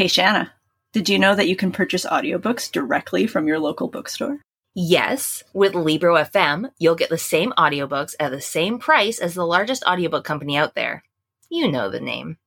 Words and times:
Hey, 0.00 0.08
Shanna, 0.08 0.50
did 0.94 1.10
you 1.10 1.18
know 1.18 1.34
that 1.34 1.46
you 1.46 1.54
can 1.54 1.72
purchase 1.72 2.06
audiobooks 2.06 2.72
directly 2.72 3.26
from 3.26 3.46
your 3.46 3.58
local 3.58 3.86
bookstore? 3.86 4.38
Yes, 4.74 5.42
with 5.52 5.74
Libro 5.74 6.14
FM, 6.14 6.70
you'll 6.78 6.94
get 6.94 7.10
the 7.10 7.18
same 7.18 7.52
audiobooks 7.58 8.14
at 8.18 8.30
the 8.30 8.40
same 8.40 8.78
price 8.78 9.18
as 9.18 9.34
the 9.34 9.44
largest 9.44 9.84
audiobook 9.84 10.24
company 10.24 10.56
out 10.56 10.74
there. 10.74 11.04
You 11.50 11.70
know 11.70 11.90
the 11.90 12.00
name. 12.00 12.38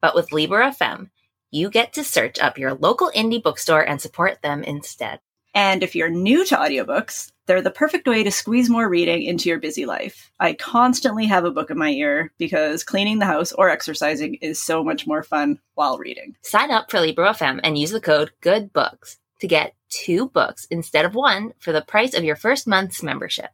But 0.00 0.14
with 0.14 0.32
Libro 0.32 0.70
FM, 0.70 1.10
you 1.50 1.68
get 1.68 1.92
to 1.92 2.02
search 2.02 2.38
up 2.38 2.56
your 2.56 2.72
local 2.72 3.12
indie 3.14 3.42
bookstore 3.42 3.86
and 3.86 4.00
support 4.00 4.40
them 4.40 4.62
instead. 4.64 5.20
And 5.54 5.82
if 5.82 5.94
you're 5.94 6.08
new 6.08 6.46
to 6.46 6.56
audiobooks, 6.56 7.30
they're 7.46 7.60
the 7.60 7.70
perfect 7.70 8.06
way 8.06 8.22
to 8.22 8.30
squeeze 8.30 8.70
more 8.70 8.88
reading 8.88 9.22
into 9.22 9.48
your 9.48 9.58
busy 9.58 9.84
life. 9.84 10.30
I 10.40 10.54
constantly 10.54 11.26
have 11.26 11.44
a 11.44 11.50
book 11.50 11.70
in 11.70 11.76
my 11.76 11.90
ear 11.90 12.32
because 12.38 12.84
cleaning 12.84 13.18
the 13.18 13.26
house 13.26 13.52
or 13.52 13.68
exercising 13.68 14.36
is 14.36 14.62
so 14.62 14.82
much 14.82 15.06
more 15.06 15.22
fun 15.22 15.58
while 15.74 15.98
reading. 15.98 16.36
Sign 16.42 16.70
up 16.70 16.90
for 16.90 17.00
Libro 17.00 17.28
FM 17.30 17.60
and 17.62 17.76
use 17.76 17.90
the 17.90 18.00
code 18.00 18.32
GOODBOOKS 18.42 19.16
to 19.40 19.46
get 19.46 19.74
two 19.90 20.28
books 20.28 20.66
instead 20.70 21.04
of 21.04 21.14
one 21.14 21.52
for 21.58 21.72
the 21.72 21.82
price 21.82 22.14
of 22.14 22.24
your 22.24 22.36
first 22.36 22.66
month's 22.66 23.02
membership. 23.02 23.50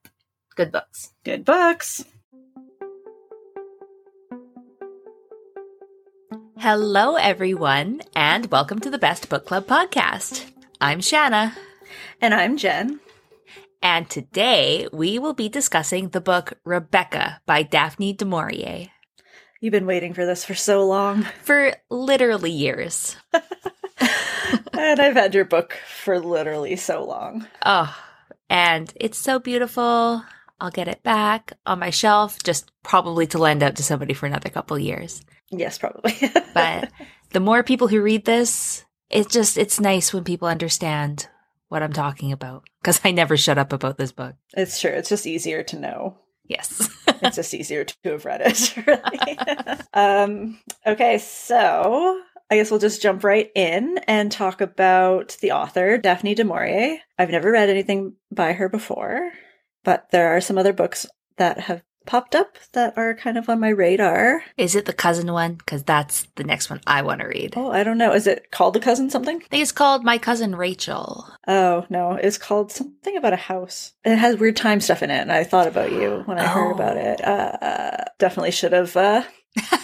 Good 0.55 0.71
books. 0.71 1.13
Good 1.25 1.45
books. 1.45 2.05
Hello, 6.59 7.15
everyone, 7.15 8.03
and 8.15 8.47
welcome 8.47 8.81
to 8.81 8.91
the 8.91 8.99
Best 8.99 9.29
Book 9.29 9.47
Club 9.47 9.67
podcast. 9.67 10.45
I'm 10.81 11.01
Shanna. 11.01 11.57
And 12.21 12.35
I'm 12.35 12.57
Jen. 12.57 13.01
And 13.83 14.11
today 14.11 14.89
we 14.93 15.19
will 15.19 15.35
be 15.35 15.49
discussing 15.49 16.09
the 16.09 16.21
book 16.21 16.55
Rebecca 16.65 17.41
by 17.47 17.63
Daphne 17.63 18.13
du 18.13 18.25
Maurier. 18.25 18.89
You've 19.61 19.73
been 19.73 19.87
waiting 19.87 20.15
for 20.15 20.25
this 20.27 20.45
for 20.45 20.55
so 20.55 20.87
long. 20.87 21.23
For 21.43 21.75
literally 21.91 22.51
years. 22.51 23.17
and 24.73 25.01
I've 25.01 25.15
had 25.15 25.35
your 25.35 25.45
book 25.45 25.77
for 25.89 26.21
literally 26.21 26.77
so 26.77 27.05
long. 27.05 27.47
Oh, 27.65 27.97
and 28.49 28.93
it's 28.95 29.19
so 29.19 29.41
beautiful. 29.41 30.23
I'll 30.61 30.71
get 30.71 30.89
it 30.89 31.03
back 31.03 31.53
on 31.67 31.81
my 31.81 31.91
shelf, 31.91 32.43
just 32.43 32.71
probably 32.83 33.27
to 33.29 33.39
lend 33.39 33.63
out 33.63 33.77
to 33.77 33.83
somebody 33.83 34.15
for 34.15 34.27
another 34.27 34.49
couple 34.49 34.79
years. 34.79 35.23
Yes, 35.51 35.79
probably. 35.79 36.15
but 36.55 36.91
the 37.31 37.41
more 37.41 37.63
people 37.63 37.89
who 37.89 38.01
read 38.01 38.25
this, 38.25 38.85
it's 39.11 39.33
just, 39.33 39.59
it's 39.59 39.81
nice 39.81 40.13
when 40.13 40.25
people 40.25 40.49
understand 40.49 41.29
what 41.69 41.83
I'm 41.83 41.93
talking 41.93 42.33
about 42.33 42.69
because 42.81 43.01
I 43.05 43.11
never 43.11 43.37
shut 43.37 43.59
up 43.59 43.73
about 43.73 43.99
this 43.99 44.13
book. 44.13 44.35
It's 44.57 44.81
true. 44.81 44.91
It's 44.91 45.09
just 45.09 45.27
easier 45.27 45.63
to 45.65 45.79
know. 45.79 46.19
Yes. 46.45 46.89
it's 47.23 47.37
just 47.37 47.55
easier 47.55 47.85
to 47.85 47.95
have 48.05 48.25
read 48.25 48.41
it, 48.43 48.77
really. 48.87 49.39
um, 49.93 50.59
okay, 50.87 51.19
so 51.19 52.21
I 52.51 52.57
guess 52.57 52.71
we'll 52.71 52.81
just 52.81 53.03
jump 53.03 53.23
right 53.23 53.51
in 53.55 53.99
and 54.07 54.33
talk 54.33 54.61
about 54.61 55.37
the 55.41 55.53
author, 55.53 55.99
Daphne 55.99 56.35
du 56.35 56.45
Maurier. 56.45 56.99
I've 57.19 57.31
never 57.31 57.53
read 57.53 57.69
anything 57.69 58.15
by 58.33 58.55
her 58.55 58.69
before, 58.69 59.31
but 59.85 60.11
there 60.11 60.35
are 60.35 60.41
some 60.41 60.57
other 60.57 60.73
books 60.73 61.07
that 61.37 61.61
have 61.61 61.83
popped 62.09 62.35
up 62.35 62.57
that 62.73 62.97
are 62.97 63.15
kind 63.15 63.37
of 63.37 63.49
on 63.51 63.61
my 63.61 63.69
radar. 63.69 64.43
Is 64.57 64.75
it 64.75 64.87
the 64.87 64.95
cousin 64.95 65.31
one? 65.31 65.55
Because 65.55 65.85
that's 65.85 66.27
the 66.37 66.43
next 66.43 66.71
one 66.71 66.81
I 66.87 67.03
want 67.03 67.21
to 67.21 67.29
read. 67.29 67.53
Oh, 67.55 67.71
I 67.71 67.85
don't 67.85 67.99
know. 67.99 68.15
Is 68.15 68.27
it 68.27 68.51
called 68.51 68.75
The 68.75 68.81
Cousin 68.81 69.11
something? 69.11 69.37
I 69.37 69.47
think 69.49 69.63
it's 69.63 69.73
called 69.73 70.05
My 70.05 70.17
Cousin 70.17 70.57
Rachel. 70.57 71.29
Oh, 71.47 71.85
no. 71.91 72.13
It's 72.13 72.39
called 72.39 72.73
something 72.73 73.17
about 73.17 73.35
a 73.35 73.37
house. 73.37 73.93
It 74.05 74.17
has 74.17 74.39
weird 74.39 74.57
time 74.57 74.81
stuff 74.81 75.03
in 75.03 75.11
it, 75.11 75.21
and 75.21 75.31
I 75.31 75.45
thought 75.45 75.69
about 75.69 75.93
you 75.93 76.23
when 76.25 76.39
I 76.39 76.47
oh. 76.47 76.49
heard 76.49 76.73
about 76.73 76.97
it. 76.97 77.23
Uh, 77.23 78.05
definitely 78.19 78.53
should 78.53 78.73
have 78.73 78.97
uh, 78.97 79.23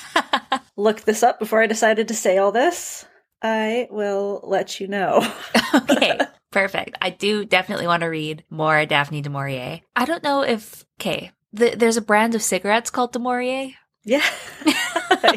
looked 0.77 1.05
this 1.05 1.22
up 1.22 1.38
before 1.38 1.62
I 1.62 1.66
decided 1.66 2.09
to 2.09 2.14
say 2.14 2.38
all 2.38 2.53
this. 2.53 3.05
I 3.42 3.88
will 3.91 4.41
let 4.44 4.81
you 4.81 4.88
know. 4.88 5.31
okay. 5.75 6.19
Perfect. 6.50 6.97
I 7.03 7.11
do 7.11 7.44
definitely 7.44 7.86
want 7.86 8.03
to 8.03 8.06
read 8.06 8.44
more 8.48 8.86
Daphne 8.86 9.20
du 9.20 9.28
Maurier. 9.28 9.81
I 9.97 10.05
don't 10.05 10.22
know 10.22 10.42
if, 10.42 10.84
okay, 11.00 11.32
the, 11.54 11.75
there's 11.76 11.97
a 11.97 12.03
brand 12.03 12.34
of 12.34 12.42
cigarettes 12.42 12.91
called 12.91 13.12
Du 13.12 13.19
Maurier. 13.19 13.72
Yeah. 14.04 14.25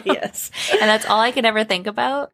yes. 0.03 0.51
and 0.72 0.81
that's 0.81 1.05
all 1.05 1.22
I 1.22 1.31
can 1.31 1.45
ever 1.45 1.63
think 1.63 1.88
about. 1.88 2.33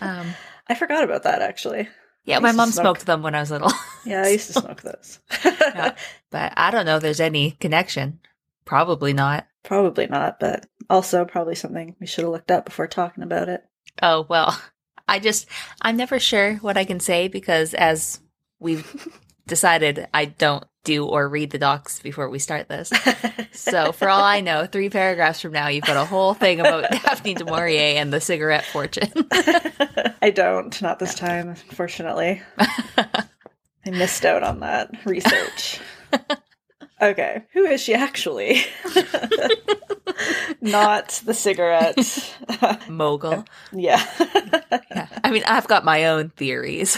Um, 0.00 0.28
I 0.68 0.74
forgot 0.74 1.02
about 1.02 1.24
that 1.24 1.42
actually. 1.42 1.88
Yeah, 2.24 2.38
my 2.38 2.52
mom 2.52 2.70
smoked 2.70 3.04
them 3.04 3.22
when 3.22 3.34
I 3.34 3.40
was 3.40 3.50
little. 3.50 3.72
yeah, 4.04 4.22
I 4.22 4.28
used 4.28 4.46
to 4.48 4.52
smoke 4.52 4.82
those. 4.82 5.18
yeah, 5.44 5.96
but 6.30 6.52
I 6.56 6.70
don't 6.70 6.86
know 6.86 6.96
if 6.96 7.02
there's 7.02 7.18
any 7.18 7.52
connection. 7.52 8.20
Probably 8.64 9.12
not. 9.12 9.48
Probably 9.64 10.06
not, 10.06 10.38
but 10.38 10.66
also 10.88 11.24
probably 11.24 11.56
something 11.56 11.96
we 11.98 12.06
should 12.06 12.22
have 12.22 12.32
looked 12.32 12.52
up 12.52 12.64
before 12.64 12.86
talking 12.86 13.24
about 13.24 13.48
it. 13.48 13.64
Oh, 14.00 14.24
well, 14.28 14.56
I 15.08 15.18
just, 15.18 15.48
I'm 15.80 15.96
never 15.96 16.20
sure 16.20 16.56
what 16.56 16.76
I 16.76 16.84
can 16.84 17.00
say 17.00 17.26
because 17.26 17.74
as 17.74 18.20
we've 18.60 18.86
decided, 19.46 20.08
I 20.12 20.26
don't 20.26 20.64
do 20.84 21.06
or 21.06 21.28
read 21.28 21.50
the 21.50 21.58
docs 21.58 22.00
before 22.00 22.28
we 22.28 22.38
start 22.38 22.68
this. 22.68 22.90
so 23.52 23.92
for 23.92 24.08
all 24.08 24.22
I 24.22 24.40
know, 24.40 24.66
three 24.66 24.90
paragraphs 24.90 25.40
from 25.40 25.52
now, 25.52 25.68
you've 25.68 25.84
got 25.84 25.96
a 25.96 26.04
whole 26.04 26.34
thing 26.34 26.60
about 26.60 26.90
Daphne 26.90 27.34
du 27.34 27.44
Maurier 27.44 28.00
and 28.00 28.12
the 28.12 28.20
cigarette 28.20 28.64
fortune. 28.64 29.10
I 30.22 30.32
don't, 30.34 30.80
not 30.82 30.98
this 30.98 31.14
time, 31.14 31.48
unfortunately. 31.48 32.42
I 32.58 33.90
missed 33.90 34.24
out 34.24 34.42
on 34.42 34.60
that 34.60 34.90
research. 35.04 35.80
Okay, 37.00 37.42
who 37.52 37.64
is 37.64 37.80
she 37.80 37.94
actually? 37.94 38.62
Not 40.60 41.20
the 41.24 41.34
cigarette 41.34 41.98
mogul. 42.88 43.44
Yeah. 43.72 44.00
yeah. 44.70 45.08
I 45.24 45.32
mean, 45.32 45.42
I've 45.44 45.66
got 45.66 45.84
my 45.84 46.04
own 46.04 46.28
theories. 46.28 46.96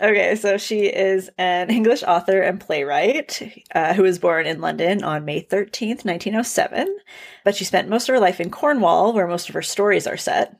Okay, 0.00 0.34
so 0.34 0.56
she 0.56 0.86
is 0.86 1.30
an 1.38 1.70
English 1.70 2.02
author 2.02 2.40
and 2.40 2.60
playwright 2.60 3.62
uh, 3.74 3.94
who 3.94 4.02
was 4.02 4.18
born 4.18 4.44
in 4.46 4.60
London 4.60 5.04
on 5.04 5.24
May 5.24 5.42
13th, 5.42 6.04
1907. 6.04 6.96
But 7.44 7.54
she 7.54 7.64
spent 7.64 7.88
most 7.88 8.08
of 8.08 8.14
her 8.14 8.20
life 8.20 8.40
in 8.40 8.50
Cornwall, 8.50 9.12
where 9.12 9.28
most 9.28 9.48
of 9.48 9.54
her 9.54 9.62
stories 9.62 10.06
are 10.08 10.16
set. 10.16 10.56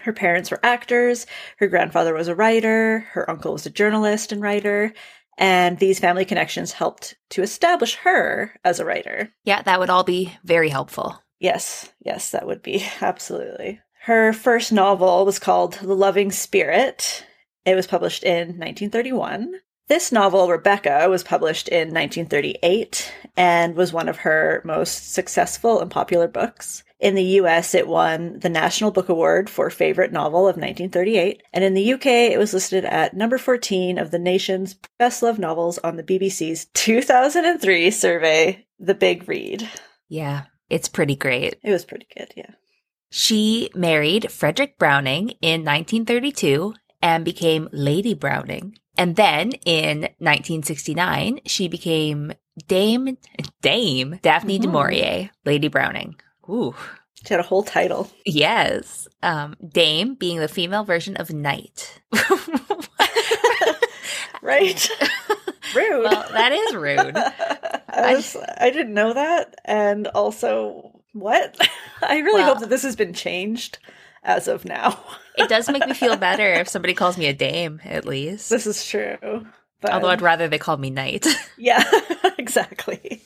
Her 0.00 0.12
parents 0.12 0.50
were 0.50 0.60
actors, 0.62 1.26
her 1.58 1.66
grandfather 1.66 2.14
was 2.14 2.28
a 2.28 2.34
writer, 2.34 3.00
her 3.10 3.28
uncle 3.28 3.52
was 3.52 3.66
a 3.66 3.70
journalist 3.70 4.32
and 4.32 4.40
writer, 4.40 4.94
and 5.36 5.78
these 5.78 5.98
family 5.98 6.24
connections 6.24 6.72
helped 6.72 7.16
to 7.30 7.42
establish 7.42 7.96
her 7.96 8.58
as 8.64 8.80
a 8.80 8.84
writer. 8.84 9.32
Yeah, 9.44 9.60
that 9.62 9.80
would 9.80 9.90
all 9.90 10.04
be 10.04 10.34
very 10.44 10.68
helpful. 10.68 11.22
Yes, 11.40 11.92
yes, 12.00 12.30
that 12.30 12.46
would 12.46 12.62
be 12.62 12.86
absolutely. 13.00 13.80
Her 14.02 14.32
first 14.32 14.72
novel 14.72 15.26
was 15.26 15.38
called 15.38 15.74
The 15.74 15.94
Loving 15.94 16.32
Spirit, 16.32 17.26
it 17.64 17.74
was 17.74 17.86
published 17.86 18.24
in 18.24 18.58
1931. 18.58 19.54
This 19.88 20.12
novel, 20.12 20.48
Rebecca, 20.48 21.08
was 21.08 21.24
published 21.24 21.68
in 21.68 21.94
1938 21.94 23.10
and 23.36 23.74
was 23.74 23.92
one 23.92 24.08
of 24.08 24.18
her 24.18 24.60
most 24.64 25.14
successful 25.14 25.80
and 25.80 25.90
popular 25.90 26.28
books. 26.28 26.84
In 27.00 27.14
the 27.14 27.24
US, 27.40 27.74
it 27.74 27.88
won 27.88 28.40
the 28.40 28.48
National 28.48 28.90
Book 28.90 29.08
Award 29.08 29.48
for 29.48 29.70
Favorite 29.70 30.12
Novel 30.12 30.40
of 30.40 30.56
1938, 30.56 31.42
and 31.52 31.64
in 31.64 31.74
the 31.74 31.92
UK, 31.94 32.06
it 32.06 32.38
was 32.38 32.52
listed 32.52 32.84
at 32.84 33.16
number 33.16 33.38
14 33.38 33.98
of 33.98 34.10
the 34.10 34.18
nation's 34.18 34.74
best 34.98 35.22
loved 35.22 35.38
novels 35.38 35.78
on 35.78 35.96
the 35.96 36.02
BBC's 36.02 36.66
2003 36.74 37.90
survey, 37.92 38.66
The 38.80 38.94
Big 38.94 39.28
Read. 39.28 39.68
Yeah, 40.08 40.44
it's 40.68 40.88
pretty 40.88 41.14
great. 41.14 41.56
It 41.62 41.70
was 41.70 41.84
pretty 41.84 42.08
good, 42.16 42.32
yeah. 42.36 42.50
She 43.10 43.70
married 43.74 44.30
Frederick 44.30 44.76
Browning 44.76 45.30
in 45.40 45.64
1932 45.64 46.74
and 47.02 47.24
became 47.24 47.68
Lady 47.72 48.14
Browning. 48.14 48.78
And 48.96 49.16
then 49.16 49.52
in 49.64 50.00
1969, 50.18 51.40
she 51.46 51.68
became 51.68 52.32
Dame 52.66 53.16
Dame 53.62 54.18
Daphne 54.22 54.54
mm-hmm. 54.54 54.62
du 54.62 54.68
Maurier, 54.68 55.30
Lady 55.44 55.68
Browning. 55.68 56.16
Ooh. 56.48 56.74
She 57.24 57.34
had 57.34 57.40
a 57.40 57.44
whole 57.44 57.62
title. 57.64 58.10
Yes. 58.24 59.08
Um, 59.22 59.56
Dame 59.66 60.14
being 60.14 60.38
the 60.38 60.48
female 60.48 60.84
version 60.84 61.16
of 61.16 61.32
Knight. 61.32 62.00
right. 64.42 64.90
rude. 65.74 66.02
Well, 66.04 66.26
that 66.32 66.52
is 66.52 66.74
rude. 66.74 67.16
I, 67.88 68.14
was, 68.14 68.36
I 68.58 68.70
didn't 68.70 68.94
know 68.94 69.12
that. 69.14 69.56
And 69.64 70.06
also, 70.08 71.02
what? 71.12 71.56
I 72.02 72.18
really 72.18 72.42
well, 72.42 72.54
hope 72.54 72.60
that 72.60 72.70
this 72.70 72.82
has 72.82 72.96
been 72.96 73.12
changed 73.12 73.78
as 74.22 74.48
of 74.48 74.64
now. 74.64 74.98
It 75.38 75.48
does 75.48 75.68
make 75.68 75.86
me 75.86 75.94
feel 75.94 76.16
better 76.16 76.52
if 76.54 76.68
somebody 76.68 76.94
calls 76.94 77.16
me 77.16 77.26
a 77.26 77.32
dame, 77.32 77.80
at 77.84 78.04
least. 78.04 78.50
This 78.50 78.66
is 78.66 78.84
true. 78.84 79.16
But... 79.80 79.92
Although 79.92 80.08
I'd 80.08 80.22
rather 80.22 80.48
they 80.48 80.58
call 80.58 80.76
me 80.76 80.90
knight. 80.90 81.26
yeah, 81.56 81.82
exactly. 82.38 83.22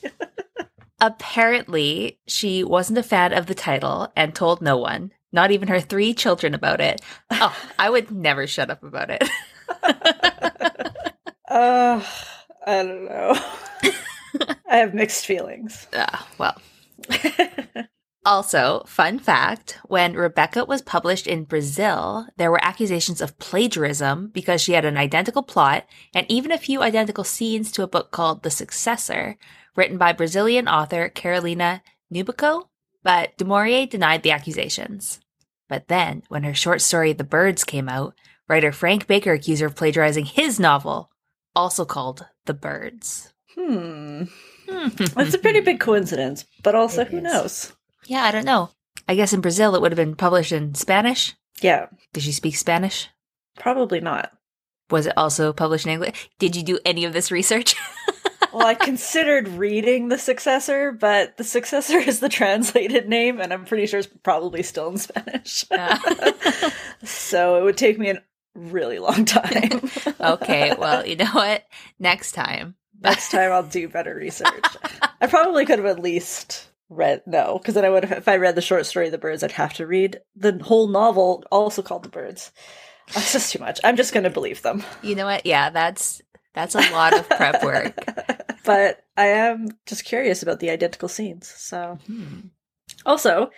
Apparently, 1.01 2.19
she 2.27 2.63
wasn't 2.63 2.99
a 2.99 3.03
fan 3.03 3.33
of 3.33 3.47
the 3.47 3.55
title 3.55 4.11
and 4.15 4.33
told 4.33 4.61
no 4.61 4.77
one, 4.77 5.11
not 5.31 5.51
even 5.51 5.67
her 5.67 5.81
three 5.81 6.13
children, 6.13 6.53
about 6.53 6.79
it. 6.79 7.01
Oh, 7.31 7.55
I 7.77 7.89
would 7.89 8.11
never 8.11 8.47
shut 8.47 8.69
up 8.69 8.83
about 8.83 9.09
it. 9.09 9.23
uh, 11.49 12.03
I 12.65 12.83
don't 12.83 13.05
know. 13.05 13.35
I 14.69 14.77
have 14.77 14.93
mixed 14.93 15.25
feelings. 15.25 15.87
Ah, 15.93 16.21
uh, 16.21 16.25
well. 16.37 17.85
Also, 18.25 18.83
fun 18.87 19.19
fact 19.19 19.77
when 19.85 20.13
Rebecca 20.13 20.63
was 20.63 20.81
published 20.81 21.27
in 21.27 21.43
Brazil, 21.43 22.25
there 22.37 22.51
were 22.51 22.63
accusations 22.63 23.19
of 23.19 23.37
plagiarism 23.37 24.27
because 24.33 24.61
she 24.61 24.71
had 24.73 24.85
an 24.85 24.95
identical 24.97 25.43
plot 25.43 25.85
and 26.15 26.25
even 26.29 26.51
a 26.51 26.57
few 26.57 26.81
identical 26.81 27.25
scenes 27.25 27.69
to 27.73 27.83
a 27.83 27.87
book 27.87 28.11
called 28.11 28.43
The 28.43 28.49
Successor, 28.49 29.35
written 29.75 29.97
by 29.97 30.13
Brazilian 30.13 30.69
author 30.69 31.09
Carolina 31.09 31.83
Nabuco. 32.13 32.67
But 33.03 33.37
Du 33.37 33.43
Maurier 33.43 33.87
denied 33.87 34.23
the 34.23 34.31
accusations. 34.31 35.19
But 35.67 35.89
then, 35.89 36.23
when 36.29 36.43
her 36.43 36.53
short 36.53 36.81
story 36.81 37.11
The 37.11 37.25
Birds 37.25 37.65
came 37.65 37.89
out, 37.89 38.13
writer 38.47 38.71
Frank 38.71 39.05
Baker 39.05 39.33
accused 39.33 39.59
her 39.59 39.67
of 39.67 39.75
plagiarizing 39.75 40.25
his 40.25 40.61
novel, 40.61 41.09
also 41.53 41.83
called 41.83 42.25
The 42.45 42.53
Birds. 42.53 43.33
Hmm. 43.53 44.23
That's 44.67 45.33
a 45.33 45.39
pretty 45.39 45.59
big 45.59 45.81
coincidence, 45.81 46.45
but 46.63 46.73
also 46.75 47.01
It 47.01 47.09
who 47.09 47.17
is. 47.17 47.23
knows? 47.23 47.73
Yeah, 48.05 48.23
I 48.23 48.31
don't 48.31 48.45
know. 48.45 48.69
I 49.07 49.15
guess 49.15 49.33
in 49.33 49.41
Brazil 49.41 49.75
it 49.75 49.81
would 49.81 49.91
have 49.91 49.97
been 49.97 50.15
published 50.15 50.51
in 50.51 50.75
Spanish. 50.75 51.33
Yeah, 51.61 51.87
Did 52.13 52.23
she 52.23 52.31
speak 52.31 52.55
Spanish? 52.57 53.09
probably 53.57 53.99
not. 54.01 54.31
Was 54.89 55.05
it 55.05 55.13
also 55.15 55.53
published 55.53 55.85
in 55.85 55.91
English? 55.93 56.29
Did 56.39 56.55
you 56.55 56.63
do 56.63 56.79
any 56.85 57.05
of 57.05 57.13
this 57.13 57.31
research? 57.31 57.75
Well, 58.53 58.67
I 58.67 58.75
considered 58.75 59.47
reading 59.47 60.09
The 60.09 60.17
Successor, 60.19 60.91
but 60.91 61.37
The 61.37 61.43
Successor 61.43 61.97
is 61.97 62.19
the 62.19 62.29
translated 62.39 63.09
name, 63.09 63.41
and 63.41 63.51
I'm 63.51 63.65
pretty 63.65 63.87
sure 63.87 63.97
it's 63.97 64.07
probably 64.21 64.61
still 64.61 64.89
in 64.89 64.97
Spanish. 64.97 65.65
so 67.03 67.57
it 67.57 67.63
would 67.63 67.77
take 67.77 67.97
me 67.97 68.11
a 68.11 68.21
really 68.53 68.99
long 68.99 69.25
time. 69.25 69.89
okay, 70.21 70.75
well, 70.77 71.03
you 71.03 71.15
know 71.15 71.31
what? 71.31 71.65
Next 71.97 72.33
time. 72.33 72.75
Next 73.01 73.31
time 73.31 73.51
I'll 73.51 73.63
do 73.63 73.87
better 73.89 74.13
research. 74.13 74.63
I 75.19 75.25
probably 75.25 75.65
could 75.65 75.79
have 75.79 75.87
at 75.87 75.99
least 76.03 76.69
read 76.89 77.23
no, 77.25 77.57
because 77.57 77.73
then 77.73 77.85
I 77.85 77.89
would 77.89 78.05
have 78.05 78.17
if 78.19 78.27
I 78.27 78.37
read 78.37 78.55
the 78.55 78.61
short 78.61 78.85
story 78.85 79.09
The 79.09 79.17
Birds, 79.17 79.43
I'd 79.43 79.51
have 79.53 79.73
to 79.75 79.87
read 79.87 80.19
the 80.35 80.59
whole 80.63 80.87
novel 80.87 81.43
also 81.51 81.81
called 81.81 82.03
The 82.03 82.09
Birds. 82.09 82.51
That's 83.13 83.33
just 83.33 83.51
too 83.51 83.59
much. 83.59 83.79
I'm 83.83 83.95
just 83.97 84.13
gonna 84.13 84.29
believe 84.29 84.61
them. 84.61 84.83
You 85.01 85.15
know 85.15 85.25
what? 85.25 85.45
Yeah, 85.45 85.69
that's 85.69 86.21
that's 86.53 86.75
a 86.75 86.91
lot 86.91 87.17
of 87.17 87.27
prep 87.29 87.63
work. 87.63 87.95
but 88.65 89.03
I 89.17 89.27
am 89.27 89.69
just 89.85 90.05
curious 90.05 90.43
about 90.43 90.59
the 90.59 90.69
identical 90.69 91.07
scenes. 91.09 91.47
So 91.47 91.97
Hmm. 92.07 92.47
also, 93.05 93.49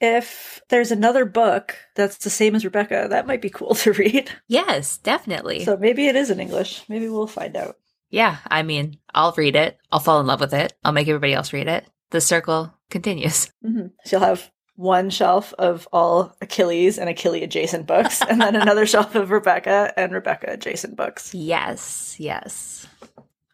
if 0.00 0.60
there's 0.68 0.90
another 0.90 1.24
book 1.24 1.76
that's 1.94 2.16
the 2.18 2.30
same 2.30 2.54
as 2.54 2.64
Rebecca, 2.64 3.06
that 3.10 3.26
might 3.26 3.42
be 3.42 3.50
cool 3.50 3.74
to 3.76 3.92
read. 3.92 4.30
Yes, 4.48 4.96
definitely. 4.98 5.64
So 5.64 5.76
maybe 5.76 6.06
it 6.08 6.16
is 6.16 6.30
in 6.30 6.40
English. 6.40 6.84
Maybe 6.88 7.08
we'll 7.08 7.26
find 7.26 7.56
out. 7.56 7.76
yeah, 8.10 8.38
I 8.48 8.62
mean, 8.62 8.96
I'll 9.14 9.32
read 9.36 9.56
it. 9.56 9.78
I'll 9.92 10.00
fall 10.00 10.20
in 10.20 10.26
love 10.26 10.40
with 10.40 10.54
it. 10.54 10.72
I'll 10.84 10.92
make 10.92 11.06
everybody 11.08 11.34
else 11.34 11.52
read 11.52 11.68
it. 11.68 11.86
The 12.10 12.20
circle 12.20 12.72
continues. 12.90 13.50
hmm 13.62 13.86
So 14.04 14.16
you'll 14.16 14.26
have 14.26 14.50
one 14.76 15.10
shelf 15.10 15.52
of 15.58 15.86
all 15.92 16.34
Achilles 16.40 16.98
and 16.98 17.08
Achilles 17.10 17.42
adjacent 17.44 17.86
books, 17.86 18.22
and 18.22 18.40
then 18.40 18.56
another 18.60 18.86
shelf 18.86 19.14
of 19.14 19.30
Rebecca 19.30 19.92
and 19.96 20.12
Rebecca 20.12 20.46
adjacent 20.50 20.96
books. 20.96 21.34
Yes, 21.34 22.16
yes. 22.18 22.86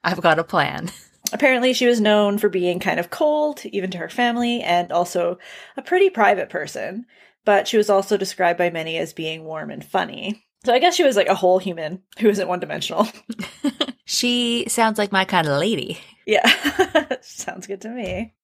I've 0.05 0.21
got 0.21 0.39
a 0.39 0.45
plan. 0.45 0.91
Apparently, 1.33 1.73
she 1.75 1.87
was 1.87 2.01
known 2.01 2.39
for 2.39 2.49
being 2.49 2.79
kind 2.79 3.01
of 3.01 3.11
cold, 3.11 3.61
even 3.67 3.91
to 3.91 3.99
her 3.99 4.09
family, 4.09 4.63
and 4.63 4.93
also 4.93 5.39
a 5.77 5.83
pretty 5.83 6.09
private 6.11 6.49
person. 6.49 7.05
But 7.45 7.67
she 7.67 7.77
was 7.77 7.91
also 7.91 8.17
described 8.17 8.59
by 8.59 8.71
many 8.71 8.97
as 8.97 9.13
being 9.13 9.43
warm 9.45 9.71
and 9.71 9.85
funny. 9.85 10.45
So 10.65 10.73
I 10.73 10.79
guess 10.79 10.95
she 10.95 11.05
was 11.05 11.17
like 11.17 11.29
a 11.29 11.35
whole 11.35 11.59
human 11.59 12.03
who 12.21 12.29
isn't 12.29 12.49
one 12.49 12.61
dimensional. 12.61 13.09
She 14.09 14.67
sounds 14.69 14.99
like 14.99 15.11
my 15.11 15.25
kind 15.25 15.49
of 15.49 15.59
lady. 15.59 15.99
yeah, 16.27 16.49
sounds 17.23 17.67
good 17.67 17.81
to 17.81 17.89
me. 17.89 18.35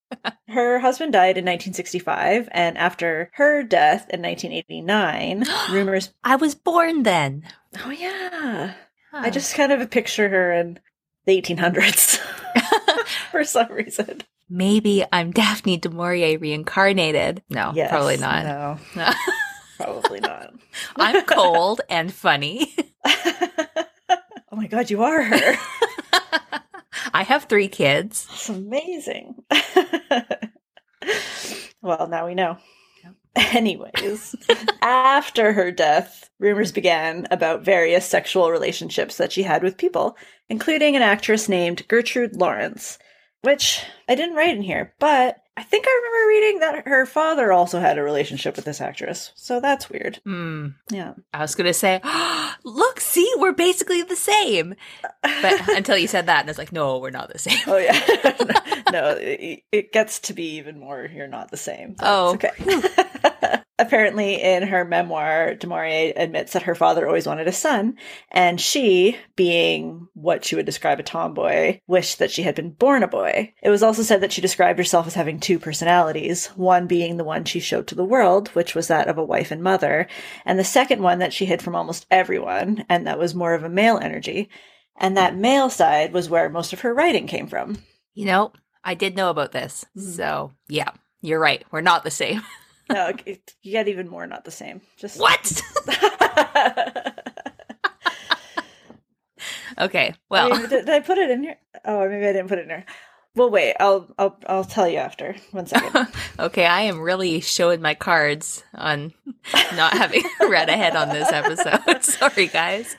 Her 0.49 0.79
husband 0.81 1.12
died 1.12 1.38
in 1.38 1.44
1965, 1.44 2.49
and 2.53 2.76
after 2.76 3.31
her 3.35 3.62
death 3.62 4.09
in 4.11 4.20
1989, 4.23 5.44
rumors. 5.73 6.12
I 6.25 6.37
was 6.37 6.55
born 6.55 7.03
then. 7.05 7.44
Oh, 7.85 7.91
yeah. 7.91 8.75
I 9.12 9.31
just 9.31 9.55
kind 9.55 9.73
of 9.73 9.91
picture 9.91 10.29
her 10.29 10.53
in 10.53 10.79
the 11.26 11.41
1800s 11.41 12.19
for 13.31 13.44
some 13.44 13.70
reason. 13.73 14.23
Maybe 14.49 15.05
I'm 15.12 15.31
Daphne 15.31 15.79
du 15.79 15.88
Maurier 15.88 16.38
reincarnated. 16.38 17.43
No, 17.49 17.73
Yes, 17.75 17.91
probably 17.91 18.19
not. 18.19 18.44
No, 18.44 18.79
No. 18.97 19.11
probably 19.79 20.20
not. 20.20 20.53
I'm 20.97 21.25
cold 21.25 21.81
and 21.88 22.12
funny. 22.12 22.75
oh 23.05 23.87
my 24.53 24.67
god, 24.67 24.91
you 24.91 25.03
are 25.03 25.23
her. 25.23 25.56
I 27.15 27.25
have 27.25 27.44
three 27.44 27.69
kids. 27.69 28.27
That's 28.27 28.49
amazing. 28.49 29.35
well, 31.83 32.09
now 32.09 32.27
we 32.27 32.35
know. 32.35 32.59
Anyways, 33.35 34.37
after 34.83 35.55
her 35.55 35.71
death, 35.71 36.29
rumors 36.39 36.69
mm-hmm. 36.69 36.75
began 36.75 37.27
about 37.31 37.65
various 37.65 38.06
sexual 38.06 38.50
relationships 38.50 39.17
that 39.17 39.33
she 39.33 39.43
had 39.43 39.62
with 39.62 39.79
people, 39.79 40.19
including 40.50 40.97
an 40.97 41.03
actress 41.03 41.49
named 41.49 41.89
Gertrude 41.89 42.37
Lawrence, 42.37 42.99
which 43.43 43.85
I 44.09 44.15
didn't 44.15 44.37
write 44.37 44.56
in 44.56 44.62
here, 44.62 44.94
but 44.99 45.43
I 45.55 45.62
think 45.62 45.85
I 45.87 46.00
remember 46.03 46.29
reading 46.29 46.61
that 46.61 46.89
her 46.89 47.05
father 47.05 47.53
also 47.53 47.79
had 47.79 47.99
a 47.99 48.03
relationship 48.03 48.56
with 48.56 48.65
this 48.65 48.81
actress. 48.81 49.33
So 49.35 49.61
that's 49.61 49.91
weird. 49.91 50.19
Hmm. 50.25 50.69
Yeah. 50.91 51.12
I 51.35 51.41
was 51.43 51.55
going 51.55 51.67
to 51.67 51.75
say, 51.75 52.00
look, 52.65 53.00
see, 53.00 53.31
we're 53.37 53.53
basically 53.53 54.00
the 54.00 54.17
same. 54.17 54.75
But 55.03 55.69
until 55.77 55.99
you 55.99 56.09
said 56.09 56.27
that, 56.27 56.41
and 56.41 56.49
it's 56.49 56.59
like, 56.59 56.73
no, 56.73 56.99
we're 56.99 57.11
not 57.11 57.31
the 57.31 57.39
same. 57.39 57.59
Oh 57.67 57.77
yeah, 57.77 58.83
no, 58.93 59.11
it, 59.21 59.62
it 59.71 59.93
gets 59.93 60.21
to 60.21 60.33
be 60.33 60.56
even 60.56 60.79
more. 60.79 61.05
You're 61.05 61.27
not 61.27 61.50
the 61.50 61.59
same. 61.59 61.97
Oh. 62.00 62.33
okay. 62.35 62.50
Apparently, 63.93 64.41
in 64.41 64.62
her 64.69 64.87
memoir, 64.87 65.55
Du 65.55 65.67
Maurier 65.67 66.15
admits 66.17 66.55
that 66.55 66.62
her 66.62 66.75
father 66.75 67.06
always 67.06 67.27
wanted 67.27 67.47
a 67.47 67.53
son, 67.53 67.99
and 68.31 68.59
she, 68.59 69.19
being 69.37 70.09
what 70.15 70.47
she 70.47 70.56
would 70.56 70.65
describe 70.65 70.99
a 70.99 71.03
tomboy, 71.03 71.79
wished 71.87 72.19
that 72.19 72.31
she 72.31 72.43
had 72.43 72.55
been 72.55 72.71
born 72.71 73.03
a 73.03 73.06
boy. 73.06 73.53
It 73.62 73.69
was 73.69 73.83
also 73.83 74.00
said 74.00 74.23
that 74.23 74.33
she 74.33 74.41
described 74.41 74.79
herself 74.79 75.06
as 75.06 75.12
having 75.12 75.39
two 75.39 75.59
personalities, 75.59 76.47
one 76.56 76.87
being 76.87 77.19
the 77.19 77.25
one 77.25 77.44
she 77.44 77.61
showed 77.61 77.87
to 77.89 77.94
the 77.94 78.03
world, 78.03 78.49
which 78.55 78.75
was 78.75 78.89
that 78.89 79.09
of 79.09 79.19
a 79.19 79.25
wife 79.25 79.50
and 79.50 79.62
mother, 79.62 80.06
and 80.47 80.59
the 80.59 80.65
second 80.65 81.03
one 81.03 81.19
that 81.19 81.35
she 81.35 81.44
hid 81.44 81.61
from 81.61 81.77
almost 81.77 82.06
everyone, 82.11 82.87
and 82.89 83.06
that 83.06 83.19
was 83.19 83.35
more 83.35 83.53
of 83.53 83.62
a 83.62 83.69
male 83.69 83.99
energy. 83.99 84.49
And 84.97 85.19
that 85.19 85.37
male 85.37 85.69
side 85.69 86.15
was 86.15 86.31
where 86.31 86.49
most 86.49 86.73
of 86.73 86.81
her 86.81 86.94
writing 86.94 87.27
came 87.27 87.47
from. 87.47 87.77
You 88.15 88.25
know, 88.25 88.53
I 88.83 88.94
did 88.94 89.17
know 89.17 89.29
about 89.29 89.53
this. 89.53 89.85
Mhm. 89.94 90.15
So, 90.15 90.53
yeah, 90.67 90.93
you're 91.21 91.39
right. 91.39 91.62
We're 91.71 91.83
not 91.83 92.05
the 92.05 92.11
same. 92.11 92.41
No, 92.90 93.12
it, 93.26 93.55
you 93.62 93.73
get 93.73 93.88
even 93.88 94.08
more 94.08 94.26
not 94.26 94.44
the 94.44 94.50
same. 94.50 94.81
Just 94.96 95.20
What? 95.20 95.62
okay, 99.79 100.15
well, 100.29 100.51
Wait, 100.51 100.69
did, 100.69 100.86
did 100.86 100.91
I 100.91 101.01
put 101.01 101.19
it 101.19 101.31
in 101.31 101.43
here? 101.43 101.58
Oh, 101.84 102.08
maybe 102.08 102.27
I 102.27 102.32
didn't 102.32 102.48
put 102.48 102.58
it 102.58 102.65
in 102.65 102.69
here. 102.69 102.84
Well, 103.34 103.51
wait. 103.51 103.74
I'll 103.81 104.12
I'll 104.19 104.39
I'll 104.46 104.65
tell 104.65 104.86
you 104.86 104.98
after. 104.98 105.34
One 105.53 105.67
second. 105.67 106.08
okay, 106.39 106.67
I 106.67 106.82
am 106.82 107.01
really 107.01 107.41
showing 107.41 107.81
my 107.81 107.94
cards 107.94 108.62
on 108.74 109.15
not 109.74 109.94
having 109.94 110.22
read 110.41 110.69
ahead 110.69 110.96
on 110.96 111.08
this 111.08 111.32
episode. 111.32 112.03
Sorry, 112.05 112.48
guys. 112.48 112.94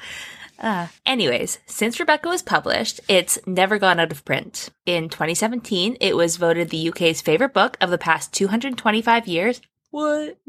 Uh, 0.60 0.88
anyways, 1.06 1.60
since 1.66 2.00
Rebecca 2.00 2.30
was 2.30 2.42
published, 2.42 3.02
it's 3.08 3.38
never 3.46 3.78
gone 3.78 4.00
out 4.00 4.12
of 4.12 4.24
print. 4.24 4.70
In 4.86 5.10
2017, 5.10 5.98
it 6.00 6.16
was 6.16 6.38
voted 6.38 6.70
the 6.70 6.90
UK's 6.90 7.22
favorite 7.22 7.54
book 7.54 7.78
of 7.82 7.90
the 7.90 7.98
past 7.98 8.34
225 8.34 9.28
years. 9.28 9.62
What? 9.94 10.40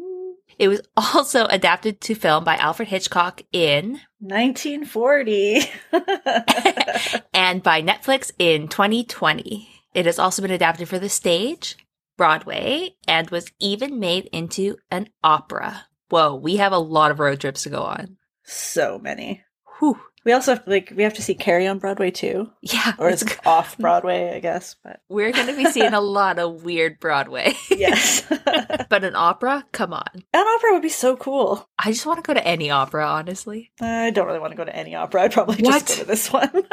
It 0.58 0.68
was 0.68 0.80
also 0.96 1.44
adapted 1.44 2.00
to 2.00 2.14
film 2.14 2.44
by 2.44 2.56
Alfred 2.56 2.88
Hitchcock 2.88 3.42
in 3.52 4.00
1940. 4.20 5.60
and 7.34 7.62
by 7.62 7.82
Netflix 7.82 8.32
in 8.38 8.68
2020. 8.68 9.68
It 9.92 10.06
has 10.06 10.18
also 10.18 10.40
been 10.40 10.50
adapted 10.50 10.88
for 10.88 10.98
the 10.98 11.10
stage, 11.10 11.76
Broadway, 12.16 12.96
and 13.06 13.28
was 13.28 13.52
even 13.60 14.00
made 14.00 14.30
into 14.32 14.78
an 14.90 15.10
opera. 15.22 15.88
Whoa, 16.08 16.34
we 16.36 16.56
have 16.56 16.72
a 16.72 16.78
lot 16.78 17.10
of 17.10 17.20
road 17.20 17.40
trips 17.40 17.64
to 17.64 17.68
go 17.68 17.82
on. 17.82 18.16
so 18.44 18.98
many. 18.98 19.44
Whew. 19.78 20.00
We 20.24 20.32
also 20.32 20.52
have 20.54 20.64
to, 20.64 20.70
like 20.70 20.92
we 20.96 21.02
have 21.02 21.14
to 21.14 21.22
see 21.22 21.34
Carrie 21.34 21.66
on 21.66 21.78
Broadway 21.78 22.10
too, 22.10 22.50
Yeah, 22.62 22.94
or 22.98 23.10
it's, 23.10 23.22
it's 23.22 23.36
off 23.44 23.76
Broadway, 23.78 24.34
I 24.34 24.40
guess. 24.40 24.76
But 24.82 25.00
we're 25.08 25.32
going 25.32 25.48
to 25.48 25.56
be 25.56 25.66
seeing 25.66 25.92
a 25.92 26.00
lot 26.18 26.38
of 26.38 26.64
weird 26.64 26.98
Broadway. 26.98 27.54
yes, 27.70 28.22
but 28.88 29.04
an 29.04 29.14
opera? 29.16 29.64
Come 29.72 29.92
on. 29.92 30.06
an 30.14 30.46
opera 30.46 30.72
would 30.72 30.82
be 30.82 30.88
so 30.88 31.16
cool. 31.16 31.68
I 31.78 31.92
just 31.92 32.06
want 32.06 32.24
to 32.24 32.26
go 32.26 32.32
to 32.34 32.46
any 32.46 32.70
opera, 32.70 33.06
honestly. 33.06 33.70
I 33.80 34.10
don't 34.10 34.26
really 34.26 34.38
want 34.40 34.52
to 34.52 34.56
go 34.56 34.64
to 34.64 34.74
any 34.74 34.94
opera. 34.94 35.22
I'd 35.22 35.32
probably 35.32 35.56
What? 35.62 35.84
just 35.86 35.88
go 35.88 35.94
to 36.02 36.04
this 36.08 36.32
one. 36.32 36.50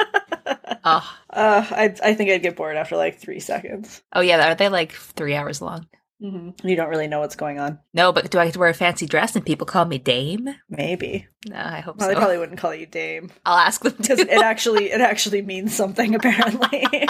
Oh, 0.83 1.15
uh, 1.29 1.63
I 1.69 1.93
I 2.03 2.13
think 2.15 2.31
I'd 2.31 2.41
get 2.41 2.55
bored 2.55 2.75
after 2.75 2.97
like 2.97 3.19
three 3.19 3.39
seconds. 3.39 4.01
oh 4.13 4.21
yeah, 4.21 4.51
are 4.51 4.55
they 4.55 4.67
like 4.67 4.93
three 4.93 5.35
hours 5.35 5.61
long? 5.61 5.87
Mm-hmm. 6.21 6.67
You 6.67 6.75
don't 6.75 6.89
really 6.89 7.07
know 7.07 7.19
what's 7.19 7.35
going 7.35 7.59
on. 7.59 7.79
No, 7.93 8.11
but 8.11 8.29
do 8.29 8.37
I 8.39 8.45
get 8.45 8.53
to 8.53 8.59
wear 8.59 8.69
a 8.69 8.73
fancy 8.73 9.05
dress 9.07 9.35
and 9.35 9.45
people 9.45 9.65
call 9.65 9.85
me 9.85 9.97
Dame? 9.97 10.49
Maybe. 10.69 11.27
No, 11.49 11.57
I 11.57 11.79
hope 11.79 11.97
Well, 11.97 12.07
so. 12.07 12.13
they 12.13 12.19
probably 12.19 12.37
wouldn't 12.37 12.59
call 12.59 12.75
you 12.75 12.85
Dame 12.85 13.31
I'll 13.45 13.57
ask 13.57 13.81
them 13.81 13.95
because 13.97 14.19
it 14.19 14.29
actually 14.43 14.91
it 14.91 15.01
actually 15.01 15.41
means 15.41 15.75
something 15.75 16.13
apparently. 16.15 16.87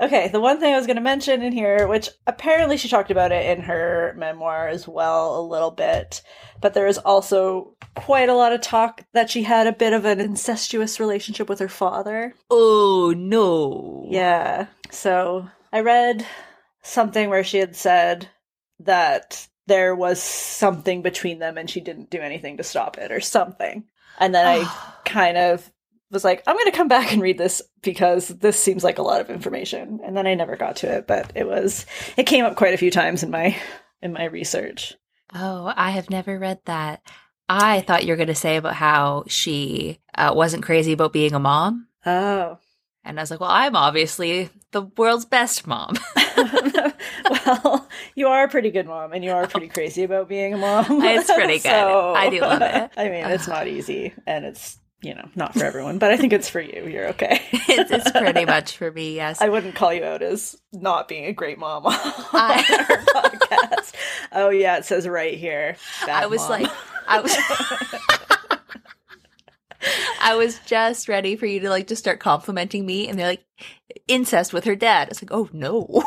Okay, 0.00 0.28
the 0.28 0.40
one 0.40 0.60
thing 0.60 0.72
I 0.72 0.76
was 0.76 0.86
going 0.86 0.94
to 0.96 1.02
mention 1.02 1.42
in 1.42 1.52
here, 1.52 1.88
which 1.88 2.08
apparently 2.24 2.76
she 2.76 2.88
talked 2.88 3.10
about 3.10 3.32
it 3.32 3.46
in 3.58 3.64
her 3.64 4.14
memoir 4.16 4.68
as 4.68 4.86
well, 4.86 5.40
a 5.40 5.42
little 5.42 5.72
bit, 5.72 6.22
but 6.60 6.72
there 6.72 6.86
is 6.86 6.98
also 6.98 7.74
quite 7.96 8.28
a 8.28 8.34
lot 8.34 8.52
of 8.52 8.60
talk 8.60 9.02
that 9.12 9.28
she 9.28 9.42
had 9.42 9.66
a 9.66 9.72
bit 9.72 9.92
of 9.92 10.04
an 10.04 10.20
incestuous 10.20 11.00
relationship 11.00 11.48
with 11.48 11.58
her 11.58 11.68
father. 11.68 12.32
Oh 12.48 13.12
no. 13.16 14.06
Yeah. 14.08 14.66
So 14.92 15.48
I 15.72 15.80
read 15.80 16.24
something 16.88 17.28
where 17.30 17.44
she 17.44 17.58
had 17.58 17.76
said 17.76 18.28
that 18.80 19.46
there 19.66 19.94
was 19.94 20.22
something 20.22 21.02
between 21.02 21.38
them 21.38 21.58
and 21.58 21.68
she 21.68 21.80
didn't 21.80 22.10
do 22.10 22.20
anything 22.20 22.56
to 22.56 22.62
stop 22.62 22.98
it 22.98 23.12
or 23.12 23.20
something. 23.20 23.84
And 24.18 24.34
then 24.34 24.46
I 24.46 24.92
kind 25.04 25.36
of 25.36 25.70
was 26.10 26.24
like, 26.24 26.42
I'm 26.46 26.56
going 26.56 26.70
to 26.70 26.76
come 26.76 26.88
back 26.88 27.12
and 27.12 27.20
read 27.20 27.38
this 27.38 27.60
because 27.82 28.28
this 28.28 28.60
seems 28.60 28.82
like 28.82 28.98
a 28.98 29.02
lot 29.02 29.20
of 29.20 29.30
information. 29.30 30.00
And 30.04 30.16
then 30.16 30.26
I 30.26 30.34
never 30.34 30.56
got 30.56 30.76
to 30.76 30.92
it, 30.92 31.06
but 31.06 31.32
it 31.34 31.46
was 31.46 31.84
it 32.16 32.24
came 32.24 32.44
up 32.44 32.56
quite 32.56 32.74
a 32.74 32.78
few 32.78 32.90
times 32.90 33.22
in 33.22 33.30
my 33.30 33.56
in 34.00 34.12
my 34.12 34.24
research. 34.24 34.94
Oh, 35.34 35.70
I 35.76 35.90
have 35.90 36.08
never 36.08 36.38
read 36.38 36.60
that. 36.64 37.02
I 37.50 37.80
thought 37.82 38.04
you 38.04 38.12
were 38.12 38.16
going 38.16 38.28
to 38.28 38.34
say 38.34 38.56
about 38.56 38.74
how 38.74 39.24
she 39.26 40.00
uh, 40.14 40.32
wasn't 40.34 40.64
crazy 40.64 40.92
about 40.92 41.12
being 41.12 41.34
a 41.34 41.38
mom. 41.38 41.88
Oh. 42.04 42.58
And 43.04 43.18
I 43.18 43.22
was 43.22 43.30
like, 43.30 43.40
well, 43.40 43.50
I'm 43.50 43.76
obviously 43.76 44.50
the 44.72 44.82
world's 44.82 45.24
best 45.24 45.66
mom. 45.66 45.94
well, 47.46 47.88
you 48.14 48.28
are 48.28 48.44
a 48.44 48.48
pretty 48.48 48.70
good 48.70 48.86
mom 48.86 49.12
and 49.12 49.24
you 49.24 49.32
are 49.32 49.46
pretty 49.46 49.68
crazy 49.68 50.04
about 50.04 50.28
being 50.28 50.54
a 50.54 50.58
mom. 50.58 50.86
It's 51.02 51.32
pretty 51.32 51.54
good. 51.58 51.62
So- 51.62 52.14
I 52.14 52.30
do 52.30 52.40
love 52.40 52.62
it. 52.62 52.90
I 52.96 53.04
mean, 53.08 53.24
it's 53.26 53.48
not 53.48 53.62
uh-huh. 53.62 53.76
easy 53.76 54.14
and 54.26 54.44
it's, 54.44 54.78
you 55.00 55.14
know, 55.14 55.28
not 55.36 55.54
for 55.54 55.64
everyone, 55.64 55.98
but 55.98 56.10
I 56.10 56.16
think 56.16 56.32
it's 56.32 56.48
for 56.48 56.60
you. 56.60 56.86
You're 56.86 57.08
okay. 57.10 57.40
it's, 57.52 57.90
it's 57.90 58.10
pretty 58.10 58.44
much 58.44 58.76
for 58.76 58.90
me, 58.90 59.14
yes. 59.14 59.40
I 59.40 59.48
wouldn't 59.48 59.74
call 59.74 59.94
you 59.94 60.04
out 60.04 60.22
as 60.22 60.56
not 60.72 61.06
being 61.08 61.26
a 61.26 61.32
great 61.32 61.58
mom 61.58 61.86
on 61.86 61.92
I- 61.94 62.86
our 62.88 63.22
podcast. 63.22 63.94
Oh 64.32 64.50
yeah, 64.50 64.78
it 64.78 64.84
says 64.84 65.06
right 65.06 65.38
here. 65.38 65.76
I 66.06 66.26
was 66.26 66.40
mom. 66.48 66.62
like, 66.62 66.70
I 67.06 67.20
was. 67.20 67.36
I 70.20 70.34
was 70.34 70.58
just 70.66 71.08
ready 71.08 71.36
for 71.36 71.46
you 71.46 71.60
to 71.60 71.70
like 71.70 71.86
just 71.86 72.02
start 72.02 72.20
complimenting 72.20 72.84
me, 72.84 73.08
and 73.08 73.18
they're 73.18 73.28
like 73.28 73.44
incest 74.08 74.52
with 74.52 74.64
her 74.64 74.76
dad. 74.76 75.08
It's 75.08 75.22
like, 75.22 75.30
oh 75.32 75.48
no. 75.52 76.02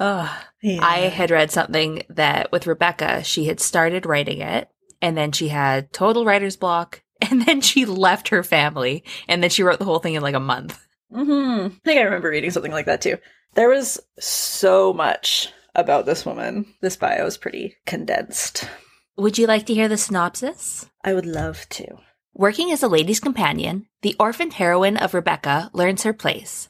Ugh. 0.00 0.42
Yeah. 0.62 0.78
I 0.82 0.98
had 1.08 1.30
read 1.30 1.50
something 1.50 2.02
that 2.08 2.50
with 2.52 2.66
Rebecca, 2.66 3.22
she 3.24 3.44
had 3.46 3.60
started 3.60 4.06
writing 4.06 4.40
it, 4.40 4.68
and 5.00 5.16
then 5.16 5.32
she 5.32 5.48
had 5.48 5.92
total 5.92 6.24
writer's 6.24 6.56
block, 6.56 7.02
and 7.20 7.46
then 7.46 7.60
she 7.60 7.84
left 7.84 8.28
her 8.28 8.42
family, 8.42 9.04
and 9.28 9.42
then 9.42 9.50
she 9.50 9.62
wrote 9.62 9.78
the 9.78 9.84
whole 9.84 9.98
thing 10.00 10.14
in 10.14 10.22
like 10.22 10.34
a 10.34 10.40
month. 10.40 10.86
hmm 11.12 11.66
I 11.66 11.80
think 11.84 12.00
I 12.00 12.02
remember 12.02 12.30
reading 12.30 12.50
something 12.50 12.72
like 12.72 12.86
that 12.86 13.00
too. 13.00 13.18
There 13.54 13.68
was 13.68 14.00
so 14.18 14.92
much 14.92 15.48
about 15.74 16.06
this 16.06 16.26
woman. 16.26 16.66
This 16.80 16.96
bio 16.96 17.26
is 17.26 17.38
pretty 17.38 17.76
condensed. 17.86 18.68
Would 19.16 19.38
you 19.38 19.46
like 19.46 19.66
to 19.66 19.74
hear 19.74 19.86
the 19.88 19.96
synopsis? 19.96 20.90
I 21.04 21.14
would 21.14 21.26
love 21.26 21.68
to. 21.70 21.86
Working 22.32 22.72
as 22.72 22.82
a 22.82 22.88
lady's 22.88 23.20
companion, 23.20 23.86
the 24.02 24.16
orphaned 24.18 24.54
heroine 24.54 24.96
of 24.96 25.14
Rebecca 25.14 25.70
learns 25.72 26.02
her 26.02 26.12
place. 26.12 26.66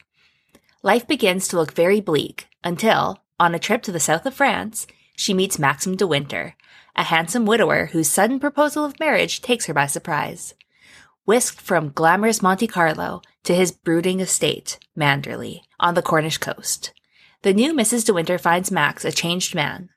Life 0.84 1.06
begins 1.06 1.48
to 1.48 1.56
look 1.56 1.72
very 1.72 2.02
bleak 2.02 2.46
until, 2.62 3.24
on 3.40 3.54
a 3.54 3.58
trip 3.58 3.80
to 3.84 3.90
the 3.90 3.98
south 3.98 4.26
of 4.26 4.34
France, 4.34 4.86
she 5.16 5.32
meets 5.32 5.58
Maxim 5.58 5.96
de 5.96 6.06
Winter, 6.06 6.56
a 6.94 7.04
handsome 7.04 7.46
widower 7.46 7.86
whose 7.86 8.06
sudden 8.06 8.38
proposal 8.38 8.84
of 8.84 9.00
marriage 9.00 9.40
takes 9.40 9.64
her 9.64 9.72
by 9.72 9.86
surprise. 9.86 10.52
Whisked 11.24 11.58
from 11.58 11.88
glamorous 11.88 12.42
Monte 12.42 12.66
Carlo 12.66 13.22
to 13.44 13.54
his 13.54 13.72
brooding 13.72 14.20
estate, 14.20 14.78
Manderley, 14.94 15.62
on 15.80 15.94
the 15.94 16.02
Cornish 16.02 16.36
coast. 16.36 16.92
The 17.40 17.54
new 17.54 17.72
Mrs. 17.72 18.04
De 18.04 18.12
Winter 18.12 18.36
finds 18.36 18.70
Max 18.70 19.06
a 19.06 19.10
changed 19.10 19.54
man, 19.54 19.88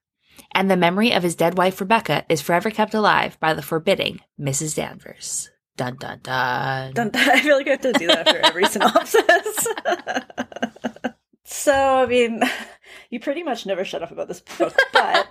and 0.53 0.71
the 0.71 0.77
memory 0.77 1.11
of 1.11 1.21
his 1.21 1.35
dead 1.35 1.57
wife 1.57 1.81
Rebecca 1.81 2.23
is 2.29 2.39
forever 2.39 2.71
kept 2.71 2.93
alive 2.93 3.37
by 3.41 3.53
the 3.53 3.61
forbidding 3.61 4.21
Mrs. 4.39 4.73
Danvers. 4.73 5.49
Dun 5.77 5.95
dun 5.97 6.19
dun. 6.23 6.93
Dun- 6.93 7.09
dun. 7.11 7.29
I 7.29 7.39
feel 7.41 7.55
like 7.57 7.67
I 7.67 7.71
have 7.71 7.81
to 7.81 7.93
do 7.93 8.07
that 8.07 8.27
for 8.27 8.37
every 8.37 8.65
synopsis. 8.69 9.67
so, 11.45 11.73
I 11.73 12.05
mean, 12.07 12.41
you 13.09 13.19
pretty 13.19 13.43
much 13.43 13.65
never 13.65 13.85
shut 13.85 14.03
up 14.03 14.11
about 14.11 14.27
this 14.27 14.41
book, 14.41 14.75
but 14.91 15.27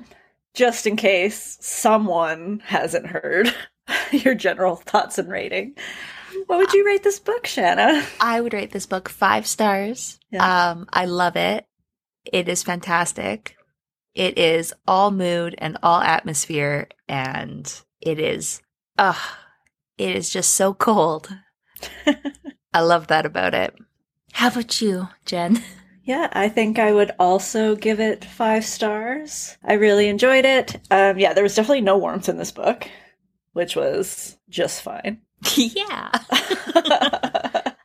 just 0.54 0.86
in 0.86 0.96
case 0.96 1.58
someone 1.60 2.62
hasn't 2.64 3.06
heard 3.06 3.52
your 4.12 4.34
general 4.34 4.76
thoughts 4.76 5.18
and 5.18 5.28
rating, 5.28 5.74
what 6.46 6.58
would 6.58 6.72
you 6.72 6.86
rate 6.86 7.02
this 7.02 7.18
book, 7.18 7.46
Shanna? 7.46 8.04
I 8.20 8.40
would 8.40 8.52
rate 8.54 8.70
this 8.72 8.86
book 8.86 9.08
five 9.08 9.46
stars. 9.46 10.18
Yeah. 10.30 10.70
Um, 10.70 10.86
I 10.92 11.06
love 11.06 11.36
it. 11.36 11.66
It 12.24 12.48
is 12.48 12.62
fantastic. 12.62 13.56
It 14.14 14.38
is 14.38 14.72
all 14.86 15.10
mood 15.10 15.54
and 15.58 15.76
all 15.82 16.00
atmosphere, 16.00 16.88
and 17.08 17.72
it 18.00 18.18
is, 18.18 18.62
ugh, 18.96 19.16
it 19.98 20.16
is 20.16 20.30
just 20.30 20.54
so 20.54 20.74
cold. 20.74 21.28
I 22.72 22.80
love 22.80 23.06
that 23.08 23.26
about 23.26 23.54
it. 23.54 23.74
How 24.32 24.48
about 24.48 24.80
you, 24.80 25.08
Jen? 25.24 25.62
Yeah, 26.04 26.28
I 26.32 26.48
think 26.48 26.78
I 26.78 26.92
would 26.92 27.10
also 27.18 27.74
give 27.74 27.98
it 27.98 28.24
five 28.24 28.64
stars. 28.64 29.56
I 29.64 29.72
really 29.74 30.08
enjoyed 30.08 30.44
it. 30.44 30.76
Um, 30.90 31.18
yeah, 31.18 31.32
there 31.32 31.42
was 31.42 31.54
definitely 31.56 31.80
no 31.80 31.98
warmth 31.98 32.28
in 32.28 32.36
this 32.36 32.52
book, 32.52 32.88
which 33.54 33.74
was 33.74 34.36
just 34.48 34.82
fine. 34.82 35.20
yeah. 35.56 36.10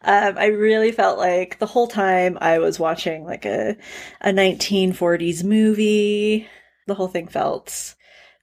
um, 0.03 0.37
I 0.37 0.51
really 0.53 0.91
felt 0.91 1.17
like 1.17 1.57
the 1.57 1.65
whole 1.65 1.87
time 1.87 2.37
I 2.41 2.59
was 2.59 2.79
watching 2.79 3.25
like 3.25 3.45
a 3.45 3.75
a 4.21 4.29
1940s 4.29 5.43
movie. 5.43 6.47
The 6.85 6.93
whole 6.93 7.07
thing 7.07 7.27
felt 7.27 7.95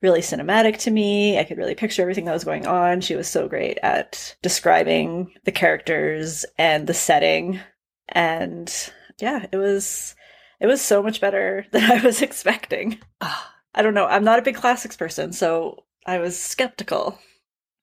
really 0.02 0.20
cinematic 0.20 0.78
to 0.78 0.90
me. 0.90 1.38
I 1.38 1.44
could 1.44 1.58
really 1.58 1.74
picture 1.74 2.02
everything 2.02 2.24
that 2.26 2.32
was 2.32 2.44
going 2.44 2.66
on. 2.66 3.00
She 3.00 3.16
was 3.16 3.28
so 3.28 3.48
great 3.48 3.78
at 3.82 4.36
describing 4.42 5.32
the 5.44 5.52
characters 5.52 6.44
and 6.56 6.86
the 6.86 6.94
setting. 6.94 7.60
And 8.08 8.72
yeah, 9.18 9.46
it 9.50 9.56
was 9.56 10.14
it 10.60 10.66
was 10.66 10.80
so 10.80 11.02
much 11.02 11.20
better 11.20 11.66
than 11.72 11.90
I 11.90 12.02
was 12.04 12.22
expecting. 12.22 12.98
Ugh. 13.20 13.46
I 13.74 13.82
don't 13.82 13.94
know. 13.94 14.06
I'm 14.06 14.24
not 14.24 14.38
a 14.38 14.42
big 14.42 14.56
classics 14.56 14.96
person, 14.96 15.32
so 15.32 15.84
I 16.06 16.18
was 16.18 16.38
skeptical. 16.38 17.18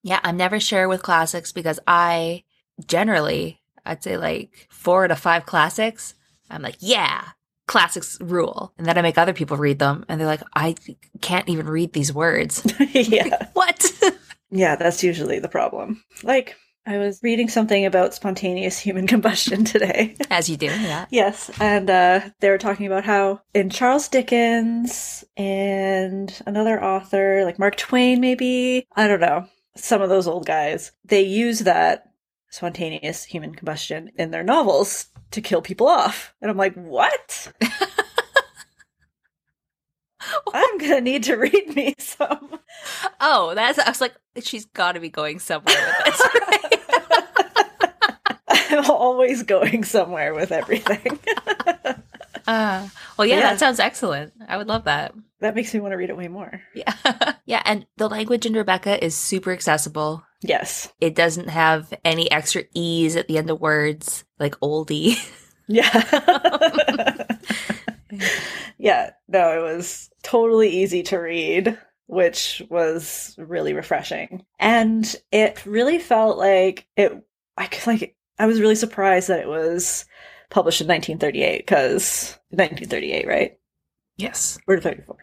Yeah, 0.04 0.20
I'm 0.24 0.36
never 0.36 0.60
sure 0.60 0.88
with 0.88 1.04
classics 1.04 1.52
because 1.52 1.80
I 1.88 2.44
generally, 2.86 3.62
I'd 3.86 4.04
say 4.04 4.18
like 4.18 4.68
four 4.70 5.08
to 5.08 5.16
five 5.16 5.46
classics. 5.46 6.16
I'm 6.50 6.62
like, 6.62 6.78
yeah, 6.80 7.30
classics 7.68 8.18
rule. 8.22 8.74
And 8.78 8.86
then 8.86 8.98
I 8.98 9.02
make 9.02 9.18
other 9.18 9.34
people 9.34 9.58
read 9.58 9.80
them 9.80 10.06
and 10.08 10.20
they're 10.20 10.28
like, 10.28 10.44
I 10.56 10.76
can't 11.22 11.50
even 11.50 11.68
read 11.68 11.94
these 11.94 12.14
words. 12.14 12.66
yeah. 12.94 13.48
what? 13.54 13.86
Yeah, 14.52 14.76
that's 14.76 15.04
usually 15.04 15.40
the 15.40 15.50
problem. 15.50 16.04
Like, 16.24 16.56
I 16.86 17.00
was 17.00 17.20
reading 17.24 17.50
something 17.50 17.86
about 17.86 18.14
spontaneous 18.14 18.78
human 18.78 19.08
combustion 19.14 19.66
today. 19.66 20.16
As 20.30 20.50
you 20.50 20.56
do, 20.56 20.68
yeah. 20.68 21.08
yes, 21.10 21.50
and 21.60 21.90
uh, 21.90 22.22
they 22.40 22.50
were 22.50 22.60
talking 22.60 22.86
about 22.86 23.04
how 23.04 23.42
in 23.54 23.70
Charles 23.70 24.08
Dickens 24.08 25.24
and 25.36 26.42
another 26.46 26.82
author, 26.82 27.44
like 27.44 27.58
Mark 27.58 27.76
Twain, 27.76 28.22
maybe, 28.22 28.88
I 28.96 29.08
don't 29.08 29.20
know, 29.20 29.48
some 29.76 30.02
of 30.02 30.10
those 30.10 30.28
old 30.28 30.46
guys, 30.46 30.92
they 31.04 31.24
use 31.24 31.60
that 31.60 32.12
spontaneous 32.56 33.24
human 33.26 33.54
combustion 33.54 34.10
in 34.18 34.32
their 34.32 34.44
novels 34.44 35.08
to 35.32 35.42
kill 35.42 35.62
people 35.62 35.88
off. 35.88 36.34
And 36.42 36.50
I'm 36.50 36.58
like, 36.58 36.74
what? 36.76 37.52
I'm 40.54 40.78
gonna 40.80 41.02
need 41.02 41.24
to 41.24 41.36
read 41.36 41.76
me 41.76 41.94
some. 42.00 42.60
Oh, 43.20 43.54
that's, 43.54 43.78
I 43.78 43.90
was 43.90 44.02
like, 44.02 44.14
she's 44.42 44.66
got 44.66 44.94
to 44.94 45.00
be 45.00 45.10
going 45.10 45.40
somewhere 45.40 45.76
with 45.76 46.06
this, 46.06 46.22
right? 46.34 46.82
I'm 48.72 48.90
always 48.90 49.44
going 49.44 49.84
somewhere 49.84 50.34
with 50.34 50.52
everything. 50.52 51.20
Uh, 52.48 52.88
well, 53.18 53.26
yeah, 53.28 53.36
Yeah. 53.36 53.42
that 53.42 53.60
sounds 53.60 53.80
excellent. 53.80 54.34
I 54.48 54.58
would 54.58 54.68
love 54.68 54.86
that. 54.86 55.14
that 55.42 55.56
makes 55.56 55.74
me 55.74 55.80
want 55.80 55.92
to 55.94 55.98
read 55.98 56.10
it 56.10 56.18
way 56.18 56.28
more. 56.28 56.62
Yeah. 56.74 56.94
yeah. 57.46 57.62
And 57.66 57.86
the 57.98 58.08
language 58.10 58.46
in 58.46 58.54
Rebecca 58.54 59.04
is 59.04 59.16
super 59.16 59.52
accessible. 59.52 60.24
Yes. 60.48 60.94
It 61.02 61.16
doesn't 61.16 61.50
have 61.50 61.94
any 62.04 62.30
extra 62.32 62.64
E's 62.74 63.16
at 63.16 63.28
the 63.28 63.38
end 63.38 63.50
of 63.50 63.60
words, 63.60 64.24
like 64.40 64.56
oldie. 64.60 65.16
Yeah. 65.68 66.04
yeah. 68.78 69.10
No, 69.28 69.58
it 69.58 69.64
was 69.64 70.12
totally 70.22 70.70
easy 70.70 71.02
to 71.02 71.18
read, 71.18 71.76
which 72.06 72.62
was 72.70 73.34
really 73.40 73.74
refreshing. 73.74 74.46
And 74.60 75.16
it 75.32 75.66
really 75.66 75.98
felt 75.98 76.38
like 76.38 76.86
it, 76.96 77.14
I 77.58 77.66
could, 77.66 77.88
like, 77.88 78.16
I 78.38 78.46
was 78.46 78.62
really 78.62 78.76
surprised 78.76 79.28
that 79.30 79.40
it 79.40 79.48
was 79.48 80.06
published 80.52 80.82
in 80.82 80.88
1938 80.88 81.66
because 81.66 82.38
1938, 82.52 83.28
right? 83.28 83.58
Yes. 84.18 84.60
Or 84.68 84.80
34. 84.80 85.18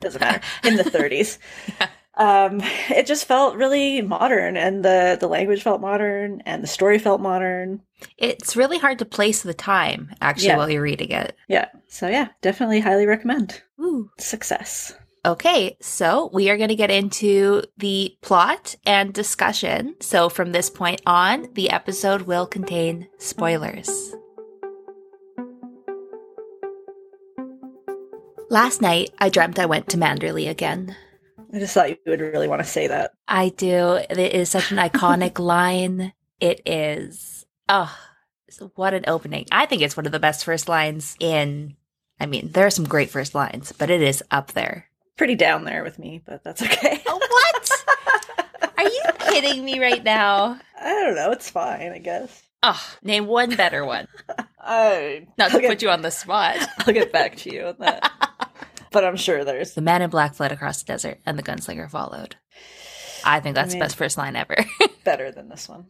Doesn't 0.00 0.20
matter. 0.20 0.40
In 0.64 0.76
the 0.76 0.84
30s. 0.84 1.36
Yeah. 1.78 1.88
Um, 2.16 2.60
it 2.90 3.06
just 3.06 3.24
felt 3.26 3.56
really 3.56 4.02
modern, 4.02 4.56
and 4.56 4.84
the 4.84 5.16
the 5.20 5.28
language 5.28 5.62
felt 5.62 5.80
modern, 5.80 6.42
and 6.46 6.62
the 6.62 6.66
story 6.68 6.98
felt 6.98 7.20
modern. 7.20 7.82
It's 8.18 8.56
really 8.56 8.78
hard 8.78 8.98
to 8.98 9.04
place 9.04 9.42
the 9.42 9.54
time 9.54 10.10
actually 10.20 10.48
Yeah. 10.48 10.56
while 10.56 10.70
you're 10.70 10.82
reading 10.82 11.10
it. 11.10 11.36
Yeah. 11.48 11.68
So 11.88 12.08
yeah, 12.08 12.28
definitely 12.40 12.80
highly 12.80 13.06
recommend. 13.06 13.62
Ooh. 13.80 14.10
Success. 14.18 14.94
Okay, 15.24 15.76
so 15.80 16.30
we 16.32 16.50
are 16.50 16.56
going 16.56 16.70
to 16.70 16.74
get 16.74 16.90
into 16.90 17.62
the 17.76 18.16
plot 18.22 18.74
and 18.84 19.14
discussion. 19.14 19.94
So 20.00 20.28
from 20.28 20.50
this 20.50 20.68
point 20.68 21.00
on, 21.06 21.46
the 21.52 21.70
episode 21.70 22.22
will 22.22 22.44
contain 22.44 23.06
spoilers. 23.18 24.16
Last 28.50 28.82
night, 28.82 29.10
I 29.18 29.28
dreamt 29.28 29.58
I 29.60 29.66
went 29.66 29.88
to 29.90 29.96
Manderley 29.96 30.50
again. 30.50 30.96
I 31.52 31.58
just 31.58 31.74
thought 31.74 31.90
you 31.90 31.96
would 32.06 32.20
really 32.20 32.48
want 32.48 32.62
to 32.62 32.68
say 32.68 32.86
that. 32.86 33.12
I 33.28 33.50
do. 33.50 33.98
It 34.08 34.18
is 34.18 34.48
such 34.48 34.72
an 34.72 34.78
iconic 34.78 35.38
line. 35.38 36.12
It 36.40 36.62
is. 36.66 37.44
Oh, 37.68 37.94
so 38.48 38.72
what 38.74 38.94
an 38.94 39.04
opening. 39.06 39.46
I 39.52 39.66
think 39.66 39.82
it's 39.82 39.96
one 39.96 40.06
of 40.06 40.12
the 40.12 40.18
best 40.18 40.44
first 40.44 40.68
lines 40.68 41.16
in. 41.20 41.76
I 42.18 42.26
mean, 42.26 42.50
there 42.52 42.66
are 42.66 42.70
some 42.70 42.86
great 42.86 43.10
first 43.10 43.34
lines, 43.34 43.72
but 43.72 43.90
it 43.90 44.00
is 44.02 44.22
up 44.30 44.52
there. 44.52 44.86
Pretty 45.16 45.34
down 45.34 45.64
there 45.64 45.82
with 45.84 45.98
me, 45.98 46.22
but 46.24 46.42
that's 46.42 46.62
okay. 46.62 47.02
Oh, 47.06 47.18
what? 47.18 48.72
Are 48.78 48.84
you 48.84 49.02
kidding 49.18 49.64
me 49.64 49.78
right 49.78 50.02
now? 50.02 50.58
I 50.80 50.88
don't 50.88 51.14
know. 51.14 51.30
It's 51.32 51.50
fine, 51.50 51.92
I 51.92 51.98
guess. 51.98 52.42
Oh, 52.62 52.80
name 53.02 53.26
one 53.26 53.56
better 53.56 53.84
one. 53.84 54.08
I 54.60 55.26
Not 55.36 55.50
to 55.50 55.60
get, 55.60 55.68
put 55.68 55.82
you 55.82 55.90
on 55.90 56.02
the 56.02 56.10
spot. 56.10 56.56
I'll 56.78 56.94
get 56.94 57.12
back 57.12 57.36
to 57.38 57.52
you 57.52 57.64
on 57.66 57.76
that. 57.80 58.10
But 58.92 59.04
I'm 59.04 59.16
sure 59.16 59.44
there's. 59.44 59.74
The 59.74 59.80
man 59.80 60.02
in 60.02 60.10
black 60.10 60.34
fled 60.34 60.52
across 60.52 60.82
the 60.82 60.86
desert, 60.86 61.18
and 61.26 61.38
the 61.38 61.42
gunslinger 61.42 61.90
followed. 61.90 62.36
I 63.24 63.40
think 63.40 63.54
that's 63.54 63.72
I 63.72 63.74
mean- 63.74 63.78
the 63.78 63.84
best 63.84 63.96
first 63.96 64.18
line 64.18 64.36
ever. 64.36 64.56
better 65.04 65.30
than 65.30 65.48
this 65.48 65.68
one. 65.68 65.86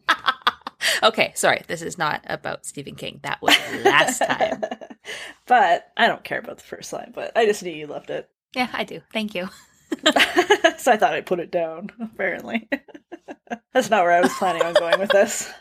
okay, 1.03 1.31
sorry. 1.35 1.63
This 1.67 1.81
is 1.81 1.97
not 1.97 2.21
about 2.25 2.65
Stephen 2.65 2.95
King. 2.95 3.19
That 3.23 3.41
was 3.41 3.57
last 3.83 4.19
time. 4.19 4.63
but 5.47 5.87
I 5.97 6.07
don't 6.07 6.23
care 6.23 6.39
about 6.39 6.57
the 6.57 6.63
first 6.63 6.93
line, 6.93 7.11
but 7.13 7.31
I 7.35 7.45
just 7.45 7.63
knew 7.63 7.71
you 7.71 7.87
loved 7.87 8.09
it. 8.09 8.29
Yeah, 8.55 8.69
I 8.73 8.83
do. 8.83 9.01
Thank 9.11 9.33
you. 9.35 9.49
so 10.77 10.91
I 10.91 10.97
thought 10.97 11.13
I'd 11.13 11.25
put 11.25 11.39
it 11.39 11.51
down, 11.51 11.89
apparently. 12.01 12.69
That's 13.73 13.89
not 13.89 14.03
where 14.03 14.11
I 14.13 14.21
was 14.21 14.33
planning 14.33 14.63
on 14.63 14.73
going 14.73 14.99
with 14.99 15.09
this. 15.09 15.51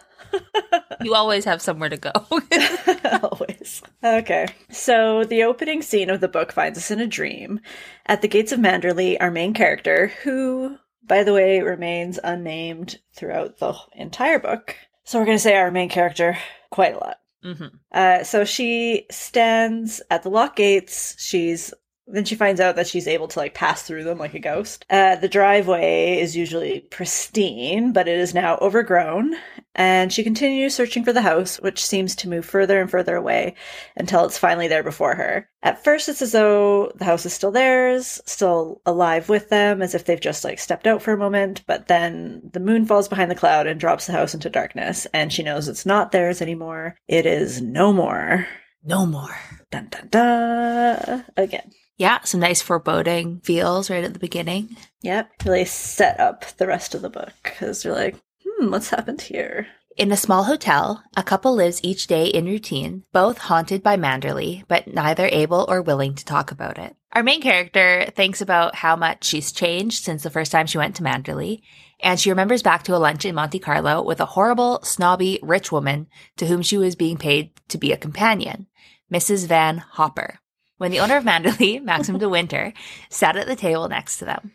You 1.00 1.14
always 1.14 1.44
have 1.46 1.60
somewhere 1.60 1.88
to 1.88 1.96
go. 1.96 2.12
Always. 3.22 3.82
Okay. 4.04 4.46
So 4.70 5.24
the 5.24 5.42
opening 5.42 5.82
scene 5.82 6.10
of 6.10 6.20
the 6.20 6.28
book 6.28 6.52
finds 6.52 6.78
us 6.78 6.90
in 6.92 7.00
a 7.00 7.06
dream. 7.08 7.60
At 8.06 8.22
the 8.22 8.28
gates 8.28 8.52
of 8.52 8.60
Manderley, 8.60 9.16
our 9.20 9.30
main 9.30 9.52
character, 9.52 10.12
who, 10.22 10.78
by 11.02 11.24
the 11.24 11.32
way, 11.32 11.60
remains 11.60 12.20
unnamed 12.22 13.00
throughout 13.16 13.58
the 13.58 13.74
entire 13.96 14.38
book. 14.38 14.76
So 15.04 15.18
we're 15.18 15.24
going 15.26 15.38
to 15.38 15.42
say 15.42 15.56
our 15.56 15.72
main 15.72 15.88
character 15.88 16.38
quite 16.70 16.94
a 16.94 16.98
lot. 16.98 17.16
hmm 17.42 17.66
Uh, 17.90 18.22
so 18.22 18.44
she 18.44 19.06
stands 19.10 20.00
at 20.10 20.22
the 20.22 20.30
lock 20.30 20.54
gates. 20.56 21.16
She's 21.18 21.74
then 22.06 22.24
she 22.24 22.34
finds 22.34 22.60
out 22.60 22.76
that 22.76 22.86
she's 22.88 23.06
able 23.08 23.28
to 23.28 23.38
like 23.38 23.54
pass 23.54 23.82
through 23.82 24.04
them 24.04 24.18
like 24.18 24.34
a 24.34 24.38
ghost. 24.40 24.84
Uh, 24.90 25.16
the 25.16 25.28
driveway 25.28 26.18
is 26.20 26.36
usually 26.36 26.80
pristine, 26.90 27.92
but 27.92 28.08
it 28.08 28.18
is 28.18 28.34
now 28.34 28.58
overgrown. 28.60 29.34
And 29.74 30.12
she 30.12 30.22
continues 30.22 30.74
searching 30.74 31.04
for 31.04 31.12
the 31.12 31.22
house, 31.22 31.56
which 31.56 31.84
seems 31.84 32.14
to 32.16 32.28
move 32.28 32.44
further 32.44 32.80
and 32.80 32.90
further 32.90 33.16
away 33.16 33.54
until 33.96 34.24
it's 34.24 34.36
finally 34.36 34.68
there 34.68 34.82
before 34.82 35.14
her. 35.14 35.48
At 35.62 35.82
first, 35.82 36.08
it's 36.08 36.20
as 36.20 36.32
though 36.32 36.92
the 36.94 37.04
house 37.04 37.24
is 37.24 37.32
still 37.32 37.50
theirs, 37.50 38.20
still 38.26 38.82
alive 38.84 39.28
with 39.28 39.48
them, 39.48 39.80
as 39.80 39.94
if 39.94 40.04
they've 40.04 40.20
just 40.20 40.44
like 40.44 40.58
stepped 40.58 40.86
out 40.86 41.00
for 41.00 41.12
a 41.12 41.18
moment. 41.18 41.62
But 41.66 41.88
then 41.88 42.42
the 42.52 42.60
moon 42.60 42.84
falls 42.84 43.08
behind 43.08 43.30
the 43.30 43.36
cloud 43.36 43.66
and 43.66 43.80
drops 43.80 44.06
the 44.06 44.12
house 44.12 44.34
into 44.34 44.50
darkness, 44.50 45.06
and 45.14 45.32
she 45.32 45.42
knows 45.42 45.68
it's 45.68 45.86
not 45.86 46.12
theirs 46.12 46.42
anymore. 46.42 46.96
It 47.08 47.24
is 47.24 47.62
no 47.62 47.92
more. 47.92 48.46
No 48.84 49.06
more. 49.06 49.36
Dun 49.70 49.88
dun 49.88 50.08
dun. 50.08 51.24
Again. 51.36 51.70
Yeah, 51.96 52.20
some 52.24 52.40
nice 52.40 52.60
foreboding 52.60 53.40
feels 53.40 53.88
right 53.88 54.02
at 54.02 54.12
the 54.12 54.18
beginning. 54.18 54.76
Yep. 55.02 55.30
Really 55.44 55.64
set 55.64 56.18
up 56.18 56.44
the 56.56 56.66
rest 56.66 56.94
of 56.94 57.02
the 57.02 57.10
book 57.10 57.32
because 57.44 57.84
you're 57.84 57.94
like, 57.94 58.16
hmm, 58.62 58.70
what's 58.70 58.90
happened 58.90 59.20
here? 59.20 59.66
In 59.96 60.10
a 60.10 60.16
small 60.16 60.44
hotel, 60.44 61.02
a 61.16 61.22
couple 61.22 61.54
lives 61.54 61.80
each 61.82 62.06
day 62.06 62.26
in 62.26 62.46
routine, 62.46 63.04
both 63.12 63.36
haunted 63.36 63.82
by 63.82 63.96
Manderley, 63.96 64.64
but 64.68 64.86
neither 64.86 65.28
able 65.30 65.66
or 65.68 65.82
willing 65.82 66.14
to 66.14 66.24
talk 66.24 66.50
about 66.50 66.78
it. 66.78 66.96
Our 67.12 67.22
main 67.22 67.42
character 67.42 68.10
thinks 68.14 68.40
about 68.40 68.76
how 68.76 68.96
much 68.96 69.24
she's 69.24 69.52
changed 69.52 70.02
since 70.02 70.22
the 70.22 70.30
first 70.30 70.50
time 70.50 70.66
she 70.66 70.78
went 70.78 70.96
to 70.96 71.02
Manderley, 71.02 71.60
and 72.00 72.18
she 72.18 72.30
remembers 72.30 72.62
back 72.62 72.84
to 72.84 72.96
a 72.96 72.98
lunch 72.98 73.26
in 73.26 73.34
Monte 73.34 73.58
Carlo 73.58 74.02
with 74.02 74.18
a 74.20 74.26
horrible, 74.26 74.80
snobby, 74.82 75.38
rich 75.42 75.70
woman 75.70 76.06
to 76.38 76.46
whom 76.46 76.62
she 76.62 76.78
was 76.78 76.96
being 76.96 77.18
paid 77.18 77.50
to 77.68 77.76
be 77.76 77.92
a 77.92 77.98
companion, 77.98 78.66
Mrs. 79.12 79.46
Van 79.46 79.78
Hopper. 79.78 80.38
When 80.78 80.90
the 80.90 81.00
owner 81.00 81.18
of 81.18 81.24
Manderley, 81.24 81.82
Maxim 81.84 82.18
de 82.18 82.28
Winter, 82.28 82.72
sat 83.10 83.36
at 83.36 83.46
the 83.46 83.56
table 83.56 83.88
next 83.88 84.16
to 84.18 84.24
them. 84.24 84.52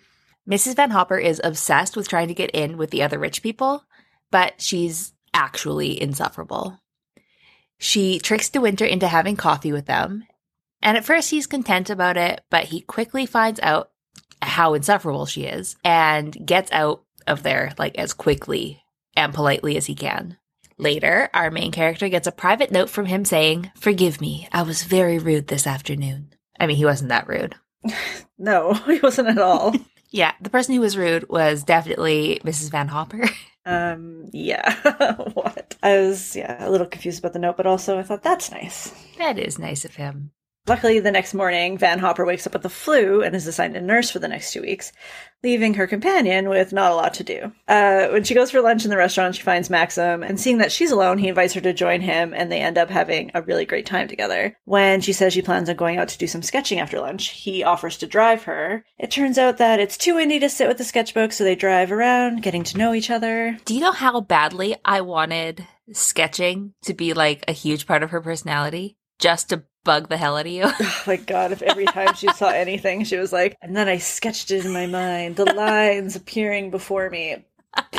Mrs. 0.50 0.76
Van 0.78 0.92
Hopper 0.92 1.18
is 1.18 1.42
obsessed 1.44 1.96
with 1.96 2.08
trying 2.08 2.30
to 2.30 2.34
get 2.34 2.52
in 2.52 2.78
with 2.78 2.90
the 2.90 3.04
other 3.04 3.20
rich 3.20 3.44
people, 3.44 3.84
but 4.32 4.62
she's 4.62 5.14
actually 5.34 6.02
insufferable. 6.02 6.80
She 7.78 8.20
tricks 8.20 8.50
De 8.50 8.60
Winter 8.60 8.86
into 8.86 9.08
having 9.08 9.36
coffee 9.36 9.72
with 9.72 9.86
them, 9.86 10.26
and 10.82 10.98
at 10.98 11.06
first 11.06 11.30
he's 11.30 11.48
content 11.48 11.90
about 11.90 12.18
it, 12.18 12.42
but 12.50 12.66
he 12.66 12.82
quickly 12.82 13.26
finds 13.26 13.60
out 13.62 13.92
how 14.42 14.74
insufferable 14.74 15.26
she 15.26 15.44
is 15.44 15.76
and 15.84 16.46
gets 16.46 16.72
out 16.72 17.04
of 17.26 17.44
there 17.44 17.74
like 17.78 17.98
as 17.98 18.14
quickly 18.14 18.82
and 19.16 19.34
politely 19.34 19.78
as 19.78 19.88
he 19.88 19.96
can. 19.96 20.38
Later, 20.78 21.30
our 21.34 21.50
main 21.50 21.72
character 21.72 22.08
gets 22.08 22.28
a 22.28 22.32
private 22.32 22.72
note 22.72 22.90
from 22.90 23.08
him 23.08 23.26
saying, 23.26 23.72
Forgive 23.76 24.22
me, 24.22 24.48
I 24.52 24.62
was 24.62 24.84
very 24.84 25.18
rude 25.18 25.48
this 25.48 25.66
afternoon. 25.66 26.34
I 26.60 26.68
mean, 26.68 26.78
he 26.78 26.86
wasn't 26.86 27.10
that 27.10 27.28
rude. 27.28 27.56
No, 28.40 28.74
he 28.74 29.00
wasn't 29.00 29.30
at 29.30 29.40
all. 29.40 29.74
Yeah, 30.10 30.34
the 30.42 30.50
person 30.50 30.76
who 30.76 30.82
was 30.82 30.98
rude 30.98 31.30
was 31.30 31.64
definitely 31.64 32.40
Mrs. 32.44 32.72
Van 32.72 32.88
Hopper. 32.88 33.30
um, 33.66 34.30
yeah. 34.32 34.74
what? 35.34 35.76
I 35.84 36.00
was, 36.00 36.36
yeah, 36.36 36.68
a 36.68 36.70
little 36.70 36.88
confused 36.88 37.20
about 37.20 37.34
the 37.34 37.40
note, 37.40 37.58
but 37.58 37.68
also 37.68 38.00
I 38.00 38.04
thought 38.04 38.24
that's 38.24 38.52
nice. 38.52 38.94
that 39.18 39.38
is 39.38 39.60
nice 39.60 39.86
of 39.86 39.96
him. 39.96 40.32
Luckily, 40.68 41.00
the 41.00 41.12
next 41.12 41.34
morning, 41.34 41.78
Van 41.78 41.98
Hopper 42.00 42.26
wakes 42.26 42.46
up 42.46 42.52
with 42.52 42.62
the 42.62 42.70
flu 42.70 43.24
and 43.24 43.34
is 43.34 43.48
assigned 43.48 43.78
a 43.78 43.82
nurse 43.82 44.12
for 44.12 44.20
the 44.20 44.28
next 44.28 44.52
two 44.52 44.62
weeks, 44.62 44.92
leaving 45.44 45.76
her 45.76 45.88
companion 45.88 46.50
with 46.50 46.74
not 46.74 46.92
a 46.92 46.96
lot 46.96 47.14
to 47.16 47.24
do. 47.24 47.52
Uh, 47.68 48.08
when 48.08 48.24
she 48.24 48.34
goes 48.34 48.52
for 48.52 48.62
lunch 48.62 48.84
in 48.84 48.90
the 48.90 48.98
restaurant, 48.98 49.36
she 49.36 49.42
finds 49.42 49.70
Maxim, 49.70 50.24
and 50.24 50.40
seeing 50.40 50.58
that 50.58 50.72
she's 50.72 50.92
alone, 50.92 51.18
he 51.18 51.28
invites 51.28 51.54
her 51.54 51.62
to 51.62 51.74
join 51.74 52.02
him, 52.02 52.34
and 52.34 52.52
they 52.52 52.62
end 52.62 52.78
up 52.78 52.90
having 52.90 53.32
a 53.34 53.42
really 53.42 53.66
great 53.66 53.86
time 53.86 54.08
together. 54.08 54.58
When 54.66 55.02
she 55.02 55.14
says 55.14 55.34
she 55.34 55.42
plans 55.42 55.70
on 55.70 55.76
going 55.76 55.98
out 55.98 56.10
to 56.10 56.18
do 56.18 56.28
some 56.28 56.42
sketching 56.42 56.80
after 56.80 57.00
lunch, 57.00 57.30
he 57.30 57.64
offers 57.64 57.98
to 57.98 58.08
drive 58.08 58.44
her. 58.44 58.84
It 58.98 59.12
turns 59.12 59.38
out 59.38 59.58
that 59.58 59.80
it's 59.80 59.98
too 59.98 60.16
windy 60.16 60.40
to 60.40 60.50
sit 60.50 60.68
with 60.68 60.78
the 60.78 60.84
sketchbook, 60.84 61.32
so 61.32 61.44
they 61.44 61.56
drive 61.56 61.92
around, 61.92 62.44
getting 62.44 62.64
to 62.64 62.78
know 62.78 62.94
each 62.94 63.10
other. 63.10 63.58
Do 63.66 63.76
you 63.76 63.82
know 63.82 63.92
how 63.92 64.22
badly 64.22 64.76
I 64.84 65.02
wanted 65.02 65.66
sketching 65.92 66.74
to 66.84 66.94
be 66.94 67.14
like 67.14 67.44
a 67.48 67.54
huge 67.54 67.88
part 67.88 68.04
of 68.04 68.12
her 68.12 68.22
personality? 68.22 68.98
Just 69.20 69.50
to 69.50 69.64
bug 69.88 70.10
the 70.10 70.18
hell 70.18 70.38
out 70.38 70.46
of 70.46 70.52
you. 70.52 70.66
Oh 70.80 71.04
my 71.08 71.16
god, 71.16 71.54
if 71.54 71.62
every 71.62 71.86
time 71.86 72.14
she 72.16 72.28
saw 72.34 72.50
anything, 72.50 73.06
she 73.06 73.16
was 73.18 73.32
like, 73.32 73.56
and 73.62 73.76
then 73.76 73.88
I 73.88 73.98
sketched 73.98 74.52
it 74.52 74.66
in 74.66 74.74
my 74.74 74.86
mind, 74.86 75.38
the 75.38 75.46
lines 75.46 76.16
appearing 76.16 76.70
before 76.70 77.10
me. 77.10 77.46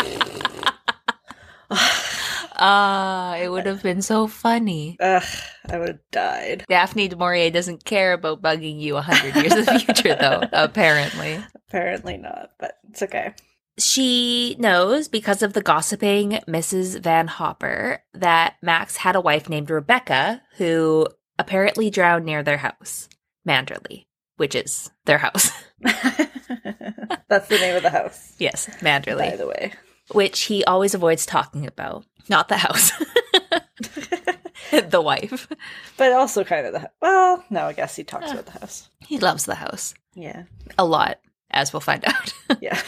Ah, 2.61 3.37
it 3.37 3.49
would 3.51 3.67
have 3.67 3.85
been 3.85 4.03
so 4.03 4.27
funny. 4.27 4.97
Ugh, 4.99 5.23
I 5.71 5.79
would 5.79 5.89
have 5.89 6.11
died. 6.11 6.65
Daphne 6.69 7.07
du 7.07 7.15
Maurier 7.15 7.53
doesn't 7.53 7.85
care 7.85 8.13
about 8.13 8.43
bugging 8.43 8.81
you 8.81 8.97
a 8.97 9.01
hundred 9.01 9.37
years 9.37 9.55
in 9.55 9.65
the 9.65 9.79
future, 9.79 10.17
though, 10.17 10.43
apparently. 10.53 11.39
Apparently 11.69 12.17
not, 12.17 12.51
but 12.59 12.79
it's 12.91 13.01
okay. 13.03 13.33
She 13.79 14.57
knows 14.59 15.07
because 15.07 15.41
of 15.45 15.53
the 15.53 15.63
gossiping 15.63 16.41
Mrs. 16.49 17.01
Van 17.01 17.29
Hopper 17.29 18.03
that 18.13 18.57
Max 18.61 18.97
had 18.97 19.15
a 19.15 19.21
wife 19.21 19.49
named 19.49 19.71
Rebecca 19.71 20.43
who 20.57 21.07
apparently 21.39 21.91
drowned 21.91 22.25
near 22.25 22.43
their 22.43 22.59
house, 22.59 23.09
Manderley, 23.47 24.07
which 24.37 24.55
is 24.55 24.91
their 25.05 25.19
house. 25.19 25.51
That's 25.81 27.49
the 27.49 27.59
name 27.61 27.77
of 27.77 27.83
the 27.83 27.91
house, 27.91 28.35
yes, 28.39 28.69
Manderley. 28.81 29.31
by 29.31 29.37
the 29.37 29.47
way. 29.47 29.73
which 30.13 30.43
he 30.43 30.65
always 30.65 30.95
avoids 30.95 31.27
talking 31.27 31.67
about. 31.67 32.05
Not 32.29 32.49
the 32.49 32.57
house, 32.59 32.91
the 34.71 35.01
wife. 35.01 35.49
But 35.97 36.13
also 36.13 36.45
kind 36.45 36.67
of 36.67 36.73
the. 36.75 36.91
Well, 37.01 37.43
no, 37.51 37.65
I 37.67 37.73
guess 37.73 37.97
he 37.97 38.05
talks 38.05 38.27
Ah. 38.29 38.33
about 38.33 38.47
the 38.47 38.59
house. 38.61 38.89
He 39.07 39.19
loves 39.19 39.45
the 39.47 39.55
house 39.55 39.95
Yeah. 40.15 40.43
a 40.79 40.85
lot, 40.85 41.19
as 41.51 41.73
we'll 41.73 41.81
find 41.81 42.05
out. 42.07 42.35
Yeah. 42.61 42.81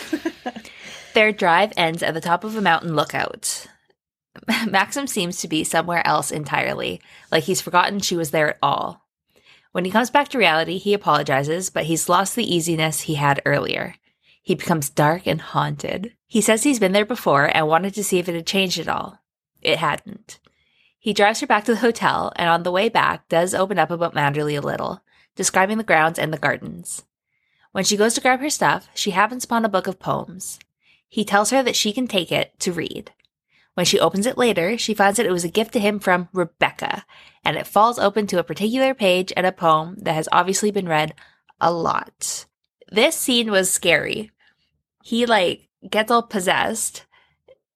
Their 1.14 1.32
drive 1.32 1.72
ends 1.76 2.02
at 2.02 2.14
the 2.14 2.20
top 2.20 2.44
of 2.44 2.54
a 2.56 2.60
mountain 2.60 2.94
lookout. 2.94 3.66
Maxim 4.68 5.06
seems 5.06 5.40
to 5.40 5.48
be 5.48 5.64
somewhere 5.64 6.06
else 6.06 6.30
entirely, 6.30 7.00
like 7.32 7.44
he's 7.44 7.60
forgotten 7.60 8.00
she 8.00 8.16
was 8.16 8.30
there 8.30 8.50
at 8.50 8.58
all. 8.62 9.06
When 9.72 9.84
he 9.84 9.90
comes 9.90 10.10
back 10.10 10.28
to 10.28 10.38
reality, 10.38 10.78
he 10.78 10.94
apologizes, 10.94 11.70
but 11.70 11.84
he's 11.84 12.08
lost 12.08 12.34
the 12.34 12.54
easiness 12.54 13.02
he 13.02 13.14
had 13.14 13.40
earlier. 13.44 13.94
he 14.42 14.54
becomes 14.54 14.90
dark 14.90 15.26
and 15.26 15.40
haunted. 15.40 16.14
He 16.26 16.40
says 16.40 16.62
he's 16.62 16.80
been 16.80 16.92
there 16.92 17.04
before 17.04 17.54
and 17.54 17.68
wanted 17.68 17.94
to 17.94 18.04
see 18.04 18.18
if 18.18 18.28
it 18.28 18.34
had 18.34 18.46
changed 18.46 18.78
at 18.78 18.88
all. 18.88 19.18
It 19.60 19.78
hadn't. 19.78 20.40
He 20.98 21.12
drives 21.12 21.40
her 21.40 21.46
back 21.46 21.64
to 21.64 21.74
the 21.74 21.80
hotel 21.80 22.32
and 22.36 22.48
on 22.48 22.62
the 22.62 22.72
way 22.72 22.88
back 22.88 23.28
does 23.28 23.54
open 23.54 23.78
up 23.78 23.90
about 23.90 24.14
Manderley 24.14 24.56
a 24.56 24.60
little, 24.60 25.02
describing 25.36 25.78
the 25.78 25.84
grounds 25.84 26.18
and 26.18 26.32
the 26.32 26.38
gardens. 26.38 27.04
When 27.72 27.84
she 27.84 27.96
goes 27.96 28.14
to 28.14 28.20
grab 28.20 28.40
her 28.40 28.50
stuff, 28.50 28.88
she 28.94 29.12
happens 29.12 29.44
upon 29.44 29.64
a 29.64 29.68
book 29.68 29.86
of 29.86 29.98
poems. 29.98 30.58
He 31.08 31.24
tells 31.24 31.50
her 31.50 31.62
that 31.62 31.76
she 31.76 31.92
can 31.92 32.08
take 32.08 32.32
it 32.32 32.58
to 32.60 32.72
read. 32.72 33.12
When 33.80 33.86
she 33.86 33.98
opens 33.98 34.26
it 34.26 34.36
later, 34.36 34.76
she 34.76 34.92
finds 34.92 35.16
that 35.16 35.24
it 35.24 35.32
was 35.32 35.42
a 35.42 35.48
gift 35.48 35.72
to 35.72 35.80
him 35.80 36.00
from 36.00 36.28
Rebecca, 36.34 37.06
and 37.42 37.56
it 37.56 37.66
falls 37.66 37.98
open 37.98 38.26
to 38.26 38.38
a 38.38 38.44
particular 38.44 38.92
page 38.92 39.32
and 39.34 39.46
a 39.46 39.52
poem 39.52 39.96
that 40.02 40.12
has 40.12 40.28
obviously 40.30 40.70
been 40.70 40.86
read 40.86 41.14
a 41.62 41.72
lot. 41.72 42.44
This 42.92 43.16
scene 43.16 43.50
was 43.50 43.72
scary. 43.72 44.32
He 45.02 45.24
like 45.24 45.70
gets 45.88 46.10
all 46.10 46.22
possessed 46.22 47.06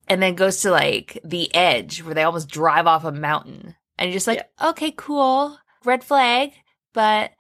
and 0.07 0.23
then 0.23 0.35
goes 0.35 0.61
to 0.61 0.71
like 0.71 1.19
the 1.25 1.49
edge 1.55 2.03
where 2.03 2.15
they 2.15 2.23
almost 2.23 2.51
drive 2.51 2.87
off 2.87 3.05
a 3.05 3.11
mountain. 3.11 3.75
And 3.97 4.11
you're 4.11 4.17
just 4.17 4.27
like, 4.27 4.47
okay, 4.63 4.93
cool. 4.95 5.57
Red 5.87 6.05
flag, 6.05 6.51
but 6.93 7.31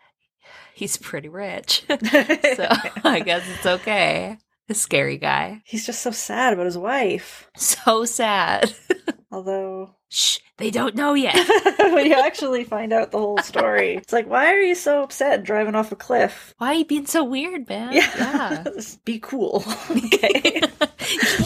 he's 0.72 0.96
pretty 0.96 1.28
rich. 1.28 1.84
so 1.88 2.66
I 3.04 3.20
guess 3.22 3.46
it's 3.46 3.66
okay. 3.66 4.38
A 4.68 4.74
scary 4.74 5.18
guy. 5.18 5.60
He's 5.64 5.84
just 5.84 6.00
so 6.00 6.10
sad 6.10 6.54
about 6.54 6.64
his 6.66 6.78
wife. 6.78 7.50
So 7.56 8.04
sad. 8.04 8.72
Although, 9.32 9.96
Shh, 10.08 10.38
they 10.58 10.70
don't 10.70 10.94
know 10.94 11.14
yet. 11.14 11.34
when 11.78 12.06
you 12.06 12.14
actually 12.14 12.62
find 12.64 12.92
out 12.92 13.10
the 13.10 13.18
whole 13.18 13.38
story, 13.38 13.96
it's 13.96 14.12
like, 14.12 14.28
why 14.28 14.46
are 14.54 14.60
you 14.60 14.74
so 14.76 15.02
upset 15.02 15.42
driving 15.42 15.74
off 15.74 15.90
a 15.92 15.96
cliff? 15.96 16.54
Why 16.58 16.68
are 16.68 16.74
you 16.74 16.84
being 16.84 17.06
so 17.06 17.24
weird, 17.24 17.68
man? 17.68 17.92
Yeah. 17.92 18.62
Just 18.74 19.04
Be 19.04 19.18
cool. 19.18 19.64
okay. 19.90 20.62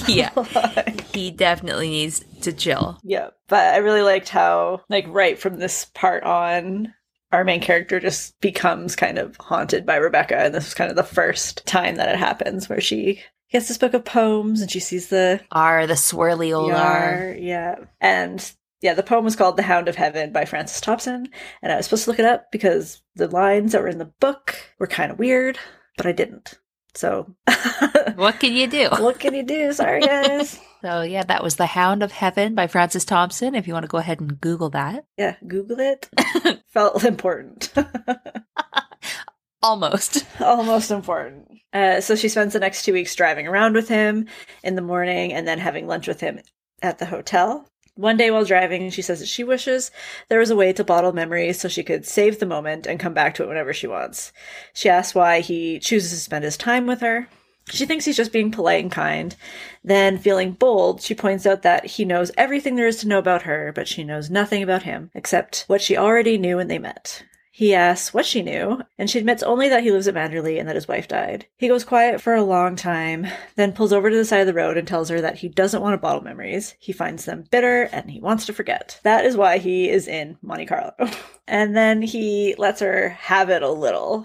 yeah. 0.07 0.31
He 1.15 1.31
definitely 1.31 1.89
needs 1.89 2.25
to 2.43 2.53
chill. 2.53 3.01
Yeah, 3.03 3.31
but 3.49 3.75
I 3.75 3.79
really 3.79 4.03
liked 4.03 4.29
how, 4.29 4.83
like, 4.91 5.07
right 5.09 5.39
from 5.39 5.59
this 5.59 5.87
part 5.95 6.23
on, 6.25 6.93
our 7.33 7.45
main 7.45 7.61
character 7.61 8.01
just 8.01 8.41
becomes 8.41 8.97
kind 8.97 9.19
of 9.19 9.37
haunted 9.37 9.85
by 9.85 9.97
Rebecca, 9.97 10.37
and 10.37 10.55
this 10.55 10.65
was 10.65 10.75
kind 10.75 10.91
of 10.91 10.97
the 10.97 11.03
first 11.03 11.65
time 11.67 11.97
that 11.97 12.09
it 12.09 12.19
happens 12.19 12.69
where 12.69 12.81
she 12.81 13.23
gets 13.51 13.69
this 13.69 13.79
book 13.79 13.95
of 13.95 14.05
poems 14.05 14.61
and 14.61 14.71
she 14.71 14.81
sees 14.81 15.09
the 15.09 15.41
R, 15.53 15.87
the 15.87 15.95
swirly 15.95 16.57
old 16.57 16.73
R. 16.73 17.35
yeah, 17.39 17.77
and 18.01 18.53
yeah, 18.81 18.95
the 18.95 19.03
poem 19.03 19.25
was 19.25 19.37
called 19.37 19.57
"The 19.57 19.63
Hound 19.63 19.89
of 19.89 19.97
Heaven" 19.97 20.33
by 20.33 20.45
Francis 20.45 20.81
Thompson, 20.81 21.29
and 21.63 21.73
I 21.73 21.77
was 21.77 21.87
supposed 21.87 22.05
to 22.05 22.11
look 22.11 22.19
it 22.21 22.25
up 22.25 22.51
because 22.53 23.03
the 23.17 23.29
lines 23.29 23.73
that 23.73 23.83
were 23.83 23.89
in 23.89 23.99
the 23.99 24.13
book 24.21 24.57
were 24.79 24.87
kind 24.87 25.11
of 25.11 25.19
weird, 25.19 25.59
but 25.97 26.07
I 26.07 26.13
didn't. 26.13 26.59
So, 26.95 27.35
What 28.17 28.41
can 28.41 28.53
you 28.53 28.67
do? 28.67 28.89
what 28.99 29.19
can 29.21 29.35
you 29.35 29.43
do? 29.43 29.73
Sorry, 29.73 30.01
guys. 30.01 30.59
So, 30.81 31.03
yeah, 31.03 31.25
that 31.25 31.43
was 31.43 31.57
The 31.57 31.67
Hound 31.67 32.05
of 32.05 32.13
Heaven 32.13 32.55
by 32.55 32.69
Francis 32.69 33.05
Thompson. 33.05 33.57
If 33.57 33.67
you 33.67 33.73
want 33.73 33.83
to 33.83 33.89
go 33.89 33.99
ahead 33.99 34.21
and 34.21 34.41
Google 34.41 34.71
that. 34.71 35.07
Yeah, 35.17 35.35
Google 35.45 35.81
it. 35.81 36.09
Felt 36.69 37.03
important. 37.03 37.75
Almost. 39.61 40.25
Almost 40.41 40.93
important. 40.93 41.51
Uh, 41.73 42.01
so 42.01 42.15
she 42.15 42.29
spends 42.29 42.53
the 42.53 42.61
next 42.61 42.85
two 42.85 42.93
weeks 42.93 43.17
driving 43.17 43.49
around 43.49 43.75
with 43.75 43.89
him 43.89 44.27
in 44.63 44.77
the 44.77 44.81
morning 44.83 45.33
and 45.33 45.49
then 45.49 45.59
having 45.59 45.89
lunch 45.89 46.07
with 46.07 46.21
him 46.21 46.39
at 46.81 46.99
the 46.99 47.07
hotel. 47.07 47.69
One 47.99 48.17
day 48.17 48.31
while 48.31 48.45
driving, 48.45 48.91
she 48.91 49.03
says 49.03 49.19
that 49.19 49.27
she 49.27 49.43
wishes 49.43 49.91
there 50.29 50.39
was 50.39 50.51
a 50.51 50.57
way 50.57 50.73
to 50.73 50.85
bottle 50.85 51.13
memories 51.13 51.59
so 51.59 51.67
she 51.67 51.83
could 51.83 52.07
save 52.07 52.39
the 52.39 52.47
moment 52.47 52.87
and 52.87 53.01
come 53.01 53.13
back 53.13 53.35
to 53.35 53.43
it 53.43 53.49
whenever 53.49 53.75
she 53.75 53.89
wants. 53.89 54.33
She 54.73 54.89
asks 54.89 55.17
why 55.17 55.41
he 55.41 55.81
chooses 55.81 56.13
to 56.13 56.17
spend 56.19 56.45
his 56.45 56.57
time 56.57 56.87
with 56.87 57.01
her. 57.01 57.29
She 57.71 57.87
thinks 57.87 58.05
he's 58.05 58.17
just 58.17 58.33
being 58.33 58.53
polite 58.53 58.85
and 58.85 58.93
kind. 58.93 59.35
Then, 59.83 60.17
feeling 60.17 60.53
bold, 60.53 61.03
she 61.03 61.13
points 61.13 61.45
out 61.45 61.63
that 61.63 61.87
he 61.87 62.05
knows 62.05 62.31
everything 62.37 62.77
there 62.77 62.87
is 62.87 62.99
to 62.99 63.09
know 63.09 63.19
about 63.19 63.43
her, 63.43 63.73
but 63.75 63.89
she 63.89 64.05
knows 64.05 64.31
nothing 64.31 64.63
about 64.63 64.85
him, 64.85 65.11
except 65.13 65.65
what 65.67 65.83
she 65.83 65.97
already 65.97 66.39
knew 66.39 66.59
when 66.59 66.69
they 66.69 66.79
met. 66.79 67.25
He 67.59 67.75
asks 67.75 68.15
what 68.15 68.25
she 68.25 68.41
knew, 68.41 68.83
and 68.99 69.11
she 69.11 69.19
admits 69.19 69.43
only 69.43 69.69
that 69.69 69.83
he 69.83 69.91
lives 69.91 70.07
at 70.07 70.15
Manderley 70.15 70.61
and 70.61 70.69
that 70.69 70.77
his 70.77 70.87
wife 70.87 71.09
died. 71.09 71.47
He 71.57 71.67
goes 71.67 71.83
quiet 71.83 72.21
for 72.21 72.37
a 72.37 72.45
long 72.45 72.77
time, 72.77 73.27
then 73.57 73.73
pulls 73.73 73.93
over 73.93 74.09
to 74.09 74.15
the 74.15 74.25
side 74.25 74.43
of 74.43 74.47
the 74.47 74.55
road 74.55 74.77
and 74.77 74.87
tells 74.87 75.09
her 75.09 75.21
that 75.21 75.39
he 75.39 75.49
doesn't 75.49 75.83
want 75.83 75.95
to 75.95 75.99
bottle 75.99 76.23
memories. 76.23 76.77
He 76.79 76.93
finds 76.93 77.25
them 77.25 77.47
bitter 77.51 77.89
and 77.91 78.13
he 78.13 78.21
wants 78.21 78.47
to 78.47 78.53
forget. 78.53 79.01
That 79.03 79.25
is 79.25 79.37
why 79.37 79.59
he 79.59 79.91
is 79.91 80.07
in 80.07 80.39
Monte 80.41 80.67
Carlo. 80.67 80.93
and 81.49 81.77
then 81.77 82.01
he 82.01 82.55
lets 82.59 82.79
her 82.79 83.09
have 83.09 83.51
it 83.51 83.65
a 83.65 83.69
little. 83.69 84.25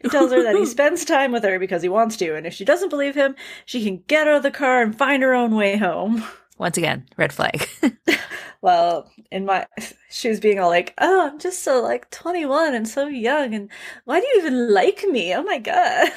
He 0.00 0.08
tells 0.08 0.30
her 0.30 0.44
that 0.44 0.54
he 0.54 0.64
spends 0.66 1.04
time 1.04 1.32
with 1.32 1.42
her 1.42 1.58
because 1.58 1.82
he 1.82 1.88
wants 1.88 2.16
to, 2.18 2.36
and 2.36 2.46
if 2.46 2.54
she 2.54 2.64
doesn't 2.64 2.90
believe 2.90 3.16
him, 3.16 3.34
she 3.64 3.82
can 3.82 4.04
get 4.06 4.28
out 4.28 4.36
of 4.36 4.42
the 4.44 4.52
car 4.52 4.80
and 4.80 4.96
find 4.96 5.24
her 5.24 5.34
own 5.34 5.56
way 5.56 5.76
home. 5.76 6.22
Once 6.56 6.76
again, 6.76 7.04
red 7.16 7.32
flag. 7.32 7.68
Well, 8.62 9.10
in 9.32 9.44
my, 9.44 9.66
she 10.10 10.28
was 10.28 10.40
being 10.40 10.58
all 10.60 10.70
like, 10.70 10.94
"Oh, 10.98 11.28
I'm 11.28 11.38
just 11.38 11.62
so 11.62 11.82
like 11.82 12.08
21 12.10 12.74
and 12.74 12.88
so 12.88 13.06
young, 13.08 13.54
and 13.54 13.68
why 14.04 14.20
do 14.20 14.26
you 14.28 14.38
even 14.38 14.72
like 14.72 15.04
me? 15.10 15.34
Oh 15.34 15.42
my 15.42 15.58
god!" 15.58 16.10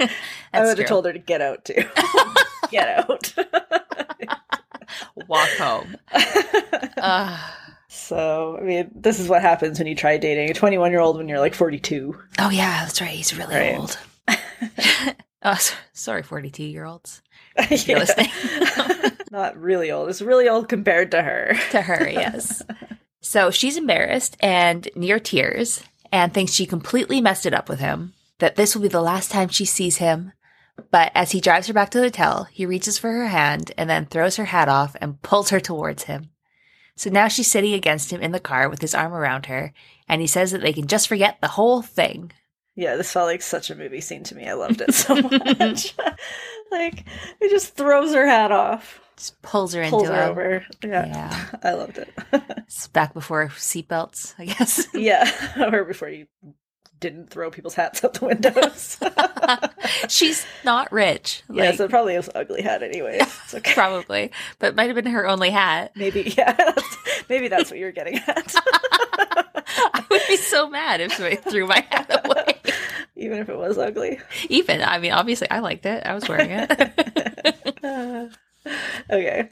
I 0.52 0.62
would 0.64 0.76
have 0.78 0.88
told 0.88 1.06
her 1.06 1.12
to 1.12 1.18
get 1.18 1.40
out 1.40 1.64
too. 1.64 1.82
get 2.70 2.88
out. 3.08 3.32
Walk 5.28 5.48
home. 5.58 5.96
Uh, 6.96 7.38
so, 7.88 8.58
I 8.60 8.64
mean, 8.64 8.90
this 8.94 9.20
is 9.20 9.28
what 9.28 9.42
happens 9.42 9.78
when 9.78 9.86
you 9.86 9.94
try 9.94 10.16
dating 10.18 10.50
a 10.50 10.54
21 10.54 10.90
year 10.90 11.00
old 11.00 11.16
when 11.16 11.28
you're 11.28 11.38
like 11.38 11.54
42. 11.54 12.20
oh, 12.40 12.50
yeah, 12.50 12.84
that's 12.84 13.00
right. 13.00 13.10
He's 13.10 13.36
really 13.36 13.54
Right. 13.54 13.76
old. 13.76 13.98
oh, 15.44 15.58
sorry, 15.92 16.22
42 16.24 16.64
year 16.64 16.84
olds. 16.84 17.22
Yeah. 17.70 18.04
Not 19.34 19.60
really 19.60 19.90
old. 19.90 20.10
It's 20.10 20.22
really 20.22 20.48
old 20.48 20.68
compared 20.68 21.10
to 21.10 21.20
her. 21.20 21.56
to 21.72 21.82
her, 21.82 22.08
yes. 22.08 22.62
So 23.20 23.50
she's 23.50 23.76
embarrassed 23.76 24.36
and 24.38 24.88
near 24.94 25.18
tears 25.18 25.82
and 26.12 26.32
thinks 26.32 26.52
she 26.52 26.66
completely 26.66 27.20
messed 27.20 27.44
it 27.44 27.52
up 27.52 27.68
with 27.68 27.80
him, 27.80 28.14
that 28.38 28.54
this 28.54 28.76
will 28.76 28.82
be 28.82 28.88
the 28.88 29.02
last 29.02 29.32
time 29.32 29.48
she 29.48 29.64
sees 29.64 29.96
him. 29.96 30.30
But 30.92 31.10
as 31.16 31.32
he 31.32 31.40
drives 31.40 31.66
her 31.66 31.72
back 31.72 31.90
to 31.90 31.98
the 31.98 32.04
hotel, 32.04 32.44
he 32.52 32.64
reaches 32.64 32.96
for 32.96 33.10
her 33.10 33.26
hand 33.26 33.72
and 33.76 33.90
then 33.90 34.06
throws 34.06 34.36
her 34.36 34.44
hat 34.44 34.68
off 34.68 34.94
and 35.00 35.20
pulls 35.22 35.50
her 35.50 35.58
towards 35.58 36.04
him. 36.04 36.30
So 36.94 37.10
now 37.10 37.26
she's 37.26 37.50
sitting 37.50 37.74
against 37.74 38.12
him 38.12 38.20
in 38.20 38.30
the 38.30 38.38
car 38.38 38.68
with 38.68 38.82
his 38.82 38.94
arm 38.94 39.12
around 39.12 39.46
her, 39.46 39.72
and 40.08 40.20
he 40.20 40.28
says 40.28 40.52
that 40.52 40.60
they 40.60 40.72
can 40.72 40.86
just 40.86 41.08
forget 41.08 41.38
the 41.40 41.48
whole 41.48 41.82
thing. 41.82 42.30
Yeah, 42.76 42.94
this 42.94 43.12
felt 43.12 43.26
like 43.26 43.42
such 43.42 43.68
a 43.68 43.74
movie 43.74 44.00
scene 44.00 44.22
to 44.24 44.36
me. 44.36 44.46
I 44.46 44.52
loved 44.52 44.80
it 44.80 44.94
so 44.94 45.16
much. 45.58 45.96
like, 46.70 47.04
he 47.40 47.48
just 47.48 47.74
throws 47.74 48.14
her 48.14 48.28
hat 48.28 48.52
off, 48.52 49.00
Just 49.16 49.40
pulls 49.42 49.74
her 49.74 49.88
pulls 49.88 50.04
into 50.04 50.14
her 50.14 50.22
him. 50.24 50.30
over. 50.30 50.66
Yeah, 50.82 51.06
Yeah. 51.06 51.46
I 51.62 51.72
loved 51.72 51.98
it. 51.98 52.08
It's 52.66 52.88
back 52.88 53.14
before 53.14 53.48
seatbelts, 53.48 54.34
I 54.38 54.46
guess. 54.46 54.86
yeah, 54.94 55.30
or 55.70 55.84
before 55.84 56.08
you 56.08 56.26
didn't 56.98 57.28
throw 57.30 57.50
people's 57.50 57.74
hats 57.74 58.02
out 58.02 58.14
the 58.14 58.24
windows. 58.24 58.98
She's 60.08 60.46
not 60.64 60.90
rich. 60.90 61.42
yeah, 61.52 61.64
Like, 61.66 61.74
so 61.76 61.84
it 61.84 61.90
probably 61.90 62.16
was 62.16 62.28
an 62.28 62.32
ugly 62.36 62.62
hat 62.62 62.82
anyway. 62.82 63.18
It's 63.20 63.54
okay. 63.54 63.74
probably, 63.74 64.30
but 64.58 64.74
might 64.74 64.86
have 64.86 64.94
been 64.96 65.06
her 65.06 65.26
only 65.26 65.50
hat. 65.50 65.92
Maybe, 65.94 66.34
yeah, 66.36 66.52
that's, 66.54 66.96
maybe 67.28 67.48
that's 67.48 67.70
what 67.70 67.78
you're 67.78 67.92
getting 67.92 68.16
at. 68.26 68.54
I 68.56 70.04
would 70.10 70.22
be 70.28 70.36
so 70.36 70.68
mad 70.70 71.00
if 71.02 71.12
somebody 71.12 71.36
threw 71.36 71.66
my 71.66 71.84
hat 71.90 72.22
away. 72.24 72.60
Even 73.16 73.38
if 73.38 73.48
it 73.50 73.56
was 73.56 73.76
ugly. 73.78 74.20
Even, 74.48 74.82
I 74.82 74.98
mean, 74.98 75.12
obviously, 75.12 75.48
I 75.50 75.58
liked 75.60 75.84
it. 75.86 76.04
I 76.06 76.14
was 76.14 76.28
wearing 76.28 76.50
it. 76.50 77.74
Uh, 77.84 78.26
Okay. 79.10 79.48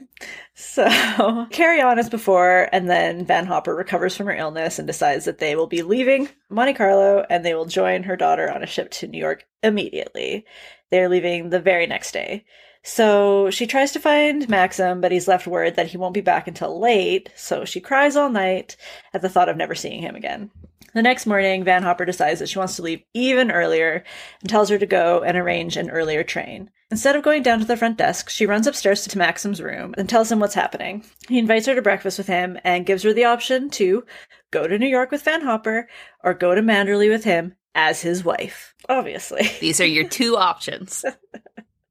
So 0.55 1.47
carry 1.51 1.81
on 1.81 1.99
as 1.99 2.09
before, 2.09 2.69
and 2.71 2.89
then 2.89 3.25
Van 3.25 3.45
Hopper 3.45 3.75
recovers 3.75 4.15
from 4.15 4.27
her 4.27 4.35
illness 4.35 4.79
and 4.79 4.87
decides 4.87 5.25
that 5.25 5.37
they 5.37 5.55
will 5.55 5.67
be 5.67 5.83
leaving 5.83 6.29
Monte 6.49 6.73
Carlo 6.73 7.25
and 7.29 7.45
they 7.45 7.53
will 7.53 7.65
join 7.65 8.03
her 8.03 8.15
daughter 8.15 8.51
on 8.51 8.63
a 8.63 8.67
ship 8.67 8.91
to 8.91 9.07
New 9.07 9.19
York 9.19 9.45
immediately. 9.61 10.45
They're 10.89 11.09
leaving 11.09 11.49
the 11.49 11.59
very 11.59 11.87
next 11.87 12.11
day. 12.11 12.45
So 12.83 13.49
she 13.49 13.65
tries 13.65 13.93
to 13.93 13.99
find 13.99 14.47
Maxim, 14.49 14.99
but 14.99 15.11
he's 15.13 15.27
left 15.27 15.47
word 15.47 15.75
that 15.75 15.87
he 15.87 15.97
won't 15.97 16.13
be 16.13 16.21
back 16.21 16.47
until 16.49 16.79
late, 16.79 17.31
so 17.33 17.63
she 17.63 17.79
cries 17.79 18.17
all 18.17 18.29
night 18.29 18.75
at 19.13 19.21
the 19.21 19.29
thought 19.29 19.47
of 19.47 19.55
never 19.55 19.73
seeing 19.73 20.01
him 20.01 20.15
again. 20.15 20.51
The 20.93 21.01
next 21.01 21.25
morning, 21.25 21.63
Van 21.63 21.81
Hopper 21.81 22.05
decides 22.05 22.39
that 22.39 22.49
she 22.49 22.59
wants 22.59 22.75
to 22.75 22.83
leave 22.83 23.03
even 23.13 23.49
earlier 23.51 24.03
and 24.41 24.49
tells 24.49 24.69
her 24.69 24.77
to 24.77 24.85
go 24.85 25.23
and 25.23 25.35
arrange 25.35 25.75
an 25.75 25.89
earlier 25.89 26.23
train. 26.23 26.69
Instead 26.91 27.15
of 27.15 27.23
going 27.23 27.41
down 27.41 27.59
to 27.59 27.65
the 27.65 27.75
front 27.75 27.97
desk, 27.97 28.29
she 28.29 28.45
runs 28.45 28.67
upstairs 28.67 29.07
to 29.07 29.17
Maxim's 29.17 29.59
room 29.61 29.95
and 29.97 30.07
tells 30.07 30.31
him 30.31 30.39
what's 30.39 30.53
happening. 30.53 31.03
He 31.27 31.39
invites 31.39 31.65
her 31.65 31.73
to 31.73 31.81
breakfast 31.81 32.19
with 32.19 32.27
him 32.27 32.59
and 32.63 32.85
gives 32.85 33.01
her 33.01 33.13
the 33.13 33.25
option 33.25 33.71
to 33.71 34.05
go 34.51 34.67
to 34.67 34.77
New 34.77 34.87
York 34.87 35.09
with 35.09 35.23
Van 35.23 35.41
Hopper 35.41 35.89
or 36.23 36.35
go 36.35 36.53
to 36.53 36.61
Manderley 36.61 37.09
with 37.09 37.23
him 37.23 37.55
as 37.73 38.01
his 38.01 38.23
wife. 38.23 38.75
Obviously. 38.87 39.49
These 39.59 39.81
are 39.81 39.87
your 39.87 40.07
two 40.07 40.37
options. 40.37 41.03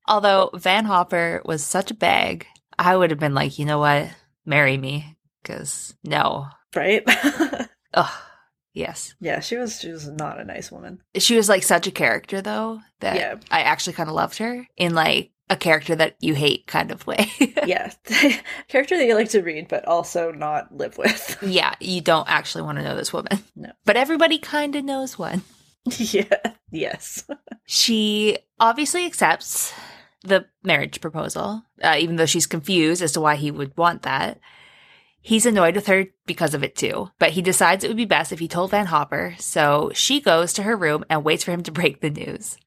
Although 0.07 0.51
Van 0.55 0.85
Hopper 0.85 1.43
was 1.45 1.67
such 1.67 1.91
a 1.91 1.95
bag, 1.95 2.47
I 2.79 2.97
would 2.97 3.11
have 3.11 3.19
been 3.19 3.35
like, 3.35 3.59
you 3.59 3.65
know 3.65 3.81
what? 3.81 4.09
Marry 4.47 4.77
me. 4.77 5.17
Because 5.43 5.95
no. 6.05 6.47
Right? 6.77 7.03
Ugh. 7.95 8.13
Yes. 8.75 9.15
Yeah, 9.21 9.41
she 9.41 9.57
was 9.57 9.81
she 9.81 9.91
was 9.91 10.09
not 10.09 10.41
a 10.41 10.45
nice 10.45 10.73
woman. 10.73 11.01
She 11.19 11.37
was 11.37 11.49
like 11.49 11.63
such 11.63 11.87
a 11.87 11.91
character 11.93 12.41
though 12.41 12.81
that 13.01 13.17
Yeah. 13.17 13.37
I 13.51 13.61
actually 13.63 13.93
kind 13.95 14.09
of 14.09 14.15
loved 14.15 14.39
her 14.39 14.67
in 14.77 14.95
like 14.95 15.31
a 15.51 15.57
character 15.57 15.95
that 15.95 16.17
you 16.21 16.35
hate 16.35 16.67
kind 16.67 16.91
of 16.91 17.07
way. 17.07 17.31
yeah. 17.67 17.93
Character 18.69 18.97
that 18.97 19.05
you 19.05 19.15
like 19.15 19.29
to 19.31 19.43
read 19.43 19.69
but 19.69 19.85
also 19.87 20.31
not 20.33 20.75
live 20.75 20.97
with. 20.97 21.37
yeah, 21.43 21.75
you 21.81 22.01
don't 22.01 22.29
actually 22.31 22.63
want 22.63 22.79
to 22.79 22.85
know 22.85 22.97
this 22.97 23.13
woman. 23.13 23.39
No. 23.55 23.71
But 23.85 23.97
everybody 23.99 24.39
kind 24.39 24.75
of 24.77 24.85
knows 24.85 25.19
one. 25.19 25.43
yeah. 25.85 26.25
Yes. 26.71 27.25
She 27.67 28.39
obviously 28.59 29.05
accepts 29.05 29.75
the 30.25 30.47
marriage 30.63 31.01
proposal, 31.03 31.63
uh, 31.83 31.97
even 31.99 32.17
though 32.17 32.25
she's 32.27 32.47
confused 32.47 33.03
as 33.03 33.13
to 33.13 33.21
why 33.21 33.37
he 33.37 33.51
would 33.51 33.77
want 33.77 34.03
that. 34.03 34.39
He's 35.25 35.47
annoyed 35.47 35.77
with 35.77 35.87
her 35.87 36.07
because 36.27 36.53
of 36.53 36.65
it 36.65 36.75
too, 36.75 37.11
but 37.21 37.31
he 37.31 37.43
decides 37.43 37.85
it 37.85 37.89
would 37.89 37.97
be 37.97 38.05
best 38.05 38.33
if 38.33 38.41
he 38.41 38.49
told 38.49 38.73
Van 38.73 38.87
Hopper, 38.87 39.37
so 39.39 39.93
she 39.95 40.21
goes 40.21 40.53
to 40.53 40.65
her 40.65 40.77
room 40.77 41.05
and 41.09 41.25
waits 41.25 41.45
for 41.45 41.53
him 41.53 41.63
to 41.63 41.71
break 41.71 42.01
the 42.01 42.11
news. 42.11 42.59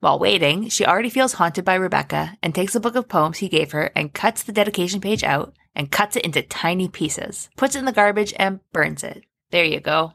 While 0.00 0.18
waiting, 0.18 0.68
she 0.68 0.84
already 0.84 1.10
feels 1.10 1.34
haunted 1.34 1.64
by 1.64 1.74
Rebecca 1.76 2.36
and 2.42 2.54
takes 2.54 2.74
a 2.74 2.80
book 2.80 2.96
of 2.96 3.08
poems 3.08 3.38
he 3.38 3.48
gave 3.48 3.72
her 3.72 3.92
and 3.94 4.12
cuts 4.12 4.42
the 4.42 4.52
dedication 4.52 5.00
page 5.00 5.22
out 5.22 5.54
and 5.76 5.90
cuts 5.90 6.16
it 6.16 6.24
into 6.24 6.42
tiny 6.42 6.88
pieces, 6.88 7.48
puts 7.56 7.76
it 7.76 7.80
in 7.80 7.84
the 7.84 7.92
garbage 7.92 8.34
and 8.36 8.60
burns 8.72 9.04
it. 9.04 9.24
There 9.52 9.64
you 9.64 9.80
go. 9.80 10.12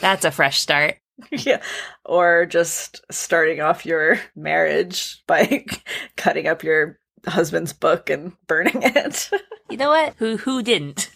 That's 0.00 0.24
a 0.24 0.30
fresh 0.30 0.58
start. 0.58 0.96
yeah. 1.30 1.62
Or 2.04 2.46
just 2.46 3.04
starting 3.10 3.60
off 3.60 3.84
your 3.84 4.20
marriage 4.34 5.22
by 5.26 5.66
cutting 6.16 6.46
up 6.46 6.62
your 6.62 6.99
husband's 7.26 7.72
book 7.72 8.10
and 8.10 8.32
burning 8.46 8.82
it. 8.82 9.30
You 9.68 9.76
know 9.76 9.90
what? 9.90 10.14
Who 10.18 10.36
who 10.36 10.62
didn't? 10.62 11.10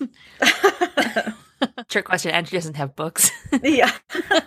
Trick 1.89 2.05
question. 2.05 2.31
Andrew 2.33 2.57
doesn't 2.59 2.77
have 2.77 2.97
books. 2.97 3.31
yeah. 3.63 3.93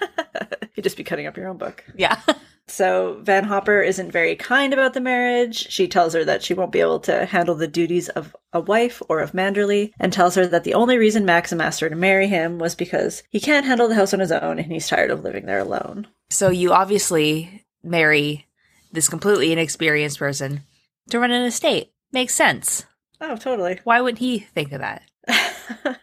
You'd 0.76 0.84
just 0.84 0.98
be 0.98 1.04
cutting 1.04 1.28
up 1.28 1.38
your 1.38 1.48
own 1.48 1.58
book. 1.58 1.84
yeah. 1.96 2.22
So 2.70 3.20
Van 3.22 3.46
Hopper 3.46 3.82
isn't 3.82 4.12
very 4.12 4.36
kind 4.36 4.74
about 4.74 4.94
the 4.94 5.00
marriage. 5.00 5.72
She 5.72 5.88
tells 5.88 6.14
her 6.14 6.26
that 6.26 6.44
she 6.44 6.54
won't 6.54 6.74
be 6.74 6.82
able 6.82 7.00
to 7.02 7.26
handle 7.26 7.56
the 7.56 7.68
duties 7.68 8.10
of 8.10 8.36
a 8.52 8.60
wife 8.60 9.02
or 9.08 9.20
of 9.22 9.32
Manderley, 9.32 9.92
and 10.00 10.12
tells 10.12 10.36
her 10.36 10.46
that 10.48 10.66
the 10.66 10.74
only 10.74 10.98
reason 10.98 11.26
Maxim 11.26 11.62
asked 11.62 11.80
her 11.80 11.90
to 11.90 11.96
marry 11.96 12.28
him 12.28 12.60
was 12.60 12.76
because 12.76 13.24
he 13.30 13.40
can't 13.40 13.66
handle 13.66 13.88
the 13.88 13.96
house 13.96 14.14
on 14.14 14.20
his 14.20 14.34
own 14.34 14.60
and 14.60 14.72
he's 14.72 14.88
tired 14.90 15.12
of 15.12 15.24
living 15.24 15.46
there 15.46 15.60
alone. 15.60 16.08
So 16.30 16.50
you 16.50 16.74
obviously 16.74 17.66
marry 17.84 18.48
this 18.92 19.08
completely 19.08 19.54
inexperienced 19.54 20.20
person 20.20 20.62
to 21.10 21.20
run 21.20 21.32
an 21.32 21.46
estate. 21.46 21.92
Makes 22.12 22.36
sense. 22.36 22.86
Oh, 23.20 23.36
totally. 23.36 23.80
Why 23.84 24.02
wouldn't 24.02 24.20
he 24.20 24.40
think 24.40 24.72
of 24.72 24.82
that? 24.82 25.04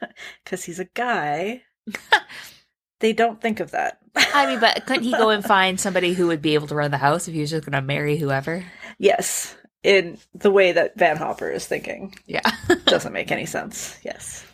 Because 0.44 0.64
he's 0.64 0.78
a 0.78 0.84
guy. 0.84 1.62
they 3.00 3.12
don't 3.12 3.40
think 3.40 3.60
of 3.60 3.70
that. 3.72 3.98
I 4.14 4.46
mean, 4.46 4.60
but 4.60 4.84
couldn't 4.86 5.04
he 5.04 5.10
go 5.12 5.30
and 5.30 5.44
find 5.44 5.80
somebody 5.80 6.12
who 6.12 6.26
would 6.28 6.42
be 6.42 6.54
able 6.54 6.66
to 6.68 6.74
run 6.74 6.90
the 6.90 6.98
house 6.98 7.26
if 7.26 7.34
he 7.34 7.40
was 7.40 7.50
just 7.50 7.64
going 7.64 7.72
to 7.72 7.82
marry 7.82 8.16
whoever? 8.16 8.64
yes, 8.98 9.56
in 9.82 10.18
the 10.34 10.50
way 10.50 10.72
that 10.72 10.96
Van 10.98 11.16
Hopper 11.16 11.50
is 11.50 11.66
thinking. 11.66 12.14
Yeah. 12.26 12.48
Doesn't 12.86 13.12
make 13.12 13.30
any 13.32 13.46
sense. 13.46 13.98
Yes. 14.02 14.44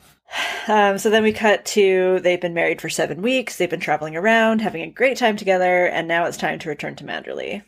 Um, 0.68 0.98
so 0.98 1.10
then 1.10 1.22
we 1.24 1.32
cut 1.32 1.64
to 1.66 2.20
they've 2.20 2.40
been 2.40 2.54
married 2.54 2.80
for 2.80 2.88
seven 2.88 3.20
weeks. 3.20 3.56
They've 3.56 3.68
been 3.70 3.80
traveling 3.80 4.16
around, 4.16 4.60
having 4.60 4.82
a 4.82 4.90
great 4.90 5.16
time 5.16 5.36
together, 5.36 5.86
and 5.86 6.08
now 6.08 6.24
it's 6.24 6.36
time 6.36 6.58
to 6.60 6.68
return 6.68 6.96
to 6.96 7.04
Manderley. 7.04 7.62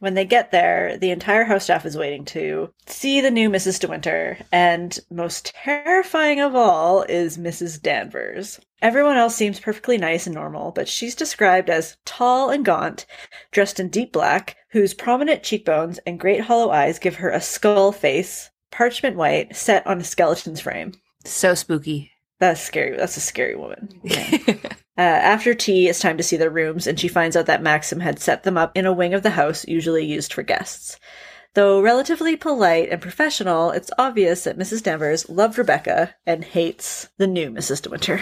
When 0.00 0.14
they 0.14 0.24
get 0.26 0.50
there, 0.50 0.98
the 0.98 1.10
entire 1.10 1.44
house 1.44 1.64
staff 1.64 1.86
is 1.86 1.96
waiting 1.96 2.24
to 2.26 2.70
see 2.86 3.20
the 3.20 3.30
new 3.30 3.48
Mrs. 3.48 3.80
De 3.80 3.88
Winter, 3.88 4.38
and 4.52 4.98
most 5.10 5.54
terrifying 5.54 6.40
of 6.40 6.54
all 6.54 7.02
is 7.02 7.38
Mrs. 7.38 7.80
Danvers. 7.80 8.60
Everyone 8.82 9.16
else 9.16 9.34
seems 9.34 9.58
perfectly 9.58 9.96
nice 9.96 10.26
and 10.26 10.34
normal, 10.34 10.70
but 10.70 10.86
she's 10.86 11.14
described 11.14 11.70
as 11.70 11.96
tall 12.04 12.50
and 12.50 12.64
gaunt, 12.64 13.06
dressed 13.52 13.80
in 13.80 13.88
deep 13.88 14.12
black, 14.12 14.56
whose 14.70 14.92
prominent 14.92 15.42
cheekbones 15.42 15.98
and 16.06 16.20
great 16.20 16.42
hollow 16.42 16.70
eyes 16.70 16.98
give 16.98 17.16
her 17.16 17.30
a 17.30 17.40
skull 17.40 17.90
face, 17.90 18.50
parchment 18.70 19.16
white, 19.16 19.56
set 19.56 19.86
on 19.86 19.98
a 20.00 20.04
skeleton's 20.04 20.60
frame. 20.60 20.92
so 21.24 21.54
spooky. 21.54 22.10
That's 22.38 22.60
scary. 22.60 22.98
That's 22.98 23.16
a 23.16 23.20
scary 23.20 23.56
woman. 23.56 23.88
Uh, 24.98 25.02
after 25.02 25.52
tea, 25.52 25.88
it's 25.88 26.00
time 26.00 26.16
to 26.16 26.22
see 26.22 26.36
their 26.36 26.50
rooms, 26.50 26.86
and 26.86 26.98
she 26.98 27.08
finds 27.08 27.36
out 27.36 27.46
that 27.46 27.62
Maxim 27.62 28.00
had 28.00 28.18
set 28.18 28.44
them 28.44 28.56
up 28.56 28.76
in 28.76 28.86
a 28.86 28.92
wing 28.92 29.12
of 29.12 29.22
the 29.22 29.30
house 29.30 29.66
usually 29.68 30.04
used 30.04 30.32
for 30.32 30.42
guests. 30.42 30.98
Though 31.54 31.80
relatively 31.80 32.36
polite 32.36 32.90
and 32.90 33.00
professional, 33.00 33.70
it's 33.70 33.90
obvious 33.98 34.44
that 34.44 34.58
Mrs. 34.58 34.82
Danvers 34.82 35.28
loved 35.28 35.56
Rebecca 35.56 36.14
and 36.26 36.44
hates 36.44 37.08
the 37.16 37.26
new 37.26 37.50
Mrs. 37.50 37.82
De 37.82 37.90
Winter. 37.90 38.20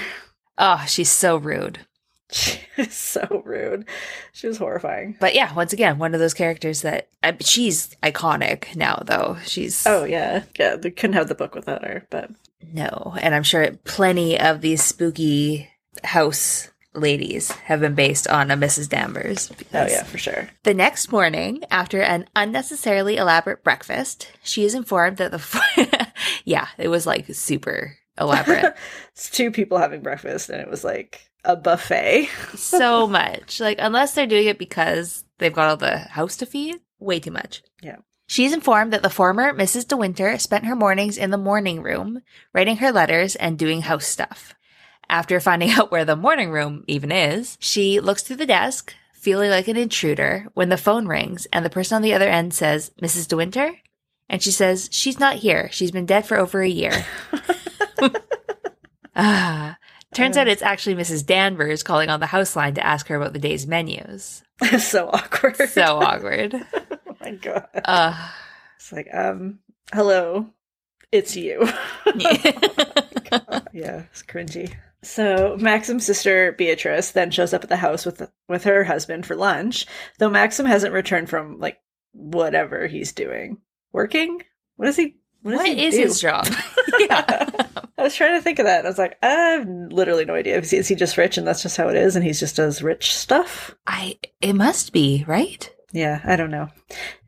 oh, 0.59 0.85
she's 0.87 1.11
so 1.11 1.37
rude. 1.37 1.81
She 2.31 2.59
is 2.79 2.95
so 2.95 3.43
rude. 3.45 3.87
She 4.33 4.49
was 4.49 4.57
horrifying. 4.57 5.17
But 5.21 5.35
yeah, 5.35 5.55
once 5.55 5.73
again, 5.73 5.99
one 5.99 6.15
of 6.15 6.21
those 6.21 6.35
characters 6.35 6.81
that 6.83 7.09
uh, 7.23 7.35
she's 7.41 7.95
iconic 8.03 8.75
now, 8.75 9.03
though. 9.05 9.37
She's 9.45 9.87
Oh 9.87 10.05
yeah, 10.05 10.43
yeah. 10.59 10.75
They 10.75 10.91
couldn't 10.91 11.15
have 11.15 11.29
the 11.29 11.37
book 11.37 11.55
without 11.55 11.85
her, 11.85 12.07
but 12.11 12.31
No, 12.73 13.15
and 13.21 13.35
I'm 13.35 13.43
sure 13.45 13.71
plenty 13.85 14.41
of 14.41 14.63
these 14.63 14.83
spooky 14.83 15.69
house 16.03 16.71
ladies 16.95 17.51
have 17.51 17.81
been 17.81 17.95
based 17.95 18.29
on 18.29 18.51
a 18.51 18.57
Mrs. 18.57 18.89
Danvers. 18.89 19.51
oh 19.75 19.87
yeah, 19.87 20.05
for 20.05 20.19
sure. 20.19 20.49
The 20.63 20.75
next 20.75 21.11
morning, 21.11 21.65
after 21.71 22.01
an 22.01 22.27
unnecessarily 22.37 23.17
elaborate 23.17 23.65
breakfast, 23.65 24.31
she 24.43 24.65
is 24.65 24.75
informed 24.75 25.17
that 25.19 25.33
the 25.33 26.09
yeah, 26.45 26.69
it 26.79 26.89
was 26.89 27.07
like 27.07 27.27
super 27.35 27.97
elaborate, 28.19 28.75
It's 29.13 29.31
two 29.31 29.51
people 29.51 29.79
having 29.79 30.01
breakfast, 30.01 30.51
and 30.51 30.61
it 30.61 30.71
was 30.71 30.85
like 30.85 31.31
a 31.45 31.57
buffet. 31.57 32.29
so 32.55 33.07
much. 33.07 33.61
Like 33.61 33.79
unless 33.81 34.15
they're 34.15 34.27
doing 34.27 34.47
it 34.47 34.59
because 34.59 35.25
they've 35.39 35.53
got 35.53 35.69
all 35.69 35.77
the 35.77 35.99
house 35.99 36.37
to 36.39 36.47
feed, 36.47 36.77
way 36.99 37.21
too 37.21 37.33
much. 37.33 37.63
Yeah. 37.83 37.97
She's 38.27 38.55
informed 38.55 38.93
that 38.93 39.03
the 39.03 39.11
former 39.11 39.53
Mrs. 39.53 39.87
De 39.87 39.97
Winter 39.97 40.39
spent 40.39 40.65
her 40.65 40.75
mornings 40.75 41.19
in 41.19 41.31
the 41.31 41.37
morning 41.37 41.83
room, 41.83 42.23
writing 42.55 42.79
her 42.79 42.91
letters 42.91 43.37
and 43.37 43.59
doing 43.59 43.83
house 43.83 44.07
stuff. 44.07 44.55
After 45.09 45.39
finding 45.41 45.71
out 45.73 45.91
where 45.91 46.05
the 46.05 46.17
morning 46.17 46.51
room 46.51 46.85
even 46.87 47.13
is, 47.13 47.57
she 47.61 48.01
looks 48.01 48.23
through 48.23 48.37
the 48.37 48.47
desk, 48.47 48.95
feeling 49.13 49.51
like 49.51 49.69
an 49.69 49.77
intruder, 49.77 50.47
when 50.55 50.69
the 50.69 50.77
phone 50.77 51.07
rings 51.07 51.47
and 51.53 51.65
the 51.65 51.71
person 51.71 51.97
on 51.97 52.03
the 52.03 52.15
other 52.15 52.29
end 52.29 52.55
says, 52.55 52.91
Mrs. 53.03 53.29
De 53.29 53.37
Winter? 53.37 53.71
And 54.29 54.43
she 54.43 54.51
says, 54.51 54.89
She's 54.91 55.19
not 55.21 55.37
here. 55.37 55.69
She's 55.73 55.91
been 55.91 56.07
dead 56.07 56.27
for 56.27 56.39
over 56.39 56.63
a 56.63 56.69
year. 56.69 57.05
ah. 59.17 59.77
Turns 60.15 60.37
out 60.37 60.47
it's 60.47 60.63
actually 60.63 60.95
Mrs. 60.95 61.27
Danvers 61.27 61.83
calling 61.83 62.09
on 62.09 62.21
the 62.21 62.27
house 62.27 62.55
line 62.55 62.75
to 62.75 62.87
ask 62.87 63.09
her 63.09 63.17
about 63.17 63.33
the 63.33 63.39
day's 63.41 63.67
menus. 63.67 64.45
so 64.79 65.09
awkward. 65.13 65.57
So 65.57 65.99
awkward. 65.99 66.55
oh 66.55 67.17
my 67.21 67.33
god. 67.33 67.67
Uh, 67.85 68.29
It's 68.77 68.93
like, 68.93 69.09
um, 69.13 69.59
hello, 69.93 70.47
it's 71.11 71.35
you. 71.35 71.67
yeah, 73.73 74.05
it's 74.13 74.23
cringy. 74.23 74.73
So 75.05 75.57
Maxim's 75.59 76.07
sister 76.07 76.53
Beatrice 76.53 77.13
then 77.13 77.31
shows 77.31 77.53
up 77.53 77.63
at 77.63 77.69
the 77.69 77.77
house 77.77 78.05
with 78.07 78.31
with 78.49 78.65
her 78.65 78.85
husband 78.85 79.27
for 79.27 79.37
lunch, 79.37 79.87
though 80.19 80.31
Maxim 80.31 80.67
hasn't 80.67 80.95
returned 80.95 81.29
from 81.29 81.59
like 81.59 81.79
whatever 82.13 82.87
he's 82.87 83.13
doing. 83.13 83.59
Working? 83.93 84.43
What 84.77 84.89
is 84.89 84.97
he? 84.97 85.17
What, 85.43 85.53
does 85.53 85.61
what 85.61 85.69
he 85.69 85.85
is 85.85 85.95
do? 85.95 86.03
his 86.03 86.21
job? 86.21 86.47
yeah. 86.99 87.51
I 87.99 88.03
was 88.03 88.15
trying 88.15 88.37
to 88.37 88.43
think 88.43 88.59
of 88.59 88.67
that. 88.67 88.79
And 88.79 88.87
I 88.87 88.91
was 88.91 88.99
like, 88.99 89.17
I 89.23 89.29
have 89.29 89.69
literally 89.69 90.25
no 90.25 90.35
idea. 90.35 90.59
Is 90.59 90.71
he, 90.71 90.79
is 90.79 90.89
he 90.89 90.95
just 90.95 91.17
rich 91.17 91.39
and 91.39 91.47
that's 91.47 91.63
just 91.63 91.77
how 91.77 91.89
it 91.89 91.97
is, 91.97 92.17
and 92.17 92.25
he's 92.25 92.41
just 92.41 92.57
does 92.57 92.83
rich 92.83 93.15
stuff? 93.15 93.75
I 93.87 94.19
it 94.41 94.55
must 94.55 94.93
be, 94.93 95.25
right? 95.27 95.71
Yeah, 95.95 96.21
I 96.25 96.35
don't 96.35 96.51
know. 96.51 96.71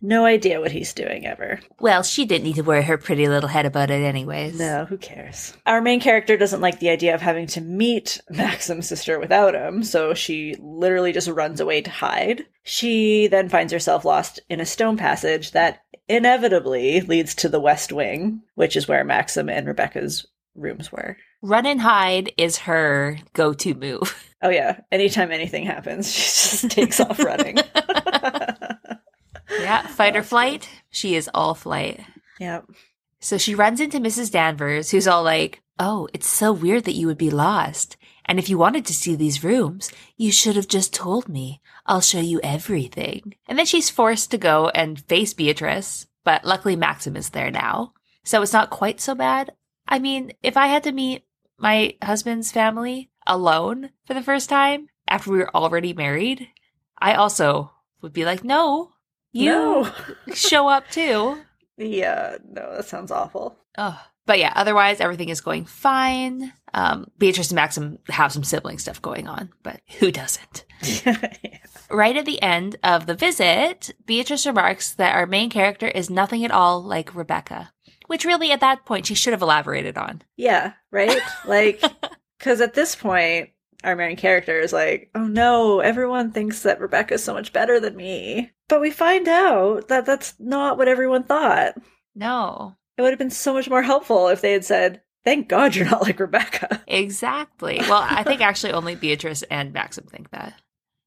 No 0.03 0.25
idea 0.25 0.61
what 0.61 0.73
he's 0.73 0.93
doing 0.93 1.25
ever. 1.25 1.61
Well, 1.79 2.03
she 2.03 2.25
didn't 2.25 2.43
need 2.43 2.57
to 2.57 2.63
worry 2.63 2.83
her 2.83 2.99
pretty 2.99 3.29
little 3.29 3.49
head 3.49 3.65
about 3.65 3.93
it 3.93 4.03
anyways. 4.03 4.59
No, 4.59 4.87
who 4.87 4.99
cares? 4.99 5.57
Our 5.67 5.81
main 5.81 6.01
character 6.01 6.37
doesn't 6.37 6.61
like 6.61 6.81
the 6.81 6.91
idea 6.91 7.15
of 7.15 7.21
having 7.21 7.47
to 7.49 7.61
meet 7.61 8.21
Maxim's 8.29 8.89
sister 8.89 9.21
without 9.21 9.55
him, 9.55 9.85
so 9.85 10.15
she 10.15 10.57
literally 10.59 11.13
just 11.13 11.29
runs 11.29 11.61
away 11.61 11.81
to 11.81 11.91
hide. 11.93 12.45
She 12.65 13.29
then 13.29 13.49
finds 13.49 13.73
herself 13.73 14.05
lost 14.05 14.41
in 14.51 14.59
a 14.59 14.67
stone 14.67 14.97
passage 14.97 15.53
that 15.53 15.83
inevitably 16.09 17.03
leads 17.03 17.37
to 17.37 17.49
the 17.49 17.61
West 17.61 17.93
Wing, 17.93 18.43
which 18.57 18.75
is 18.75 18.89
where 18.89 19.05
Maxim 19.05 19.49
and 19.49 19.69
Rebecca's 19.69 20.27
rooms 20.57 20.91
were. 20.91 21.17
Run 21.41 21.67
and 21.67 21.81
hide 21.81 22.33
is 22.37 22.59
her 22.59 23.19
go-to 23.33 23.75
move. 23.75 24.35
Oh 24.43 24.51
yeah, 24.51 24.81
anytime 24.93 25.31
anything 25.31 25.65
happens, 25.65 26.13
she 26.13 26.21
just 26.21 26.71
takes 26.71 27.01
off 27.01 27.19
running. 27.19 27.57
Yeah, 29.67 29.87
fight 29.87 30.17
or 30.17 30.23
flight. 30.23 30.69
She 30.91 31.15
is 31.15 31.31
all 31.35 31.55
flight. 31.55 32.01
Yep. 32.41 32.71
So 33.21 33.39
she 33.39 33.55
runs 33.55 33.81
into 33.81 33.99
Mrs. 33.99 34.31
Danvers, 34.31 34.91
who's 34.91 35.09
all 35.09 35.23
like, 35.23 35.63
Oh, 35.79 36.09
it's 36.15 36.29
so 36.29 36.53
weird 36.53 36.85
that 36.85 36.95
you 36.95 37.07
would 37.07 37.19
be 37.19 37.31
lost. 37.31 37.97
And 38.25 38.39
if 38.39 38.49
you 38.49 38.59
wanted 38.59 38.87
to 38.87 38.95
see 38.95 39.15
these 39.15 39.45
rooms, 39.45 39.91
you 40.17 40.33
should 40.33 40.57
have 40.57 40.69
just 40.69 40.95
told 40.95 41.29
me. 41.29 41.61
I'll 41.85 42.01
show 42.01 42.21
you 42.21 42.41
everything. 42.43 43.35
And 43.47 43.59
then 43.59 43.67
she's 43.67 43.91
forced 43.91 44.31
to 44.31 44.39
go 44.39 44.69
and 44.71 45.05
face 45.05 45.35
Beatrice, 45.35 46.07
but 46.25 46.45
luckily 46.45 46.77
Maxim 46.77 47.15
is 47.17 47.31
there 47.31 47.51
now. 47.51 47.93
So 48.25 48.43
it's 48.43 48.53
not 48.53 48.71
quite 48.71 49.01
so 49.01 49.15
bad. 49.15 49.53
I 49.87 49.99
mean, 49.99 50.33
if 50.43 50.57
I 50.57 50.67
had 50.67 50.83
to 50.85 50.93
meet 50.93 51.25
my 51.59 51.95
husband's 52.03 52.51
family, 52.51 53.11
alone 53.27 53.91
for 54.05 54.15
the 54.15 54.23
first 54.23 54.49
time 54.49 54.89
after 55.09 55.31
we 55.31 55.39
were 55.39 55.55
already 55.55 55.93
married, 55.93 56.49
I 56.99 57.15
also 57.15 57.73
would 58.03 58.13
be 58.13 58.25
like, 58.25 58.45
no, 58.45 58.93
you 59.33 59.47
no. 59.51 59.93
show 60.35 60.69
up 60.69 60.89
too. 60.91 61.39
Yeah, 61.77 62.37
no, 62.49 62.75
that 62.77 62.87
sounds 62.87 63.11
awful. 63.11 63.59
Oh, 63.79 64.01
but 64.25 64.39
yeah, 64.39 64.53
otherwise 64.57 65.01
everything 65.01 65.29
is 65.29 65.41
going 65.41 65.67
fine. 65.67 66.53
Um, 66.75 67.11
Beatrice 67.19 67.51
and 67.51 67.57
Maxim 67.57 67.99
have 68.09 68.33
some 68.33 68.45
sibling 68.45 68.79
stuff 68.79 69.01
going 69.03 69.29
on, 69.29 69.51
but 69.63 69.81
who 69.99 70.11
doesn't? 70.11 70.65
Right 71.89 72.17
at 72.17 72.25
the 72.25 72.43
end 72.43 72.77
of 72.83 73.07
the 73.07 73.15
visit, 73.15 73.95
Beatrice 74.07 74.45
remarks 74.45 74.93
that 74.95 75.15
our 75.15 75.25
main 75.25 75.51
character 75.51 75.87
is 75.87 76.11
nothing 76.11 76.45
at 76.45 76.51
all 76.51 76.83
like 76.83 77.15
Rebecca, 77.15 77.73
which 78.09 78.25
really 78.25 78.51
at 78.51 78.59
that 78.59 78.85
point 78.85 79.07
she 79.07 79.15
should 79.15 79.33
have 79.33 79.43
elaborated 79.43 79.97
on. 79.97 80.23
yeah, 80.37 80.73
right? 80.91 81.21
Like, 81.47 81.81
because 82.39 82.61
at 82.61 82.75
this 82.75 82.97
point, 82.97 83.51
our 83.85 83.95
main 83.95 84.17
character 84.17 84.59
is 84.59 84.73
like, 84.73 85.11
oh 85.15 85.29
no, 85.29 85.79
everyone 85.79 86.33
thinks 86.33 86.63
that 86.63 86.81
Rebecca's 86.81 87.23
so 87.23 87.33
much 87.35 87.53
better 87.53 87.79
than 87.79 87.95
me. 87.95 88.51
But 88.69 88.81
we 88.81 88.91
find 88.91 89.29
out 89.29 89.89
that 89.89 90.07
that's 90.07 90.35
not 90.39 90.77
what 90.77 90.89
everyone 90.89 91.23
thought. 91.23 91.75
No, 92.15 92.77
It 92.97 93.03
would 93.03 93.11
have 93.11 93.19
been 93.19 93.31
so 93.31 93.53
much 93.53 93.69
more 93.69 93.83
helpful 93.83 94.29
if 94.29 94.41
they 94.41 94.53
had 94.53 94.65
said, 94.65 95.03
thank 95.25 95.49
God 95.49 95.75
you're 95.75 95.89
not 95.89 96.03
like 96.03 96.19
Rebecca. 96.19 96.83
exactly. 96.87 97.79
Well, 97.81 98.05
I 98.09 98.23
think 98.23 98.41
actually 98.43 98.73
only 98.73 98.95
Beatrice 98.95 99.43
and 99.45 99.73
Maxim 99.73 100.07
think 100.07 100.31
that. 100.31 100.55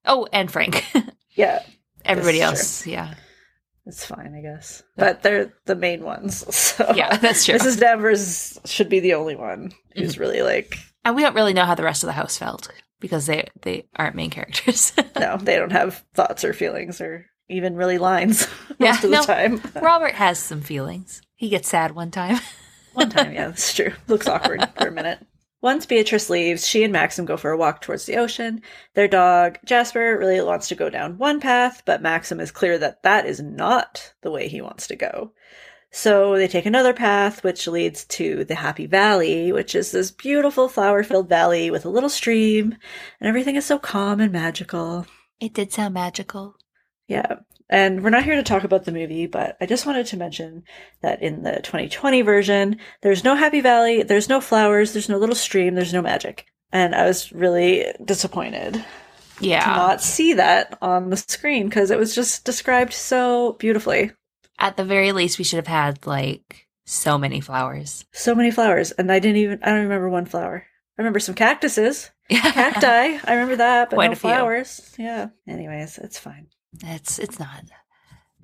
Oh, 0.06 0.28
and 0.32 0.52
Frank. 0.52 0.86
Yeah, 1.36 1.64
Everybody 2.04 2.42
else, 2.42 2.86
yeah. 2.86 3.14
it's 3.86 4.06
fine, 4.06 4.34
I 4.36 4.42
guess. 4.42 4.84
But 4.98 5.24
they're 5.24 5.54
the 5.66 5.76
main 5.76 6.04
ones. 6.04 6.44
So 6.80 6.92
Yeah, 6.96 7.18
that's 7.18 7.46
true. 7.46 7.56
Mrs. 7.56 7.80
Danvers 7.80 8.60
should 8.66 8.90
be 8.90 9.00
the 9.00 9.14
only 9.14 9.36
one 9.36 9.72
who's 9.96 10.14
mm-hmm. 10.14 10.22
really 10.22 10.42
like, 10.42 10.78
And 11.06 11.16
we 11.16 11.22
don't 11.22 11.36
really 11.36 11.54
know 11.54 11.66
how 11.66 11.76
the 11.76 11.84
rest 11.84 12.04
of 12.04 12.08
the 12.08 12.14
house 12.14 12.38
felt 12.38 12.70
because 13.00 13.26
they 13.26 13.48
they 13.62 13.86
aren't 13.96 14.16
main 14.16 14.30
characters. 14.30 14.94
no, 15.20 15.38
they 15.38 15.56
don't 15.56 15.72
have 15.72 16.04
thoughts 16.14 16.44
or 16.44 16.54
feelings 16.54 17.00
or 17.00 17.26
even 17.50 17.76
really 17.76 17.98
lines 17.98 18.48
Yeah, 18.80 18.92
most 18.92 19.04
of 19.04 19.10
the 19.12 19.18
no. 19.18 19.24
time. 19.24 19.62
Robert 19.82 20.14
has 20.16 20.40
some 20.40 20.62
feelings. 20.62 21.22
He 21.36 21.50
gets 21.50 21.68
sad 21.70 21.92
one 21.92 22.12
time. 22.12 22.40
One 22.94 23.10
time, 23.12 23.32
yeah, 23.32 23.48
that's 23.48 23.74
true. 23.74 23.94
Looks 24.08 24.28
awkward 24.28 24.68
for 24.78 24.88
a 24.88 24.92
minute. 24.92 25.26
Once 25.62 25.86
Beatrice 25.86 26.30
leaves, 26.30 26.68
she 26.68 26.84
and 26.84 26.92
Maxim 26.92 27.24
go 27.24 27.38
for 27.38 27.52
a 27.52 27.58
walk 27.58 27.82
towards 27.82 28.06
the 28.06 28.18
ocean. 28.18 28.62
Their 28.96 29.08
dog, 29.08 29.58
Jasper, 29.64 30.18
really 30.18 30.42
wants 30.42 30.68
to 30.70 30.76
go 30.76 30.90
down 30.90 31.18
one 31.18 31.40
path, 31.40 31.84
but 31.86 32.02
Maxim 32.02 32.40
is 32.40 32.52
clear 32.52 32.78
that 32.80 33.04
that 33.04 33.26
is 33.26 33.40
not 33.40 34.14
the 34.22 34.32
way 34.32 34.48
he 34.48 34.60
wants 34.62 34.88
to 34.88 34.96
go. 34.96 35.32
So 35.92 36.36
they 36.36 36.48
take 36.48 36.66
another 36.66 36.94
path, 36.94 37.44
which 37.44 37.68
leads 37.68 38.06
to 38.06 38.44
the 38.44 38.56
Happy 38.56 38.86
Valley, 38.86 39.52
which 39.52 39.76
is 39.76 39.92
this 39.92 40.12
beautiful 40.12 40.68
flower 40.68 41.04
filled 41.04 41.30
valley 41.30 41.70
with 41.72 41.86
a 41.86 41.90
little 41.90 42.10
stream, 42.10 42.76
and 43.20 43.28
everything 43.30 43.56
is 43.56 43.66
so 43.66 43.80
calm 43.80 44.20
and 44.20 44.32
magical. 44.32 45.06
It 45.40 45.54
did 45.54 45.72
sound 45.72 45.94
magical. 45.94 46.58
Yeah. 47.10 47.40
And 47.70 48.04
we're 48.04 48.10
not 48.10 48.24
here 48.24 48.36
to 48.36 48.44
talk 48.44 48.64
about 48.64 48.86
the 48.86 48.92
movie, 48.92 49.28
but 49.28 49.58
I 49.62 49.66
just 49.66 49.86
wanted 49.86 50.06
to 50.08 50.18
mention 50.18 50.64
that 51.02 51.22
in 51.22 51.44
the 51.44 51.58
2020 51.62 52.22
version, 52.24 52.78
there's 53.02 53.24
no 53.24 53.36
Happy 53.36 53.62
Valley, 53.62 54.02
there's 54.02 54.30
no 54.30 54.40
flowers, 54.42 54.94
there's 54.94 55.10
no 55.10 55.18
little 55.18 55.36
stream, 55.36 55.76
there's 55.76 55.94
no 55.94 56.02
magic. 56.02 56.46
And 56.72 56.96
I 56.96 57.06
was 57.06 57.32
really 57.32 57.86
disappointed 58.04 58.84
Yeah. 59.40 59.64
to 59.64 59.70
not 59.70 60.02
see 60.02 60.34
that 60.34 60.78
on 60.82 61.10
the 61.10 61.18
screen 61.18 61.68
because 61.68 61.92
it 61.92 62.00
was 62.00 62.16
just 62.16 62.44
described 62.46 62.94
so 62.94 63.54
beautifully. 63.54 64.12
At 64.58 64.78
the 64.78 64.84
very 64.86 65.12
least, 65.12 65.38
we 65.38 65.44
should 65.46 65.58
have 65.58 65.68
had 65.68 66.08
like 66.08 66.68
so 66.86 67.18
many 67.20 67.40
flowers. 67.40 68.06
So 68.14 68.34
many 68.34 68.50
flowers. 68.52 68.92
And 68.92 69.12
I 69.12 69.20
didn't 69.20 69.38
even, 69.38 69.60
I 69.64 69.68
don't 69.70 69.84
remember 69.84 70.10
one 70.10 70.26
flower. 70.26 70.66
I 70.98 71.02
remember 71.02 71.20
some 71.20 71.36
cactuses, 71.36 72.10
cacti. 72.30 72.88
I 73.24 73.34
remember 73.34 73.58
that, 73.58 73.90
but 73.92 73.96
Quite 73.98 74.10
no 74.10 74.16
flowers. 74.16 74.94
Yeah. 74.98 75.28
Anyways, 75.48 75.98
it's 76.00 76.18
fine. 76.20 76.48
It's 76.84 77.20
it's 77.20 77.40
not. 77.40 77.64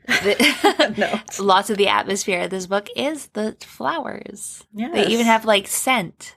No. 0.97 1.19
Lots 1.39 1.69
of 1.71 1.77
the 1.77 1.87
atmosphere 1.87 2.41
of 2.41 2.51
this 2.51 2.67
book 2.67 2.89
is 2.95 3.27
the 3.27 3.57
flowers. 3.61 4.63
Yeah. 4.73 4.89
They 4.91 5.07
even 5.07 5.25
have 5.25 5.45
like 5.45 5.67
scent, 5.67 6.35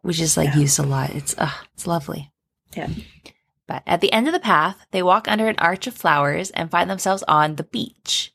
which 0.00 0.18
is 0.20 0.36
like 0.38 0.54
Yeah. 0.54 0.60
used 0.60 0.78
a 0.78 0.82
lot. 0.82 1.10
It's 1.10 1.36
uh, 1.36 1.50
it's 1.74 1.86
lovely. 1.86 2.32
Yeah. 2.74 2.88
But 3.66 3.82
at 3.86 4.00
the 4.00 4.12
end 4.12 4.26
of 4.26 4.32
the 4.32 4.40
path, 4.40 4.86
they 4.90 5.02
walk 5.02 5.28
under 5.28 5.48
an 5.48 5.56
arch 5.58 5.86
of 5.86 5.94
flowers 5.94 6.50
and 6.50 6.70
find 6.70 6.88
themselves 6.88 7.22
on 7.28 7.56
the 7.56 7.62
beach, 7.64 8.32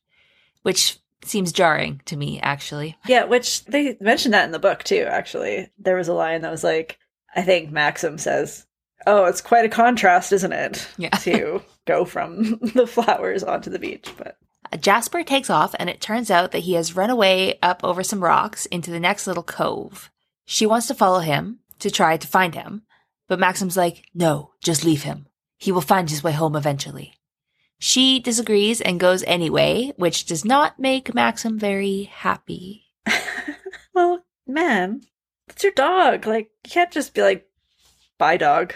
which 0.62 1.00
seems 1.24 1.52
jarring 1.52 2.02
to 2.06 2.15
me, 2.15 2.39
actually. 2.41 2.96
Yeah, 3.08 3.24
which 3.26 3.65
they 3.65 3.98
mentioned 4.00 4.36
that 4.36 4.46
in 4.46 4.52
the 4.52 4.60
book 4.60 4.84
too, 4.84 5.06
actually. 5.10 5.70
There 5.80 5.96
was 5.96 6.08
a 6.08 6.13
line 6.13 6.41
that 6.41 6.52
was 6.52 6.63
like, 6.63 7.00
I 7.36 7.41
think 7.41 7.72
Maxim 7.72 8.17
says, 8.20 8.65
Oh, 9.08 9.26
it's 9.26 9.41
quite 9.41 9.65
a 9.65 9.70
contrast, 9.70 10.32
isn't 10.32 10.54
it? 10.54 10.88
Yeah. 10.98 11.10
To 11.10 11.62
go 11.88 12.06
from 12.06 12.60
the 12.76 12.86
flowers 12.86 13.43
onto 13.43 13.69
the 13.69 13.80
beach. 13.80 14.12
But 14.17 14.38
Jasper 14.82 15.23
takes 15.23 15.50
off, 15.50 15.73
and 15.80 15.89
it 15.89 16.02
turns 16.02 16.30
out 16.30 16.52
that 16.52 16.60
he 16.60 16.73
has 16.73 16.95
run 16.95 17.10
away 17.10 17.58
up 17.63 17.84
over 17.84 18.04
some 18.04 18.23
rocks 18.23 18.65
into 18.67 18.91
the 18.91 19.00
next 19.00 19.26
little 19.26 19.43
cove. 19.43 20.12
She 20.45 20.65
wants 20.65 20.88
to 20.88 20.95
follow 20.95 21.19
him 21.19 21.60
to 21.80 21.89
try 21.89 22.17
to 22.17 22.28
find 22.28 22.54
him, 22.54 22.84
but 23.28 23.39
Maxim's 23.39 23.78
like, 23.78 24.06
no, 24.13 24.52
just 24.62 24.84
leave 24.84 25.04
him. 25.04 25.28
He 25.58 25.71
will 25.71 25.82
find 25.82 26.10
his 26.10 26.23
way 26.23 26.34
home 26.34 26.56
eventually. 26.56 27.13
She 27.80 28.19
disagrees 28.19 28.82
and 28.82 29.00
goes 29.00 29.23
anyway, 29.23 29.93
which 29.97 30.26
does 30.26 30.43
not 30.43 30.80
make 30.80 31.13
Maxim 31.13 31.60
very 31.60 32.04
happy. 32.04 32.86
well, 33.93 34.26
man, 34.47 35.02
it's 35.47 35.63
your 35.63 35.73
dog. 35.73 36.26
Like, 36.26 36.50
you 36.65 36.71
can't 36.71 36.91
just 36.91 37.13
be 37.13 37.21
like, 37.21 37.47
bye 38.17 38.38
dog. 38.38 38.73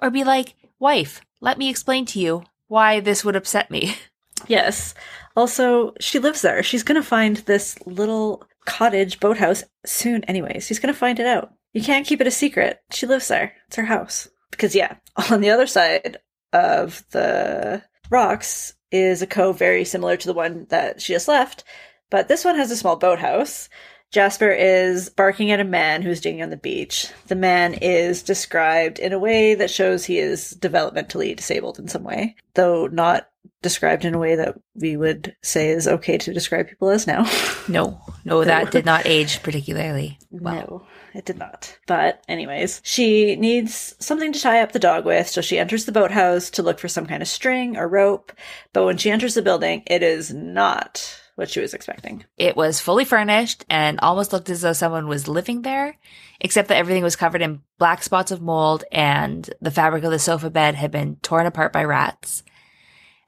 Or 0.00 0.10
be 0.10 0.24
like, 0.24 0.54
wife, 0.78 1.22
let 1.46 1.58
me 1.58 1.70
explain 1.70 2.04
to 2.04 2.18
you 2.18 2.42
why 2.66 2.98
this 2.98 3.24
would 3.24 3.36
upset 3.36 3.70
me. 3.70 3.96
Yes. 4.48 4.94
Also, 5.34 5.94
she 5.98 6.18
lives 6.18 6.42
there. 6.42 6.62
She's 6.62 6.82
gonna 6.82 7.02
find 7.02 7.38
this 7.38 7.74
little 7.86 8.44
cottage 8.66 9.18
boathouse 9.18 9.64
soon 9.86 10.22
anyways. 10.24 10.66
She's 10.66 10.78
gonna 10.78 10.92
find 10.92 11.18
it 11.18 11.26
out. 11.26 11.52
You 11.72 11.82
can't 11.82 12.06
keep 12.06 12.20
it 12.20 12.26
a 12.26 12.30
secret. 12.30 12.80
She 12.92 13.06
lives 13.06 13.28
there. 13.28 13.54
It's 13.66 13.76
her 13.76 13.86
house. 13.86 14.28
Because 14.50 14.74
yeah, 14.74 14.96
on 15.30 15.40
the 15.40 15.48
other 15.48 15.66
side 15.66 16.18
of 16.52 17.02
the 17.12 17.82
rocks 18.10 18.74
is 18.92 19.22
a 19.22 19.26
cove 19.26 19.58
very 19.58 19.86
similar 19.86 20.18
to 20.18 20.26
the 20.26 20.34
one 20.34 20.66
that 20.68 21.00
she 21.00 21.14
just 21.14 21.28
left, 21.28 21.64
but 22.10 22.28
this 22.28 22.44
one 22.44 22.56
has 22.56 22.70
a 22.70 22.76
small 22.76 22.96
boathouse. 22.96 23.70
Jasper 24.12 24.50
is 24.50 25.10
barking 25.10 25.50
at 25.50 25.60
a 25.60 25.64
man 25.64 26.02
who's 26.02 26.20
digging 26.20 26.42
on 26.42 26.50
the 26.50 26.56
beach. 26.56 27.08
The 27.26 27.34
man 27.34 27.74
is 27.74 28.22
described 28.22 28.98
in 28.98 29.12
a 29.12 29.18
way 29.18 29.54
that 29.54 29.70
shows 29.70 30.04
he 30.04 30.18
is 30.18 30.56
developmentally 30.58 31.36
disabled 31.36 31.78
in 31.78 31.88
some 31.88 32.04
way, 32.04 32.36
though 32.54 32.86
not 32.86 33.28
described 33.62 34.04
in 34.04 34.14
a 34.14 34.18
way 34.18 34.36
that 34.36 34.54
we 34.74 34.96
would 34.96 35.34
say 35.42 35.70
is 35.70 35.88
okay 35.88 36.18
to 36.18 36.32
describe 36.32 36.68
people 36.68 36.88
as 36.88 37.06
now. 37.06 37.30
No, 37.68 38.00
no, 38.24 38.44
that 38.44 38.70
did 38.70 38.86
not 38.86 39.06
age 39.06 39.42
particularly 39.42 40.20
well. 40.30 40.54
No, 40.54 40.86
it 41.14 41.24
did 41.24 41.36
not. 41.36 41.76
But, 41.88 42.22
anyways, 42.28 42.80
she 42.84 43.34
needs 43.34 43.96
something 43.98 44.32
to 44.32 44.40
tie 44.40 44.60
up 44.60 44.70
the 44.70 44.78
dog 44.78 45.04
with, 45.04 45.26
so 45.26 45.40
she 45.40 45.58
enters 45.58 45.84
the 45.84 45.90
boathouse 45.90 46.48
to 46.50 46.62
look 46.62 46.78
for 46.78 46.86
some 46.86 47.06
kind 47.06 47.22
of 47.22 47.28
string 47.28 47.76
or 47.76 47.88
rope. 47.88 48.30
But 48.72 48.84
when 48.84 48.98
she 48.98 49.10
enters 49.10 49.34
the 49.34 49.42
building, 49.42 49.82
it 49.88 50.04
is 50.04 50.32
not 50.32 51.20
what 51.36 51.50
she 51.50 51.60
was 51.60 51.74
expecting. 51.74 52.24
It 52.36 52.56
was 52.56 52.80
fully 52.80 53.04
furnished 53.04 53.64
and 53.70 54.00
almost 54.00 54.32
looked 54.32 54.50
as 54.50 54.62
though 54.62 54.72
someone 54.72 55.06
was 55.06 55.28
living 55.28 55.62
there, 55.62 55.96
except 56.40 56.68
that 56.68 56.78
everything 56.78 57.04
was 57.04 57.14
covered 57.14 57.42
in 57.42 57.62
black 57.78 58.02
spots 58.02 58.32
of 58.32 58.42
mold 58.42 58.84
and 58.90 59.48
the 59.60 59.70
fabric 59.70 60.02
of 60.02 60.10
the 60.10 60.18
sofa 60.18 60.50
bed 60.50 60.74
had 60.74 60.90
been 60.90 61.16
torn 61.16 61.46
apart 61.46 61.72
by 61.72 61.84
rats. 61.84 62.42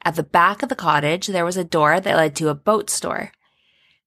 At 0.04 0.16
the 0.16 0.22
back 0.22 0.62
of 0.62 0.70
the 0.70 0.74
cottage, 0.74 1.26
there 1.26 1.44
was 1.44 1.56
a 1.56 1.64
door 1.64 2.00
that 2.00 2.16
led 2.16 2.34
to 2.36 2.48
a 2.48 2.54
boat 2.54 2.88
store. 2.88 3.30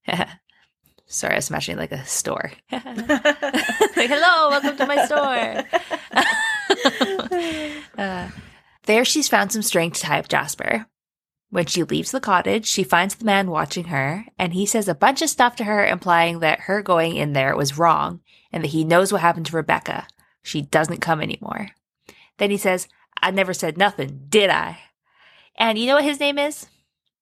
Sorry, 1.06 1.34
I 1.34 1.38
was 1.38 1.50
imagining 1.50 1.78
like 1.78 1.92
a 1.92 2.06
store. 2.06 2.52
like, 2.72 2.84
hello, 2.88 4.50
welcome 4.50 4.78
to 4.78 4.86
my 4.88 5.06
store. 5.06 5.64
Uh, 7.98 8.30
there, 8.86 9.04
she's 9.04 9.28
found 9.28 9.52
some 9.52 9.62
string 9.62 9.92
to 9.92 10.02
tie 10.02 10.20
up 10.20 10.28
Jasper. 10.30 10.88
When 11.52 11.66
she 11.66 11.84
leaves 11.84 12.12
the 12.12 12.22
cottage, 12.22 12.66
she 12.66 12.84
finds 12.84 13.16
the 13.16 13.26
man 13.26 13.52
watching 13.52 13.86
her, 13.86 14.26
and 14.40 14.54
he 14.54 14.66
says 14.66 14.88
a 14.88 14.96
bunch 14.96 15.22
of 15.22 15.30
stuff 15.30 15.58
to 15.58 15.66
her, 15.66 15.86
implying 15.86 16.40
that 16.40 16.62
her 16.62 16.82
going 16.82 17.18
in 17.18 17.34
there 17.34 17.56
was 17.56 17.78
wrong 17.78 18.22
and 18.54 18.64
that 18.64 18.70
he 18.70 18.86
knows 18.86 19.12
what 19.12 19.22
happened 19.22 19.46
to 19.48 19.56
Rebecca. 19.56 20.08
She 20.42 20.62
doesn't 20.62 21.02
come 21.02 21.22
anymore. 21.22 21.70
Then 22.38 22.52
he 22.52 22.58
says, 22.58 22.88
I 23.22 23.32
never 23.32 23.54
said 23.54 23.78
nothing, 23.78 24.28
did 24.30 24.50
I? 24.50 24.80
And 25.58 25.78
you 25.78 25.88
know 25.88 25.96
what 25.96 26.06
his 26.06 26.22
name 26.22 26.38
is? 26.40 26.68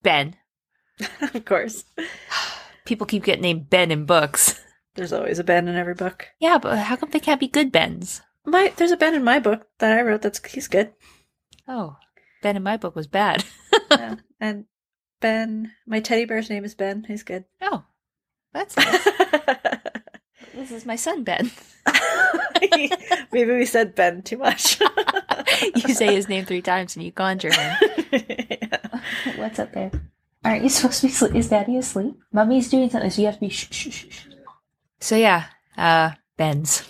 Ben. 0.03 0.35
of 1.21 1.43
course. 1.43 1.85
People 2.85 3.07
keep 3.07 3.23
getting 3.23 3.41
named 3.41 3.69
Ben 3.69 3.91
in 3.91 4.05
books. 4.05 4.61
There's 4.95 5.13
always 5.13 5.39
a 5.39 5.43
Ben 5.43 5.67
in 5.67 5.75
every 5.75 5.93
book. 5.95 6.27
Yeah, 6.39 6.59
but 6.59 6.77
how 6.77 6.95
come 6.95 7.09
they 7.09 7.19
can't 7.19 7.39
be 7.39 7.47
good 7.47 7.71
Bens? 7.71 8.21
My 8.45 8.73
there's 8.75 8.91
a 8.91 8.97
Ben 8.97 9.13
in 9.13 9.23
my 9.23 9.39
book 9.39 9.67
that 9.77 9.97
I 9.97 10.01
wrote 10.01 10.23
that's 10.23 10.43
he's 10.45 10.67
good. 10.67 10.91
Oh, 11.67 11.97
Ben 12.41 12.55
in 12.55 12.63
my 12.63 12.75
book 12.75 12.95
was 12.95 13.07
bad. 13.07 13.45
Yeah. 13.91 14.15
and 14.39 14.65
Ben, 15.21 15.71
my 15.85 15.99
teddy 15.99 16.25
bear's 16.25 16.49
name 16.49 16.65
is 16.65 16.75
Ben. 16.75 17.03
He's 17.07 17.23
good. 17.23 17.45
Oh, 17.61 17.83
that's 18.53 18.75
nice. 18.77 19.03
this 20.53 20.71
is 20.71 20.85
my 20.85 20.95
son, 20.95 21.23
Ben. 21.23 21.51
Maybe 23.31 23.51
we 23.51 23.65
said 23.65 23.95
Ben 23.95 24.21
too 24.21 24.37
much. 24.37 24.79
you 25.75 25.93
say 25.93 26.13
his 26.13 26.29
name 26.29 26.45
three 26.45 26.61
times 26.61 26.95
and 26.95 27.03
you 27.05 27.11
conjure 27.11 27.51
him. 27.51 27.75
Yeah. 28.11 28.77
What's 29.37 29.59
up 29.59 29.73
there? 29.73 29.91
Aren't 30.43 30.63
you 30.63 30.69
supposed 30.69 31.01
to 31.01 31.07
be 31.07 31.13
asleep? 31.13 31.35
Is 31.35 31.49
daddy 31.49 31.77
asleep? 31.77 32.15
Mummy's 32.31 32.69
doing 32.69 32.89
something, 32.89 33.09
so 33.09 33.21
you 33.21 33.25
have 33.27 33.35
to 33.35 33.41
be 33.41 33.49
shh, 33.49 33.67
shh, 33.71 33.91
shh, 33.91 34.05
shh. 34.09 34.19
So 34.99 35.15
yeah, 35.15 35.45
uh, 35.77 36.11
Ben's. 36.37 36.89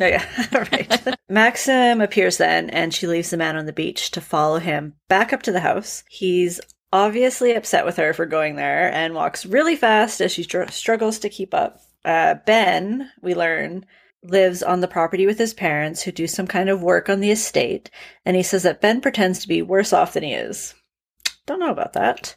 Oh 0.00 0.06
yeah, 0.06 0.26
right. 0.52 1.16
Maxim 1.28 2.00
appears 2.00 2.36
then, 2.36 2.70
and 2.70 2.92
she 2.92 3.06
leaves 3.06 3.30
the 3.30 3.36
man 3.36 3.56
on 3.56 3.66
the 3.66 3.72
beach 3.72 4.10
to 4.12 4.20
follow 4.20 4.58
him 4.58 4.94
back 5.08 5.32
up 5.32 5.42
to 5.42 5.52
the 5.52 5.60
house. 5.60 6.04
He's 6.08 6.60
obviously 6.92 7.54
upset 7.54 7.84
with 7.84 7.96
her 7.96 8.12
for 8.12 8.26
going 8.26 8.56
there 8.56 8.92
and 8.92 9.14
walks 9.14 9.46
really 9.46 9.76
fast 9.76 10.20
as 10.20 10.32
she 10.32 10.42
str- 10.42 10.66
struggles 10.68 11.18
to 11.20 11.28
keep 11.28 11.54
up. 11.54 11.80
Uh, 12.04 12.34
ben, 12.46 13.10
we 13.22 13.34
learn, 13.34 13.86
lives 14.22 14.62
on 14.62 14.80
the 14.80 14.88
property 14.88 15.26
with 15.26 15.38
his 15.38 15.54
parents 15.54 16.02
who 16.02 16.12
do 16.12 16.26
some 16.26 16.46
kind 16.46 16.68
of 16.68 16.82
work 16.82 17.08
on 17.08 17.20
the 17.20 17.30
estate, 17.30 17.90
and 18.24 18.36
he 18.36 18.42
says 18.42 18.62
that 18.62 18.80
Ben 18.80 19.00
pretends 19.00 19.40
to 19.40 19.48
be 19.48 19.62
worse 19.62 19.92
off 19.92 20.14
than 20.14 20.22
he 20.22 20.32
is. 20.32 20.74
Don't 21.46 21.60
know 21.60 21.70
about 21.70 21.92
that. 21.92 22.36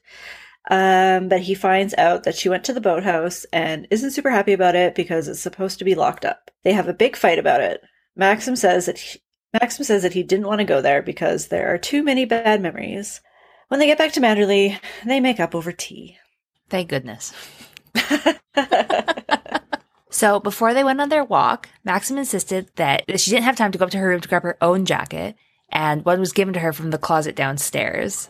Um, 0.70 1.30
but 1.30 1.42
he 1.42 1.56
finds 1.56 1.94
out 1.98 2.24
that 2.24 2.36
she 2.36 2.50
went 2.50 2.66
to 2.66 2.74
the 2.74 2.82
boathouse 2.82 3.46
and 3.54 3.88
isn't 3.90 4.12
super 4.12 4.30
happy 4.30 4.54
about 4.54 4.76
it 4.76 4.96
because 4.96 5.28
it's 5.28 5.40
supposed 5.40 5.80
to 5.80 5.86
be 5.86 5.96
locked 5.96 6.26
up. 6.26 6.52
They 6.64 6.74
have 6.74 6.90
a 6.90 6.94
big 6.94 7.16
fight 7.16 7.40
about 7.40 7.62
it. 7.62 7.82
Maxim 8.16 8.56
says 8.56 8.86
that 8.88 8.98
he, 8.98 9.22
Maxim 9.54 9.86
says 9.86 10.04
that 10.04 10.14
he 10.14 10.24
didn't 10.24 10.48
want 10.48 10.60
to 10.60 10.66
go 10.66 10.82
there 10.82 11.02
because 11.02 11.48
there 11.48 11.74
are 11.74 11.78
too 11.78 12.04
many 12.04 12.26
bad 12.26 12.62
memories. 12.62 13.22
When 13.70 13.80
they 13.80 13.86
get 13.86 13.98
back 13.98 14.12
to 14.14 14.20
Manderley, 14.20 14.78
they 15.06 15.20
make 15.20 15.40
up 15.40 15.56
over 15.56 15.72
tea. 15.72 16.18
Thank 16.70 16.90
goodness. 16.90 17.32
So 20.18 20.40
before 20.40 20.74
they 20.74 20.84
went 20.84 21.00
on 21.00 21.10
their 21.10 21.24
walk, 21.24 21.70
Maxim 21.84 22.18
insisted 22.18 22.72
that 22.76 23.20
she 23.20 23.30
didn't 23.30 23.44
have 23.44 23.56
time 23.56 23.72
to 23.72 23.78
go 23.78 23.86
up 23.86 23.92
to 23.92 24.00
her 24.00 24.08
room 24.08 24.20
to 24.20 24.28
grab 24.28 24.42
her 24.42 24.58
own 24.62 24.84
jacket, 24.84 25.36
and 25.72 26.04
one 26.04 26.20
was 26.20 26.34
given 26.34 26.56
to 26.56 26.60
her 26.60 26.74
from 26.74 26.90
the 26.90 26.98
closet 26.98 27.36
downstairs. 27.36 28.28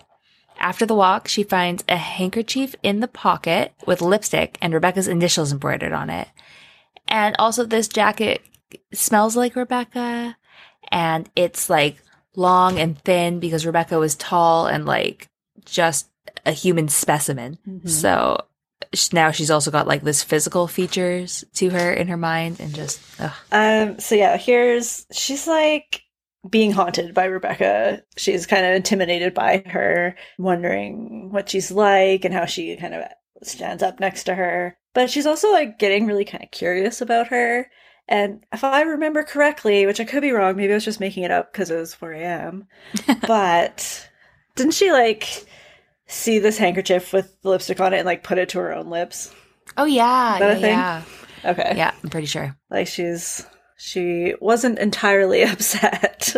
After 0.59 0.85
the 0.85 0.95
walk, 0.95 1.27
she 1.27 1.43
finds 1.43 1.83
a 1.87 1.97
handkerchief 1.97 2.75
in 2.83 2.99
the 2.99 3.07
pocket 3.07 3.73
with 3.85 4.01
lipstick 4.01 4.57
and 4.61 4.73
Rebecca's 4.73 5.07
initials 5.07 5.51
embroidered 5.51 5.93
on 5.93 6.09
it. 6.09 6.27
And 7.07 7.35
also, 7.39 7.63
this 7.63 7.87
jacket 7.87 8.41
smells 8.93 9.35
like 9.35 9.55
Rebecca, 9.55 10.35
and 10.91 11.29
it's 11.35 11.69
like 11.69 11.97
long 12.35 12.79
and 12.79 12.99
thin 13.03 13.39
because 13.39 13.65
Rebecca 13.65 13.97
was 13.97 14.15
tall 14.15 14.67
and 14.67 14.85
like 14.85 15.29
just 15.65 16.09
a 16.45 16.51
human 16.51 16.87
specimen. 16.87 17.57
Mhm. 17.67 17.89
So 17.89 18.37
now 19.11 19.31
she's 19.31 19.51
also 19.51 19.71
got 19.71 19.87
like 19.87 20.03
this 20.03 20.23
physical 20.23 20.67
features 20.67 21.43
to 21.55 21.69
her 21.69 21.91
in 21.91 22.07
her 22.07 22.17
mind 22.17 22.59
and 22.59 22.73
just 22.73 23.01
ugh. 23.19 23.33
Um, 23.51 23.99
so 23.99 24.15
yeah, 24.15 24.37
here's 24.37 25.05
she's 25.11 25.47
like 25.47 26.03
being 26.49 26.71
haunted 26.71 27.13
by 27.13 27.25
Rebecca. 27.25 28.01
She's 28.17 28.45
kind 28.45 28.65
of 28.65 28.73
intimidated 28.73 29.33
by 29.33 29.63
her, 29.67 30.15
wondering 30.37 31.31
what 31.31 31.49
she's 31.49 31.71
like 31.71 32.25
and 32.25 32.33
how 32.33 32.45
she 32.45 32.75
kind 32.77 32.93
of 32.93 33.03
stands 33.43 33.83
up 33.83 33.99
next 33.99 34.23
to 34.25 34.35
her. 34.35 34.77
But 34.93 35.09
she's 35.09 35.25
also 35.27 35.51
like 35.51 35.79
getting 35.79 36.05
really 36.07 36.25
kind 36.25 36.43
of 36.43 36.51
curious 36.51 37.01
about 37.01 37.27
her. 37.27 37.69
And 38.07 38.45
if 38.53 38.63
I 38.63 38.81
remember 38.81 39.23
correctly, 39.23 39.85
which 39.85 39.99
I 39.99 40.05
could 40.05 40.21
be 40.21 40.31
wrong, 40.31 40.55
maybe 40.55 40.71
I 40.71 40.75
was 40.75 40.85
just 40.85 40.99
making 40.99 41.23
it 41.23 41.31
up 41.31 41.51
because 41.51 41.69
it 41.69 41.75
was 41.75 41.93
4 41.93 42.13
a.m. 42.13 42.67
but 43.27 44.09
didn't 44.55 44.73
she 44.73 44.91
like 44.91 45.45
see 46.07 46.39
this 46.39 46.57
handkerchief 46.57 47.11
with 47.13 47.39
the 47.41 47.49
lipstick 47.49 47.79
on 47.81 47.93
it 47.93 47.97
and 47.97 48.05
like 48.05 48.23
put 48.23 48.37
it 48.37 48.49
to 48.49 48.59
her 48.59 48.73
own 48.73 48.89
lips? 48.89 49.33
oh 49.77 49.85
yeah 49.85 50.35
Is 50.35 50.39
that 50.39 50.57
a 50.57 50.59
thing? 50.61 50.69
yeah 50.71 51.01
Okay. 51.45 51.73
yeah 51.75 51.93
I'm 52.03 52.09
pretty 52.09 52.27
sure. 52.27 52.57
Like 52.69 52.87
she's 52.87 53.45
she 53.77 54.33
wasn't 54.41 54.79
entirely 54.79 55.43
upset. 55.43 56.35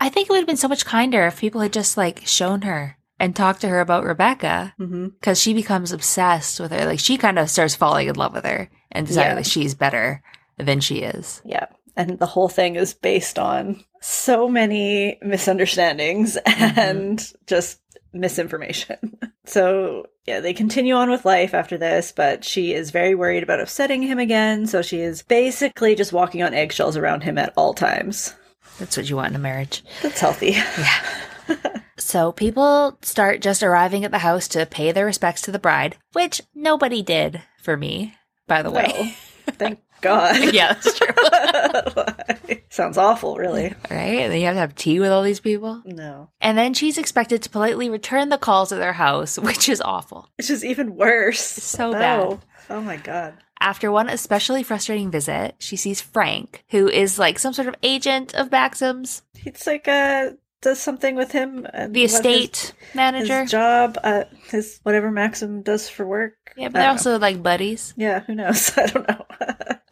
I 0.00 0.08
think 0.08 0.26
it 0.26 0.30
would 0.30 0.38
have 0.38 0.46
been 0.46 0.56
so 0.56 0.68
much 0.68 0.84
kinder 0.84 1.26
if 1.26 1.40
people 1.40 1.60
had 1.60 1.72
just 1.72 1.96
like 1.96 2.26
shown 2.26 2.62
her 2.62 2.96
and 3.18 3.34
talked 3.34 3.62
to 3.62 3.68
her 3.68 3.80
about 3.80 4.04
Rebecca 4.04 4.74
mm-hmm. 4.78 5.08
because 5.08 5.40
she 5.40 5.54
becomes 5.54 5.90
obsessed 5.90 6.60
with 6.60 6.70
her. 6.70 6.84
Like 6.86 7.00
she 7.00 7.16
kind 7.18 7.38
of 7.38 7.50
starts 7.50 7.74
falling 7.74 8.08
in 8.08 8.14
love 8.14 8.32
with 8.34 8.44
her 8.44 8.70
and 8.92 9.06
deciding 9.06 9.30
Yeah. 9.30 9.34
that 9.36 9.46
she's 9.46 9.74
better 9.74 10.22
than 10.56 10.80
she 10.80 10.98
is. 10.98 11.42
Yeah. 11.44 11.66
And 11.96 12.18
the 12.20 12.26
whole 12.26 12.48
thing 12.48 12.76
is 12.76 12.94
based 12.94 13.40
on 13.40 13.84
so 14.00 14.48
many 14.48 15.18
misunderstandings 15.20 16.38
mm-hmm. 16.46 16.78
and 16.78 17.32
just 17.46 17.80
misinformation. 18.12 19.18
So, 19.48 20.04
yeah, 20.26 20.40
they 20.40 20.52
continue 20.52 20.92
on 20.94 21.08
with 21.08 21.24
life 21.24 21.54
after 21.54 21.78
this, 21.78 22.12
but 22.12 22.44
she 22.44 22.74
is 22.74 22.90
very 22.90 23.14
worried 23.14 23.42
about 23.42 23.60
upsetting 23.60 24.02
him 24.02 24.18
again. 24.18 24.66
So 24.66 24.82
she 24.82 25.00
is 25.00 25.22
basically 25.22 25.94
just 25.94 26.12
walking 26.12 26.42
on 26.42 26.52
eggshells 26.52 26.98
around 26.98 27.22
him 27.22 27.38
at 27.38 27.54
all 27.56 27.72
times. 27.72 28.34
That's 28.78 28.98
what 28.98 29.08
you 29.08 29.16
want 29.16 29.30
in 29.30 29.36
a 29.36 29.38
marriage. 29.38 29.82
That's 30.02 30.20
healthy. 30.20 30.50
Yeah. 30.50 31.00
so 31.96 32.32
people 32.32 32.98
start 33.00 33.40
just 33.40 33.62
arriving 33.62 34.04
at 34.04 34.10
the 34.10 34.18
house 34.18 34.48
to 34.48 34.66
pay 34.66 34.92
their 34.92 35.06
respects 35.06 35.40
to 35.42 35.50
the 35.50 35.58
bride, 35.58 35.96
which 36.12 36.42
nobody 36.54 37.00
did 37.00 37.40
for 37.62 37.74
me, 37.74 38.14
by 38.46 38.62
the 38.62 38.70
way. 38.70 39.16
Thank 39.46 39.80
God. 40.00 40.36
yeah, 40.54 40.74
that's 40.74 40.98
true. 40.98 42.56
Sounds 42.70 42.98
awful, 42.98 43.36
really. 43.36 43.74
right? 43.90 44.20
And 44.20 44.32
then 44.32 44.40
you 44.40 44.46
have 44.46 44.54
to 44.54 44.60
have 44.60 44.74
tea 44.74 45.00
with 45.00 45.10
all 45.10 45.22
these 45.22 45.40
people. 45.40 45.82
No. 45.84 46.30
And 46.40 46.56
then 46.56 46.74
she's 46.74 46.98
expected 46.98 47.42
to 47.42 47.50
politely 47.50 47.90
return 47.90 48.28
the 48.28 48.38
calls 48.38 48.72
at 48.72 48.78
their 48.78 48.92
house, 48.92 49.38
which 49.40 49.68
is 49.68 49.80
awful. 49.80 50.28
Which 50.36 50.50
is 50.50 50.64
even 50.64 50.96
worse. 50.96 51.40
so 51.40 51.90
No. 51.90 51.98
bad. 51.98 52.40
Oh 52.70 52.80
my 52.80 52.96
God. 52.96 53.34
After 53.60 53.90
one 53.90 54.08
especially 54.08 54.62
frustrating 54.62 55.10
visit, 55.10 55.56
she 55.58 55.76
sees 55.76 56.00
Frank, 56.00 56.64
who 56.70 56.88
is 56.88 57.18
like 57.18 57.38
some 57.38 57.52
sort 57.52 57.66
of 57.66 57.74
agent 57.82 58.34
of 58.34 58.52
Maxim's, 58.52 59.22
It's 59.44 59.66
like 59.66 59.88
uh 59.88 60.30
does 60.60 60.80
something 60.80 61.14
with 61.14 61.30
him 61.32 61.66
and 61.72 61.94
the 61.94 62.00
what 62.02 62.10
his- 62.10 62.14
estate 62.14 62.72
manager. 62.94 63.42
his 63.42 63.50
job, 63.50 63.96
uh, 64.02 64.24
his 64.50 64.80
whatever 64.82 65.10
Maxim 65.10 65.62
does 65.62 65.88
for 65.88 66.04
work. 66.06 66.34
yeah, 66.56 66.68
but 66.68 66.80
they're 66.80 66.90
also 66.90 67.18
like 67.18 67.42
buddies. 67.42 67.94
yeah, 67.96 68.20
who 68.20 68.34
knows? 68.34 68.76
I 68.76 68.86
don't 68.86 69.08
know. 69.08 69.24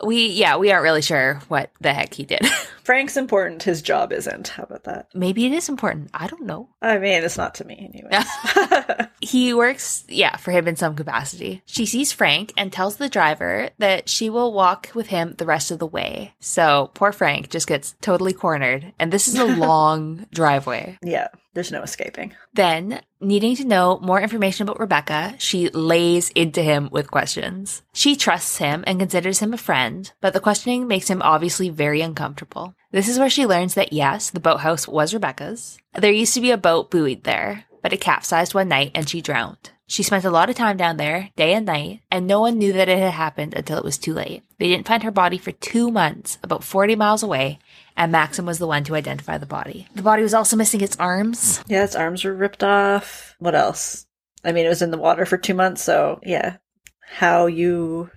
We, 0.06 0.28
yeah, 0.28 0.56
we 0.56 0.70
aren't 0.70 0.84
really 0.84 1.02
sure 1.02 1.40
what 1.48 1.70
the 1.80 1.92
heck 1.92 2.14
he 2.14 2.24
did. 2.24 2.40
Frank's 2.86 3.16
important. 3.16 3.64
His 3.64 3.82
job 3.82 4.12
isn't. 4.12 4.46
How 4.46 4.62
about 4.62 4.84
that? 4.84 5.08
Maybe 5.12 5.44
it 5.44 5.50
is 5.50 5.68
important. 5.68 6.08
I 6.14 6.28
don't 6.28 6.44
know. 6.46 6.68
I 6.80 6.98
mean, 6.98 7.24
it's 7.24 7.36
not 7.36 7.56
to 7.56 7.64
me, 7.64 7.90
anyways. 7.92 9.06
He 9.20 9.54
works, 9.54 10.04
yeah, 10.08 10.36
for 10.36 10.50
him 10.52 10.68
in 10.68 10.76
some 10.76 10.94
capacity. 10.94 11.62
She 11.64 11.86
sees 11.86 12.12
Frank 12.12 12.52
and 12.56 12.70
tells 12.72 12.96
the 12.96 13.08
driver 13.08 13.70
that 13.78 14.08
she 14.08 14.30
will 14.30 14.52
walk 14.52 14.90
with 14.94 15.08
him 15.08 15.34
the 15.38 15.46
rest 15.46 15.70
of 15.70 15.80
the 15.80 15.86
way. 15.86 16.34
So 16.38 16.90
poor 16.94 17.10
Frank 17.12 17.50
just 17.50 17.66
gets 17.66 17.96
totally 18.00 18.32
cornered. 18.32 18.92
And 19.00 19.10
this 19.10 19.26
is 19.26 19.36
a 19.38 19.44
long 19.66 20.26
driveway. 20.32 20.98
yeah, 21.02 21.28
there's 21.54 21.72
no 21.72 21.82
escaping. 21.82 22.34
Then, 22.52 23.00
needing 23.20 23.56
to 23.56 23.64
know 23.64 23.98
more 24.00 24.20
information 24.20 24.62
about 24.68 24.78
Rebecca, 24.78 25.34
she 25.38 25.70
lays 25.70 26.28
into 26.30 26.62
him 26.62 26.88
with 26.92 27.10
questions. 27.10 27.82
She 27.94 28.14
trusts 28.14 28.58
him 28.58 28.84
and 28.86 29.00
considers 29.00 29.40
him 29.40 29.54
a 29.54 29.58
friend, 29.58 30.12
but 30.20 30.34
the 30.34 30.40
questioning 30.40 30.86
makes 30.86 31.08
him 31.08 31.22
obviously 31.22 31.68
very 31.70 32.00
uncomfortable. 32.02 32.75
This 32.96 33.08
is 33.08 33.18
where 33.18 33.28
she 33.28 33.44
learns 33.44 33.74
that 33.74 33.92
yes, 33.92 34.30
the 34.30 34.40
boathouse 34.40 34.88
was 34.88 35.12
Rebecca's. 35.12 35.76
There 35.92 36.10
used 36.10 36.32
to 36.32 36.40
be 36.40 36.50
a 36.50 36.56
boat 36.56 36.90
buoyed 36.90 37.24
there, 37.24 37.66
but 37.82 37.92
it 37.92 38.00
capsized 38.00 38.54
one 38.54 38.68
night 38.68 38.92
and 38.94 39.06
she 39.06 39.20
drowned. 39.20 39.72
She 39.86 40.02
spent 40.02 40.24
a 40.24 40.30
lot 40.30 40.48
of 40.48 40.56
time 40.56 40.78
down 40.78 40.96
there, 40.96 41.28
day 41.36 41.52
and 41.52 41.66
night, 41.66 42.00
and 42.10 42.26
no 42.26 42.40
one 42.40 42.56
knew 42.56 42.72
that 42.72 42.88
it 42.88 42.98
had 42.98 43.12
happened 43.12 43.52
until 43.52 43.76
it 43.76 43.84
was 43.84 43.98
too 43.98 44.14
late. 44.14 44.44
They 44.58 44.68
didn't 44.68 44.86
find 44.86 45.02
her 45.02 45.10
body 45.10 45.36
for 45.36 45.52
two 45.52 45.90
months, 45.90 46.38
about 46.42 46.64
40 46.64 46.96
miles 46.96 47.22
away, 47.22 47.58
and 47.98 48.10
Maxim 48.10 48.46
was 48.46 48.58
the 48.58 48.66
one 48.66 48.82
to 48.84 48.94
identify 48.94 49.36
the 49.36 49.44
body. 49.44 49.88
The 49.94 50.00
body 50.00 50.22
was 50.22 50.32
also 50.32 50.56
missing 50.56 50.80
its 50.80 50.96
arms, 50.96 51.62
Yeah, 51.66 51.84
its 51.84 51.96
arms 51.96 52.24
were 52.24 52.34
ripped 52.34 52.64
off. 52.64 53.36
What 53.38 53.54
else? 53.54 54.06
I 54.42 54.52
mean, 54.52 54.64
it 54.64 54.70
was 54.70 54.80
in 54.80 54.90
the 54.90 54.96
water 54.96 55.26
for 55.26 55.36
two 55.36 55.52
months, 55.52 55.82
so 55.82 56.18
yeah. 56.22 56.56
How 57.02 57.44
you 57.44 58.10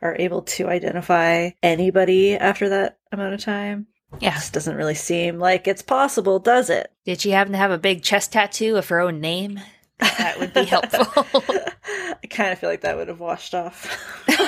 are 0.00 0.16
able 0.18 0.40
to 0.42 0.68
identify 0.68 1.50
anybody 1.62 2.34
after 2.34 2.70
that 2.70 2.96
amount 3.12 3.34
of 3.34 3.40
time 3.40 3.88
Yeah. 4.20 4.34
just 4.34 4.52
doesn't 4.52 4.76
really 4.76 4.94
seem 4.94 5.38
like 5.38 5.66
it's 5.66 5.82
possible, 5.82 6.38
does 6.38 6.70
it? 6.70 6.92
Did 7.04 7.20
she 7.20 7.30
happen 7.30 7.52
to 7.52 7.58
have 7.58 7.70
a 7.70 7.78
big 7.78 8.02
chest 8.02 8.32
tattoo 8.32 8.76
of 8.76 8.88
her 8.88 9.00
own 9.00 9.20
name? 9.20 9.60
That 9.98 10.38
would 10.38 10.52
be 10.52 10.64
helpful. 10.64 11.24
I 11.84 12.26
kind 12.28 12.52
of 12.52 12.58
feel 12.58 12.70
like 12.70 12.80
that 12.82 12.96
would 12.96 13.08
have 13.08 13.20
washed 13.20 13.54
off. 13.54 13.88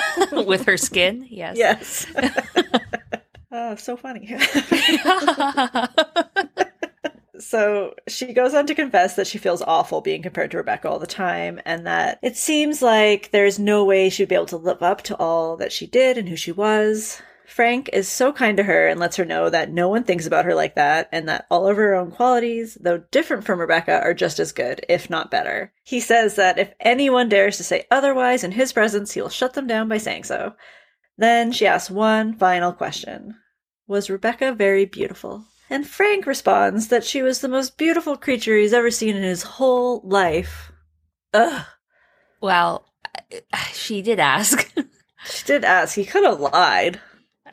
With 0.31 0.65
her 0.65 0.77
skin? 0.77 1.27
Yes. 1.29 1.57
yes. 1.57 2.07
oh, 3.51 3.75
so 3.75 3.95
funny. 3.95 4.37
so 7.39 7.93
she 8.07 8.33
goes 8.33 8.53
on 8.53 8.65
to 8.67 8.75
confess 8.75 9.15
that 9.15 9.27
she 9.27 9.37
feels 9.37 9.61
awful 9.61 10.01
being 10.01 10.21
compared 10.21 10.51
to 10.51 10.57
Rebecca 10.57 10.89
all 10.89 10.99
the 10.99 11.07
time, 11.07 11.61
and 11.65 11.85
that 11.87 12.19
it 12.21 12.35
seems 12.35 12.81
like 12.81 13.31
there's 13.31 13.59
no 13.59 13.83
way 13.85 14.09
she'd 14.09 14.29
be 14.29 14.35
able 14.35 14.45
to 14.47 14.57
live 14.57 14.81
up 14.83 15.01
to 15.03 15.17
all 15.17 15.57
that 15.57 15.71
she 15.71 15.87
did 15.87 16.17
and 16.17 16.27
who 16.27 16.35
she 16.35 16.51
was. 16.51 17.21
Frank 17.47 17.89
is 17.93 18.07
so 18.07 18.31
kind 18.31 18.57
to 18.57 18.63
her 18.63 18.87
and 18.87 18.99
lets 18.99 19.15
her 19.17 19.25
know 19.25 19.49
that 19.49 19.71
no 19.71 19.87
one 19.87 20.03
thinks 20.03 20.25
about 20.25 20.45
her 20.45 20.55
like 20.55 20.75
that, 20.75 21.09
and 21.11 21.27
that 21.29 21.45
all 21.49 21.67
of 21.67 21.77
her 21.77 21.93
own 21.93 22.11
qualities, 22.11 22.77
though 22.79 23.03
different 23.11 23.43
from 23.43 23.59
Rebecca, 23.59 24.01
are 24.01 24.13
just 24.13 24.39
as 24.39 24.51
good, 24.51 24.85
if 24.89 25.09
not 25.09 25.31
better. 25.31 25.71
He 25.83 25.99
says 25.99 26.35
that 26.35 26.59
if 26.59 26.73
anyone 26.79 27.29
dares 27.29 27.57
to 27.57 27.63
say 27.63 27.85
otherwise 27.91 28.43
in 28.43 28.51
his 28.51 28.73
presence, 28.73 29.11
he'll 29.13 29.29
shut 29.29 29.53
them 29.53 29.67
down 29.67 29.87
by 29.87 29.97
saying 29.97 30.25
so. 30.25 30.53
Then 31.17 31.51
she 31.51 31.67
asks 31.67 31.89
one 31.89 32.33
final 32.35 32.73
question 32.73 33.35
Was 33.87 34.09
Rebecca 34.09 34.51
very 34.53 34.85
beautiful? 34.85 35.45
And 35.69 35.87
Frank 35.87 36.25
responds 36.25 36.89
that 36.89 37.03
she 37.03 37.23
was 37.23 37.41
the 37.41 37.47
most 37.47 37.77
beautiful 37.77 38.17
creature 38.17 38.57
he's 38.57 38.73
ever 38.73 38.91
seen 38.91 39.15
in 39.15 39.23
his 39.23 39.43
whole 39.43 40.01
life. 40.03 40.71
Ugh. 41.33 41.65
Well, 42.41 42.85
she 43.73 44.01
did 44.01 44.19
ask. 44.19 44.71
She 45.27 45.43
did 45.45 45.65
ask. 45.65 45.95
He 45.95 46.05
could 46.05 46.23
have 46.23 46.39
lied. 46.39 47.01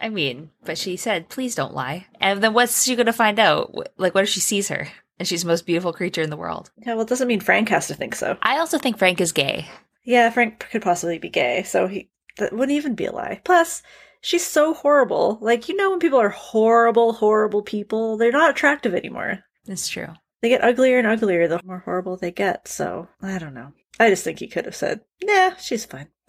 I 0.02 0.08
mean, 0.08 0.50
but 0.64 0.76
she 0.76 0.96
said, 0.96 1.28
please 1.28 1.54
don't 1.54 1.74
lie. 1.74 2.06
And 2.20 2.42
then 2.42 2.52
what's 2.54 2.82
she 2.82 2.96
going 2.96 3.06
to 3.06 3.12
find 3.12 3.38
out? 3.38 3.72
Like, 3.96 4.14
what 4.14 4.24
if 4.24 4.30
she 4.30 4.40
sees 4.40 4.68
her 4.68 4.88
and 5.18 5.28
she's 5.28 5.42
the 5.42 5.48
most 5.48 5.64
beautiful 5.64 5.92
creature 5.92 6.22
in 6.22 6.30
the 6.30 6.36
world? 6.36 6.72
Yeah, 6.78 6.94
well, 6.94 7.02
it 7.02 7.08
doesn't 7.08 7.28
mean 7.28 7.40
Frank 7.40 7.68
has 7.68 7.86
to 7.86 7.94
think 7.94 8.16
so. 8.16 8.36
I 8.42 8.58
also 8.58 8.78
think 8.78 8.98
Frank 8.98 9.20
is 9.20 9.30
gay. 9.30 9.68
Yeah, 10.04 10.28
Frank 10.30 10.66
could 10.70 10.82
possibly 10.82 11.18
be 11.18 11.28
gay, 11.30 11.62
so 11.62 11.86
he 11.86 12.10
that 12.38 12.52
wouldn't 12.52 12.76
even 12.76 12.96
be 12.96 13.06
a 13.06 13.12
lie. 13.12 13.40
Plus, 13.44 13.84
she's 14.20 14.44
so 14.44 14.74
horrible. 14.74 15.38
Like, 15.40 15.68
you 15.68 15.76
know, 15.76 15.90
when 15.90 16.00
people 16.00 16.18
are 16.18 16.30
horrible, 16.30 17.12
horrible 17.12 17.62
people, 17.62 18.16
they're 18.16 18.32
not 18.32 18.50
attractive 18.50 18.94
anymore. 18.96 19.44
It's 19.68 19.86
true. 19.86 20.08
They 20.40 20.48
get 20.48 20.64
uglier 20.64 20.98
and 20.98 21.06
uglier 21.06 21.46
the 21.46 21.60
more 21.64 21.78
horrible 21.78 22.16
they 22.16 22.32
get. 22.32 22.66
So 22.66 23.06
I 23.22 23.38
don't 23.38 23.54
know. 23.54 23.72
I 24.00 24.10
just 24.10 24.24
think 24.24 24.40
he 24.40 24.48
could 24.48 24.64
have 24.64 24.74
said, 24.74 25.02
"Nah, 25.22 25.54
she's 25.54 25.84
fine." 25.84 26.08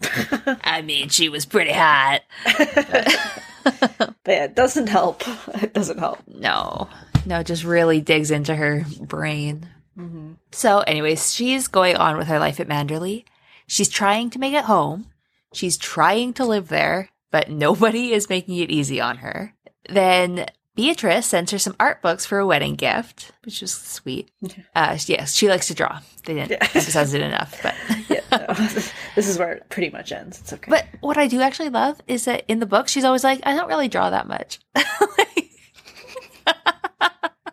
I 0.62 0.82
mean, 0.82 1.08
she 1.08 1.28
was 1.28 1.46
pretty 1.46 1.72
hot. 1.72 2.20
but 3.98 4.10
yeah, 4.26 4.44
it 4.44 4.54
doesn't 4.54 4.88
help. 4.88 5.22
It 5.62 5.72
doesn't 5.72 5.98
help. 5.98 6.18
no, 6.26 6.88
no, 7.26 7.40
it 7.40 7.46
just 7.46 7.64
really 7.64 8.00
digs 8.00 8.30
into 8.30 8.54
her 8.54 8.84
brain. 9.00 9.68
Mm-hmm. 9.98 10.32
So, 10.52 10.80
anyways, 10.80 11.32
she's 11.32 11.68
going 11.68 11.96
on 11.96 12.16
with 12.16 12.26
her 12.26 12.38
life 12.38 12.60
at 12.60 12.68
Manderley. 12.68 13.24
She's 13.66 13.88
trying 13.88 14.30
to 14.30 14.38
make 14.38 14.52
it 14.52 14.64
home. 14.64 15.06
She's 15.52 15.78
trying 15.78 16.32
to 16.34 16.44
live 16.44 16.68
there, 16.68 17.10
but 17.30 17.50
nobody 17.50 18.12
is 18.12 18.28
making 18.28 18.56
it 18.58 18.70
easy 18.70 19.00
on 19.00 19.18
her. 19.18 19.54
Then 19.88 20.46
Beatrice 20.74 21.26
sends 21.26 21.52
her 21.52 21.58
some 21.58 21.76
art 21.78 22.02
books 22.02 22.26
for 22.26 22.38
a 22.38 22.46
wedding 22.46 22.74
gift, 22.74 23.30
which 23.44 23.60
was 23.60 23.72
sweet. 23.72 24.30
Uh, 24.74 24.98
yes, 25.06 25.34
she 25.34 25.48
likes 25.48 25.68
to 25.68 25.74
draw. 25.74 26.00
They 26.26 26.34
didn't 26.34 26.50
Yeah. 26.50 26.56
emphasize 26.62 27.14
it 27.14 27.20
enough, 27.22 27.60
but 27.62 27.74
Yeah, 28.08 28.20
no. 28.32 28.46
this 29.14 29.28
is 29.28 29.38
where 29.38 29.52
it 29.52 29.68
pretty 29.68 29.90
much 29.90 30.10
ends. 30.10 30.40
It's 30.40 30.52
okay. 30.52 30.68
but 30.70 30.86
what 31.00 31.16
I 31.16 31.28
do 31.28 31.40
actually 31.40 31.68
love 31.68 32.00
is 32.08 32.24
that 32.24 32.44
in 32.48 32.58
the 32.58 32.66
book 32.66 32.88
she's 32.88 33.04
always 33.04 33.22
like, 33.22 33.40
I 33.44 33.54
don't 33.54 33.68
really 33.68 33.88
draw 33.88 34.10
that 34.10 34.26
much. 34.26 34.58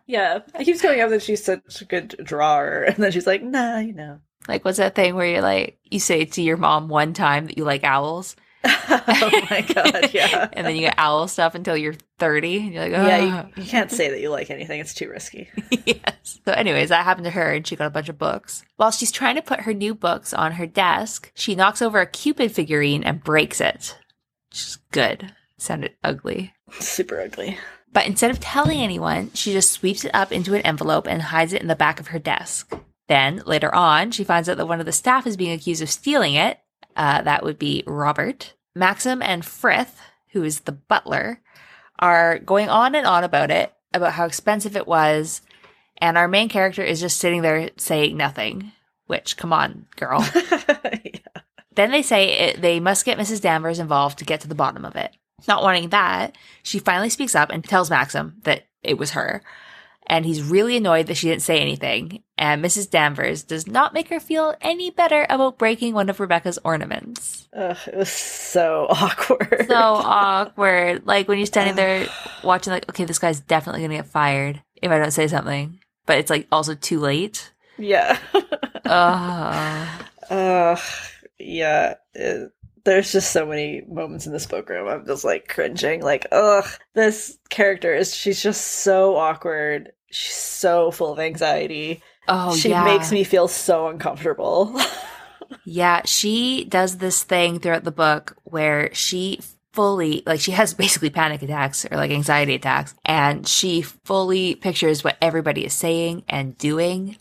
yeah, 0.07 0.39
it 0.59 0.65
keeps 0.65 0.81
coming 0.81 1.01
up 1.01 1.09
that 1.11 1.21
she's 1.21 1.43
such 1.43 1.81
a 1.81 1.85
good 1.85 2.15
drawer, 2.23 2.83
and 2.83 2.95
then 2.97 3.11
she's 3.11 3.27
like, 3.27 3.41
"Nah, 3.43 3.79
you 3.79 3.93
know." 3.93 4.19
like, 4.47 4.65
what's 4.65 4.79
that 4.79 4.95
thing 4.95 5.13
where 5.15 5.27
you're 5.27 5.41
like, 5.41 5.77
you 5.83 5.99
say 5.99 6.25
to 6.25 6.41
your 6.41 6.57
mom 6.57 6.87
one 6.89 7.13
time 7.13 7.45
that 7.45 7.57
you 7.59 7.63
like 7.63 7.83
owls, 7.83 8.35
oh 8.63 9.41
my 9.49 9.61
god, 9.61 10.13
yeah. 10.13 10.47
and 10.53 10.65
then 10.65 10.75
you 10.75 10.81
get 10.81 10.95
owl 10.97 11.27
stuff 11.27 11.55
until 11.55 11.75
you're 11.75 11.95
30, 12.19 12.57
and 12.57 12.73
you're 12.73 12.83
like, 12.83 12.93
oh, 12.93 13.07
yeah, 13.07 13.47
you, 13.55 13.63
you 13.63 13.69
can't 13.69 13.91
say 13.91 14.09
that 14.09 14.21
you 14.21 14.29
like 14.29 14.51
anything. 14.51 14.79
It's 14.79 14.93
too 14.93 15.09
risky. 15.09 15.49
yes. 15.85 16.39
So, 16.45 16.51
anyways, 16.51 16.89
that 16.89 17.03
happened 17.03 17.25
to 17.25 17.31
her, 17.31 17.53
and 17.53 17.65
she 17.65 17.75
got 17.75 17.87
a 17.87 17.91
bunch 17.91 18.09
of 18.09 18.19
books. 18.19 18.63
While 18.75 18.91
she's 18.91 19.11
trying 19.11 19.35
to 19.35 19.41
put 19.41 19.61
her 19.61 19.73
new 19.73 19.95
books 19.95 20.33
on 20.33 20.53
her 20.53 20.67
desk, 20.67 21.31
she 21.33 21.55
knocks 21.55 21.81
over 21.81 21.99
a 21.99 22.05
Cupid 22.05 22.51
figurine 22.51 23.03
and 23.03 23.23
breaks 23.23 23.59
it. 23.59 23.97
Which 24.49 24.61
is 24.61 24.77
good. 24.91 25.33
Sounded 25.57 25.95
ugly. 26.03 26.53
Super 26.79 27.19
ugly. 27.21 27.57
But 27.93 28.05
instead 28.05 28.31
of 28.31 28.39
telling 28.39 28.79
anyone, 28.79 29.31
she 29.33 29.51
just 29.51 29.71
sweeps 29.71 30.05
it 30.05 30.13
up 30.13 30.31
into 30.31 30.53
an 30.53 30.61
envelope 30.61 31.07
and 31.07 31.21
hides 31.21 31.53
it 31.53 31.61
in 31.61 31.67
the 31.67 31.75
back 31.75 31.99
of 31.99 32.07
her 32.07 32.19
desk. 32.19 32.71
Then, 33.07 33.41
later 33.45 33.73
on, 33.75 34.11
she 34.11 34.23
finds 34.23 34.47
out 34.47 34.55
that 34.55 34.67
one 34.67 34.79
of 34.79 34.85
the 34.85 34.93
staff 34.93 35.27
is 35.27 35.35
being 35.35 35.51
accused 35.51 35.81
of 35.81 35.89
stealing 35.89 36.33
it. 36.35 36.60
Uh, 36.95 37.21
that 37.21 37.43
would 37.43 37.59
be 37.59 37.83
Robert. 37.85 38.53
Maxim 38.75 39.21
and 39.21 39.43
Frith, 39.43 39.99
who 40.29 40.43
is 40.43 40.61
the 40.61 40.71
butler, 40.71 41.41
are 41.99 42.39
going 42.39 42.69
on 42.69 42.95
and 42.95 43.05
on 43.05 43.23
about 43.23 43.51
it, 43.51 43.73
about 43.93 44.13
how 44.13 44.25
expensive 44.25 44.75
it 44.75 44.87
was. 44.87 45.41
And 45.97 46.17
our 46.17 46.27
main 46.27 46.49
character 46.49 46.83
is 46.83 46.99
just 46.99 47.19
sitting 47.19 47.41
there 47.41 47.69
saying 47.77 48.17
nothing. 48.17 48.71
Which, 49.07 49.37
come 49.37 49.51
on, 49.51 49.87
girl. 49.97 50.27
yeah. 51.03 51.19
Then 51.75 51.91
they 51.91 52.01
say 52.01 52.29
it, 52.49 52.61
they 52.61 52.79
must 52.79 53.05
get 53.05 53.17
Mrs. 53.17 53.41
Danvers 53.41 53.79
involved 53.79 54.19
to 54.19 54.25
get 54.25 54.41
to 54.41 54.47
the 54.47 54.55
bottom 54.55 54.85
of 54.85 54.95
it. 54.95 55.11
Not 55.47 55.63
wanting 55.63 55.89
that, 55.89 56.37
she 56.63 56.79
finally 56.79 57.09
speaks 57.09 57.35
up 57.35 57.49
and 57.49 57.63
tells 57.63 57.89
Maxim 57.89 58.37
that 58.43 58.67
it 58.83 58.97
was 58.97 59.11
her. 59.11 59.43
And 60.07 60.25
he's 60.25 60.41
really 60.41 60.77
annoyed 60.77 61.07
that 61.07 61.17
she 61.17 61.29
didn't 61.29 61.41
say 61.41 61.59
anything. 61.59 62.23
And 62.41 62.65
Mrs. 62.65 62.89
Danvers 62.89 63.43
does 63.43 63.67
not 63.67 63.93
make 63.93 64.09
her 64.09 64.19
feel 64.19 64.55
any 64.61 64.89
better 64.89 65.27
about 65.29 65.59
breaking 65.59 65.93
one 65.93 66.09
of 66.09 66.19
Rebecca's 66.19 66.57
ornaments. 66.63 67.47
Ugh, 67.55 67.77
it 67.85 67.95
was 67.95 68.09
so 68.09 68.87
awkward. 68.89 69.67
So 69.67 69.75
awkward. 69.75 71.05
Like 71.05 71.27
when 71.27 71.37
you're 71.37 71.45
standing 71.45 71.75
there 71.75 72.07
watching, 72.43 72.73
like, 72.73 72.89
okay, 72.89 73.05
this 73.05 73.19
guy's 73.19 73.39
definitely 73.41 73.81
going 73.81 73.91
to 73.91 73.97
get 73.97 74.07
fired 74.07 74.59
if 74.81 74.89
I 74.89 74.97
don't 74.97 75.11
say 75.11 75.27
something. 75.27 75.77
But 76.07 76.17
it's 76.17 76.31
like 76.31 76.47
also 76.51 76.73
too 76.73 76.99
late. 76.99 77.51
yeah. 77.77 78.17
Ugh. 78.85 79.87
Ugh. 80.31 80.79
yeah. 81.37 81.93
It- 82.15 82.51
there's 82.83 83.11
just 83.11 83.31
so 83.31 83.45
many 83.45 83.83
moments 83.87 84.25
in 84.25 84.33
this 84.33 84.47
book 84.47 84.67
room. 84.67 84.87
I'm 84.87 85.05
just 85.05 85.23
like 85.23 85.47
cringing. 85.47 86.01
Like, 86.01 86.25
ugh, 86.31 86.65
this 86.95 87.37
character 87.51 87.93
is, 87.93 88.15
she's 88.15 88.41
just 88.41 88.65
so 88.65 89.15
awkward. 89.17 89.91
She's 90.09 90.33
so 90.35 90.89
full 90.89 91.13
of 91.13 91.19
anxiety. 91.19 92.01
Oh, 92.33 92.55
she 92.55 92.69
yeah. 92.69 92.83
makes 92.85 93.11
me 93.11 93.23
feel 93.23 93.47
so 93.47 93.87
uncomfortable. 93.87 94.79
Yeah, 95.65 96.01
she 96.05 96.63
does 96.63 96.97
this 96.97 97.23
thing 97.23 97.59
throughout 97.59 97.83
the 97.83 97.91
book 97.91 98.37
where 98.43 98.93
she 98.93 99.41
fully, 99.73 100.23
like, 100.25 100.39
she 100.39 100.51
has 100.51 100.73
basically 100.73 101.09
panic 101.09 101.41
attacks 101.41 101.85
or 101.85 101.97
like 101.97 102.11
anxiety 102.11 102.55
attacks, 102.55 102.95
and 103.05 103.47
she 103.47 103.81
fully 103.81 104.55
pictures 104.55 105.03
what 105.03 105.17
everybody 105.21 105.65
is 105.65 105.73
saying 105.73 106.23
and 106.27 106.57
doing, 106.57 107.17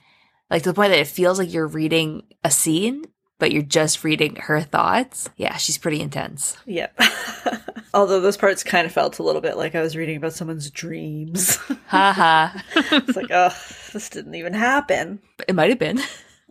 like 0.49 0.63
to 0.63 0.71
the 0.71 0.75
point 0.75 0.91
that 0.93 1.01
it 1.01 1.07
feels 1.09 1.39
like 1.39 1.53
you're 1.53 1.67
reading 1.67 2.23
a 2.45 2.51
scene, 2.51 3.05
but 3.41 3.51
you're 3.51 3.63
just 3.63 4.05
reading 4.05 4.37
her 4.37 4.61
thoughts. 4.61 5.29
Yeah, 5.37 5.57
she's 5.57 5.79
pretty 5.79 6.01
intense. 6.01 6.57
Yep. 6.67 7.01
Although 7.95 8.21
those 8.21 8.37
parts 8.37 8.63
kind 8.63 8.87
of 8.87 8.93
felt 8.93 9.19
a 9.19 9.25
little 9.25 9.41
bit 9.41 9.57
like 9.57 9.75
I 9.75 9.83
was 9.83 9.97
reading 9.97 10.17
about 10.17 10.35
someone's 10.35 10.71
dreams. 10.71 11.57
Haha. 11.87 12.57
it's 12.77 13.17
like, 13.17 13.31
oh, 13.31 13.49
this 13.93 14.11
didn't 14.11 14.37
even 14.37 14.53
happen. 14.53 15.21
it 15.49 15.57
might 15.57 15.71
have 15.71 15.79
been. 15.79 16.01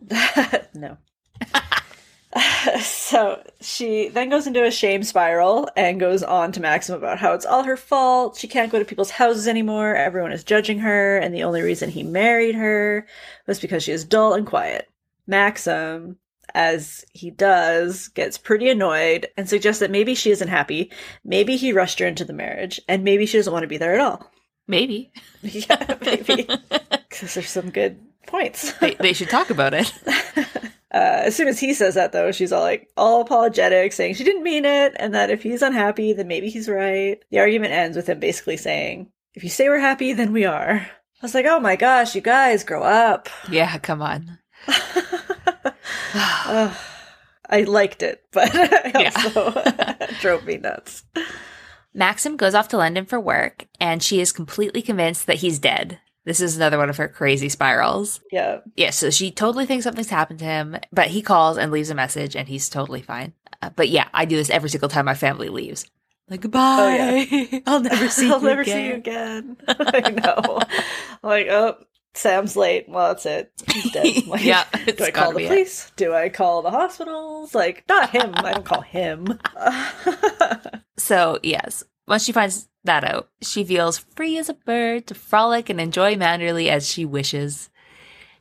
no. 0.74 0.98
so 2.82 3.42
she 3.62 4.10
then 4.10 4.30
goes 4.30 4.48
into 4.48 4.66
a 4.66 4.72
shame 4.72 5.04
spiral 5.04 5.70
and 5.78 6.00
goes 6.00 6.24
on 6.24 6.52
to 6.52 6.60
Maxim 6.60 6.96
about 6.96 7.20
how 7.20 7.34
it's 7.34 7.46
all 7.46 7.64
her 7.64 7.78
fault. 7.78 8.36
She 8.36 8.48
can't 8.48 8.72
go 8.72 8.80
to 8.80 8.86
people's 8.86 9.12
houses 9.12 9.48
anymore. 9.48 9.96
Everyone 9.96 10.32
is 10.32 10.44
judging 10.44 10.80
her, 10.80 11.18
and 11.18 11.34
the 11.34 11.44
only 11.44 11.62
reason 11.62 11.90
he 11.90 12.04
married 12.04 12.56
her 12.56 13.08
was 13.48 13.60
because 13.60 13.84
she 13.84 13.92
is 13.92 14.04
dull 14.04 14.34
and 14.34 14.46
quiet. 14.46 14.90
Maxim, 15.28 16.18
as 16.56 17.06
he 17.14 17.32
does, 17.32 18.08
gets 18.10 18.38
pretty 18.38 18.70
annoyed 18.70 19.28
and 19.38 19.48
suggests 19.48 19.80
that 19.80 19.92
maybe 19.92 20.16
she 20.16 20.32
isn't 20.32 20.48
happy. 20.48 20.92
Maybe 21.24 21.56
he 21.56 21.74
rushed 21.74 22.00
her 22.00 22.08
into 22.08 22.26
the 22.26 22.34
marriage, 22.34 22.80
and 22.88 23.04
maybe 23.04 23.26
she 23.26 23.38
doesn't 23.38 23.54
want 23.54 23.64
to 23.64 23.68
be 23.68 23.78
there 23.78 23.94
at 23.94 24.02
all. 24.02 24.32
Maybe. 24.68 25.12
yeah, 25.42 25.98
maybe. 26.02 26.48
Because 27.10 27.34
there's 27.34 27.50
some 27.50 27.72
good 27.72 28.00
points. 28.28 28.72
they, 28.74 28.94
they 28.94 29.14
should 29.14 29.32
talk 29.32 29.50
about 29.50 29.74
it. 29.74 29.92
Uh, 30.92 31.22
as 31.26 31.36
soon 31.36 31.48
as 31.48 31.60
he 31.60 31.72
says 31.74 31.94
that, 31.94 32.14
though, 32.14 32.32
she's 32.32 32.52
all 32.52 32.64
like 32.64 32.90
all 32.98 33.22
apologetic, 33.22 33.94
saying 33.94 34.16
she 34.16 34.24
didn't 34.24 34.42
mean 34.42 34.66
it, 34.66 34.96
and 34.96 35.14
that 35.14 35.30
if 35.30 35.44
he's 35.44 35.62
unhappy, 35.62 36.14
then 36.14 36.28
maybe 36.28 36.50
he's 36.50 36.68
right. 36.68 37.22
The 37.30 37.38
argument 37.38 37.74
ends 37.74 37.96
with 37.96 38.10
him 38.10 38.20
basically 38.20 38.58
saying, 38.58 39.12
"If 39.36 39.44
you 39.44 39.52
say 39.52 39.70
we're 39.70 39.78
happy, 39.78 40.14
then 40.14 40.32
we 40.32 40.46
are." 40.46 40.78
I 40.78 41.22
was 41.22 41.36
like, 41.36 41.46
"Oh 41.46 41.60
my 41.60 41.76
gosh, 41.76 42.16
you 42.16 42.22
guys, 42.22 42.64
grow 42.64 42.82
up." 42.82 43.30
Yeah, 43.52 43.78
come 43.78 44.02
on. 44.02 44.40
Ugh. 46.14 46.76
I 47.52 47.62
liked 47.64 48.04
it, 48.04 48.24
but 48.32 48.50
it 48.54 48.92
Yeah. 48.94 49.12
also 49.16 50.16
drove 50.22 50.46
me 50.46 50.58
nuts. 50.58 51.04
Maxim 51.96 52.38
goes 52.38 52.54
off 52.54 52.68
to 52.70 52.78
London 52.78 53.06
for 53.06 53.20
work, 53.20 53.66
and 53.80 54.04
she 54.04 54.22
is 54.22 54.32
completely 54.32 54.82
convinced 54.84 55.26
that 55.26 55.38
he's 55.38 55.58
dead. 55.58 56.00
This 56.26 56.42
is 56.42 56.56
another 56.56 56.78
one 56.78 56.92
of 56.92 56.98
her 56.98 57.08
crazy 57.08 57.50
spirals. 57.50 58.20
Yeah, 58.32 58.60
Yeah, 58.76 58.92
so 58.92 59.10
she 59.10 59.32
totally 59.32 59.66
thinks 59.66 59.84
something's 59.84 60.10
happened 60.12 60.40
to 60.40 60.46
him, 60.46 60.78
but 60.92 61.08
he 61.08 61.24
calls 61.24 61.58
and 61.58 61.72
leaves 61.72 61.90
a 61.90 61.96
message, 61.96 62.36
and 62.36 62.48
he's 62.48 62.70
totally 62.70 63.02
fine. 63.02 63.34
Uh, 63.64 63.72
but 63.76 63.90
yeah, 63.90 64.08
I 64.14 64.26
do 64.26 64.36
this 64.36 64.52
every 64.52 64.70
single 64.70 64.90
time 64.90 65.06
my 65.06 65.16
family 65.16 65.50
leaves. 65.50 65.90
Like 66.30 66.42
goodbye. 66.42 67.64
I'll 67.66 67.80
never 67.80 68.08
see 68.10 68.30
I'll 68.32 68.40
you 68.40 68.46
never 68.48 68.62
again. 68.62 68.76
see 68.76 68.88
you 68.88 68.94
again. 68.94 69.58
I 69.68 70.12
know. 70.12 70.60
Like, 71.24 71.48
oh, 71.50 71.78
Sam's 72.16 72.56
late. 72.56 72.90
Well, 72.90 73.10
that's 73.10 73.26
it. 73.26 73.52
He's 73.72 73.92
dead. 73.92 74.24
Like, 74.28 74.44
Yeah, 74.44 74.66
Do 74.86 75.04
I 75.06 75.12
call 75.12 75.32
the 75.32 75.38
be 75.40 75.46
it. 75.46 75.48
police? 75.50 75.92
Do 75.96 76.14
I 76.14 76.30
call 76.30 76.62
the 76.62 76.72
hospitals? 76.72 77.54
Like, 77.56 77.84
not 77.88 78.10
him. 78.10 78.32
I 78.36 78.54
don't 78.54 78.66
call 78.66 78.82
him. 78.82 79.40
So 80.98 81.40
yes, 81.44 81.84
once 82.08 82.26
she 82.26 82.34
finds 82.34 82.68
that 82.84 83.04
out, 83.06 83.30
she 83.42 83.64
feels 83.64 83.98
free 83.98 84.38
as 84.38 84.50
a 84.50 84.54
bird 84.54 85.08
to 85.08 85.16
frolic 85.16 85.70
and 85.70 85.80
enjoy 85.80 86.16
Manderley 86.16 86.68
as 86.68 86.88
she 86.90 87.06
wishes. 87.06 87.70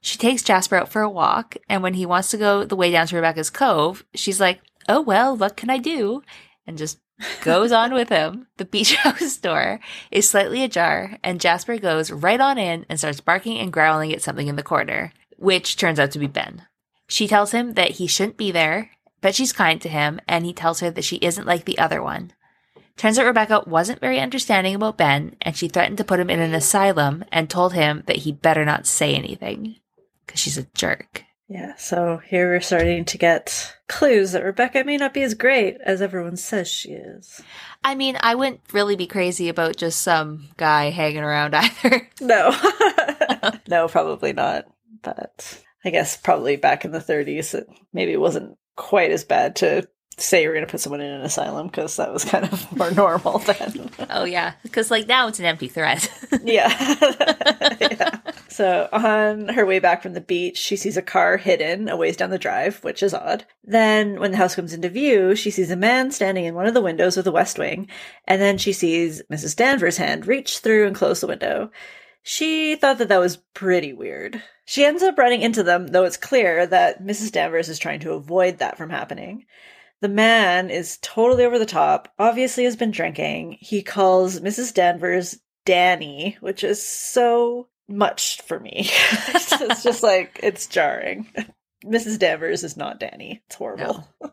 She 0.00 0.18
takes 0.18 0.42
Jasper 0.42 0.76
out 0.76 0.88
for 0.90 1.00
a 1.02 1.08
walk, 1.10 1.56
and 1.68 1.82
when 1.84 1.94
he 1.94 2.04
wants 2.06 2.30
to 2.32 2.36
go 2.36 2.64
the 2.64 2.76
way 2.76 2.90
down 2.90 3.06
to 3.08 3.16
Rebecca's 3.16 3.50
cove, 3.50 4.04
she's 4.14 4.40
like, 4.40 4.60
"Oh 4.88 5.00
well, 5.00 5.36
what 5.36 5.56
can 5.56 5.70
I 5.70 5.78
do?" 5.78 6.22
and 6.66 6.76
just 6.76 6.98
goes 7.42 7.72
on 7.72 7.94
with 7.94 8.08
him. 8.08 8.46
The 8.56 8.64
beach 8.64 8.94
house 8.96 9.36
door 9.36 9.80
is 10.10 10.28
slightly 10.28 10.62
ajar, 10.62 11.18
and 11.22 11.40
Jasper 11.40 11.78
goes 11.78 12.10
right 12.10 12.40
on 12.40 12.58
in 12.58 12.86
and 12.88 12.98
starts 12.98 13.20
barking 13.20 13.58
and 13.58 13.72
growling 13.72 14.12
at 14.12 14.22
something 14.22 14.48
in 14.48 14.56
the 14.56 14.62
corner, 14.62 15.12
which 15.36 15.76
turns 15.76 15.98
out 15.98 16.10
to 16.12 16.18
be 16.18 16.26
Ben. 16.26 16.66
She 17.08 17.26
tells 17.26 17.52
him 17.52 17.74
that 17.74 17.92
he 17.92 18.06
shouldn't 18.06 18.36
be 18.36 18.50
there, 18.50 18.90
but 19.20 19.34
she's 19.34 19.52
kind 19.52 19.80
to 19.80 19.88
him, 19.88 20.20
and 20.28 20.44
he 20.44 20.52
tells 20.52 20.80
her 20.80 20.90
that 20.90 21.04
she 21.04 21.16
isn't 21.16 21.46
like 21.46 21.64
the 21.64 21.78
other 21.78 22.02
one. 22.02 22.32
Turns 22.96 23.18
out 23.18 23.26
Rebecca 23.26 23.62
wasn't 23.66 24.00
very 24.00 24.18
understanding 24.18 24.74
about 24.74 24.98
Ben, 24.98 25.36
and 25.40 25.56
she 25.56 25.68
threatened 25.68 25.98
to 25.98 26.04
put 26.04 26.18
him 26.20 26.28
in 26.28 26.40
an 26.40 26.52
asylum 26.52 27.24
and 27.30 27.48
told 27.48 27.72
him 27.72 28.02
that 28.06 28.16
he'd 28.16 28.42
better 28.42 28.64
not 28.64 28.86
say 28.86 29.14
anything. 29.14 29.76
Because 30.26 30.40
she's 30.40 30.58
a 30.58 30.66
jerk. 30.74 31.24
Yeah, 31.48 31.76
so 31.76 32.20
here 32.26 32.50
we're 32.50 32.60
starting 32.60 33.06
to 33.06 33.16
get 33.16 33.74
clues 33.88 34.32
that 34.32 34.44
Rebecca 34.44 34.84
may 34.84 34.98
not 34.98 35.14
be 35.14 35.22
as 35.22 35.32
great 35.32 35.78
as 35.82 36.02
everyone 36.02 36.36
says 36.36 36.68
she 36.68 36.90
is. 36.90 37.40
I 37.82 37.94
mean, 37.94 38.18
I 38.20 38.34
wouldn't 38.34 38.60
really 38.72 38.96
be 38.96 39.06
crazy 39.06 39.48
about 39.48 39.76
just 39.76 40.02
some 40.02 40.48
guy 40.58 40.90
hanging 40.90 41.22
around 41.22 41.54
either. 41.54 42.08
No. 42.20 42.54
no, 43.68 43.88
probably 43.88 44.32
not. 44.32 44.66
But 45.02 45.62
I 45.84 45.90
guess 45.90 46.16
probably 46.16 46.56
back 46.56 46.84
in 46.84 46.90
the 46.90 46.98
30s, 46.98 47.54
it 47.54 47.68
maybe 47.92 48.16
wasn't 48.16 48.58
quite 48.76 49.10
as 49.10 49.24
bad 49.24 49.56
to 49.56 49.88
say 50.24 50.42
you're 50.42 50.52
going 50.52 50.64
to 50.66 50.70
put 50.70 50.80
someone 50.80 51.00
in 51.00 51.10
an 51.10 51.22
asylum 51.22 51.66
because 51.66 51.96
that 51.96 52.12
was 52.12 52.24
kind 52.24 52.44
of 52.44 52.76
more 52.76 52.90
normal 52.90 53.38
then. 53.46 53.90
oh, 54.10 54.24
yeah. 54.24 54.54
Because, 54.62 54.90
like, 54.90 55.06
now 55.06 55.28
it's 55.28 55.38
an 55.38 55.44
empty 55.44 55.68
threat. 55.68 56.10
yeah. 56.44 56.68
yeah. 57.80 58.18
So, 58.48 58.88
on 58.92 59.48
her 59.48 59.66
way 59.66 59.78
back 59.78 60.02
from 60.02 60.14
the 60.14 60.20
beach, 60.20 60.58
she 60.58 60.76
sees 60.76 60.96
a 60.96 61.02
car 61.02 61.36
hidden 61.36 61.88
a 61.88 61.96
ways 61.96 62.16
down 62.16 62.30
the 62.30 62.38
drive, 62.38 62.82
which 62.84 63.02
is 63.02 63.14
odd. 63.14 63.44
Then, 63.64 64.20
when 64.20 64.30
the 64.30 64.36
house 64.36 64.54
comes 64.54 64.72
into 64.72 64.88
view, 64.88 65.34
she 65.34 65.50
sees 65.50 65.70
a 65.70 65.76
man 65.76 66.10
standing 66.10 66.44
in 66.44 66.54
one 66.54 66.66
of 66.66 66.74
the 66.74 66.82
windows 66.82 67.16
of 67.16 67.24
the 67.24 67.32
west 67.32 67.58
wing, 67.58 67.88
and 68.26 68.40
then 68.40 68.58
she 68.58 68.72
sees 68.72 69.22
Mrs. 69.32 69.56
Danvers' 69.56 69.96
hand 69.96 70.26
reach 70.26 70.58
through 70.58 70.86
and 70.86 70.96
close 70.96 71.20
the 71.20 71.26
window. 71.26 71.70
She 72.22 72.76
thought 72.76 72.98
that 72.98 73.08
that 73.08 73.20
was 73.20 73.38
pretty 73.54 73.92
weird. 73.92 74.42
She 74.66 74.84
ends 74.84 75.02
up 75.02 75.16
running 75.16 75.40
into 75.40 75.62
them, 75.62 75.86
though 75.86 76.04
it's 76.04 76.18
clear 76.18 76.66
that 76.66 77.02
Mrs. 77.02 77.32
Danvers 77.32 77.70
is 77.70 77.78
trying 77.78 78.00
to 78.00 78.12
avoid 78.12 78.58
that 78.58 78.76
from 78.76 78.90
happening. 78.90 79.46
The 80.00 80.08
man 80.08 80.70
is 80.70 80.98
totally 81.02 81.44
over 81.44 81.58
the 81.58 81.66
top, 81.66 82.12
obviously 82.18 82.64
has 82.64 82.76
been 82.76 82.92
drinking. 82.92 83.58
He 83.60 83.82
calls 83.82 84.40
Mrs. 84.40 84.72
Danvers 84.72 85.38
Danny, 85.64 86.36
which 86.40 86.62
is 86.62 86.84
so 86.86 87.68
much 87.88 88.40
for 88.42 88.60
me. 88.60 88.88
it's 89.28 89.82
just 89.82 90.02
like, 90.02 90.38
it's 90.42 90.66
jarring. 90.66 91.26
Mrs. 91.84 92.18
Danvers 92.18 92.64
is 92.64 92.76
not 92.76 93.00
Danny. 93.00 93.42
It's 93.46 93.56
horrible. 93.56 94.08
No. 94.20 94.32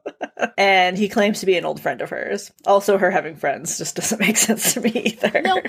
and 0.57 0.97
he 0.97 1.09
claims 1.09 1.39
to 1.39 1.45
be 1.45 1.57
an 1.57 1.66
old 1.66 1.80
friend 1.80 2.01
of 2.01 2.09
hers. 2.09 2.51
Also, 2.66 2.97
her 2.97 3.11
having 3.11 3.36
friends 3.36 3.78
just 3.78 3.95
doesn't 3.95 4.20
make 4.20 4.38
sense 4.38 4.74
to 4.74 4.82
me 4.82 4.91
either. 4.91 5.41
Nope. 5.41 5.66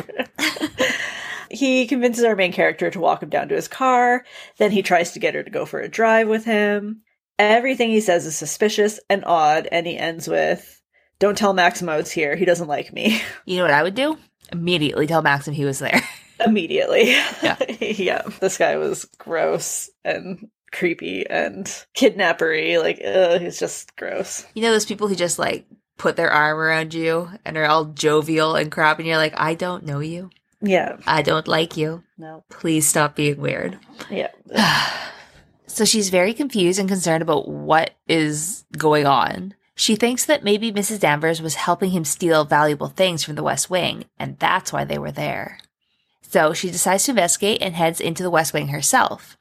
he 1.51 1.87
convinces 1.87 2.25
our 2.25 2.37
main 2.37 2.53
character 2.53 2.91
to 2.91 3.01
walk 3.01 3.23
him 3.23 3.29
down 3.29 3.49
to 3.49 3.55
his 3.55 3.69
car. 3.69 4.25
Then 4.59 4.71
he 4.71 4.83
tries 4.83 5.13
to 5.13 5.21
get 5.21 5.35
her 5.35 5.43
to 5.43 5.51
go 5.51 5.67
for 5.67 5.81
a 5.81 5.89
drive 5.89 6.29
with 6.29 6.45
him. 6.45 7.03
Everything 7.39 7.91
he 7.91 8.01
says 8.01 8.25
is 8.25 8.37
suspicious 8.37 8.99
and 9.11 9.25
odd, 9.25 9.69
and 9.71 9.87
he 9.87 9.97
ends 9.97 10.27
with, 10.27 10.81
Don't 11.19 11.37
tell 11.37 11.53
Maximo 11.53 11.99
it's 11.99 12.11
here. 12.11 12.35
He 12.35 12.45
doesn't 12.45 12.69
like 12.69 12.93
me. 12.93 13.21
You 13.45 13.59
know 13.59 13.65
what 13.65 13.75
I 13.75 13.83
would 13.83 13.95
do? 13.95 14.19
Immediately 14.53 15.07
tell 15.07 15.23
Maxim 15.23 15.55
he 15.55 15.65
was 15.65 15.79
there. 15.79 16.03
Immediately. 16.45 17.11
Yeah. 17.11 17.57
yeah. 17.81 18.23
This 18.41 18.59
guy 18.59 18.77
was 18.77 19.05
gross 19.19 19.89
and 20.05 20.51
creepy 20.73 21.27
and 21.29 21.67
kidnappery. 21.95 22.79
Like, 22.79 23.01
ugh, 23.05 23.41
he's 23.41 23.59
just 23.59 23.95
gross. 23.97 24.45
You 24.55 24.63
know 24.63 24.73
those 24.73 24.87
people 24.87 25.09
who 25.09 25.15
just 25.15 25.39
like 25.39 25.67
put 25.97 26.17
their 26.17 26.31
arm 26.31 26.59
around 26.59 26.93
you 26.93 27.31
and 27.45 27.57
are 27.57 27.67
all 27.67 27.87
jovial 27.87 28.57
and 28.57 28.71
crap, 28.71 28.99
and 28.99 29.07
you're 29.07 29.17
like, 29.17 29.35
I 29.37 29.55
don't 29.55 29.85
know 29.85 30.01
you. 30.01 30.31
Yeah. 30.61 30.97
I 31.07 31.23
don't 31.23 31.47
like 31.47 31.77
you. 31.77 32.03
No. 32.19 32.45
Please 32.49 32.87
stop 32.87 33.15
being 33.15 33.41
weird. 33.41 33.79
Yeah. 34.11 34.31
so 35.77 35.85
she's 35.85 36.09
very 36.09 36.33
confused 36.33 36.79
and 36.79 36.89
concerned 36.89 37.21
about 37.21 37.49
what 37.49 37.91
is 38.09 38.65
going 38.79 39.05
on. 39.05 39.53
She 39.75 39.95
thinks 39.95 40.25
that 40.25 40.43
maybe 40.43 40.73
Mrs. 40.73 41.01
Danvers 41.01 41.43
was 41.43 41.57
helping 41.57 41.91
him 41.91 42.07
steal 42.07 42.47
valuable 42.47 42.89
things 42.89 43.23
from 43.23 43.35
the 43.35 43.43
West 43.43 43.69
Wing, 43.69 44.07
and 44.19 44.39
that's 44.39 44.73
why 44.73 44.85
they 44.85 44.97
were 44.97 45.13
there. 45.13 45.59
So 46.23 46.55
she 46.55 46.71
decides 46.71 47.05
to 47.05 47.11
investigate 47.11 47.61
and 47.61 47.75
heads 47.75 48.01
into 48.01 48.23
the 48.23 48.31
West 48.31 48.55
Wing 48.55 48.69
herself. 48.69 49.37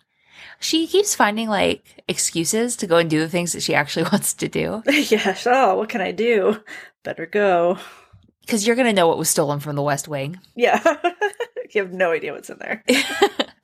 She 0.60 0.88
keeps 0.88 1.16
finding 1.16 1.48
like 1.48 2.04
excuses 2.10 2.76
to 2.78 2.88
go 2.88 2.98
and 2.98 3.10
do 3.10 3.22
the 3.22 3.30
things 3.30 3.54
that 3.54 3.64
she 3.64 3.74
actually 3.74 4.04
wants 4.12 4.34
to 4.34 4.50
do. 4.50 4.84
yeah, 4.90 5.38
oh, 5.46 5.76
what 5.76 5.88
can 5.88 6.02
I 6.02 6.12
do? 6.12 6.62
Better 7.04 7.28
go. 7.28 7.78
Because 8.42 8.68
you're 8.68 8.76
going 8.76 8.90
to 8.90 8.94
know 8.94 9.08
what 9.08 9.18
was 9.18 9.30
stolen 9.30 9.62
from 9.62 9.78
the 9.78 9.82
West 9.82 10.10
Wing. 10.10 10.42
Yeah. 10.54 10.82
you 11.72 11.82
have 11.82 11.94
no 11.94 12.12
idea 12.12 12.34
what's 12.34 12.50
in 12.50 12.58
there. 12.58 12.84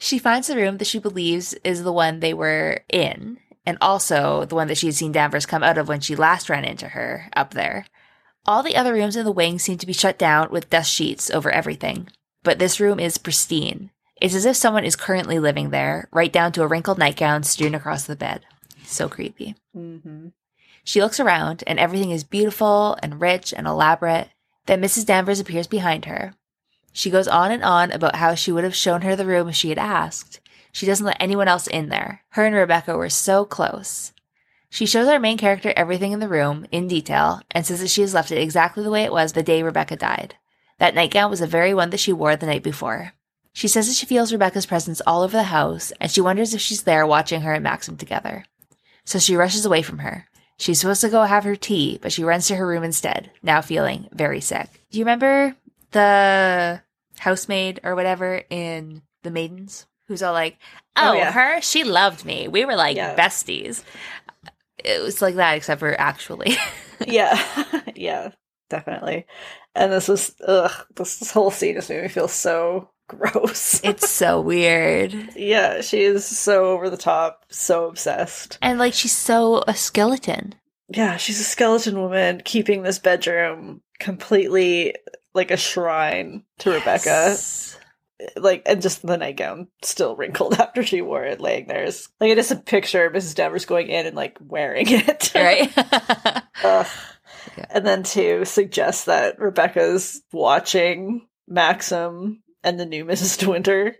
She 0.01 0.17
finds 0.17 0.47
the 0.47 0.55
room 0.55 0.79
that 0.79 0.87
she 0.87 0.97
believes 0.97 1.53
is 1.63 1.83
the 1.83 1.93
one 1.93 2.21
they 2.21 2.33
were 2.33 2.79
in, 2.89 3.37
and 3.67 3.77
also 3.79 4.45
the 4.45 4.55
one 4.55 4.67
that 4.67 4.77
she 4.79 4.87
had 4.87 4.95
seen 4.95 5.11
Danvers 5.11 5.45
come 5.45 5.61
out 5.61 5.77
of 5.77 5.87
when 5.87 5.99
she 5.99 6.15
last 6.15 6.49
ran 6.49 6.65
into 6.65 6.87
her 6.89 7.29
up 7.35 7.53
there. 7.53 7.85
All 8.43 8.63
the 8.63 8.75
other 8.75 8.93
rooms 8.93 9.15
in 9.15 9.25
the 9.25 9.31
wing 9.31 9.59
seem 9.59 9.77
to 9.77 9.85
be 9.85 9.93
shut 9.93 10.17
down 10.17 10.49
with 10.49 10.71
dust 10.71 10.91
sheets 10.91 11.29
over 11.29 11.51
everything, 11.51 12.07
but 12.41 12.57
this 12.57 12.79
room 12.79 12.99
is 12.99 13.19
pristine. 13.19 13.91
It's 14.19 14.33
as 14.33 14.43
if 14.43 14.55
someone 14.55 14.85
is 14.85 14.95
currently 14.95 15.37
living 15.37 15.69
there, 15.69 16.09
right 16.11 16.33
down 16.33 16.51
to 16.53 16.63
a 16.63 16.67
wrinkled 16.67 16.97
nightgown 16.97 17.43
strewn 17.43 17.75
across 17.75 18.05
the 18.05 18.15
bed. 18.15 18.43
So 18.83 19.07
creepy. 19.07 19.53
Mm-hmm. 19.77 20.29
She 20.83 20.99
looks 20.99 21.19
around, 21.19 21.63
and 21.67 21.77
everything 21.77 22.09
is 22.09 22.23
beautiful 22.23 22.97
and 23.03 23.21
rich 23.21 23.53
and 23.55 23.67
elaborate. 23.67 24.29
Then 24.65 24.81
Mrs. 24.81 25.05
Danvers 25.05 25.39
appears 25.39 25.67
behind 25.67 26.05
her. 26.05 26.33
She 26.93 27.09
goes 27.09 27.27
on 27.27 27.51
and 27.51 27.63
on 27.63 27.91
about 27.91 28.15
how 28.15 28.35
she 28.35 28.51
would 28.51 28.63
have 28.63 28.75
shown 28.75 29.01
her 29.01 29.15
the 29.15 29.25
room 29.25 29.49
if 29.49 29.55
she 29.55 29.69
had 29.69 29.77
asked. 29.77 30.39
She 30.71 30.85
doesn't 30.85 31.05
let 31.05 31.17
anyone 31.19 31.47
else 31.47 31.67
in 31.67 31.89
there. 31.89 32.23
Her 32.29 32.45
and 32.45 32.55
Rebecca 32.55 32.97
were 32.97 33.09
so 33.09 33.45
close. 33.45 34.13
She 34.69 34.85
shows 34.85 35.07
our 35.07 35.19
main 35.19 35.37
character 35.37 35.73
everything 35.75 36.13
in 36.13 36.19
the 36.19 36.29
room, 36.29 36.65
in 36.71 36.87
detail, 36.87 37.41
and 37.51 37.65
says 37.65 37.81
that 37.81 37.89
she 37.89 38.01
has 38.01 38.13
left 38.13 38.31
it 38.31 38.41
exactly 38.41 38.83
the 38.83 38.89
way 38.89 39.03
it 39.03 39.11
was 39.11 39.33
the 39.33 39.43
day 39.43 39.63
Rebecca 39.63 39.97
died. 39.97 40.35
That 40.77 40.95
nightgown 40.95 41.29
was 41.29 41.41
the 41.41 41.47
very 41.47 41.73
one 41.73 41.89
that 41.89 41.99
she 41.99 42.13
wore 42.13 42.35
the 42.35 42.45
night 42.45 42.63
before. 42.63 43.13
She 43.53 43.67
says 43.67 43.87
that 43.87 43.95
she 43.95 44.05
feels 44.05 44.31
Rebecca's 44.31 44.65
presence 44.65 45.01
all 45.05 45.23
over 45.23 45.35
the 45.35 45.43
house, 45.43 45.91
and 45.99 46.09
she 46.09 46.21
wonders 46.21 46.53
if 46.53 46.61
she's 46.61 46.83
there 46.83 47.05
watching 47.05 47.41
her 47.41 47.53
and 47.53 47.63
Maxim 47.63 47.97
together. 47.97 48.45
So 49.03 49.19
she 49.19 49.35
rushes 49.35 49.65
away 49.65 49.81
from 49.81 49.99
her. 49.99 50.27
She's 50.57 50.79
supposed 50.79 51.01
to 51.01 51.09
go 51.09 51.23
have 51.23 51.43
her 51.43 51.55
tea, 51.55 51.99
but 52.01 52.13
she 52.13 52.23
runs 52.23 52.47
to 52.47 52.55
her 52.55 52.65
room 52.65 52.83
instead, 52.83 53.31
now 53.43 53.61
feeling 53.61 54.07
very 54.13 54.39
sick. 54.39 54.69
Do 54.89 54.99
you 54.99 55.03
remember 55.03 55.55
the 55.91 56.81
housemaid 57.19 57.79
or 57.83 57.95
whatever 57.95 58.43
in 58.49 59.01
The 59.23 59.31
Maidens? 59.31 59.85
Who's 60.07 60.23
all 60.23 60.33
like, 60.33 60.57
oh, 60.97 61.11
Oh, 61.11 61.13
yeah. 61.13 61.31
her? 61.31 61.61
She 61.61 61.83
loved 61.83 62.25
me. 62.25 62.47
We 62.47 62.65
were 62.65 62.75
like 62.75 62.97
Yeah. 62.97 63.15
besties. 63.15 63.83
It 64.83 65.01
was 65.01 65.21
like 65.21 65.35
that, 65.35 65.53
except 65.57 65.79
for 65.79 65.99
actually. 65.99 66.55
yeah. 67.07 67.39
yeah, 67.95 68.31
definitely. 68.69 69.25
And 69.75 69.91
this 69.91 70.09
is 70.09 70.35
ugh, 70.45 70.71
this, 70.95 71.19
this 71.19 71.31
whole 71.31 71.51
scene 71.51 71.75
just 71.75 71.89
made 71.89 72.01
me 72.01 72.07
feel 72.09 72.27
so 72.27 72.89
gross. 73.07 73.79
it's 73.83 74.09
so 74.09 74.41
weird. 74.41 75.13
yeah, 75.35 75.81
she 75.81 76.01
is 76.01 76.25
so 76.25 76.71
over 76.71 76.89
the 76.89 76.97
top, 76.97 77.45
so 77.49 77.87
obsessed. 77.87 78.57
And 78.61 78.79
like, 78.79 78.93
she's 78.93 79.15
so 79.15 79.63
a 79.67 79.75
skeleton. 79.75 80.55
Yeah, 80.89 81.15
she's 81.17 81.39
a 81.39 81.43
skeleton 81.45 81.99
woman 82.01 82.41
keeping 82.43 82.81
this 82.83 82.99
bedroom 82.99 83.81
completely 83.99 84.95
like 85.33 85.51
a 85.51 85.57
shrine 85.57 86.43
to 86.59 86.71
Rebecca. 86.71 87.37
Like, 88.35 88.61
and 88.67 88.81
just 88.81 89.01
the 89.01 89.17
nightgown 89.17 89.67
still 89.81 90.15
wrinkled 90.15 90.53
after 90.59 90.83
she 90.83 91.01
wore 91.01 91.23
it, 91.23 91.41
laying 91.41 91.67
there. 91.67 91.83
Is, 91.83 92.07
like, 92.19 92.29
it 92.29 92.37
is 92.37 92.51
a 92.51 92.55
picture 92.55 93.05
of 93.05 93.13
Mrs. 93.13 93.35
Danvers 93.35 93.65
going 93.65 93.87
in 93.87 94.05
and 94.05 94.15
like 94.15 94.37
wearing 94.39 94.85
it. 94.89 95.31
Right? 95.35 95.73
Yeah. 97.57 97.65
And 97.71 97.85
then 97.85 98.03
to 98.03 98.45
suggest 98.45 99.07
that 99.07 99.39
Rebecca's 99.39 100.21
watching 100.31 101.27
Maxim 101.47 102.43
and 102.63 102.79
the 102.79 102.85
new 102.85 103.03
Mrs. 103.03 103.39
De 103.39 103.49
Winter. 103.49 103.95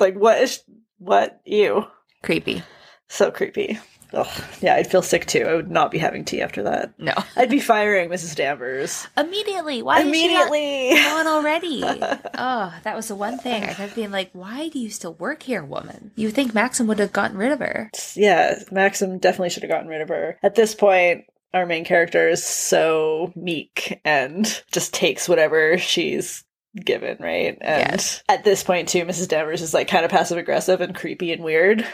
Like, 0.00 0.14
what 0.16 0.38
is, 0.40 0.62
what? 0.98 1.40
Ew. 1.44 1.84
Creepy. 2.22 2.62
So 3.08 3.30
creepy. 3.30 3.78
Ugh. 4.12 4.44
Yeah, 4.60 4.74
I'd 4.76 4.86
feel 4.90 5.02
sick 5.02 5.26
too. 5.26 5.42
I 5.44 5.54
would 5.54 5.70
not 5.70 5.90
be 5.90 5.98
having 5.98 6.24
tea 6.24 6.40
after 6.42 6.62
that. 6.64 6.92
No. 6.98 7.12
I'd 7.36 7.50
be 7.50 7.60
firing 7.60 8.08
Mrs. 8.08 8.34
Danvers. 8.36 9.06
Immediately. 9.16 9.82
Why 9.82 10.00
Immediately. 10.00 10.90
Did 10.90 10.98
she 10.98 11.02
not 11.04 11.24
go 11.24 11.36
already? 11.36 11.80
oh, 12.38 12.74
that 12.84 12.96
was 12.96 13.08
the 13.08 13.14
one 13.16 13.38
thing. 13.38 13.64
I 13.64 13.72
kept 13.74 13.94
being 13.94 14.10
like, 14.10 14.30
why 14.32 14.68
do 14.68 14.78
you 14.78 14.90
still 14.90 15.14
work 15.14 15.42
here, 15.42 15.64
woman? 15.64 16.12
You 16.16 16.30
think 16.30 16.54
Maxim 16.54 16.86
would 16.86 16.98
have 16.98 17.12
gotten 17.12 17.36
rid 17.36 17.52
of 17.52 17.58
her. 17.60 17.90
yeah, 18.14 18.58
Maxim 18.70 19.18
definitely 19.18 19.50
should 19.50 19.62
have 19.62 19.70
gotten 19.70 19.88
rid 19.88 20.00
of 20.00 20.08
her. 20.08 20.38
At 20.42 20.54
this 20.54 20.74
point, 20.74 21.24
our 21.54 21.66
main 21.66 21.84
character 21.84 22.28
is 22.28 22.44
so 22.44 23.32
meek 23.34 24.00
and 24.04 24.62
just 24.72 24.92
takes 24.94 25.28
whatever 25.28 25.78
she's 25.78 26.44
given, 26.74 27.16
right? 27.20 27.56
And 27.60 27.92
Yes. 27.92 28.22
at 28.28 28.44
this 28.44 28.62
point, 28.62 28.88
too, 28.88 29.04
Mrs. 29.06 29.28
Danvers 29.28 29.62
is 29.62 29.72
like 29.72 29.88
kind 29.88 30.04
of 30.04 30.10
passive 30.10 30.36
aggressive 30.38 30.80
and 30.82 30.94
creepy 30.94 31.32
and 31.32 31.42
weird, 31.42 31.86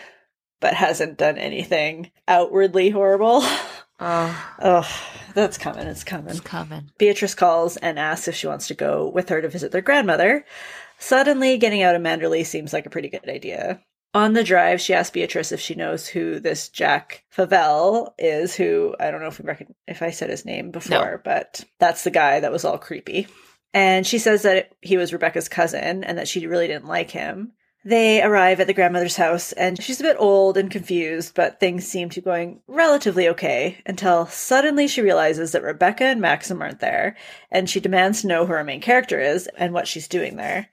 but 0.63 0.73
hasn't 0.73 1.19
done 1.19 1.37
anything 1.37 2.11
outwardly 2.27 2.89
horrible. 2.89 3.43
Oh. 4.01 4.89
That's 5.35 5.59
coming. 5.59 5.87
It's 5.87 6.05
coming. 6.05 6.31
It's 6.31 6.41
coming. 6.41 6.91
Beatrice 6.99 7.35
calls 7.35 7.77
and 7.77 7.99
asks 7.99 8.29
if 8.29 8.35
she 8.35 8.47
wants 8.47 8.69
to 8.69 8.75
go 8.75 9.09
with 9.09 9.29
her 9.29 9.43
to 9.43 9.49
visit 9.49 9.73
their 9.73 9.81
grandmother. 9.81 10.47
Suddenly, 10.99 11.59
getting 11.59 11.83
out 11.83 11.95
of 11.95 12.03
Manderley 12.03 12.47
seems 12.47 12.73
like 12.73 12.87
a 12.87 12.91
pretty 12.91 13.09
good 13.09 13.29
idea. 13.29 13.81
On 14.15 14.35
the 14.35 14.45
drive, 14.45 14.81
she 14.81 14.93
asks 14.93 15.11
Beatrice 15.11 15.53
if 15.53 15.61
she 15.61 15.75
knows 15.75 16.07
who 16.07 16.39
this 16.39 16.69
Jack 16.69 17.25
Favell 17.35 18.13
is, 18.19 18.55
who 18.55 18.95
I 19.01 19.11
don't 19.11 19.21
know 19.21 19.29
if 19.29 19.39
we 19.39 19.47
reckon 19.47 19.75
if 19.89 20.03
I 20.03 20.11
said 20.11 20.29
his 20.29 20.45
name 20.45 20.71
before, 20.71 21.23
but 21.25 21.65
that's 21.79 22.05
the 22.05 22.11
guy 22.11 22.41
that 22.41 22.53
was 22.53 22.65
all 22.65 22.77
creepy. 22.79 23.27
And 23.73 24.07
she 24.07 24.19
says 24.19 24.43
that 24.43 24.73
he 24.83 24.99
was 24.99 25.15
Rebecca's 25.15 25.49
cousin 25.49 26.05
and 26.05 26.19
that 26.19 26.29
she 26.29 26.47
really 26.47 26.67
didn't 26.67 26.87
like 26.89 27.11
him. 27.11 27.53
They 27.85 28.23
arrive 28.23 28.61
at 28.61 28.69
the 28.69 28.75
grandmother's 28.75 29.17
house, 29.17 29.51
and 29.53 29.83
she's 29.83 29.99
a 29.99 30.05
bit 30.05 30.17
old 30.19 30.57
and 30.57 30.71
confused, 30.71 31.35
but 31.35 31.59
things 31.59 31.87
seem 31.87 32.11
to 32.11 32.21
be 32.21 32.25
going 32.25 32.61
relatively 32.69 33.29
okay 33.29 33.79
until 33.85 34.27
suddenly 34.27 34.87
she 34.87 35.03
realizes 35.03 35.51
that 35.53 35.65
Rebecca 35.65 36.05
and 36.05 36.21
Maxim 36.21 36.63
aren't 36.63 36.79
there, 36.81 37.17
and 37.51 37.69
she 37.69 37.81
demands 37.81 38.21
to 38.21 38.29
know 38.29 38.47
who 38.47 38.53
her 38.53 38.63
main 38.63 38.81
character 38.81 39.21
is 39.21 39.49
and 39.57 39.75
what 39.75 39.89
she's 39.89 40.07
doing 40.07 40.37
there. 40.37 40.69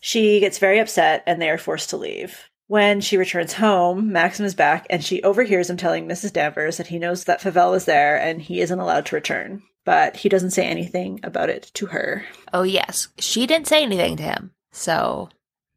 She 0.00 0.40
gets 0.40 0.58
very 0.58 0.80
upset, 0.80 1.22
and 1.26 1.40
they 1.40 1.48
are 1.50 1.58
forced 1.58 1.90
to 1.90 1.96
leave. 1.96 2.48
When 2.66 3.00
she 3.00 3.16
returns 3.16 3.54
home, 3.54 4.12
Maxim 4.12 4.44
is 4.44 4.54
back, 4.54 4.86
and 4.90 5.02
she 5.02 5.22
overhears 5.22 5.70
him 5.70 5.76
telling 5.76 6.06
Mrs. 6.06 6.32
Danvers 6.32 6.76
that 6.76 6.88
he 6.88 6.98
knows 6.98 7.24
that 7.24 7.40
Favell 7.40 7.74
is 7.74 7.86
there 7.86 8.20
and 8.20 8.42
he 8.42 8.60
isn't 8.60 8.78
allowed 8.78 9.06
to 9.06 9.16
return. 9.16 9.62
But 9.86 10.16
he 10.16 10.28
doesn't 10.28 10.50
say 10.50 10.66
anything 10.66 11.18
about 11.22 11.48
it 11.48 11.70
to 11.74 11.86
her. 11.86 12.26
Oh, 12.52 12.64
yes. 12.64 13.08
She 13.18 13.46
didn't 13.46 13.68
say 13.68 13.82
anything 13.82 14.18
to 14.18 14.22
him. 14.22 14.50
So, 14.70 15.30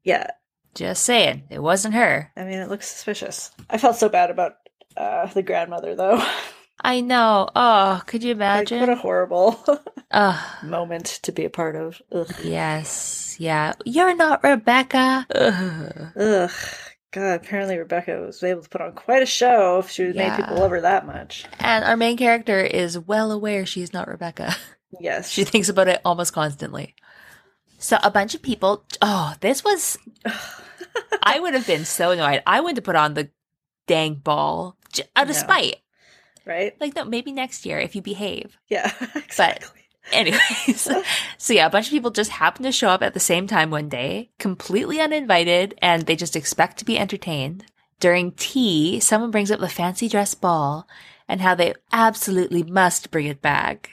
Yeah, 0.04 0.28
just 0.76 1.04
saying, 1.04 1.44
it 1.50 1.60
wasn't 1.60 1.96
her. 1.96 2.32
I 2.36 2.44
mean, 2.44 2.60
it 2.60 2.70
looks 2.70 2.88
suspicious. 2.88 3.52
I 3.70 3.78
felt 3.78 3.96
so 3.96 4.10
bad 4.10 4.30
about 4.32 4.54
uh, 4.98 5.28
the 5.28 5.44
grandmother, 5.44 5.96
though. 5.96 6.24
I 6.84 7.02
know. 7.02 7.48
Oh, 7.56 8.02
could 8.08 8.24
you 8.24 8.30
like, 8.30 8.38
imagine? 8.38 8.80
what 8.80 8.90
a 8.90 8.96
horrible 8.96 9.64
moment 10.64 11.20
to 11.24 11.32
be 11.32 11.46
a 11.46 11.50
part 11.50 11.76
of. 11.76 12.02
Ugh. 12.12 12.34
Yes. 12.44 13.36
Yeah. 13.40 13.74
You're 13.86 14.16
not 14.16 14.44
Rebecca. 14.44 15.26
Ugh. 15.34 16.12
Ugh. 16.16 16.52
God, 17.12 17.34
apparently 17.34 17.78
Rebecca 17.78 18.22
was 18.22 18.42
able 18.42 18.64
to 18.64 18.70
put 18.70 18.80
on 18.80 18.94
quite 18.94 19.22
a 19.22 19.26
show 19.26 19.80
if 19.80 19.90
she 19.90 20.14
made 20.14 20.36
people 20.38 20.56
love 20.56 20.72
her 20.72 20.82
that 20.82 21.06
much. 21.06 21.46
And 21.60 21.84
our 21.84 21.98
main 21.98 22.16
character 22.16 22.60
is 22.62 22.98
well 22.98 23.32
aware 23.34 23.66
she's 23.66 23.94
not 23.94 24.08
Rebecca. 24.08 24.56
Yes. 25.00 25.30
She 25.30 25.46
thinks 25.46 25.70
about 25.70 25.88
it 25.88 26.02
almost 26.04 26.34
constantly. 26.34 26.96
So 27.82 27.98
a 28.04 28.12
bunch 28.12 28.36
of 28.36 28.42
people. 28.42 28.86
Oh, 29.02 29.34
this 29.42 29.64
was. 29.64 29.98
I 31.24 31.40
would 31.40 31.54
have 31.54 31.68
been 31.68 31.86
so 31.86 32.12
annoyed. 32.12 32.44
I 32.46 32.62
went 32.62 32.76
to 32.76 32.82
put 32.82 32.96
on 32.96 33.14
the 33.16 33.30
dang 33.88 34.16
ball 34.16 34.78
j- 34.94 35.04
out 35.16 35.30
of 35.30 35.36
No. 35.36 35.42
spite. 35.42 35.78
right? 36.46 36.76
Like, 36.80 36.96
no, 36.96 37.06
maybe 37.06 37.32
next 37.32 37.66
year 37.66 37.80
if 37.80 37.96
you 37.96 38.02
behave. 38.02 38.58
Yeah, 38.70 38.92
exactly. 39.16 39.80
Anyways, 40.12 40.90
so 41.38 41.54
yeah, 41.54 41.66
a 41.68 41.70
bunch 41.70 41.88
of 41.88 41.92
people 41.92 42.12
just 42.12 42.32
happen 42.32 42.64
to 42.64 42.72
show 42.72 42.90
up 42.90 43.04
at 43.04 43.14
the 43.14 43.20
same 43.20 43.48
time 43.48 43.70
one 43.70 43.88
day, 43.90 44.30
completely 44.40 45.00
uninvited, 45.00 45.76
and 45.82 46.04
they 46.04 46.16
just 46.16 46.36
expect 46.36 46.78
to 46.80 46.86
be 46.86 46.98
entertained. 46.98 47.66
During 48.00 48.32
tea, 48.32 49.00
someone 49.00 49.32
brings 49.32 49.52
up 49.52 49.60
the 49.60 49.70
fancy 49.70 50.10
dress 50.10 50.34
ball 50.34 50.88
and 51.28 51.40
how 51.40 51.54
they 51.56 51.74
absolutely 51.94 52.64
must 52.64 53.12
bring 53.12 53.28
it 53.28 53.42
back. 53.42 53.92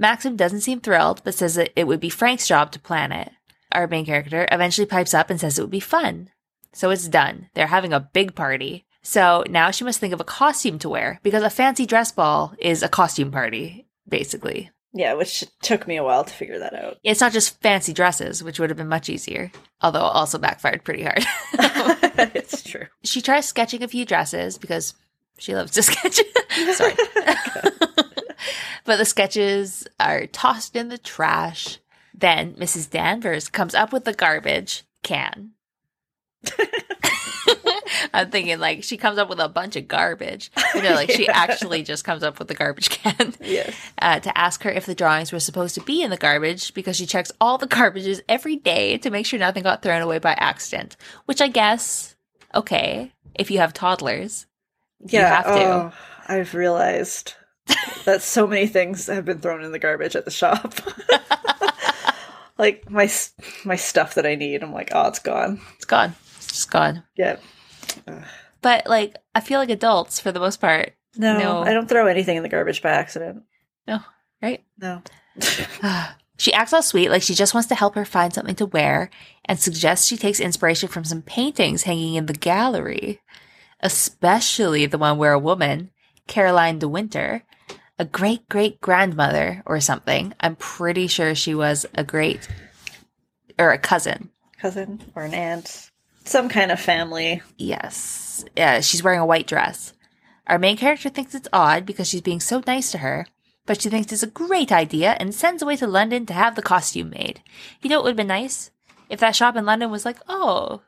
Maxim 0.00 0.34
doesn't 0.34 0.62
seem 0.62 0.80
thrilled, 0.80 1.20
but 1.24 1.34
says 1.34 1.56
that 1.56 1.72
it 1.76 1.86
would 1.86 2.00
be 2.00 2.08
Frank's 2.08 2.48
job 2.48 2.72
to 2.72 2.80
plan 2.80 3.12
it. 3.12 3.30
Our 3.70 3.86
main 3.86 4.06
character 4.06 4.48
eventually 4.50 4.86
pipes 4.86 5.12
up 5.12 5.28
and 5.28 5.38
says 5.38 5.58
it 5.58 5.62
would 5.62 5.70
be 5.70 5.78
fun. 5.78 6.30
So 6.72 6.88
it's 6.88 7.06
done. 7.06 7.50
They're 7.54 7.66
having 7.66 7.92
a 7.92 8.00
big 8.00 8.34
party. 8.34 8.86
So 9.02 9.44
now 9.50 9.70
she 9.70 9.84
must 9.84 10.00
think 10.00 10.14
of 10.14 10.20
a 10.20 10.24
costume 10.24 10.78
to 10.80 10.88
wear 10.88 11.20
because 11.22 11.42
a 11.42 11.50
fancy 11.50 11.84
dress 11.84 12.12
ball 12.12 12.54
is 12.58 12.82
a 12.82 12.88
costume 12.88 13.30
party, 13.30 13.86
basically. 14.08 14.70
yeah, 14.94 15.12
which 15.12 15.44
took 15.60 15.86
me 15.86 15.96
a 15.98 16.02
while 16.02 16.24
to 16.24 16.32
figure 16.32 16.58
that 16.60 16.74
out. 16.74 16.96
It's 17.04 17.20
not 17.20 17.32
just 17.32 17.60
fancy 17.60 17.92
dresses, 17.92 18.42
which 18.42 18.58
would 18.58 18.70
have 18.70 18.76
been 18.78 18.88
much 18.88 19.10
easier, 19.10 19.52
although 19.82 20.00
also 20.00 20.38
backfired 20.38 20.82
pretty 20.82 21.02
hard. 21.02 21.24
it's 22.34 22.62
true. 22.62 22.86
she 23.04 23.20
tries 23.20 23.46
sketching 23.46 23.82
a 23.82 23.88
few 23.88 24.06
dresses 24.06 24.56
because 24.56 24.94
she 25.38 25.54
loves 25.54 25.72
to 25.72 25.82
sketch. 25.82 26.20
Sorry. 26.74 26.94
but 28.84 28.96
the 28.96 29.04
sketches 29.04 29.86
are 29.98 30.26
tossed 30.26 30.76
in 30.76 30.88
the 30.88 30.98
trash. 30.98 31.78
Then 32.14 32.54
Mrs. 32.54 32.90
Danvers 32.90 33.48
comes 33.48 33.74
up 33.74 33.92
with 33.92 34.04
the 34.04 34.12
garbage 34.12 34.82
can. 35.02 35.52
I'm 38.14 38.30
thinking 38.30 38.58
like 38.58 38.82
she 38.82 38.96
comes 38.96 39.18
up 39.18 39.28
with 39.28 39.40
a 39.40 39.48
bunch 39.48 39.76
of 39.76 39.88
garbage. 39.88 40.50
You 40.74 40.82
know, 40.82 40.94
like 40.94 41.10
she 41.10 41.28
actually 41.32 41.82
just 41.82 42.04
comes 42.04 42.22
up 42.22 42.38
with 42.38 42.48
the 42.48 42.54
garbage 42.54 42.90
can 42.90 43.34
Yes. 43.40 43.74
uh, 44.02 44.20
to 44.20 44.36
ask 44.38 44.62
her 44.62 44.70
if 44.70 44.86
the 44.86 44.94
drawings 44.94 45.32
were 45.32 45.40
supposed 45.40 45.74
to 45.74 45.82
be 45.82 46.02
in 46.02 46.10
the 46.10 46.16
garbage 46.16 46.72
because 46.74 46.96
she 46.96 47.06
checks 47.06 47.30
all 47.40 47.58
the 47.58 47.66
garbages 47.68 48.20
every 48.28 48.56
day 48.56 48.96
to 48.98 49.10
make 49.10 49.26
sure 49.26 49.38
nothing 49.38 49.62
got 49.62 49.82
thrown 49.82 50.02
away 50.02 50.18
by 50.18 50.32
accident. 50.32 50.96
Which 51.26 51.40
I 51.40 51.48
guess, 51.48 52.16
okay, 52.54 53.12
if 53.34 53.50
you 53.50 53.58
have 53.58 53.72
toddlers, 53.72 54.46
Yeah. 55.04 55.42
have 55.42 55.44
to. 55.46 55.52
Oh, 55.64 55.92
I've 56.28 56.54
realized 56.54 57.34
that 58.04 58.22
so 58.22 58.46
many 58.46 58.66
things 58.66 59.06
have 59.06 59.24
been 59.24 59.40
thrown 59.40 59.64
in 59.64 59.72
the 59.72 59.78
garbage 59.78 60.16
at 60.16 60.24
the 60.24 60.30
shop. 60.30 60.74
like 62.58 62.90
my 62.90 63.10
my 63.64 63.76
stuff 63.76 64.14
that 64.14 64.26
I 64.26 64.34
need, 64.34 64.62
I'm 64.62 64.72
like, 64.72 64.90
oh, 64.92 65.08
it's 65.08 65.18
gone. 65.18 65.60
it's 65.76 65.84
gone. 65.84 66.14
It's 66.36 66.46
just 66.46 66.70
gone. 66.70 67.02
Yeah. 67.16 67.36
But 68.62 68.86
like, 68.86 69.16
I 69.34 69.40
feel 69.40 69.58
like 69.58 69.70
adults, 69.70 70.20
for 70.20 70.32
the 70.32 70.40
most 70.40 70.60
part, 70.60 70.92
No, 71.16 71.38
No. 71.38 71.62
I 71.62 71.72
don't 71.72 71.88
throw 71.88 72.06
anything 72.06 72.36
in 72.36 72.42
the 72.42 72.48
garbage 72.48 72.82
by 72.82 72.90
accident. 72.90 73.42
No, 73.86 74.00
right? 74.42 74.62
No. 74.78 75.02
she 76.36 76.52
acts 76.52 76.72
all 76.72 76.82
sweet, 76.82 77.08
like 77.08 77.22
she 77.22 77.34
just 77.34 77.54
wants 77.54 77.68
to 77.68 77.74
help 77.74 77.94
her 77.94 78.04
find 78.04 78.32
something 78.32 78.54
to 78.56 78.66
wear, 78.66 79.10
and 79.44 79.58
suggests 79.58 80.06
she 80.06 80.16
takes 80.16 80.40
inspiration 80.40 80.88
from 80.88 81.04
some 81.04 81.22
paintings 81.22 81.84
hanging 81.84 82.14
in 82.14 82.26
the 82.26 82.32
gallery, 82.34 83.20
especially 83.80 84.86
the 84.86 84.98
one 84.98 85.16
where 85.18 85.32
a 85.32 85.38
woman, 85.38 85.90
Caroline 86.26 86.78
de 86.78 86.88
Winter, 86.88 87.44
a 88.00 88.04
great 88.06 88.48
great 88.48 88.80
grandmother 88.80 89.62
or 89.66 89.78
something, 89.78 90.32
I'm 90.40 90.56
pretty 90.56 91.06
sure 91.06 91.34
she 91.34 91.54
was 91.54 91.84
a 91.94 92.02
great 92.02 92.48
or 93.58 93.72
a 93.72 93.78
cousin. 93.78 94.30
Cousin 94.58 95.00
or 95.14 95.22
an 95.24 95.34
aunt. 95.34 95.90
Some 96.24 96.48
kind 96.48 96.72
of 96.72 96.80
family. 96.80 97.42
Yes. 97.58 98.42
Yeah, 98.56 98.80
she's 98.80 99.02
wearing 99.02 99.20
a 99.20 99.26
white 99.26 99.46
dress. 99.46 99.92
Our 100.46 100.58
main 100.58 100.78
character 100.78 101.10
thinks 101.10 101.34
it's 101.34 101.48
odd 101.52 101.84
because 101.84 102.08
she's 102.08 102.22
being 102.22 102.40
so 102.40 102.62
nice 102.66 102.90
to 102.92 102.98
her, 102.98 103.26
but 103.66 103.82
she 103.82 103.90
thinks 103.90 104.10
it's 104.12 104.22
a 104.22 104.28
great 104.28 104.72
idea 104.72 105.14
and 105.20 105.34
sends 105.34 105.62
away 105.62 105.76
to 105.76 105.86
London 105.86 106.24
to 106.26 106.32
have 106.32 106.56
the 106.56 106.62
costume 106.62 107.10
made. 107.10 107.42
You 107.82 107.90
know 107.90 107.96
what 107.96 108.04
would 108.04 108.10
have 108.12 108.16
been 108.16 108.28
nice? 108.28 108.70
If 109.10 109.20
that 109.20 109.36
shop 109.36 109.56
in 109.56 109.66
London 109.66 109.90
was 109.90 110.06
like, 110.06 110.16
oh, 110.26 110.80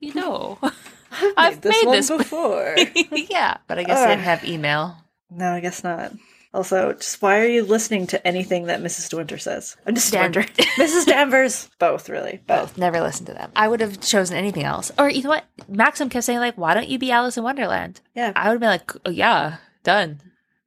you 0.00 0.12
know, 0.14 0.58
I've 1.36 1.60
this 1.60 1.84
made 1.84 1.94
this 1.94 2.10
before. 2.10 2.74
yeah, 3.12 3.58
but 3.68 3.78
I 3.78 3.84
guess 3.84 4.00
they 4.00 4.08
didn't 4.08 4.24
have 4.24 4.44
email. 4.44 4.96
no, 5.30 5.52
I 5.52 5.60
guess 5.60 5.84
not. 5.84 6.12
Also, 6.54 6.92
just 6.92 7.22
why 7.22 7.40
are 7.40 7.46
you 7.46 7.64
listening 7.64 8.06
to 8.08 8.26
anything 8.26 8.66
that 8.66 8.80
Mrs. 8.82 9.16
Winter 9.16 9.38
says? 9.38 9.76
I'm 9.86 9.94
just 9.94 10.14
Winter. 10.14 10.42
Mrs. 10.76 11.06
Danvers. 11.06 11.70
Both, 11.78 12.10
really. 12.10 12.40
Both. 12.46 12.76
Never 12.76 13.00
listened 13.00 13.28
to 13.28 13.32
them. 13.34 13.50
I 13.56 13.68
would 13.68 13.80
have 13.80 14.00
chosen 14.02 14.36
anything 14.36 14.64
else. 14.64 14.92
Or 14.98 15.08
you 15.08 15.22
know 15.22 15.30
what? 15.30 15.44
Maxim 15.66 16.10
kept 16.10 16.24
saying 16.24 16.40
like, 16.40 16.58
why 16.58 16.74
don't 16.74 16.88
you 16.88 16.98
be 16.98 17.10
Alice 17.10 17.38
in 17.38 17.44
Wonderland? 17.44 18.00
yeah, 18.14 18.32
I 18.36 18.48
would 18.48 18.54
have 18.54 18.60
been 18.60 18.68
like, 18.68 18.92
oh, 19.06 19.10
yeah, 19.10 19.56
done, 19.82 20.20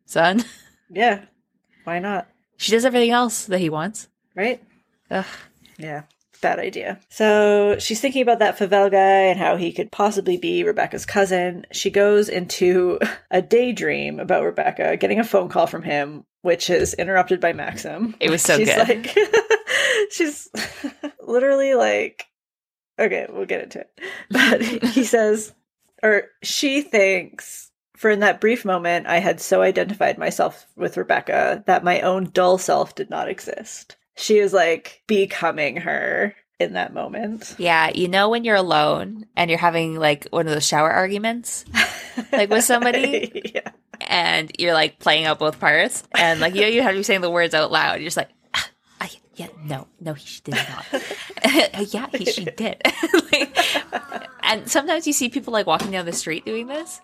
son. 0.06 0.44
yeah. 0.90 1.26
Why 1.84 2.00
not? 2.00 2.28
She 2.58 2.72
does 2.72 2.86
everything 2.86 3.12
else 3.12 3.46
that 3.46 3.60
he 3.60 3.70
wants. 3.70 4.08
Right? 4.34 4.64
Ugh. 5.12 5.26
Yeah. 5.78 6.04
Bad 6.46 6.60
idea. 6.60 7.00
So 7.10 7.78
she's 7.80 8.00
thinking 8.00 8.22
about 8.22 8.38
that 8.38 8.56
Favell 8.56 8.92
guy 8.92 9.24
and 9.32 9.40
how 9.40 9.56
he 9.56 9.74
could 9.74 9.92
possibly 9.92 10.38
be 10.38 10.64
Rebecca's 10.64 11.04
cousin. 11.04 11.66
She 11.72 11.90
goes 11.90 12.30
into 12.30 13.00
a 13.32 13.42
daydream 13.42 14.20
about 14.20 14.44
Rebecca, 14.44 14.96
getting 14.96 15.20
a 15.20 15.24
phone 15.24 15.50
call 15.50 15.66
from 15.66 15.82
him, 15.82 16.24
which 16.44 16.70
is 16.70 16.94
interrupted 16.94 17.42
by 17.42 17.54
Maxim. 17.54 18.14
It 18.20 18.30
was 18.30 18.44
so 18.44 18.60
she's 18.60 18.68
good. 18.68 18.88
Like, 18.88 19.18
she's 20.12 20.48
literally 21.20 21.74
like, 21.74 22.28
okay, 23.00 23.26
we'll 23.28 23.48
get 23.48 23.64
into 23.64 23.80
it. 23.80 24.00
But 24.30 24.62
he 24.62 25.04
says, 25.04 25.52
or 26.04 26.26
she 26.44 26.84
thinks, 26.84 27.72
for 27.98 28.12
in 28.12 28.20
that 28.20 28.40
brief 28.40 28.66
moment, 28.66 29.08
I 29.08 29.18
had 29.18 29.42
so 29.42 29.64
identified 29.64 30.20
myself 30.20 30.68
with 30.76 30.98
Rebecca 30.98 31.64
that 31.66 31.84
my 31.84 32.02
own 32.02 32.30
dull 32.32 32.60
self 32.60 32.94
did 32.94 33.10
not 33.10 33.30
exist. 33.30 33.96
She 34.16 34.38
is 34.38 34.54
like 34.54 35.02
becoming 35.08 35.78
her 35.78 36.36
in 36.60 36.74
that 36.74 36.94
moment. 36.94 37.56
Yeah, 37.58 37.92
you 37.94 38.08
know 38.08 38.30
when 38.30 38.44
you're 38.46 38.56
alone 38.56 39.26
and 39.36 39.50
you're 39.50 39.60
having 39.60 39.96
like 39.96 40.28
one 40.30 40.48
of 40.48 40.54
those 40.54 40.66
shower 40.66 40.90
arguments 40.92 41.66
Like 42.32 42.50
with 42.50 42.64
somebody? 42.64 43.42
yeah. 43.54 43.72
and 44.02 44.52
you're 44.58 44.74
like 44.74 45.00
playing 45.00 45.26
out 45.26 45.40
both 45.40 45.60
parts 45.60 46.04
and 46.16 46.40
like 46.40 46.56
you 46.56 46.62
know 46.62 46.68
you 46.68 46.82
have 46.82 46.92
to 46.92 46.98
be 46.98 47.04
saying 47.04 47.22
the 47.22 47.30
words 47.30 47.54
out 47.54 47.72
loud. 47.72 47.96
You're 47.96 48.08
just 48.08 48.18
like, 48.18 48.30
ah, 48.54 48.70
I, 49.02 49.10
yeah, 49.36 49.48
no, 49.64 49.88
no, 50.00 50.14
he 50.14 50.40
did 50.44 50.56
not. 50.56 50.86
yeah, 51.94 52.08
he, 52.14 52.26
she 52.26 52.46
did. 52.58 52.82
Like, 53.32 53.58
and 54.44 54.70
sometimes 54.70 55.06
you 55.08 55.14
see 55.14 55.28
people 55.30 55.52
like 55.52 55.68
walking 55.68 55.92
down 55.92 56.06
the 56.06 56.14
street 56.14 56.46
doing 56.46 56.68
this. 56.68 57.02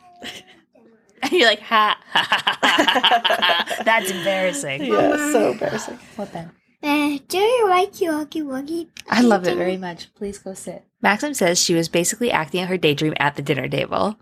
And 1.24 1.32
you're 1.34 1.47
like, 1.47 1.59
ha, 1.59 1.97
ha, 2.07 2.28
ha, 2.30 2.57
ha, 2.62 2.89
ha, 2.93 3.22
ha. 3.28 3.84
That's 3.84 4.09
embarrassing. 4.09 4.86
Yeah, 4.86 5.32
so 5.32 5.51
embarrassing. 5.51 5.99
What 6.16 6.32
then? 6.34 6.51
Uh, 6.84 7.19
do 7.27 7.38
you 7.38 7.69
like 7.69 8.01
your 8.01 8.13
Huggy 8.13 8.43
Wuggy? 8.43 8.88
I 9.09 9.21
love 9.21 9.47
it 9.47 9.55
very 9.55 9.77
much. 9.77 10.13
Please 10.15 10.39
go 10.39 10.53
sit. 10.53 10.84
Maxim 11.01 11.34
says 11.34 11.59
she 11.59 11.75
was 11.75 11.89
basically 11.89 12.32
acting 12.32 12.61
out 12.61 12.69
her 12.69 12.77
daydream 12.77 13.13
at 13.19 13.36
the 13.36 13.41
dinner 13.41 13.67
table. 13.67 14.17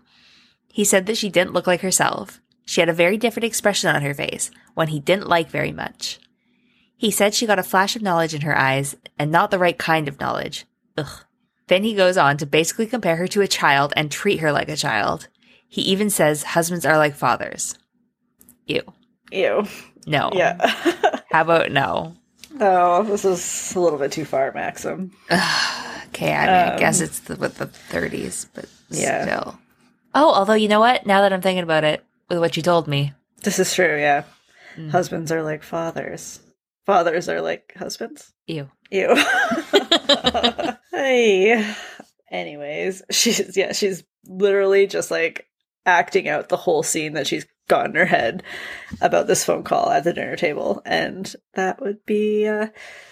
He 0.68 0.84
said 0.84 1.06
that 1.06 1.16
she 1.16 1.30
didn't 1.30 1.52
look 1.54 1.66
like 1.66 1.80
herself. 1.80 2.40
She 2.66 2.80
had 2.80 2.88
a 2.88 2.94
very 2.94 3.16
different 3.16 3.46
expression 3.46 3.94
on 3.94 4.02
her 4.02 4.14
face, 4.14 4.50
one 4.74 4.88
he 4.88 5.00
didn't 5.00 5.28
like 5.28 5.50
very 5.50 5.72
much. 5.72 6.20
He 6.96 7.10
said 7.10 7.34
she 7.34 7.46
got 7.46 7.58
a 7.58 7.64
flash 7.64 7.96
of 7.96 8.02
knowledge 8.02 8.34
in 8.34 8.42
her 8.42 8.56
eyes, 8.56 8.94
and 9.18 9.32
not 9.32 9.50
the 9.50 9.58
right 9.58 9.78
kind 9.78 10.06
of 10.06 10.20
knowledge. 10.20 10.66
Ugh. 10.98 11.24
Then 11.68 11.82
he 11.82 11.94
goes 11.94 12.16
on 12.16 12.36
to 12.36 12.46
basically 12.46 12.86
compare 12.86 13.16
her 13.16 13.28
to 13.28 13.40
a 13.40 13.48
child 13.48 13.92
and 13.96 14.10
treat 14.10 14.40
her 14.40 14.52
like 14.52 14.68
a 14.68 14.76
child. 14.76 15.28
He 15.66 15.82
even 15.82 16.10
says 16.10 16.42
husbands 16.42 16.84
are 16.84 16.98
like 16.98 17.14
fathers. 17.14 17.78
Ew. 18.66 18.82
Ew. 19.32 19.66
No. 20.06 20.30
Yeah. 20.34 20.58
How 21.30 21.42
about 21.42 21.70
no? 21.70 22.16
Oh, 22.58 23.02
this 23.04 23.24
is 23.24 23.74
a 23.76 23.80
little 23.80 23.98
bit 23.98 24.12
too 24.12 24.24
far, 24.24 24.52
Maxim. 24.52 25.12
Okay, 26.12 26.34
I 26.34 26.46
mean, 26.46 26.74
I 26.74 26.78
guess 26.78 26.98
Um, 27.00 27.04
it's 27.04 27.20
the, 27.20 27.36
with 27.36 27.58
the 27.58 27.66
30s, 27.66 28.46
but 28.52 28.66
Yeah. 28.90 29.22
still. 29.24 29.58
Oh, 30.12 30.34
although 30.34 30.54
you 30.54 30.66
know 30.66 30.80
what? 30.80 31.06
Now 31.06 31.20
that 31.20 31.32
I'm 31.32 31.40
thinking 31.40 31.62
about 31.62 31.84
it, 31.84 32.04
with 32.28 32.40
what 32.40 32.56
you 32.56 32.64
told 32.64 32.88
me, 32.88 33.12
This 33.44 33.60
is 33.60 33.72
true, 33.72 33.96
yeah. 33.96 34.24
Mm. 34.76 34.90
Husbands 34.90 35.30
are 35.30 35.44
like 35.44 35.62
fathers. 35.62 36.40
Fathers 36.84 37.28
are 37.28 37.40
like 37.40 37.74
husbands. 37.78 38.32
ew. 38.48 38.68
Ew. 38.90 39.14
hey. 40.90 41.74
Anyways, 42.30 43.02
she's 43.10 43.56
yeah, 43.56 43.72
she's 43.72 44.02
literally 44.26 44.86
just 44.88 45.10
like 45.12 45.46
acting 45.86 46.28
out 46.28 46.48
the 46.48 46.56
whole 46.56 46.82
scene 46.82 47.12
that 47.14 47.26
she's 47.28 47.46
got 47.70 47.86
in 47.86 47.94
her 47.94 48.04
head 48.04 48.42
about 49.00 49.26
this 49.28 49.44
phone 49.44 49.62
call 49.62 49.88
at 49.90 50.04
the 50.04 50.12
dinner 50.12 50.36
table, 50.36 50.82
and 50.84 51.34
that 51.54 51.80
would 51.80 52.04
be 52.04 52.46
uh, 52.46 52.66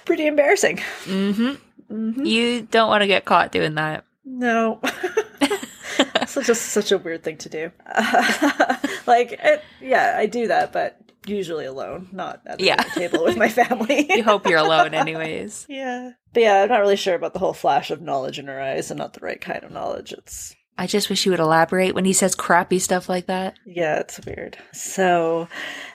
pretty 0.04 0.26
embarrassing. 0.26 0.78
hmm 1.04 1.52
hmm 1.88 2.24
You 2.24 2.62
don't 2.62 2.88
want 2.88 3.00
to 3.02 3.06
get 3.06 3.24
caught 3.24 3.52
doing 3.52 3.76
that. 3.76 4.04
No. 4.24 4.80
such 6.26 6.48
a 6.50 6.54
such 6.54 6.92
a 6.92 6.98
weird 6.98 7.22
thing 7.24 7.38
to 7.38 7.48
do. 7.48 7.70
like, 9.06 9.32
it, 9.32 9.62
yeah, 9.80 10.14
I 10.16 10.26
do 10.26 10.48
that, 10.48 10.72
but 10.72 10.98
usually 11.26 11.64
alone, 11.66 12.08
not 12.12 12.40
at 12.46 12.58
the 12.58 12.64
Yeah. 12.64 12.82
table 12.82 13.24
with 13.24 13.36
my 13.36 13.48
family. 13.48 14.06
You 14.16 14.22
hope 14.24 14.46
you're 14.46 14.58
alone, 14.58 14.94
anyways. 14.94 15.66
Yeah. 15.68 16.10
But 16.32 16.42
yeah, 16.42 16.62
I'm 16.62 16.68
not 16.68 16.80
really 16.80 16.96
sure 16.96 17.14
about 17.14 17.32
the 17.32 17.38
whole 17.38 17.52
flash 17.54 17.90
of 17.90 18.00
knowledge 18.02 18.38
in 18.38 18.46
her 18.46 18.60
eyes 18.60 18.90
and 18.90 18.98
not 18.98 19.12
the 19.14 19.20
right 19.20 19.40
kind 19.40 19.64
of 19.64 19.70
knowledge. 19.72 20.12
It's 20.12 20.54
I 20.78 20.86
just 20.86 21.10
wish 21.10 21.24
he 21.24 21.30
would 21.30 21.40
elaborate 21.40 21.94
when 21.94 22.04
he 22.04 22.12
says 22.12 22.36
crappy 22.36 22.78
stuff 22.78 23.08
like 23.08 23.26
that. 23.26 23.58
yeah, 23.66 23.98
it's 23.98 24.24
weird. 24.24 24.56
So 24.72 25.48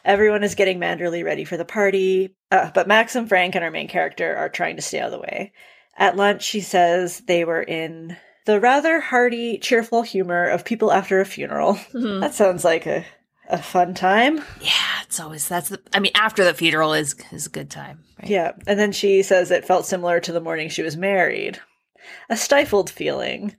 everyone 0.04 0.44
is 0.44 0.56
getting 0.56 0.78
Manderley 0.80 1.24
ready 1.24 1.46
for 1.46 1.56
the 1.56 1.66
party, 1.66 2.36
uh, 2.52 2.70
but 2.74 2.88
Max 2.88 3.16
and 3.16 3.30
Frank 3.30 3.56
and 3.56 3.64
our 3.64 3.72
main 3.72 3.88
character 3.88 4.36
are 4.36 4.50
trying 4.50 4.76
to 4.76 4.82
stay 4.82 5.00
out 5.00 5.06
of 5.06 5.12
the 5.14 5.20
way. 5.20 5.54
At 5.98 6.18
lunch, 6.18 6.44
she 6.44 6.60
says 6.60 7.22
they 7.22 7.46
were 7.46 7.62
in 7.62 8.18
the 8.46 8.60
rather 8.60 9.00
hearty, 9.00 9.58
cheerful 9.58 10.02
humor 10.02 10.46
of 10.50 10.66
people 10.66 10.92
after 10.92 11.22
a 11.22 11.26
funeral. 11.26 11.80
That 11.94 12.34
sounds 12.34 12.66
like 12.66 12.86
a, 12.86 13.06
a 13.48 13.60
fun 13.60 13.94
time. 13.94 14.40
Yeah, 14.60 15.02
it's 15.04 15.20
always 15.20 15.48
that's 15.48 15.70
the. 15.70 15.80
I 15.94 16.00
mean, 16.00 16.12
after 16.16 16.44
the 16.44 16.54
funeral 16.54 16.94
is 16.94 17.16
is 17.32 17.46
a 17.46 17.50
good 17.50 17.70
time. 17.70 18.04
Right? 18.20 18.30
Yeah. 18.30 18.52
And 18.68 18.78
then 18.78 18.92
she 18.92 19.24
says 19.24 19.50
it 19.50 19.66
felt 19.66 19.86
similar 19.86 20.20
to 20.20 20.34
the 20.34 20.42
morning 20.42 20.68
she 20.68 20.82
was 20.84 20.98
married. 20.98 21.60
A 22.30 22.36
stifled 22.36 22.90
feeling 22.90 23.56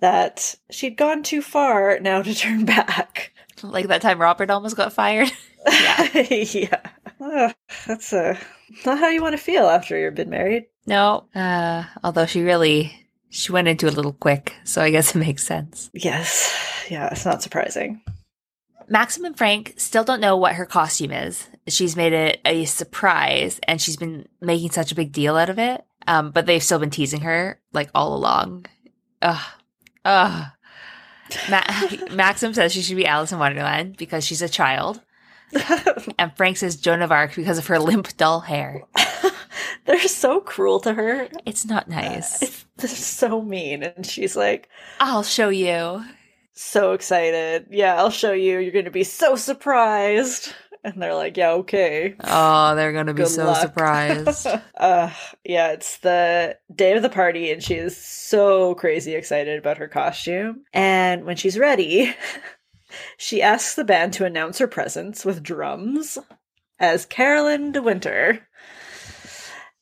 that 0.00 0.54
she'd 0.70 0.96
gone 0.96 1.22
too 1.22 1.42
far 1.42 1.98
now 2.00 2.22
to 2.22 2.34
turn 2.36 2.64
back. 2.64 3.32
Like 3.62 3.88
that 3.88 4.02
time 4.02 4.20
Robert 4.20 4.50
almost 4.50 4.76
got 4.76 4.92
fired. 4.92 5.30
Yeah. 5.70 6.08
yeah. 6.30 6.80
Ugh, 7.20 7.54
that's 7.86 8.12
uh, 8.12 8.38
not 8.86 8.98
how 9.00 9.08
you 9.08 9.20
want 9.20 9.32
to 9.36 9.42
feel 9.42 9.66
after 9.66 9.98
you've 9.98 10.14
been 10.14 10.30
married. 10.30 10.66
no, 10.86 11.24
uh, 11.34 11.84
although 12.02 12.24
she 12.24 12.40
really 12.42 13.06
she 13.28 13.52
went 13.52 13.68
into 13.68 13.86
it 13.86 13.92
a 13.92 13.96
little 13.96 14.14
quick, 14.14 14.54
so 14.64 14.80
I 14.80 14.90
guess 14.90 15.14
it 15.14 15.18
makes 15.26 15.44
sense. 15.44 15.90
Yes. 15.92 16.54
Yeah, 16.88 17.08
it's 17.10 17.26
not 17.26 17.42
surprising. 17.42 18.00
Maxim 18.88 19.26
and 19.26 19.36
Frank 19.36 19.74
still 19.76 20.04
don't 20.04 20.20
know 20.22 20.36
what 20.38 20.54
her 20.54 20.64
costume 20.64 21.10
is. 21.12 21.46
She's 21.66 21.96
made 21.96 22.14
it 22.14 22.40
a 22.46 22.64
surprise 22.64 23.60
and 23.64 23.78
she's 23.82 23.96
been 23.98 24.26
making 24.40 24.70
such 24.70 24.92
a 24.92 24.94
big 24.94 25.12
deal 25.12 25.36
out 25.36 25.50
of 25.50 25.58
it. 25.58 25.84
Um, 26.06 26.30
but 26.30 26.46
they've 26.46 26.62
still 26.62 26.78
been 26.78 26.88
teasing 26.88 27.20
her 27.22 27.60
like 27.74 27.90
all 27.94 28.14
along. 28.16 28.64
Ugh. 29.20 29.44
Ugh. 30.08 30.46
Ma- 31.50 31.62
Maxim 32.10 32.54
says 32.54 32.72
she 32.72 32.80
should 32.82 32.96
be 32.96 33.06
Alice 33.06 33.32
in 33.32 33.38
Wonderland 33.38 33.96
because 33.98 34.24
she's 34.24 34.42
a 34.42 34.48
child. 34.48 35.00
And 36.18 36.36
Frank 36.36 36.56
says 36.56 36.76
Joan 36.76 37.00
of 37.02 37.12
Arc 37.12 37.36
because 37.36 37.58
of 37.58 37.68
her 37.68 37.78
limp, 37.78 38.16
dull 38.16 38.40
hair. 38.40 38.82
They're 39.84 40.00
so 40.08 40.40
cruel 40.40 40.80
to 40.80 40.92
her. 40.92 41.28
It's 41.46 41.64
not 41.64 41.88
nice. 41.88 42.42
It's, 42.42 42.64
they're 42.76 42.88
so 42.88 43.40
mean. 43.40 43.82
And 43.84 44.04
she's 44.04 44.34
like, 44.36 44.68
I'll 45.00 45.22
show 45.22 45.48
you. 45.48 46.04
so 46.54 46.92
excited. 46.92 47.66
Yeah, 47.70 47.94
I'll 47.96 48.10
show 48.10 48.32
you. 48.32 48.58
You're 48.58 48.72
going 48.72 48.84
to 48.86 48.90
be 48.90 49.04
so 49.04 49.36
surprised. 49.36 50.52
And 50.84 51.02
they're 51.02 51.14
like, 51.14 51.36
yeah, 51.36 51.50
okay. 51.52 52.14
Oh, 52.22 52.74
they're 52.74 52.92
going 52.92 53.06
to 53.06 53.14
be 53.14 53.22
Good 53.22 53.30
so 53.30 53.46
luck. 53.46 53.60
surprised. 53.60 54.46
uh 54.76 55.10
yeah 55.44 55.72
it's 55.72 55.98
the 55.98 56.56
day 56.74 56.92
of 56.96 57.02
the 57.02 57.08
party 57.08 57.50
and 57.50 57.62
she 57.62 57.74
is 57.74 57.96
so 57.96 58.74
crazy 58.76 59.14
excited 59.14 59.58
about 59.58 59.78
her 59.78 59.88
costume 59.88 60.62
and 60.72 61.24
when 61.24 61.36
she's 61.36 61.58
ready 61.58 62.14
she 63.16 63.42
asks 63.42 63.74
the 63.74 63.84
band 63.84 64.12
to 64.12 64.24
announce 64.24 64.58
her 64.58 64.68
presence 64.68 65.24
with 65.24 65.42
drums 65.42 66.16
as 66.78 67.04
carolyn 67.06 67.72
de 67.72 67.82
winter 67.82 68.46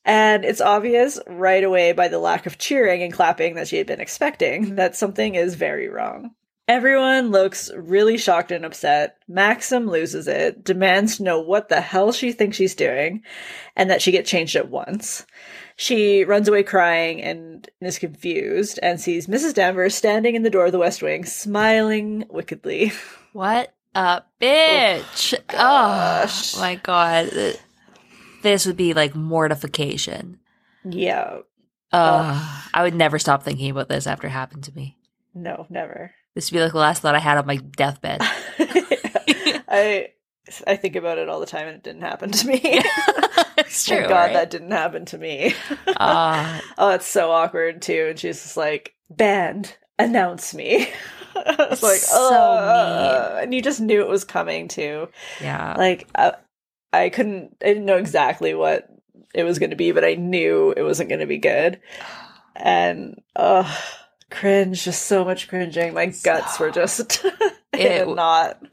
and 0.05 0.45
it's 0.45 0.61
obvious 0.61 1.19
right 1.27 1.65
away 1.65 1.93
by 1.93 2.09
the 2.09 2.19
lack 2.19 2.47
of 2.47 2.59
cheering 2.59 3.03
and 3.03 3.13
clapping 3.13 3.55
that 3.57 3.69
she 3.69 3.77
had 3.77 3.87
been 3.87 4.01
expecting 4.01 4.77
that 4.77 4.97
something 4.97 5.35
is 5.35 5.55
very 5.57 5.89
wrong 5.89 6.31
Everyone 6.69 7.31
looks 7.31 7.71
really 7.77 8.19
shocked 8.19 8.51
and 8.51 8.65
upset. 8.65 9.19
Maxim 9.29 9.89
loses 9.89 10.27
it, 10.27 10.65
demands 10.65 11.17
to 11.17 11.23
know 11.23 11.41
what 11.41 11.69
the 11.69 11.81
hell 11.81 12.11
she 12.11 12.33
thinks 12.33 12.57
she's 12.57 12.75
doing, 12.75 13.23
and 13.77 13.89
that 13.89 14.03
she 14.03 14.11
get 14.11 14.27
changed 14.27 14.57
at 14.57 14.69
once. 14.69 15.25
She 15.77 16.25
runs 16.25 16.49
away 16.49 16.65
crying 16.65 17.23
and 17.23 17.69
is 17.81 17.99
confused 18.01 18.81
and 18.83 19.01
sees 19.01 19.29
Mrs. 19.29 19.55
Danvers 19.55 19.95
standing 19.95 20.35
in 20.35 20.43
the 20.43 20.51
door 20.51 20.67
of 20.67 20.73
the 20.73 20.79
West 20.81 21.03
Wing, 21.03 21.25
smiling 21.25 22.25
wickedly. 22.31 22.93
What 23.33 23.73
a 23.95 24.23
bitch. 24.41 25.35
Oh, 25.39 25.43
gosh. 25.49 26.57
my 26.57 26.77
god. 26.77 27.31
This 28.43 28.65
would 28.67 28.77
be 28.77 28.93
like 28.95 29.15
mortification. 29.15 30.41
Yeah, 30.85 31.39
Uh, 31.93 32.63
I 32.75 32.83
would 32.83 32.95
never 32.95 33.19
stop 33.19 33.43
thinking 33.43 33.71
about 33.71 33.89
this 33.89 34.07
after 34.07 34.27
it 34.27 34.31
happened 34.31 34.65
to 34.65 34.75
me. 34.75 34.97
no, 35.35 35.67
never. 35.71 36.13
This 36.37 36.51
would 36.53 36.59
be 36.59 36.63
like 36.63 36.73
the 36.73 36.79
last 36.79 37.01
thought 37.01 37.15
I 37.15 37.19
had 37.19 37.39
on 37.39 37.47
my 37.47 37.57
deathbed. 37.57 38.21
I 39.69 40.11
I 40.67 40.77
think 40.77 40.95
about 40.95 41.17
it 41.17 41.31
all 41.31 41.41
the 41.41 41.47
time 41.47 41.67
and 41.67 41.77
it 41.79 41.83
didn't 41.83 42.03
happen 42.03 42.31
to 42.31 42.47
me. 42.47 42.61
it's 42.63 43.87
Thank 43.87 44.01
true. 44.03 44.09
God 44.09 44.15
right? 44.27 44.33
that 44.35 44.51
didn't 44.51 44.71
happen 44.71 45.07
to 45.07 45.19
me. 45.19 45.55
Uh, 45.87 46.61
Oh, 46.77 46.91
it's 46.91 47.07
so 47.07 47.31
awkward 47.31 47.81
too. 47.81 48.09
And 48.11 48.19
she's 48.19 48.43
just 48.43 48.57
like, 48.59 48.95
band, 49.09 49.77
announce 49.99 50.55
me. 50.55 50.91
I 51.35 51.67
was 51.71 51.83
like, 51.83 52.01
So 52.01 52.19
oh, 52.21 53.39
and 53.41 53.55
you 53.55 53.63
just 53.63 53.81
knew 53.81 54.03
it 54.03 54.09
was 54.09 54.25
coming 54.25 54.69
too. 54.69 55.09
yeah. 55.41 55.75
Like, 55.77 56.07
I, 56.15 56.35
I 56.93 57.09
couldn't, 57.09 57.57
I 57.63 57.69
didn't 57.69 57.87
know 57.87 57.97
exactly 57.97 58.53
what 58.55 58.89
it 59.35 59.45
was 59.45 59.59
going 59.59 59.71
to 59.71 59.77
be, 59.77 59.93
but 59.93 60.05
I 60.05 60.15
knew 60.17 60.75
it 60.77 60.83
wasn't 60.83 61.09
going 61.09 61.21
to 61.21 61.27
be 61.27 61.39
good. 61.39 61.81
And, 62.59 63.21
oh, 63.37 63.69
cringe, 64.31 64.85
just 64.85 65.03
so 65.03 65.25
much 65.25 65.49
cringing. 65.49 65.95
My 65.95 66.07
guts 66.07 66.59
were 66.59 66.71
just 66.71 67.25
It-. 67.79 68.09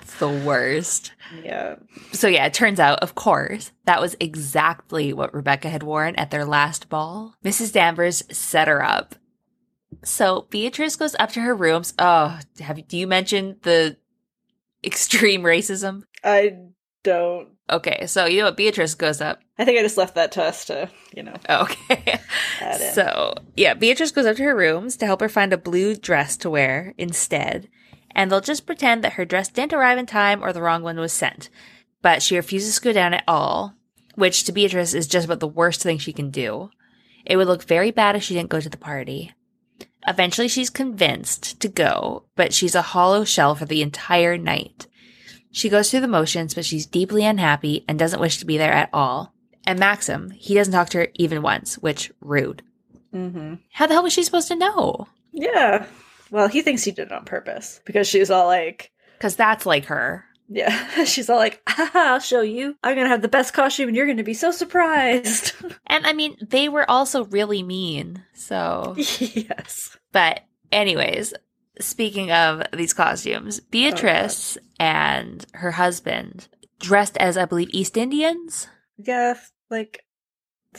It's 0.02 0.16
the 0.20 0.30
worst. 0.30 1.14
Yeah. 1.44 1.76
So 2.12 2.28
yeah, 2.28 2.46
it 2.46 2.54
turns 2.54 2.80
out, 2.80 3.00
of 3.00 3.16
course, 3.16 3.72
that 3.86 4.02
was 4.02 4.16
exactly 4.20 5.14
what 5.14 5.34
Rebecca 5.34 5.70
had 5.70 5.84
worn 5.84 6.16
at 6.16 6.32
their 6.32 6.46
last 6.46 6.90
ball. 6.90 7.36
Mrs. 7.44 7.74
Danvers 7.74 8.24
set 8.32 8.68
her 8.68 8.84
up. 8.84 9.16
So 10.04 10.48
Beatrice 10.50 10.96
goes 10.96 11.16
up 11.20 11.32
to 11.34 11.42
her 11.42 11.56
rooms. 11.56 11.94
Oh, 12.00 12.40
have 12.60 12.88
do 12.88 12.98
you 12.98 13.08
mentioned 13.08 13.58
the 13.62 13.98
extreme 14.84 15.44
racism? 15.44 16.04
I 16.24 16.58
don't, 17.04 17.50
Okay, 17.70 18.06
so 18.08 18.26
you 18.26 18.40
know 18.40 18.46
what? 18.46 18.58
Beatrice 18.58 18.94
goes 18.94 19.22
up. 19.22 19.40
I 19.58 19.66
think 19.66 19.80
I 19.80 19.84
just 19.84 19.98
left 19.98 20.16
that 20.16 20.34
to 20.34 20.44
us 20.44 20.66
to, 20.66 20.90
you 21.16 21.24
know, 21.24 21.36
oh, 21.48 21.64
Okay. 21.92 22.20
So, 22.94 23.34
yeah, 23.56 23.74
Beatrice 23.74 24.12
goes 24.12 24.26
up 24.26 24.36
to 24.38 24.44
her 24.44 24.56
rooms 24.56 24.98
to 24.98 25.06
help 25.06 25.22
her 25.22 25.30
find 25.30 25.54
a 25.54 25.58
blue 25.58 25.96
dress 25.96 26.38
to 26.38 26.50
wear 26.50 26.94
instead. 26.98 27.70
And 28.12 28.32
they'll 28.32 28.42
just 28.42 28.66
pretend 28.66 29.04
that 29.04 29.14
her 29.14 29.26
dress 29.26 29.50
didn't 29.50 29.74
arrive 29.74 29.98
in 29.98 30.06
time 30.06 30.44
or 30.44 30.54
the 30.54 30.62
wrong 30.62 30.84
one 30.84 31.00
was 31.00 31.14
sent. 31.14 31.50
But 32.02 32.22
she 32.22 32.36
refuses 32.36 32.76
to 32.76 32.82
go 32.82 32.94
down 32.94 33.14
at 33.14 33.24
all, 33.28 33.76
which 34.16 34.44
to 34.44 34.52
Beatrice 34.52 34.94
is 34.94 35.08
just 35.08 35.26
about 35.26 35.40
the 35.40 35.48
worst 35.48 35.82
thing 35.82 35.98
she 35.98 36.14
can 36.14 36.30
do. 36.30 36.70
It 37.26 37.38
would 37.38 37.48
look 37.48 37.64
very 37.64 37.92
bad 37.92 38.16
if 38.16 38.24
she 38.24 38.34
didn't 38.34 38.50
go 38.50 38.60
to 38.60 38.70
the 38.70 38.78
party. 38.78 39.32
Eventually, 40.06 40.50
she's 40.50 40.70
convinced 40.70 41.60
to 41.62 41.70
go, 41.70 42.26
but 42.36 42.54
she's 42.54 42.76
a 42.76 42.82
hollow 42.82 43.24
shell 43.24 43.56
for 43.56 43.66
the 43.66 43.82
entire 43.82 44.38
night. 44.38 44.88
She 45.54 45.70
goes 45.70 45.90
through 45.90 46.02
the 46.02 46.08
motions, 46.10 46.54
but 46.54 46.66
she's 46.66 46.86
deeply 46.86 47.24
unhappy 47.24 47.86
and 47.88 47.98
doesn't 47.98 48.20
wish 48.20 48.40
to 48.40 48.46
be 48.46 48.58
there 48.58 48.74
at 48.74 48.90
all. 48.92 49.34
And 49.66 49.80
Maxim, 49.80 50.32
he 50.32 50.54
doesn't 50.56 50.74
talk 50.74 50.90
to 50.90 50.98
her 50.98 51.08
even 51.14 51.42
once, 51.42 51.76
which 51.78 52.12
rude. 52.20 52.64
Mm-hmm. 53.14 53.54
How 53.72 53.88
the 53.88 53.94
hell 53.94 54.04
was 54.04 54.12
she 54.12 54.24
supposed 54.24 54.50
to 54.50 54.56
know? 54.58 55.08
Yeah. 55.32 55.86
Well, 56.32 56.48
he 56.50 56.62
thinks 56.64 56.84
he 56.84 56.92
did 56.92 57.08
it 57.08 57.12
on 57.14 57.24
purpose 57.26 57.80
because 57.86 58.08
she's 58.08 58.30
all 58.32 58.48
like, 58.48 58.92
Because 59.18 59.36
that's 59.36 59.66
like 59.66 59.86
her. 59.86 60.26
yeah, 60.50 61.04
she's 61.06 61.30
all 61.30 61.38
like, 61.38 61.62
I'll 61.68 62.20
show 62.20 62.42
you. 62.42 62.76
I'm 62.84 62.96
gonna 62.96 63.08
have 63.08 63.22
the 63.22 63.28
best 63.28 63.54
costume, 63.54 63.88
and 63.90 63.96
you're 63.96 64.08
gonna 64.08 64.24
be 64.24 64.34
so 64.34 64.52
surprised. 64.52 65.54
And 65.88 66.08
I 66.08 66.14
mean, 66.14 66.36
they 66.42 66.70
were 66.70 66.90
also 66.90 67.26
really 67.26 67.62
mean. 67.62 68.24
So, 68.34 68.96
yes. 68.98 69.96
but 70.12 70.42
anyways, 70.72 71.36
speaking 71.80 72.32
of 72.32 72.64
these 72.74 72.94
costumes, 72.94 73.60
oh, 73.62 73.66
Beatrice 73.72 74.58
and 74.80 75.46
her 75.54 75.72
husband 75.72 76.48
dressed 76.80 77.18
as, 77.18 77.38
I 77.38 77.46
believe, 77.46 77.70
East 77.72 77.98
Indians. 77.98 78.68
Yeah, 78.98 79.36
like, 79.70 80.06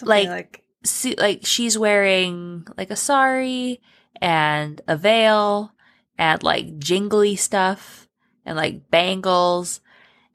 Like- 0.02 0.28
like 0.28 0.60
See, 0.86 1.14
like 1.16 1.46
she's 1.46 1.78
wearing 1.78 2.66
like 2.76 2.90
a 2.90 2.96
sari 2.96 3.80
and 4.20 4.82
a 4.86 4.98
veil 4.98 5.72
and 6.18 6.42
like 6.42 6.76
jingly 6.78 7.36
stuff 7.36 8.06
and 8.44 8.54
like 8.54 8.90
bangles. 8.90 9.80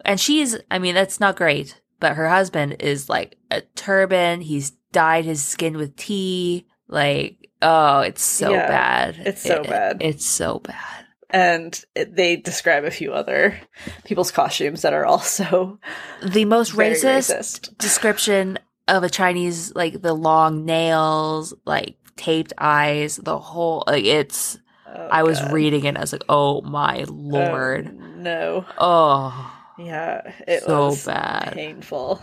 And 0.04 0.20
she's, 0.20 0.58
I 0.72 0.80
mean, 0.80 0.96
that's 0.96 1.20
not 1.20 1.36
great, 1.36 1.80
but 2.00 2.16
her 2.16 2.30
husband 2.30 2.78
is 2.80 3.08
like 3.10 3.38
a 3.52 3.62
turban. 3.76 4.42
He's 4.42 4.72
dyed 4.92 5.26
his 5.26 5.46
skin 5.46 5.78
with 5.78 5.96
tea. 5.96 6.66
Like, 6.88 7.39
oh, 7.62 8.00
it's 8.02 8.22
so 8.24 8.52
Yeah, 8.52 8.68
bad. 8.68 9.16
it's 9.26 9.42
so 9.42 9.62
It- 9.62 9.70
bad. 9.70 9.98
It's 10.02 10.26
so 10.26 10.60
bad. 10.60 11.06
and 11.32 11.86
it, 11.96 12.16
they 12.16 12.36
describe 12.38 12.84
a 12.86 12.92
few 12.92 13.14
other 13.14 13.60
people's 14.04 14.32
costumes 14.32 14.82
that 14.82 14.94
are 14.94 15.06
also 15.06 15.80
The 16.24 16.46
most 16.46 16.74
racist, 16.74 17.30
racist. 17.36 17.78
description 17.78 18.58
of 18.88 19.04
a 19.04 19.10
Chinese, 19.10 19.74
like 19.76 20.02
the 20.02 20.14
long 20.16 20.66
nails, 20.66 21.54
like 21.66 21.98
taped 22.16 22.54
eyes, 22.58 23.18
the 23.18 23.38
whole, 23.38 23.84
like 23.88 24.04
it's, 24.06 24.58
Oh, 24.92 25.08
I 25.12 25.22
was 25.22 25.40
God. 25.40 25.52
reading 25.54 25.86
it 25.86 25.90
and 25.90 25.98
I 26.00 26.02
was 26.02 26.12
like, 26.12 26.24
oh 26.30 26.62
my 26.64 27.06
Oh, 27.08 27.12
lord. 27.14 27.96
no. 27.96 28.66
Oh, 28.80 29.54
Yeah, 29.78 30.34
it 30.48 30.64
so 30.64 30.88
was 30.88 31.06
bad. 31.06 31.52
painful. 31.54 32.20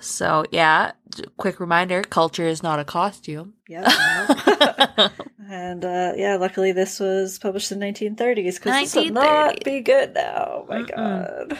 So, 0.00 0.44
yeah, 0.50 0.92
quick 1.36 1.60
reminder 1.60 2.02
culture 2.02 2.46
is 2.46 2.62
not 2.62 2.78
a 2.78 2.84
costume. 2.84 3.54
Yeah. 3.68 3.88
and 5.50 5.84
uh, 5.84 6.12
yeah, 6.16 6.36
luckily 6.36 6.72
this 6.72 7.00
was 7.00 7.38
published 7.38 7.72
in 7.72 7.78
1930s 7.80 8.54
because 8.62 8.80
this 8.92 8.94
would 8.96 9.14
not 9.14 9.64
be 9.64 9.80
good 9.80 10.14
now. 10.14 10.62
Oh 10.62 10.66
my 10.68 10.82
Mm-mm. 10.82 10.96
god. 10.96 11.58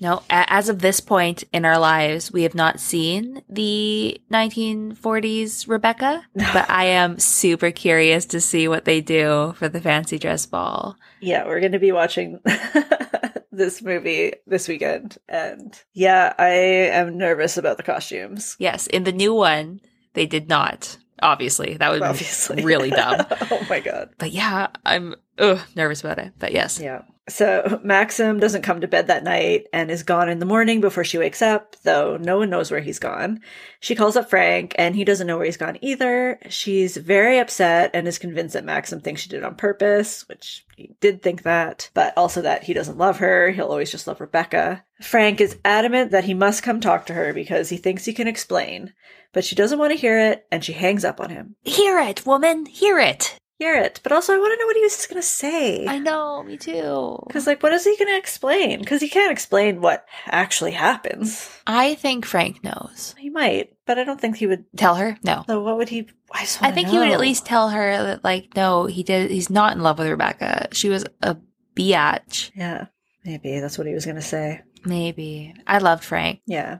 no, 0.00 0.22
a- 0.30 0.52
as 0.52 0.68
of 0.68 0.80
this 0.80 1.00
point 1.00 1.44
in 1.52 1.64
our 1.64 1.78
lives, 1.78 2.32
we 2.32 2.42
have 2.44 2.54
not 2.54 2.80
seen 2.80 3.42
the 3.48 4.20
1940s 4.32 5.68
Rebecca, 5.68 6.24
but 6.34 6.68
I 6.70 6.86
am 6.86 7.18
super 7.18 7.70
curious 7.70 8.26
to 8.26 8.40
see 8.40 8.68
what 8.68 8.84
they 8.84 9.00
do 9.00 9.54
for 9.56 9.68
the 9.68 9.80
fancy 9.80 10.18
dress 10.18 10.46
ball. 10.46 10.96
Yeah, 11.20 11.44
we're 11.46 11.60
going 11.60 11.72
to 11.72 11.78
be 11.78 11.92
watching 11.92 12.40
this 13.52 13.82
movie 13.82 14.34
this 14.46 14.68
weekend. 14.68 15.18
And 15.28 15.80
yeah, 15.92 16.34
I 16.38 16.48
am 16.48 17.18
nervous 17.18 17.56
about 17.56 17.76
the 17.76 17.82
costumes. 17.82 18.56
Yes, 18.58 18.86
in 18.86 19.04
the 19.04 19.12
new 19.12 19.34
one, 19.34 19.80
they 20.14 20.26
did 20.26 20.48
not. 20.48 20.96
Obviously, 21.22 21.76
that 21.76 21.90
would 21.90 22.02
Obviously. 22.02 22.56
be 22.56 22.64
really 22.64 22.90
dumb. 22.90 23.26
oh 23.50 23.66
my 23.68 23.80
god. 23.80 24.10
But 24.18 24.30
yeah, 24.32 24.68
I'm 24.86 25.14
ugh, 25.38 25.60
nervous 25.76 26.00
about 26.00 26.18
it. 26.18 26.32
But 26.38 26.52
yes. 26.52 26.80
Yeah. 26.80 27.02
So 27.30 27.80
Maxim 27.84 28.40
doesn't 28.40 28.62
come 28.62 28.80
to 28.80 28.88
bed 28.88 29.06
that 29.06 29.24
night 29.24 29.66
and 29.72 29.90
is 29.90 30.02
gone 30.02 30.28
in 30.28 30.40
the 30.40 30.46
morning 30.46 30.80
before 30.80 31.04
she 31.04 31.16
wakes 31.16 31.40
up, 31.40 31.76
though 31.84 32.16
no 32.16 32.38
one 32.38 32.50
knows 32.50 32.70
where 32.70 32.80
he's 32.80 32.98
gone. 32.98 33.40
She 33.78 33.94
calls 33.94 34.16
up 34.16 34.28
Frank 34.28 34.74
and 34.76 34.96
he 34.96 35.04
doesn't 35.04 35.26
know 35.26 35.36
where 35.36 35.46
he's 35.46 35.56
gone 35.56 35.78
either. 35.80 36.38
She's 36.48 36.96
very 36.96 37.38
upset 37.38 37.92
and 37.94 38.06
is 38.08 38.18
convinced 38.18 38.54
that 38.54 38.64
Maxim 38.64 39.00
thinks 39.00 39.22
she 39.22 39.28
did 39.28 39.38
it 39.38 39.44
on 39.44 39.54
purpose, 39.54 40.28
which 40.28 40.66
he 40.76 40.94
did 41.00 41.22
think 41.22 41.44
that, 41.44 41.88
but 41.94 42.12
also 42.16 42.42
that 42.42 42.64
he 42.64 42.74
doesn't 42.74 42.98
love 42.98 43.18
her. 43.18 43.50
He'll 43.50 43.68
always 43.68 43.90
just 43.90 44.06
love 44.06 44.20
Rebecca. 44.20 44.84
Frank 45.00 45.40
is 45.40 45.58
adamant 45.64 46.10
that 46.10 46.24
he 46.24 46.34
must 46.34 46.62
come 46.62 46.80
talk 46.80 47.06
to 47.06 47.14
her 47.14 47.32
because 47.32 47.68
he 47.68 47.76
thinks 47.76 48.04
he 48.04 48.12
can 48.12 48.28
explain, 48.28 48.92
but 49.32 49.44
she 49.44 49.54
doesn't 49.54 49.78
want 49.78 49.92
to 49.92 49.98
hear 49.98 50.18
it 50.18 50.46
and 50.50 50.64
she 50.64 50.72
hangs 50.72 51.04
up 51.04 51.20
on 51.20 51.30
him. 51.30 51.54
Hear 51.62 51.98
it, 52.00 52.26
woman, 52.26 52.66
hear 52.66 52.98
it. 52.98 53.38
Hear 53.60 53.74
it, 53.76 54.00
but 54.02 54.10
also 54.10 54.32
I 54.32 54.38
want 54.38 54.54
to 54.54 54.58
know 54.58 54.66
what 54.66 54.76
he 54.76 54.82
was 54.82 55.06
going 55.06 55.20
to 55.20 55.28
say. 55.28 55.86
I 55.86 55.98
know, 55.98 56.42
me 56.42 56.56
too. 56.56 57.18
Because, 57.26 57.46
like, 57.46 57.62
what 57.62 57.74
is 57.74 57.84
he 57.84 57.94
going 57.98 58.08
to 58.08 58.16
explain? 58.16 58.78
Because 58.78 59.02
he 59.02 59.08
can't 59.10 59.30
explain 59.30 59.82
what 59.82 60.06
actually 60.24 60.70
happens. 60.70 61.46
I 61.66 61.94
think 61.96 62.24
Frank 62.24 62.64
knows. 62.64 63.14
He 63.18 63.28
might, 63.28 63.76
but 63.84 63.98
I 63.98 64.04
don't 64.04 64.18
think 64.18 64.38
he 64.38 64.46
would. 64.46 64.64
Tell 64.78 64.94
her? 64.94 65.18
No. 65.22 65.44
So, 65.46 65.60
what 65.60 65.76
would 65.76 65.90
he? 65.90 66.08
I, 66.32 66.48
I 66.62 66.72
think 66.72 66.88
he 66.88 66.98
would 66.98 67.10
at 67.10 67.20
least 67.20 67.44
tell 67.44 67.68
her 67.68 68.02
that, 68.02 68.24
like, 68.24 68.56
no, 68.56 68.86
he 68.86 69.02
did. 69.02 69.30
He's 69.30 69.50
not 69.50 69.76
in 69.76 69.82
love 69.82 69.98
with 69.98 70.08
Rebecca. 70.08 70.68
She 70.72 70.88
was 70.88 71.04
a 71.20 71.36
biatch. 71.76 72.52
Yeah, 72.54 72.86
maybe 73.26 73.60
that's 73.60 73.76
what 73.76 73.86
he 73.86 73.92
was 73.92 74.06
going 74.06 74.16
to 74.16 74.22
say. 74.22 74.62
Maybe. 74.86 75.54
I 75.66 75.78
loved 75.78 76.02
Frank. 76.02 76.40
Yeah, 76.46 76.78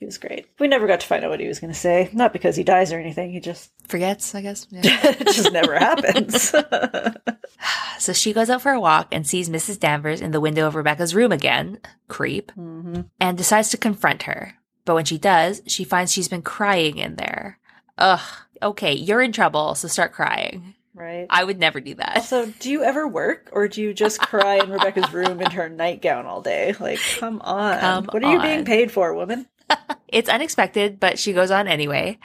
he 0.00 0.06
was 0.06 0.18
great. 0.18 0.46
We 0.58 0.66
never 0.66 0.86
got 0.86 1.00
to 1.00 1.06
find 1.06 1.22
out 1.24 1.30
what 1.30 1.40
he 1.40 1.46
was 1.46 1.60
going 1.60 1.72
to 1.72 1.78
say. 1.78 2.08
Not 2.12 2.32
because 2.32 2.56
he 2.56 2.64
dies 2.64 2.90
or 2.92 2.98
anything. 2.98 3.30
He 3.30 3.38
just 3.38 3.70
Forgets, 3.86 4.34
I 4.34 4.40
guess. 4.40 4.66
Yeah. 4.72 4.82
it 5.04 5.26
just 5.26 5.52
never 5.52 5.78
happens. 5.78 6.52
so 7.98 8.12
she 8.12 8.32
goes 8.32 8.48
out 8.50 8.62
for 8.62 8.72
a 8.72 8.80
walk 8.80 9.08
and 9.12 9.26
sees 9.26 9.50
Mrs. 9.50 9.78
Danvers 9.78 10.20
in 10.20 10.30
the 10.30 10.40
window 10.40 10.66
of 10.66 10.74
Rebecca's 10.74 11.14
room 11.14 11.32
again. 11.32 11.78
Creep. 12.08 12.50
hmm 12.52 13.02
and 13.20 13.36
decides 13.38 13.68
to 13.70 13.76
confront 13.76 14.22
her. 14.24 14.54
But 14.86 14.94
when 14.94 15.04
she 15.04 15.18
does, 15.18 15.62
she 15.66 15.84
finds 15.84 16.12
she's 16.12 16.28
been 16.28 16.42
crying 16.42 16.98
in 16.98 17.16
there. 17.16 17.58
Ugh. 17.98 18.20
Okay, 18.62 18.94
you're 18.94 19.22
in 19.22 19.32
trouble, 19.32 19.74
so 19.74 19.86
start 19.88 20.12
crying. 20.12 20.74
Right. 20.94 21.26
I 21.30 21.44
would 21.44 21.58
never 21.58 21.80
do 21.80 21.94
that. 21.94 22.24
So, 22.24 22.46
do 22.58 22.70
you 22.70 22.82
ever 22.82 23.06
work 23.06 23.48
or 23.52 23.68
do 23.68 23.80
you 23.80 23.94
just 23.94 24.20
cry 24.20 24.56
in 24.56 24.70
Rebecca's 24.70 25.12
room 25.12 25.40
in 25.40 25.50
her 25.52 25.68
nightgown 25.68 26.26
all 26.26 26.42
day? 26.42 26.74
Like, 26.80 26.98
come 27.18 27.40
on. 27.42 27.78
Come 27.80 28.04
what 28.06 28.24
are 28.24 28.32
you 28.32 28.40
being 28.40 28.64
paid 28.64 28.90
for, 28.90 29.14
woman? 29.14 29.46
It's 30.12 30.28
unexpected, 30.28 30.98
but 30.98 31.18
she 31.18 31.32
goes 31.32 31.52
on 31.52 31.68
anyway, 31.68 32.18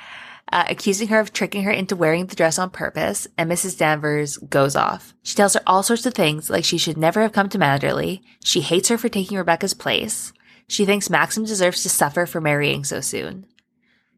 uh, 0.51 0.65
accusing 0.67 1.09
her 1.09 1.19
of 1.19 1.31
tricking 1.31 1.63
her 1.63 1.71
into 1.71 1.95
wearing 1.95 2.25
the 2.25 2.35
dress 2.35 2.57
on 2.57 2.71
purpose, 2.71 3.27
and 3.37 3.49
Mrs. 3.49 3.77
Danvers 3.77 4.37
goes 4.37 4.75
off. 4.75 5.13
She 5.21 5.35
tells 5.35 5.53
her 5.53 5.61
all 5.67 5.83
sorts 5.83 6.05
of 6.05 6.13
things, 6.13 6.49
like 6.49 6.63
she 6.63 6.79
should 6.79 6.97
never 6.97 7.21
have 7.21 7.31
come 7.31 7.49
to 7.49 7.59
Manderley. 7.59 8.21
She 8.43 8.61
hates 8.61 8.89
her 8.89 8.97
for 8.97 9.09
taking 9.09 9.37
Rebecca's 9.37 9.73
place. 9.73 10.33
She 10.67 10.85
thinks 10.85 11.09
Maxim 11.09 11.45
deserves 11.45 11.83
to 11.83 11.89
suffer 11.89 12.25
for 12.25 12.41
marrying 12.41 12.83
so 12.83 13.01
soon. 13.01 13.45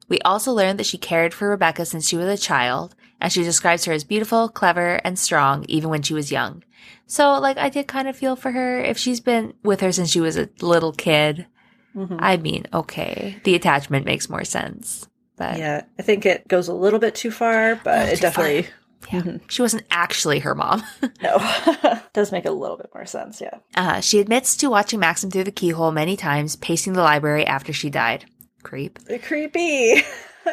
We 0.07 0.19
also 0.19 0.53
learn 0.53 0.77
that 0.77 0.85
she 0.85 0.97
cared 0.97 1.33
for 1.33 1.49
Rebecca 1.49 1.85
since 1.85 2.07
she 2.07 2.15
was 2.15 2.27
a 2.27 2.41
child, 2.41 2.95
and 3.19 3.33
she 3.33 3.43
describes 3.43 3.83
her 3.85 3.91
as 3.91 4.05
beautiful, 4.05 4.47
clever, 4.47 5.01
and 5.03 5.19
strong 5.19 5.65
even 5.67 5.89
when 5.89 6.03
she 6.03 6.13
was 6.13 6.31
young. 6.31 6.63
So, 7.05 7.37
like, 7.39 7.57
I 7.57 7.69
did 7.69 7.87
kind 7.87 8.07
of 8.07 8.15
feel 8.15 8.37
for 8.37 8.51
her. 8.51 8.79
If 8.79 8.97
she's 8.97 9.19
been 9.19 9.53
with 9.63 9.81
her 9.81 9.91
since 9.91 10.09
she 10.09 10.21
was 10.21 10.37
a 10.37 10.49
little 10.61 10.93
kid, 10.93 11.47
Mhm. 11.97 12.17
I 12.19 12.37
mean, 12.37 12.65
okay, 12.73 13.37
the 13.43 13.55
attachment 13.55 14.05
makes 14.05 14.29
more 14.29 14.43
sense. 14.45 15.07
But 15.35 15.57
Yeah, 15.57 15.81
I 15.99 16.01
think 16.03 16.25
it 16.25 16.47
goes 16.47 16.67
a 16.67 16.73
little 16.73 16.99
bit 16.99 17.15
too 17.15 17.31
far, 17.31 17.75
but 17.83 18.07
it 18.09 18.21
definitely 18.21 18.67
yeah, 19.11 19.21
Mhm. 19.21 19.41
she 19.47 19.61
wasn't 19.61 19.83
actually 19.91 20.39
her 20.39 20.53
mom. 20.55 20.83
no 21.21 21.37
does 22.13 22.31
make 22.31 22.45
a 22.45 22.51
little 22.51 22.77
bit 22.77 22.89
more 22.93 23.05
sense. 23.05 23.39
Yeah. 23.41 23.57
Uh, 23.75 23.99
she 24.01 24.19
admits 24.19 24.55
to 24.57 24.69
watching 24.69 24.99
Maxim 24.99 25.29
through 25.31 25.43
the 25.45 25.51
keyhole 25.51 25.91
many 25.91 26.15
times, 26.17 26.55
pacing 26.55 26.93
the 26.93 27.01
library 27.03 27.45
after 27.45 27.73
she 27.73 27.89
died. 27.89 28.25
Creep. 28.63 28.99
Creepy. 29.23 30.01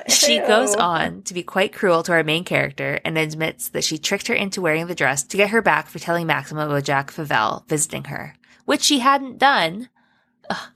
She 0.09 0.41
goes 0.41 0.75
on 0.75 1.23
to 1.23 1.33
be 1.35 1.45
quite 1.45 1.73
cruel 1.73 2.03
to 2.03 2.11
our 2.11 2.25
main 2.25 2.43
character 2.43 2.99
and 3.05 3.17
admits 3.17 3.69
that 3.69 3.85
she 3.85 3.97
tricked 3.97 4.27
her 4.27 4.35
into 4.35 4.61
wearing 4.61 4.89
the 4.89 4.95
dress 4.97 5.23
to 5.23 5.37
get 5.37 5.51
her 5.51 5.63
back 5.63 5.87
for 5.89 6.01
telling 6.01 6.27
Maxim 6.27 6.59
about 6.59 6.83
Jack 6.83 7.13
Favell 7.13 7.65
visiting 7.69 8.03
her, 8.07 8.35
which 8.65 8.83
she 8.83 8.99
hadn't 8.99 9.39
done. 9.39 9.89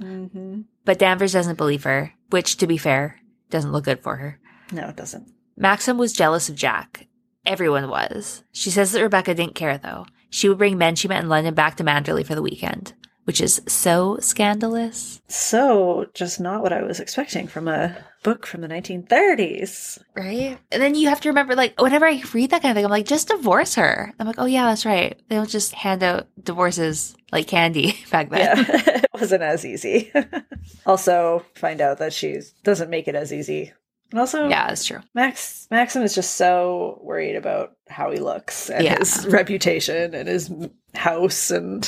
Mhm. 0.01 0.65
But 0.85 0.99
Danvers 0.99 1.33
doesn't 1.33 1.57
believe 1.59 1.85
her, 1.85 2.13
which, 2.31 2.57
to 2.59 2.67
be 2.67 2.77
fair, 2.79 3.21
doesn't 3.51 3.73
look 3.73 3.85
good 3.85 4.01
for 4.03 4.17
her. 4.17 4.39
No, 4.73 4.89
it 4.89 4.97
doesn't. 4.97 5.33
Maxim 5.57 5.99
was 5.99 6.13
jealous 6.13 6.49
of 6.49 6.55
Jack. 6.57 7.07
Everyone 7.47 7.89
was. 7.89 8.45
She 8.53 8.71
says 8.71 8.93
that 8.93 9.03
Rebecca 9.03 9.35
didn't 9.35 9.55
care, 9.55 9.79
though. 9.79 10.07
She 10.31 10.49
would 10.49 10.59
bring 10.59 10.77
men 10.79 10.95
she 10.95 11.09
met 11.09 11.23
in 11.23 11.29
London 11.29 11.55
back 11.55 11.77
to 11.77 11.85
Manderley 11.85 12.25
for 12.25 12.35
the 12.35 12.43
weekend, 12.43 12.93
which 13.29 13.43
is 13.43 13.61
so 13.69 14.17
scandalous, 14.23 15.21
So, 15.29 16.07
just 16.15 16.41
not 16.41 16.63
what 16.63 16.73
I 16.73 16.83
was 16.83 16.99
expecting 16.99 17.47
from 17.47 17.69
a 17.69 17.95
book 18.23 18.47
from 18.47 18.63
the 18.63 18.69
1930s. 18.69 19.99
right? 20.17 20.57
And 20.73 20.83
then 20.83 20.95
you 20.95 21.11
have 21.11 21.21
to 21.21 21.29
remember, 21.29 21.55
like, 21.55 21.79
whenever 21.79 22.07
I 22.07 22.23
read 22.33 22.49
that 22.51 22.63
kind 22.63 22.73
of 22.73 22.77
thing, 22.77 22.87
I'm 22.87 22.91
like, 22.91 23.05
just 23.05 23.29
divorce 23.29 23.75
her. 23.75 24.15
I'm 24.19 24.27
like, 24.27 24.39
oh, 24.39 24.47
yeah, 24.47 24.65
that's 24.65 24.87
right. 24.87 25.21
They 25.29 25.37
don't 25.37 25.51
just 25.51 25.75
hand 25.75 26.03
out 26.03 26.27
divorces 26.43 27.15
like 27.31 27.47
candy 27.47 27.99
back 28.11 28.31
then. 28.31 28.57
Yeah, 28.57 28.65
it 29.03 29.07
wasn't 29.13 29.43
as 29.43 29.63
easy. 29.67 30.11
also, 30.87 31.45
find 31.55 31.83
out 31.83 31.99
that 31.99 32.15
she 32.15 32.41
doesn't 32.65 32.89
make 32.89 33.09
it 33.09 33.15
as 33.15 33.31
easy. 33.31 33.75
And 34.11 34.21
also, 34.21 34.49
Yeah, 34.49 34.69
that's 34.69 34.87
true. 34.87 35.01
Max 35.15 35.67
Maxim 35.71 36.03
is 36.03 36.15
just 36.15 36.35
so 36.37 36.99
worried 37.03 37.37
about 37.37 37.73
how 37.91 38.11
he 38.11 38.21
looks 38.21 38.71
and 38.71 38.83
Yeah. 38.83 38.99
his 38.99 39.27
reputation 39.27 40.15
and 40.15 40.27
his 40.27 40.51
house 40.95 41.51
and 41.51 41.85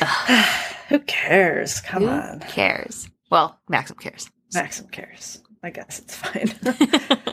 Who 0.88 0.98
cares? 1.00 1.80
Come 1.80 2.04
on. 2.08 2.08
Who 2.10 2.30
on. 2.32 2.40
cares? 2.40 3.08
Well, 3.30 3.58
Maxim 3.68 3.96
cares. 3.96 4.30
Maxim 4.54 4.86
cares. 4.88 5.42
I 5.62 5.70
guess 5.70 5.98
it's 5.98 6.14
fine. 6.14 6.52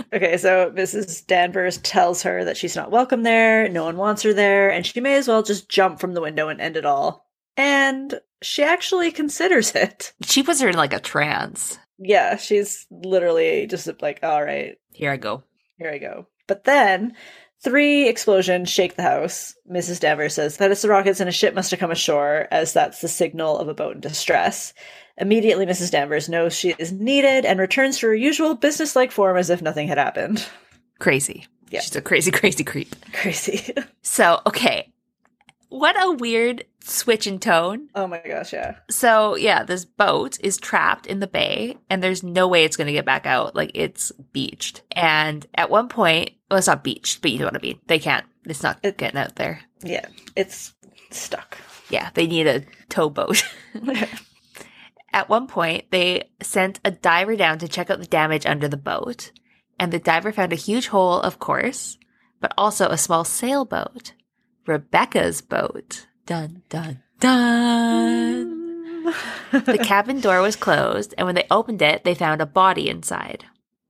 okay, 0.14 0.38
so 0.38 0.72
Mrs. 0.76 1.26
Danvers 1.28 1.78
tells 1.80 2.24
her 2.24 2.43
that 2.45 2.57
she's 2.57 2.76
not 2.76 2.89
welcome 2.89 3.22
there, 3.24 3.70
no 3.70 3.84
one 3.84 3.97
wants 3.97 4.24
her 4.24 4.34
there, 4.34 4.72
and 4.72 4.86
she 4.86 4.99
may 5.01 5.16
as 5.18 5.28
well 5.28 5.43
just 5.43 5.70
jump 5.70 5.99
from 5.99 6.14
the 6.14 6.22
window 6.22 6.47
and 6.47 6.59
end 6.59 6.76
it 6.76 6.86
all. 6.86 7.28
And 7.57 8.20
she 8.41 8.64
actually 8.64 9.11
considers 9.11 9.76
it. 9.76 10.14
she 10.24 10.41
puts 10.41 10.61
her 10.61 10.70
in 10.70 10.76
like 10.76 10.93
a 10.93 10.99
trance. 10.99 11.78
Yeah, 11.99 12.38
she's 12.38 12.88
literally 12.89 13.68
just 13.68 13.88
like, 14.01 14.20
all 14.24 14.43
right, 14.43 14.78
Here 14.93 15.11
I 15.11 15.18
go. 15.18 15.43
here 15.78 15.91
I 15.91 15.99
go. 15.99 16.28
But 16.47 16.64
then 16.64 17.14
three 17.64 18.07
explosions 18.07 18.70
shake 18.70 18.95
the 18.95 19.03
house. 19.03 19.55
Mrs. 19.72 19.99
Danvers 19.99 20.36
says 20.36 20.57
that 20.57 20.72
it's 20.72 20.82
the 20.82 20.89
rockets 20.89 21.20
and 21.20 21.30
a 21.30 21.34
ship 21.34 21.53
must 21.55 21.72
have 21.72 21.80
come 21.80 21.91
ashore, 21.91 22.47
as 22.51 22.74
that's 22.74 23.01
the 23.01 23.07
signal 23.07 23.57
of 23.57 23.68
a 23.68 23.74
boat 23.74 23.95
in 23.95 24.01
distress. 24.01 24.74
Immediately, 25.18 25.66
Mrs. 25.66 25.91
Danvers 25.91 26.28
knows 26.28 26.55
she 26.55 26.76
is 26.78 26.91
needed 26.91 27.45
and 27.45 27.59
returns 27.59 27.99
to 27.99 28.07
her 28.07 28.16
usual 28.16 28.55
businesslike 28.55 29.11
form 29.11 29.38
as 29.38 29.49
if 29.49 29.61
nothing 29.61 29.88
had 29.88 29.97
happened. 29.97 30.45
Crazy. 30.99 31.45
Yeah. 31.70 31.82
She's 31.82 31.95
a 31.95 32.01
crazy, 32.01 32.32
crazy 32.39 32.64
creep. 32.64 32.95
Crazy. 33.14 33.74
So, 34.05 34.41
okay. 34.45 34.93
What 35.74 35.96
a 36.02 36.12
weird 36.12 36.66
switch 36.82 37.26
in 37.26 37.40
tone. 37.40 37.90
oh 37.96 38.06
my 38.06 38.20
gosh, 38.20 38.54
yeah. 38.54 38.76
So, 38.92 39.36
yeah, 39.36 39.64
this 39.64 39.86
boat 39.86 40.38
is 40.40 40.58
trapped 40.58 41.08
in 41.08 41.20
the 41.20 41.26
bay 41.28 41.78
and 41.90 42.04
there's 42.04 42.22
no 42.22 42.48
way 42.48 42.64
it's 42.64 42.78
going 42.78 42.86
to 42.88 42.94
get 42.94 43.06
back 43.06 43.26
out. 43.26 43.56
Like, 43.56 43.72
it's 43.74 44.12
beached. 44.34 44.84
And 44.92 45.46
at 45.56 45.72
one 45.72 45.90
point, 45.90 46.32
well, 46.52 46.60
it's 46.60 46.68
not 46.68 46.84
beached, 46.84 47.24
but 47.24 47.32
you 47.32 47.40
know 47.40 47.46
what 47.46 47.56
I 47.56 47.60
mean. 47.60 47.80
They 47.88 47.98
can't, 47.98 48.26
it's 48.46 48.62
not 48.62 48.78
It- 48.84 48.98
getting 48.98 49.20
out 49.20 49.36
there. 49.36 49.62
Yeah, 49.84 50.06
it's 50.36 50.74
stuck. 51.10 51.58
Yeah, 51.90 52.12
they 52.14 52.28
need 52.28 52.46
a 52.46 52.64
towboat. 52.90 53.44
At 55.12 55.30
one 55.30 55.48
point, 55.48 55.92
they 55.92 56.30
sent 56.42 56.80
a 56.86 56.92
diver 56.92 57.36
down 57.36 57.60
to 57.60 57.68
check 57.68 57.90
out 57.90 58.00
the 58.00 58.06
damage 58.06 58.46
under 58.46 58.68
the 58.68 58.78
boat, 58.78 59.32
and 59.80 59.92
the 59.92 60.00
diver 60.00 60.32
found 60.32 60.54
a 60.54 60.56
huge 60.56 60.88
hole, 60.88 61.20
of 61.20 61.38
course, 61.40 61.98
but 62.40 62.54
also 62.58 62.90
a 62.90 62.98
small 62.98 63.24
sailboat. 63.24 64.14
Rebecca's 64.66 65.41
boat. 65.41 66.07
Dun, 66.26 66.64
dun, 66.70 67.01
dun. 67.20 69.03
the 69.51 69.78
cabin 69.84 70.22
door 70.22 70.41
was 70.41 70.55
closed, 70.55 71.14
and 71.18 71.26
when 71.26 71.36
they 71.36 71.45
opened 71.51 71.82
it, 71.82 72.03
they 72.03 72.16
found 72.16 72.41
a 72.41 72.45
body 72.45 72.89
inside. 72.89 73.45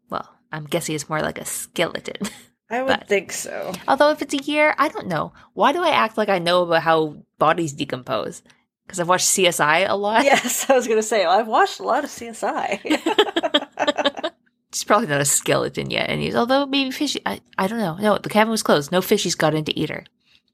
Well, 0.09 0.27
I'm 0.51 0.65
guessing 0.65 0.95
it's 0.95 1.09
more 1.09 1.21
like 1.21 1.37
a 1.39 1.45
skeleton. 1.45 2.27
I 2.69 2.81
would 2.81 2.87
But- 2.87 3.07
think 3.07 3.31
so. 3.31 3.71
Although, 3.87 4.09
if 4.11 4.21
it's 4.23 4.33
a 4.33 4.37
year, 4.37 4.73
I 4.79 4.87
don't 4.87 5.07
know. 5.07 5.33
Why 5.53 5.71
do 5.73 5.83
I 5.83 5.89
act 5.89 6.17
like 6.17 6.29
I 6.29 6.39
know 6.39 6.63
about 6.63 6.81
how 6.81 7.17
bodies 7.37 7.73
decompose? 7.73 8.41
Because 8.85 8.99
I've 8.99 9.07
watched 9.07 9.27
CSI 9.27 9.87
a 9.87 9.95
lot. 9.95 10.23
Yes, 10.25 10.67
I 10.69 10.73
was 10.73 10.87
going 10.87 10.99
to 10.99 11.03
say, 11.03 11.23
I've 11.23 11.47
watched 11.47 11.79
a 11.79 11.83
lot 11.83 12.03
of 12.03 12.09
CSI. 12.09 12.79
She's 14.73 14.83
probably 14.83 15.07
not 15.07 15.21
a 15.21 15.25
skeleton 15.25 15.91
yet. 15.91 16.09
And 16.09 16.19
he's, 16.19 16.35
although 16.35 16.65
maybe 16.65 16.89
fishy. 16.89 17.21
I, 17.27 17.41
I 17.59 17.67
don't 17.67 17.77
know. 17.77 17.95
No, 17.97 18.17
the 18.17 18.29
cabin 18.29 18.49
was 18.49 18.63
closed. 18.63 18.91
No 18.91 19.01
fishies 19.01 19.37
got 19.37 19.53
in 19.53 19.65
to 19.65 19.79
eat 19.79 19.89
her. 19.91 20.03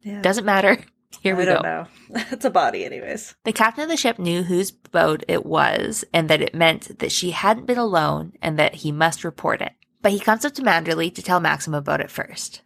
Yeah. 0.02 0.22
Doesn't 0.22 0.46
matter. 0.46 0.78
Here 1.22 1.36
we 1.36 1.44
I 1.44 1.46
go. 1.46 1.54
don't 1.54 1.64
know. 1.64 1.88
it's 2.32 2.46
a 2.46 2.50
body, 2.52 2.86
anyways. 2.86 3.36
The 3.44 3.52
captain 3.52 3.84
of 3.84 3.90
the 3.90 3.98
ship 3.98 4.20
knew 4.20 4.44
whose 4.44 4.70
boat 4.72 5.24
it 5.28 5.46
was 5.46 6.06
and 6.14 6.30
that 6.30 6.42
it 6.42 6.54
meant 6.54 7.00
that 7.00 7.12
she 7.12 7.32
hadn't 7.32 7.66
been 7.66 7.80
alone 7.80 8.34
and 8.42 8.60
that 8.60 8.76
he 8.76 8.92
must 8.92 9.24
report 9.24 9.62
it. 9.62 9.74
But 10.02 10.12
he 10.12 10.20
comes 10.20 10.46
up 10.46 10.54
to 10.54 10.62
Manderley 10.62 11.14
to 11.16 11.22
tell 11.24 11.40
Maxim 11.40 11.74
about 11.74 12.00
it 12.00 12.12
first. 12.12 12.62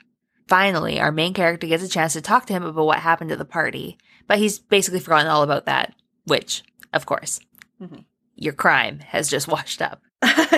Finally, 0.48 1.00
our 1.00 1.12
main 1.12 1.34
character 1.34 1.66
gets 1.68 1.84
a 1.84 1.88
chance 1.90 2.14
to 2.14 2.22
talk 2.22 2.46
to 2.48 2.54
him 2.54 2.64
about 2.64 2.86
what 2.86 3.00
happened 3.00 3.32
at 3.32 3.38
the 3.38 3.46
party, 3.46 3.98
but 4.28 4.38
he's 4.38 4.60
basically 4.60 5.00
forgotten 5.00 5.28
all 5.28 5.42
about 5.42 5.66
that, 5.66 5.96
which, 6.26 6.64
of 6.92 7.06
course, 7.06 7.40
Mhm. 7.82 8.04
your 8.36 8.54
crime 8.54 9.00
has 9.00 9.30
just 9.30 9.48
washed 9.56 9.82
up. 9.82 10.02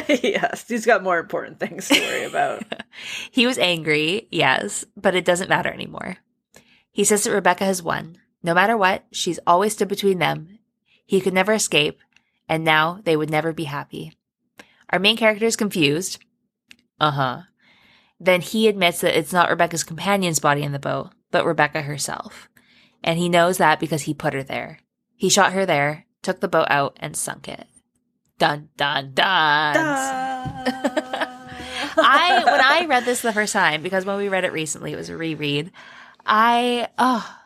yes, 0.09 0.65
he's 0.67 0.85
got 0.87 1.03
more 1.03 1.19
important 1.19 1.59
things 1.59 1.87
to 1.87 1.99
worry 1.99 2.23
about. 2.25 2.63
He 3.31 3.45
was 3.45 3.57
angry, 3.59 4.27
yes, 4.31 4.85
but 4.97 5.15
it 5.15 5.23
doesn't 5.25 5.49
matter 5.49 5.71
anymore. 5.71 6.17
He 6.95 7.03
says 7.03 7.25
that 7.25 7.33
Rebecca 7.33 7.65
has 7.65 7.83
won. 7.83 8.19
No 8.41 8.53
matter 8.53 8.77
what, 8.77 9.03
she's 9.11 9.37
always 9.45 9.73
stood 9.73 9.89
between 9.89 10.19
them. 10.19 10.59
He 11.05 11.19
could 11.19 11.33
never 11.33 11.51
escape, 11.51 11.99
and 12.47 12.63
now 12.63 13.01
they 13.03 13.17
would 13.17 13.29
never 13.29 13.51
be 13.51 13.65
happy. 13.65 14.13
Our 14.91 14.99
main 14.99 15.17
character 15.17 15.45
is 15.45 15.57
confused. 15.57 16.23
Uh 16.97 17.11
huh. 17.11 17.41
Then 18.17 18.39
he 18.39 18.69
admits 18.69 19.01
that 19.01 19.19
it's 19.19 19.33
not 19.33 19.49
Rebecca's 19.49 19.83
companion's 19.83 20.39
body 20.39 20.63
in 20.63 20.71
the 20.71 20.79
boat, 20.79 21.09
but 21.31 21.45
Rebecca 21.45 21.81
herself. 21.81 22.47
And 23.03 23.19
he 23.19 23.27
knows 23.27 23.57
that 23.57 23.81
because 23.81 24.03
he 24.03 24.13
put 24.13 24.33
her 24.33 24.43
there. 24.43 24.79
He 25.17 25.27
shot 25.27 25.51
her 25.51 25.65
there, 25.65 26.05
took 26.21 26.39
the 26.39 26.47
boat 26.47 26.67
out, 26.69 26.95
and 27.01 27.17
sunk 27.17 27.49
it. 27.49 27.67
Dun 28.39 28.69
dun 28.77 29.11
dun. 29.13 29.75
I 31.97 32.41
when 32.45 32.61
I 32.61 32.85
read 32.89 33.03
this 33.03 33.21
the 33.21 33.33
first 33.33 33.51
time 33.51 33.83
because 33.83 34.05
when 34.05 34.15
we 34.15 34.29
read 34.29 34.45
it 34.45 34.53
recently, 34.53 34.93
it 34.93 34.97
was 34.97 35.09
a 35.09 35.17
reread. 35.17 35.73
I 36.25 36.87
oh, 36.97 37.37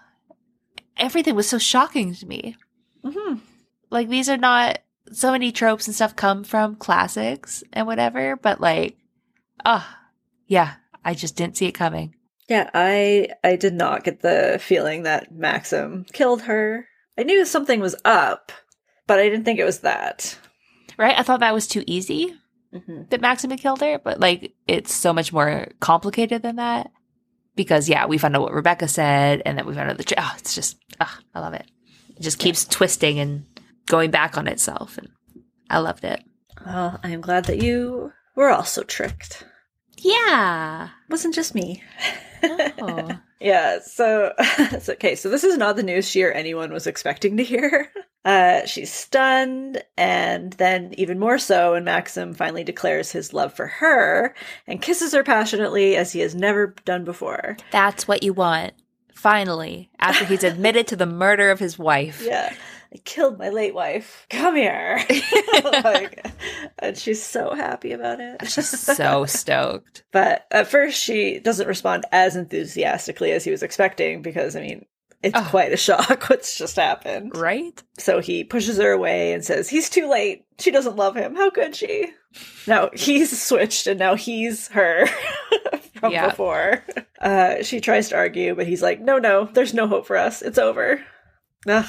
everything 0.97 1.35
was 1.35 1.47
so 1.49 1.57
shocking 1.57 2.13
to 2.15 2.25
me. 2.25 2.55
Mhm. 3.03 3.39
Like 3.89 4.09
these 4.09 4.29
are 4.29 4.37
not 4.37 4.79
so 5.11 5.31
many 5.31 5.51
tropes 5.51 5.87
and 5.87 5.95
stuff 5.95 6.15
come 6.15 6.43
from 6.43 6.75
classics 6.75 7.63
and 7.73 7.87
whatever, 7.87 8.35
but 8.35 8.61
like, 8.61 8.97
oh, 9.65 9.85
yeah, 10.47 10.75
I 11.03 11.13
just 11.13 11.35
didn't 11.35 11.57
see 11.57 11.65
it 11.65 11.71
coming. 11.73 12.15
Yeah, 12.47 12.69
I 12.73 13.29
I 13.43 13.55
did 13.55 13.73
not 13.73 14.03
get 14.03 14.21
the 14.21 14.59
feeling 14.61 15.03
that 15.03 15.31
Maxim 15.31 16.05
killed 16.13 16.43
her. 16.43 16.87
I 17.17 17.23
knew 17.23 17.43
something 17.45 17.79
was 17.79 17.95
up, 18.05 18.51
but 19.07 19.19
I 19.19 19.29
didn't 19.29 19.43
think 19.45 19.59
it 19.59 19.65
was 19.65 19.79
that. 19.79 20.37
Right? 20.97 21.17
I 21.17 21.23
thought 21.23 21.39
that 21.41 21.53
was 21.53 21.67
too 21.67 21.83
easy 21.87 22.35
Mm-hmm. 22.71 23.05
that 23.09 23.19
Maxim 23.21 23.49
had 23.49 23.59
killed 23.61 23.81
her, 23.81 23.97
but 23.97 24.19
like 24.19 24.53
it's 24.67 24.93
so 24.93 25.11
much 25.11 25.33
more 25.33 25.69
complicated 25.79 26.43
than 26.43 26.57
that. 26.57 26.91
Because 27.55 27.89
yeah, 27.89 28.05
we 28.05 28.17
found 28.17 28.35
out 28.35 28.41
what 28.41 28.53
Rebecca 28.53 28.87
said, 28.87 29.41
and 29.45 29.57
then 29.57 29.65
we 29.65 29.73
found 29.73 29.89
out 29.89 29.97
the 29.97 30.13
oh, 30.17 30.33
it's 30.37 30.55
just 30.55 30.77
oh, 30.99 31.17
I 31.35 31.39
love 31.39 31.53
it. 31.53 31.65
It 32.15 32.21
just 32.21 32.39
keeps 32.39 32.65
twisting 32.65 33.19
and 33.19 33.45
going 33.87 34.11
back 34.11 34.37
on 34.37 34.47
itself, 34.47 34.97
and 34.97 35.09
I 35.69 35.79
loved 35.79 36.03
it. 36.03 36.23
Well, 36.65 36.99
I 37.03 37.09
am 37.09 37.21
glad 37.21 37.45
that 37.45 37.61
you 37.61 38.11
were 38.35 38.49
also 38.49 38.83
tricked. 38.83 39.45
Yeah. 39.97 40.85
It 40.85 41.11
wasn't 41.11 41.35
just 41.35 41.55
me. 41.55 41.83
Oh. 42.43 43.09
Yeah, 43.41 43.79
so 43.79 44.33
it's 44.39 44.89
okay. 44.89 45.15
So 45.15 45.29
this 45.29 45.45
is 45.45 45.57
not 45.57 45.77
the 45.77 45.83
news 45.83 46.05
she 46.05 46.23
or 46.23 46.31
anyone 46.33 46.73
was 46.73 46.87
expecting 46.87 47.37
to 47.37 47.43
hear. 47.43 47.89
Uh, 48.25 48.65
she's 48.65 48.91
stunned, 48.91 49.81
and 49.97 50.51
then 50.53 50.93
even 50.97 51.17
more 51.17 51.37
so 51.39 51.71
when 51.71 51.85
Maxim 51.85 52.33
finally 52.33 52.65
declares 52.65 53.13
his 53.13 53.33
love 53.33 53.53
for 53.53 53.65
her 53.65 54.35
and 54.67 54.81
kisses 54.81 55.13
her 55.13 55.23
passionately 55.23 55.95
as 55.95 56.11
he 56.11 56.19
has 56.19 56.35
never 56.35 56.75
done 56.83 57.05
before. 57.05 57.55
That's 57.71 58.09
what 58.09 58.21
you 58.21 58.33
want. 58.33 58.73
Finally, 59.15 59.89
after 59.99 60.25
he's 60.25 60.43
admitted 60.43 60.85
to 60.87 60.97
the 60.97 61.05
murder 61.05 61.49
of 61.49 61.59
his 61.59 61.79
wife. 61.79 62.21
Yeah, 62.21 62.53
I 62.93 62.97
killed 63.05 63.37
my 63.37 63.49
late 63.49 63.73
wife. 63.75 64.25
Come 64.31 64.55
here. 64.55 64.99
like, 65.63 66.25
and 66.79 66.97
she's 66.97 67.21
so 67.23 67.53
happy 67.53 67.91
about 67.91 68.19
it. 68.19 68.47
She's 68.49 68.69
so 68.69 69.25
stoked. 69.27 70.03
But 70.11 70.47
at 70.51 70.67
first, 70.67 70.99
she 70.99 71.39
doesn't 71.39 71.67
respond 71.67 72.05
as 72.11 72.35
enthusiastically 72.35 73.31
as 73.31 73.43
he 73.43 73.51
was 73.51 73.61
expecting 73.63 74.21
because, 74.21 74.55
I 74.55 74.61
mean, 74.61 74.85
it's 75.21 75.37
Oh. 75.37 75.45
quite 75.49 75.73
a 75.73 75.77
shock 75.77 76.29
what's 76.29 76.57
just 76.57 76.77
happened. 76.77 77.35
Right? 77.35 77.81
So 77.97 78.19
he 78.21 78.43
pushes 78.43 78.77
her 78.77 78.91
away 78.91 79.33
and 79.33 79.43
says, 79.45 79.69
He's 79.69 79.89
too 79.89 80.09
late. 80.09 80.45
She 80.59 80.71
doesn't 80.71 80.95
love 80.95 81.15
him. 81.15 81.35
How 81.35 81.49
could 81.49 81.75
she? 81.75 82.11
Now 82.67 82.89
he's 82.93 83.39
switched 83.41 83.85
and 83.87 83.99
now 83.99 84.15
he's 84.15 84.67
her 84.69 85.07
from 85.99 86.11
Yeah. 86.13 86.29
before. 86.29 86.83
Uh, 87.21 87.63
she 87.63 87.81
tries 87.81 88.09
to 88.09 88.15
argue, 88.15 88.55
but 88.55 88.65
he's 88.67 88.81
like, 88.81 89.01
No, 89.01 89.17
no, 89.19 89.45
there's 89.45 89.73
no 89.73 89.87
hope 89.87 90.05
for 90.07 90.15
us. 90.15 90.41
It's 90.41 90.57
over. 90.57 91.03
Ugh. 91.67 91.85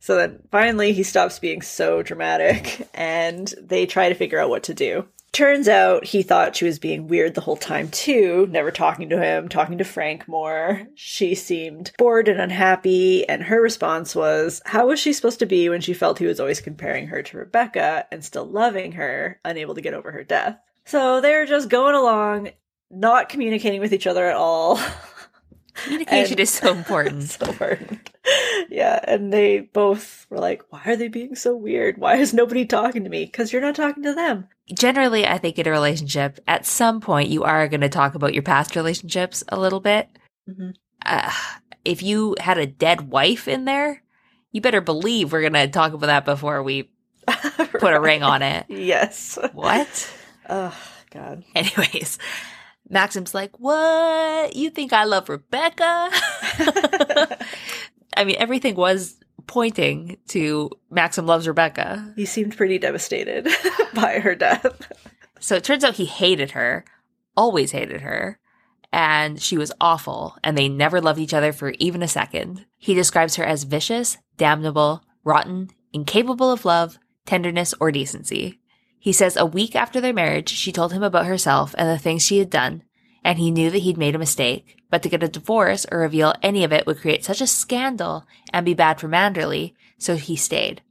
So 0.00 0.16
then 0.16 0.40
finally 0.50 0.92
he 0.92 1.02
stops 1.02 1.38
being 1.38 1.62
so 1.62 2.02
dramatic 2.02 2.88
and 2.94 3.52
they 3.60 3.86
try 3.86 4.08
to 4.08 4.14
figure 4.14 4.38
out 4.38 4.50
what 4.50 4.64
to 4.64 4.74
do. 4.74 5.06
Turns 5.32 5.68
out 5.68 6.04
he 6.04 6.22
thought 6.22 6.56
she 6.56 6.64
was 6.64 6.78
being 6.78 7.06
weird 7.06 7.34
the 7.34 7.40
whole 7.40 7.56
time 7.56 7.90
too, 7.90 8.48
never 8.50 8.70
talking 8.70 9.10
to 9.10 9.22
him, 9.22 9.48
talking 9.48 9.78
to 9.78 9.84
Frank 9.84 10.26
more. 10.26 10.82
She 10.94 11.34
seemed 11.34 11.92
bored 11.98 12.28
and 12.28 12.40
unhappy, 12.40 13.28
and 13.28 13.42
her 13.42 13.60
response 13.60 14.16
was, 14.16 14.62
How 14.64 14.88
was 14.88 14.98
she 14.98 15.12
supposed 15.12 15.38
to 15.40 15.46
be 15.46 15.68
when 15.68 15.80
she 15.80 15.92
felt 15.92 16.18
he 16.18 16.26
was 16.26 16.40
always 16.40 16.60
comparing 16.60 17.06
her 17.08 17.22
to 17.22 17.38
Rebecca 17.38 18.06
and 18.10 18.24
still 18.24 18.46
loving 18.46 18.92
her, 18.92 19.38
unable 19.44 19.74
to 19.74 19.82
get 19.82 19.94
over 19.94 20.10
her 20.10 20.24
death? 20.24 20.58
So 20.86 21.20
they're 21.20 21.46
just 21.46 21.68
going 21.68 21.94
along, 21.94 22.50
not 22.90 23.28
communicating 23.28 23.80
with 23.80 23.92
each 23.92 24.06
other 24.06 24.26
at 24.26 24.36
all. 24.36 24.80
Communication 25.84 26.32
And- 26.34 26.40
is 26.40 26.50
so 26.50 26.74
important. 26.74 27.22
so 27.30 27.46
important. 27.46 28.10
Yeah, 28.68 29.00
and 29.04 29.32
they 29.32 29.60
both 29.60 30.26
were 30.30 30.38
like, 30.38 30.62
Why 30.70 30.82
are 30.86 30.96
they 30.96 31.08
being 31.08 31.34
so 31.34 31.56
weird? 31.56 31.98
Why 31.98 32.16
is 32.16 32.34
nobody 32.34 32.66
talking 32.66 33.04
to 33.04 33.10
me? 33.10 33.24
Because 33.24 33.52
you're 33.52 33.62
not 33.62 33.74
talking 33.74 34.02
to 34.02 34.14
them. 34.14 34.48
Generally, 34.74 35.26
I 35.26 35.38
think 35.38 35.58
in 35.58 35.66
a 35.66 35.70
relationship, 35.70 36.38
at 36.46 36.66
some 36.66 37.00
point, 37.00 37.30
you 37.30 37.44
are 37.44 37.68
going 37.68 37.80
to 37.80 37.88
talk 37.88 38.14
about 38.14 38.34
your 38.34 38.42
past 38.42 38.76
relationships 38.76 39.42
a 39.48 39.58
little 39.58 39.80
bit. 39.80 40.08
Mhm. 40.48 40.74
Uh, 41.06 41.32
if 41.84 42.02
you 42.02 42.34
had 42.40 42.58
a 42.58 42.66
dead 42.66 43.10
wife 43.10 43.48
in 43.48 43.64
there, 43.64 44.02
You 44.50 44.62
better 44.62 44.80
believe 44.80 45.30
we're 45.30 45.42
going 45.42 45.52
to 45.52 45.68
talk 45.68 45.92
about 45.92 46.06
that 46.06 46.24
before 46.24 46.62
we 46.62 46.90
put 47.26 47.92
a 47.92 48.00
ring 48.00 48.22
on 48.22 48.40
it. 48.42 48.64
Yes. 48.68 49.38
What? 49.52 50.10
Oh, 50.48 50.74
God. 51.10 51.44
Anyways, 51.54 52.18
Maxim's 52.88 53.34
like, 53.34 53.58
What? 53.58 54.56
You 54.56 54.70
think 54.70 54.92
I 54.92 55.04
love 55.04 55.28
Rebecca? 55.28 55.84
I 58.16 58.24
mean, 58.24 58.36
everything 58.38 58.74
was 58.74 59.18
pointing 59.46 60.18
to 60.28 60.70
Maxim 60.90 61.26
loves 61.26 61.48
Rebecca. 61.48 62.12
He 62.16 62.26
seemed 62.26 62.56
pretty 62.56 62.78
devastated 62.78 63.48
by 63.94 64.20
her 64.20 64.34
death. 64.34 64.92
So 65.40 65.56
it 65.56 65.64
turns 65.64 65.84
out 65.84 65.94
he 65.94 66.04
hated 66.04 66.52
her, 66.52 66.84
always 67.36 67.72
hated 67.72 68.02
her, 68.02 68.38
and 68.92 69.40
she 69.40 69.58
was 69.58 69.72
awful, 69.80 70.36
and 70.42 70.56
they 70.56 70.68
never 70.68 71.00
loved 71.00 71.18
each 71.18 71.34
other 71.34 71.52
for 71.52 71.74
even 71.78 72.02
a 72.02 72.08
second. 72.08 72.66
He 72.76 72.94
describes 72.94 73.36
her 73.36 73.44
as 73.44 73.64
vicious, 73.64 74.18
damnable, 74.36 75.02
rotten, 75.24 75.70
incapable 75.92 76.50
of 76.50 76.64
love, 76.64 76.98
tenderness, 77.26 77.74
or 77.80 77.92
decency. 77.92 78.60
He 78.98 79.12
says 79.12 79.36
a 79.36 79.46
week 79.46 79.76
after 79.76 80.00
their 80.00 80.12
marriage, 80.12 80.50
she 80.50 80.72
told 80.72 80.92
him 80.92 81.02
about 81.02 81.26
herself 81.26 81.74
and 81.78 81.88
the 81.88 81.98
things 81.98 82.24
she 82.24 82.38
had 82.38 82.50
done, 82.50 82.82
and 83.24 83.38
he 83.38 83.50
knew 83.50 83.70
that 83.70 83.78
he'd 83.78 83.96
made 83.98 84.14
a 84.14 84.18
mistake, 84.18 84.76
but 84.90 85.02
to 85.02 85.08
get 85.08 85.22
a 85.22 85.28
divorce 85.28 85.86
or 85.90 85.98
reveal 85.98 86.34
any 86.42 86.64
of 86.64 86.72
it 86.72 86.86
would 86.86 87.00
create 87.00 87.24
such 87.24 87.40
a 87.40 87.46
scandal 87.46 88.26
and 88.52 88.66
be 88.66 88.74
bad 88.74 89.00
for 89.00 89.08
Manderley, 89.08 89.74
so 89.98 90.16
he 90.16 90.36
stayed. 90.36 90.82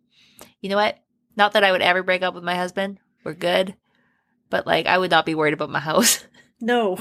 You 0.62 0.70
know 0.70 0.78
what? 0.78 1.00
Not 1.36 1.54
that 1.54 1.64
I 1.64 1.72
would 1.72 1.82
ever 1.82 2.04
break 2.04 2.24
up 2.24 2.34
with 2.34 2.44
my 2.44 2.56
husband. 2.56 3.00
We're 3.24 3.34
good. 3.34 3.76
But 4.50 4.66
like, 4.66 4.88
I 4.88 4.98
would 4.98 5.12
not 5.12 5.26
be 5.26 5.36
worried 5.36 5.54
about 5.54 5.70
my 5.70 5.80
house. 5.80 6.26
No. 6.60 6.98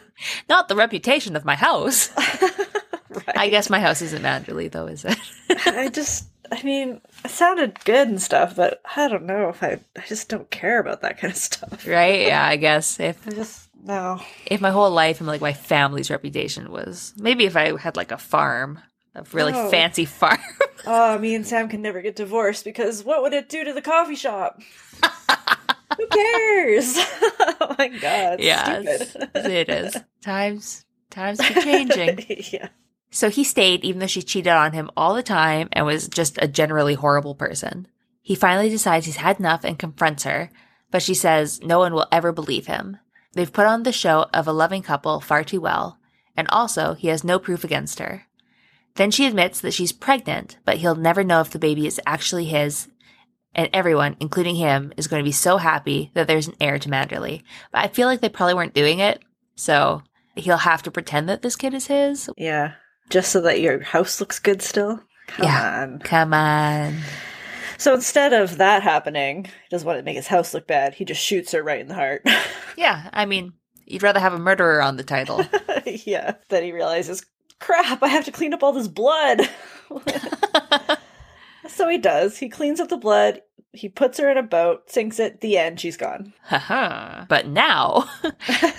Not 0.48 0.68
the 0.68 0.76
reputation 0.76 1.34
of 1.34 1.44
my 1.44 1.56
house. 1.56 2.10
right. 2.16 3.36
I 3.36 3.48
guess 3.48 3.68
my 3.68 3.80
house 3.80 4.02
isn't 4.02 4.22
Manderley, 4.22 4.70
though, 4.70 4.86
is 4.86 5.04
it? 5.04 5.18
I 5.66 5.88
just, 5.88 6.28
I 6.52 6.62
mean, 6.62 7.00
it 7.24 7.30
sounded 7.30 7.84
good 7.84 8.08
and 8.08 8.20
stuff, 8.20 8.56
but 8.56 8.80
I 8.96 9.08
don't 9.08 9.24
know 9.26 9.48
if 9.48 9.62
I, 9.62 9.78
I 9.96 10.02
just 10.08 10.28
don't 10.28 10.50
care 10.50 10.80
about 10.80 11.02
that 11.02 11.18
kind 11.18 11.30
of 11.32 11.36
stuff. 11.38 11.86
right? 11.86 12.22
Yeah, 12.26 12.44
I 12.44 12.56
guess 12.56 12.98
if 13.00 13.26
I 13.26 13.30
just, 13.30 13.68
no. 13.84 14.20
if 14.46 14.60
my 14.60 14.70
whole 14.70 14.90
life 14.90 15.20
and 15.20 15.26
like 15.28 15.40
my 15.40 15.52
family's 15.52 16.10
reputation 16.10 16.70
was 16.70 17.14
maybe 17.16 17.44
if 17.46 17.56
I 17.56 17.76
had 17.78 17.96
like 17.96 18.10
a 18.12 18.18
farm, 18.18 18.80
a 19.14 19.24
really 19.32 19.52
Oh. 19.54 19.70
fancy 19.70 20.04
farm. 20.20 20.38
Oh, 20.86 21.18
me 21.18 21.34
and 21.34 21.46
Sam 21.46 21.68
can 21.68 21.82
never 21.82 22.00
get 22.02 22.16
divorced 22.16 22.64
because 22.64 23.04
what 23.04 23.22
would 23.22 23.32
it 23.32 23.48
do 23.48 23.64
to 23.64 23.72
the 23.72 23.82
coffee 23.82 24.14
shop? 24.16 24.60
Who 25.96 26.06
cares? 26.06 26.94
oh 26.98 27.74
my 27.78 27.88
god. 27.88 28.40
yeah, 28.40 28.80
it 29.34 29.68
is. 29.68 29.96
Times 30.22 30.84
times 31.10 31.40
keep 31.40 31.56
changing. 31.62 32.24
yeah. 32.52 32.68
So 33.10 33.28
he 33.28 33.44
stayed 33.44 33.84
even 33.84 33.98
though 34.00 34.06
she 34.06 34.22
cheated 34.22 34.52
on 34.52 34.72
him 34.72 34.90
all 34.96 35.14
the 35.14 35.22
time 35.22 35.68
and 35.72 35.84
was 35.84 36.08
just 36.08 36.38
a 36.40 36.48
generally 36.48 36.94
horrible 36.94 37.34
person. 37.34 37.88
He 38.22 38.34
finally 38.34 38.68
decides 38.68 39.06
he's 39.06 39.16
had 39.16 39.40
enough 39.40 39.64
and 39.64 39.78
confronts 39.78 40.24
her, 40.24 40.50
but 40.90 41.02
she 41.02 41.14
says 41.14 41.60
no 41.62 41.78
one 41.78 41.92
will 41.92 42.06
ever 42.12 42.32
believe 42.32 42.66
him. 42.66 42.98
They've 43.32 43.52
put 43.52 43.66
on 43.66 43.82
the 43.82 43.92
show 43.92 44.26
of 44.32 44.46
a 44.46 44.52
loving 44.52 44.82
couple 44.82 45.20
far 45.20 45.44
too 45.44 45.60
well, 45.60 45.98
and 46.36 46.48
also 46.50 46.94
he 46.94 47.08
has 47.08 47.24
no 47.24 47.38
proof 47.38 47.64
against 47.64 47.98
her. 47.98 48.26
Then 48.94 49.10
she 49.10 49.26
admits 49.26 49.60
that 49.60 49.74
she's 49.74 49.92
pregnant, 49.92 50.58
but 50.64 50.78
he'll 50.78 50.96
never 50.96 51.22
know 51.22 51.40
if 51.40 51.50
the 51.50 51.58
baby 51.58 51.86
is 51.86 52.00
actually 52.06 52.46
his, 52.46 52.88
and 53.54 53.70
everyone, 53.72 54.16
including 54.20 54.56
him, 54.56 54.92
is 54.96 55.06
going 55.06 55.22
to 55.22 55.28
be 55.28 55.32
so 55.32 55.56
happy 55.56 56.10
that 56.14 56.26
there's 56.26 56.48
an 56.48 56.56
heir 56.60 56.78
to 56.78 56.88
Manderley. 56.88 57.42
But 57.72 57.84
I 57.84 57.88
feel 57.88 58.06
like 58.06 58.20
they 58.20 58.28
probably 58.28 58.54
weren't 58.54 58.74
doing 58.74 58.98
it, 58.98 59.22
so 59.54 60.02
he'll 60.34 60.58
have 60.58 60.82
to 60.84 60.90
pretend 60.90 61.28
that 61.28 61.42
this 61.42 61.56
kid 61.56 61.74
is 61.74 61.86
his, 61.86 62.28
Yeah. 62.36 62.74
Just 63.10 63.30
so 63.32 63.40
that 63.42 63.60
your 63.60 63.80
house 63.82 64.20
looks 64.20 64.38
good 64.38 64.62
still? 64.62 65.00
Come 65.28 65.46
Yeah. 65.46 65.82
on. 65.82 65.98
Come 66.00 66.32
on. 66.32 67.00
So 67.78 67.94
instead 67.94 68.32
of 68.32 68.58
that 68.58 68.82
happening, 68.82 69.44
he 69.46 69.50
doesn't 69.70 69.86
want 69.86 69.98
to 69.98 70.02
make 70.04 70.16
his 70.16 70.26
house 70.26 70.52
look 70.54 70.66
bad. 70.66 70.94
He 70.94 71.04
just 71.04 71.20
shoots 71.22 71.52
her 71.52 71.62
right 71.62 71.80
in 71.80 71.88
the 71.88 71.94
heart. 71.94 72.22
Yeah, 72.76 73.10
I 73.12 73.26
mean, 73.26 73.52
you'd 73.84 74.02
rather 74.02 74.20
have 74.20 74.32
a 74.32 74.38
murderer 74.38 74.80
on 74.80 74.96
the 74.96 75.02
title. 75.02 75.44
yeah. 75.84 76.36
Then 76.48 76.62
he 76.62 76.72
realizes, 76.72 77.26
crap, 77.58 78.02
I 78.02 78.08
have 78.08 78.24
to 78.24 78.32
clean 78.32 78.54
up 78.54 78.62
all 78.62 78.72
this 78.72 78.88
blood. 78.88 79.42
so 81.68 81.88
he 81.88 81.98
does. 81.98 82.38
He 82.38 82.48
cleans 82.48 82.80
up 82.80 82.88
the 82.88 82.96
blood. 82.96 83.42
He 83.72 83.88
puts 83.88 84.18
her 84.18 84.30
in 84.30 84.38
a 84.38 84.42
boat, 84.42 84.90
sinks 84.90 85.18
it. 85.18 85.40
The 85.42 85.58
end. 85.58 85.78
She's 85.78 85.96
gone. 85.96 86.32
Haha. 86.44 87.26
but 87.28 87.46
now 87.48 88.08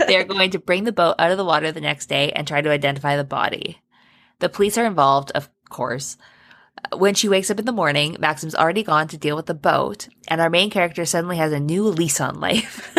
they're 0.07 0.23
going 0.25 0.51
to 0.51 0.59
bring 0.59 0.83
the 0.83 0.91
boat 0.91 1.15
out 1.19 1.31
of 1.31 1.37
the 1.37 1.45
water 1.45 1.71
the 1.71 1.79
next 1.81 2.07
day 2.07 2.31
and 2.31 2.47
try 2.47 2.61
to 2.61 2.69
identify 2.71 3.15
the 3.17 3.23
body. 3.23 3.79
The 4.41 4.49
police 4.49 4.77
are 4.77 4.85
involved, 4.85 5.31
of 5.35 5.49
course. 5.69 6.17
When 6.97 7.13
she 7.13 7.29
wakes 7.29 7.51
up 7.51 7.59
in 7.59 7.65
the 7.65 7.71
morning, 7.71 8.17
Maxim's 8.19 8.55
already 8.55 8.81
gone 8.81 9.07
to 9.09 9.17
deal 9.17 9.35
with 9.35 9.45
the 9.45 9.53
boat, 9.53 10.07
and 10.27 10.41
our 10.41 10.49
main 10.49 10.71
character 10.71 11.05
suddenly 11.05 11.37
has 11.37 11.53
a 11.53 11.59
new 11.59 11.83
lease 11.83 12.19
on 12.19 12.39
life. 12.39 12.95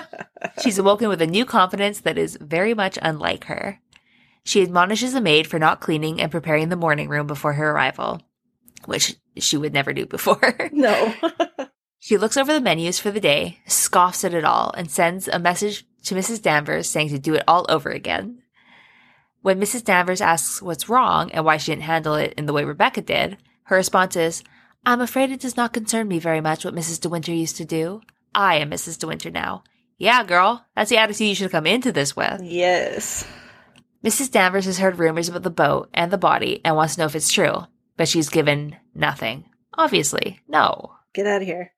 She's 0.62 0.78
awoken 0.78 1.08
with 1.08 1.20
a 1.20 1.26
new 1.26 1.44
confidence 1.44 2.00
that 2.00 2.16
is 2.16 2.38
very 2.40 2.72
much 2.72 2.98
unlike 3.02 3.44
her. 3.44 3.80
She 4.44 4.62
admonishes 4.62 5.12
the 5.12 5.20
maid 5.20 5.46
for 5.46 5.58
not 5.58 5.80
cleaning 5.80 6.22
and 6.22 6.32
preparing 6.32 6.70
the 6.70 6.76
morning 6.76 7.10
room 7.10 7.26
before 7.26 7.52
her 7.52 7.70
arrival, 7.70 8.22
which 8.86 9.14
she 9.36 9.58
would 9.58 9.74
never 9.74 9.92
do 9.92 10.06
before. 10.06 10.56
No. 10.72 11.14
She 12.00 12.16
looks 12.16 12.36
over 12.36 12.52
the 12.52 12.60
menus 12.60 13.00
for 13.00 13.10
the 13.10 13.20
day, 13.20 13.58
scoffs 13.66 14.22
at 14.22 14.32
it 14.32 14.44
all, 14.44 14.72
and 14.76 14.88
sends 14.88 15.26
a 15.26 15.40
message 15.40 15.84
to 16.04 16.14
Mrs. 16.14 16.40
Danvers 16.40 16.88
saying 16.88 17.08
to 17.08 17.18
do 17.18 17.34
it 17.34 17.42
all 17.48 17.66
over 17.68 17.90
again. 17.90 18.40
When 19.42 19.60
Mrs. 19.60 19.84
Danvers 19.84 20.20
asks 20.20 20.60
what's 20.60 20.88
wrong 20.88 21.30
and 21.30 21.44
why 21.44 21.56
she 21.56 21.72
didn't 21.72 21.82
handle 21.84 22.14
it 22.14 22.34
in 22.36 22.46
the 22.46 22.52
way 22.52 22.64
Rebecca 22.64 23.00
did, 23.00 23.38
her 23.64 23.76
response 23.76 24.16
is, 24.16 24.42
I'm 24.84 25.00
afraid 25.00 25.30
it 25.30 25.40
does 25.40 25.56
not 25.56 25.72
concern 25.72 26.08
me 26.08 26.18
very 26.18 26.40
much 26.40 26.64
what 26.64 26.74
Mrs. 26.74 27.00
De 27.00 27.08
Winter 27.08 27.32
used 27.32 27.56
to 27.56 27.64
do. 27.64 28.00
I 28.34 28.56
am 28.56 28.70
Mrs. 28.70 28.98
De 28.98 29.06
Winter 29.06 29.30
now. 29.30 29.64
Yeah, 29.96 30.24
girl, 30.24 30.64
that's 30.76 30.90
the 30.90 30.98
attitude 30.98 31.28
you 31.28 31.34
should 31.34 31.50
come 31.50 31.66
into 31.66 31.92
this 31.92 32.14
with. 32.16 32.40
yes. 32.42 33.26
Mrs. 34.04 34.30
Danvers 34.30 34.64
has 34.66 34.78
heard 34.78 34.98
rumors 34.98 35.28
about 35.28 35.42
the 35.42 35.50
boat 35.50 35.90
and 35.92 36.12
the 36.12 36.18
body 36.18 36.60
and 36.64 36.76
wants 36.76 36.94
to 36.94 37.00
know 37.00 37.06
if 37.06 37.16
it's 37.16 37.32
true, 37.32 37.64
but 37.96 38.06
she's 38.06 38.28
given 38.28 38.76
nothing. 38.94 39.44
Obviously, 39.74 40.40
no. 40.46 40.92
Get 41.14 41.26
out 41.26 41.42
of 41.42 41.48
here. 41.48 41.72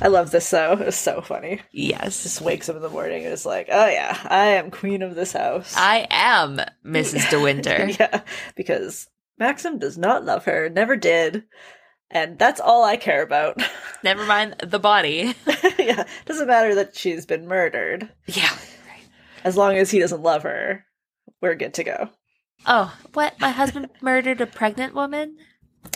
I 0.00 0.08
love 0.08 0.30
this 0.30 0.48
though. 0.50 0.72
It 0.72 0.86
was 0.86 0.96
so 0.96 1.20
funny. 1.20 1.60
Yes. 1.72 2.22
Just 2.22 2.40
wakes 2.40 2.68
up 2.68 2.76
in 2.76 2.82
the 2.82 2.88
morning 2.88 3.24
and 3.24 3.32
is 3.32 3.46
like, 3.46 3.68
oh 3.70 3.86
yeah, 3.86 4.16
I 4.24 4.46
am 4.46 4.70
queen 4.70 5.02
of 5.02 5.14
this 5.14 5.32
house. 5.32 5.74
I 5.76 6.06
am 6.10 6.60
Mrs. 6.84 7.28
De 7.30 7.40
Winter. 7.40 7.88
yeah, 7.98 8.22
because 8.54 9.08
Maxim 9.38 9.78
does 9.78 9.98
not 9.98 10.24
love 10.24 10.44
her, 10.44 10.68
never 10.68 10.96
did. 10.96 11.44
And 12.10 12.38
that's 12.38 12.60
all 12.60 12.84
I 12.84 12.96
care 12.96 13.22
about. 13.22 13.60
Never 14.02 14.24
mind 14.24 14.56
the 14.66 14.78
body. 14.78 15.34
yeah, 15.78 16.04
doesn't 16.24 16.46
matter 16.46 16.74
that 16.76 16.96
she's 16.96 17.26
been 17.26 17.46
murdered. 17.46 18.08
Yeah. 18.26 18.56
As 19.44 19.56
long 19.58 19.76
as 19.76 19.90
he 19.90 19.98
doesn't 19.98 20.22
love 20.22 20.42
her, 20.44 20.86
we're 21.42 21.54
good 21.54 21.74
to 21.74 21.84
go. 21.84 22.08
Oh, 22.66 22.96
what? 23.12 23.38
My 23.38 23.50
husband 23.50 23.90
murdered 24.00 24.40
a 24.40 24.46
pregnant 24.46 24.94
woman? 24.94 25.36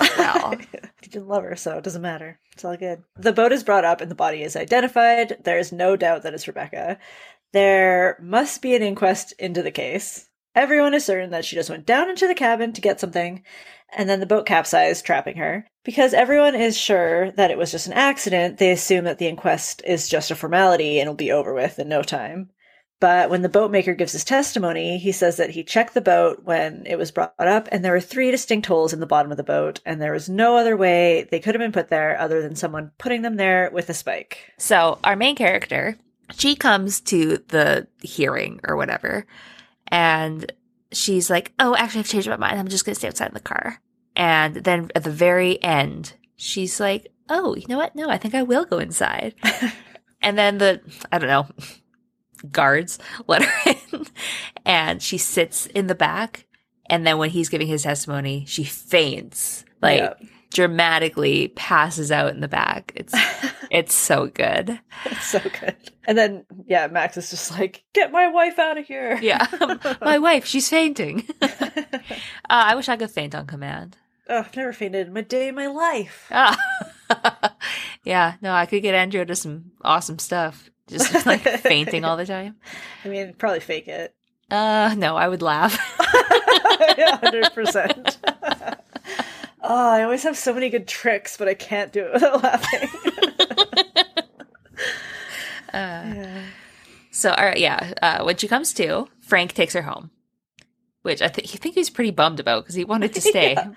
He 0.00 1.08
didn't 1.10 1.28
love 1.28 1.44
her, 1.44 1.56
so 1.56 1.78
it 1.78 1.84
doesn't 1.84 2.02
matter. 2.02 2.38
It's 2.52 2.64
all 2.64 2.76
good. 2.76 3.02
The 3.16 3.32
boat 3.32 3.52
is 3.52 3.64
brought 3.64 3.84
up 3.84 4.00
and 4.00 4.10
the 4.10 4.16
body 4.16 4.42
is 4.42 4.56
identified. 4.56 5.38
There 5.44 5.58
is 5.58 5.72
no 5.72 5.96
doubt 5.96 6.22
that 6.22 6.34
it's 6.34 6.48
Rebecca. 6.48 6.98
There 7.52 8.18
must 8.20 8.62
be 8.62 8.74
an 8.74 8.82
inquest 8.82 9.32
into 9.38 9.62
the 9.62 9.70
case. 9.70 10.28
Everyone 10.54 10.94
is 10.94 11.04
certain 11.04 11.30
that 11.30 11.44
she 11.44 11.56
just 11.56 11.70
went 11.70 11.86
down 11.86 12.10
into 12.10 12.26
the 12.26 12.34
cabin 12.34 12.72
to 12.74 12.80
get 12.80 13.00
something, 13.00 13.42
and 13.96 14.08
then 14.08 14.20
the 14.20 14.26
boat 14.26 14.44
capsized, 14.44 15.04
trapping 15.04 15.36
her. 15.36 15.66
Because 15.82 16.12
everyone 16.12 16.54
is 16.54 16.76
sure 16.76 17.30
that 17.32 17.50
it 17.50 17.56
was 17.56 17.70
just 17.70 17.86
an 17.86 17.94
accident, 17.94 18.58
they 18.58 18.70
assume 18.70 19.04
that 19.04 19.18
the 19.18 19.28
inquest 19.28 19.82
is 19.86 20.08
just 20.08 20.30
a 20.30 20.34
formality 20.34 21.00
and 21.00 21.08
will 21.08 21.14
be 21.14 21.32
over 21.32 21.54
with 21.54 21.78
in 21.78 21.88
no 21.88 22.02
time. 22.02 22.50
But 23.02 23.30
when 23.30 23.42
the 23.42 23.48
boatmaker 23.48 23.94
gives 23.94 24.12
his 24.12 24.22
testimony, 24.22 24.96
he 24.96 25.10
says 25.10 25.36
that 25.38 25.50
he 25.50 25.64
checked 25.64 25.92
the 25.92 26.00
boat 26.00 26.44
when 26.44 26.86
it 26.86 26.96
was 26.96 27.10
brought 27.10 27.34
up, 27.36 27.68
and 27.72 27.84
there 27.84 27.90
were 27.90 28.00
three 28.00 28.30
distinct 28.30 28.68
holes 28.68 28.92
in 28.92 29.00
the 29.00 29.06
bottom 29.06 29.32
of 29.32 29.36
the 29.36 29.42
boat, 29.42 29.80
and 29.84 30.00
there 30.00 30.12
was 30.12 30.28
no 30.28 30.56
other 30.56 30.76
way 30.76 31.26
they 31.28 31.40
could 31.40 31.56
have 31.56 31.60
been 31.60 31.72
put 31.72 31.88
there 31.88 32.16
other 32.20 32.40
than 32.40 32.54
someone 32.54 32.92
putting 32.98 33.22
them 33.22 33.34
there 33.34 33.68
with 33.72 33.90
a 33.90 33.92
spike. 33.92 34.52
so 34.56 35.00
our 35.02 35.16
main 35.16 35.34
character, 35.34 35.96
she 36.30 36.54
comes 36.54 37.00
to 37.00 37.38
the 37.48 37.88
hearing 38.02 38.60
or 38.62 38.76
whatever, 38.76 39.26
and 39.88 40.52
she's 40.92 41.28
like, 41.28 41.52
Oh, 41.58 41.74
actually, 41.74 42.02
I've 42.02 42.08
changed 42.08 42.28
my 42.28 42.36
mind. 42.36 42.60
I'm 42.60 42.68
just 42.68 42.84
going 42.84 42.94
to 42.94 43.00
stay 43.00 43.08
outside 43.08 43.30
in 43.30 43.34
the 43.34 43.40
car. 43.40 43.80
And 44.14 44.54
then 44.54 44.92
at 44.94 45.02
the 45.02 45.10
very 45.10 45.60
end, 45.60 46.12
she's 46.36 46.78
like, 46.78 47.08
Oh, 47.28 47.56
you 47.56 47.66
know 47.68 47.78
what? 47.78 47.96
No, 47.96 48.08
I 48.08 48.18
think 48.18 48.36
I 48.36 48.44
will 48.44 48.64
go 48.64 48.78
inside. 48.78 49.34
and 50.22 50.38
then 50.38 50.58
the, 50.58 50.80
I 51.10 51.18
don't 51.18 51.28
know, 51.28 51.48
guards 52.50 52.98
let 53.26 53.42
her 53.42 53.74
in 53.92 54.06
and 54.64 55.02
she 55.02 55.18
sits 55.18 55.66
in 55.66 55.86
the 55.86 55.94
back. 55.94 56.46
And 56.86 57.06
then 57.06 57.18
when 57.18 57.30
he's 57.30 57.48
giving 57.48 57.66
his 57.68 57.84
testimony, 57.84 58.44
she 58.46 58.64
faints, 58.64 59.64
like 59.80 59.98
Yeah. 60.00 60.14
dramatically 60.52 61.48
passes 61.56 62.10
out 62.12 62.32
in 62.34 62.40
the 62.40 62.48
back. 62.48 62.92
It's, 62.94 63.14
it's 63.70 63.94
so 63.94 64.26
good. 64.26 64.78
It's 65.06 65.26
so 65.26 65.38
good. 65.40 65.76
And 66.06 66.18
then, 66.18 66.44
yeah, 66.66 66.88
Max 66.88 67.16
is 67.16 67.30
just 67.30 67.50
like, 67.52 67.84
get 67.94 68.12
my 68.12 68.28
wife 68.28 68.58
out 68.58 68.76
of 68.78 68.84
here. 68.86 69.18
Yeah. 69.22 69.46
My 70.02 70.18
wife, 70.18 70.44
she's 70.44 70.68
fainting. 70.68 71.26
uh, 71.40 71.48
I 72.50 72.74
wish 72.74 72.88
I 72.88 72.96
could 72.96 73.10
faint 73.10 73.34
on 73.34 73.46
command. 73.46 73.96
oh, 74.28 74.38
I've 74.38 74.56
never 74.56 74.72
fainted 74.72 75.06
in 75.06 75.12
my 75.12 75.20
day 75.22 75.48
in 75.48 75.54
my 75.54 75.68
life. 75.68 76.28
Ah. 76.30 76.58
yeah, 78.04 78.34
no, 78.42 78.52
I 78.52 78.66
could 78.66 78.82
get 78.82 78.94
Andrew 78.94 79.24
to 79.24 79.36
some 79.36 79.72
awesome 79.82 80.18
stuff. 80.18 80.70
Just 80.92 81.26
like 81.26 81.40
fainting 81.60 82.04
all 82.04 82.16
the 82.16 82.26
time. 82.26 82.56
I 83.04 83.08
mean, 83.08 83.34
probably 83.34 83.60
fake 83.60 83.88
it. 83.88 84.14
Uh, 84.50 84.94
no, 84.98 85.16
I 85.16 85.28
would 85.28 85.42
laugh. 85.42 85.76
hundred 85.98 87.52
percent. 87.54 88.18
Oh, 89.62 89.90
I 89.90 90.02
always 90.02 90.22
have 90.24 90.36
so 90.36 90.52
many 90.52 90.68
good 90.68 90.86
tricks, 90.88 91.36
but 91.36 91.48
I 91.48 91.54
can't 91.54 91.92
do 91.92 92.04
it 92.06 92.12
without 92.14 92.42
laughing. 92.42 92.88
Uh, 95.72 96.42
So, 97.10 97.30
all 97.30 97.44
right, 97.44 97.58
yeah. 97.58 97.92
Uh, 98.02 98.24
when 98.24 98.36
she 98.36 98.48
comes 98.48 98.72
to, 98.74 99.06
Frank 99.20 99.52
takes 99.52 99.74
her 99.74 99.82
home, 99.82 100.10
which 101.02 101.22
I 101.22 101.28
think 101.28 101.46
he 101.48 101.58
think 101.58 101.74
he's 101.74 101.90
pretty 101.90 102.10
bummed 102.10 102.40
about 102.40 102.64
because 102.64 102.74
he 102.74 102.84
wanted 102.84 103.14
to 103.14 103.20
stay. 103.20 103.52
Yeah. 103.52 103.70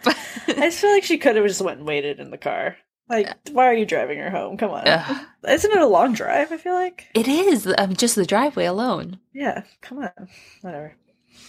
I 0.47 0.53
just 0.53 0.79
feel 0.79 0.89
like 0.91 1.03
she 1.03 1.17
could 1.17 1.35
have 1.35 1.45
just 1.45 1.61
went 1.61 1.79
and 1.79 1.87
waited 1.87 2.19
in 2.19 2.31
the 2.31 2.37
car. 2.37 2.77
Like, 3.07 3.29
why 3.51 3.67
are 3.67 3.73
you 3.73 3.85
driving 3.85 4.17
her 4.17 4.31
home? 4.31 4.57
Come 4.57 4.71
on. 4.71 4.87
Ugh. 4.87 5.25
Isn't 5.47 5.71
it 5.71 5.81
a 5.81 5.85
long 5.87 6.13
drive? 6.13 6.51
I 6.51 6.57
feel 6.57 6.73
like. 6.73 7.07
it 7.13 7.27
is 7.27 7.71
um, 7.77 7.93
just 7.95 8.15
the 8.15 8.25
driveway 8.25 8.65
alone. 8.65 9.19
Yeah, 9.33 9.63
come 9.81 9.99
on. 9.99 10.29
Whatever. 10.61 10.95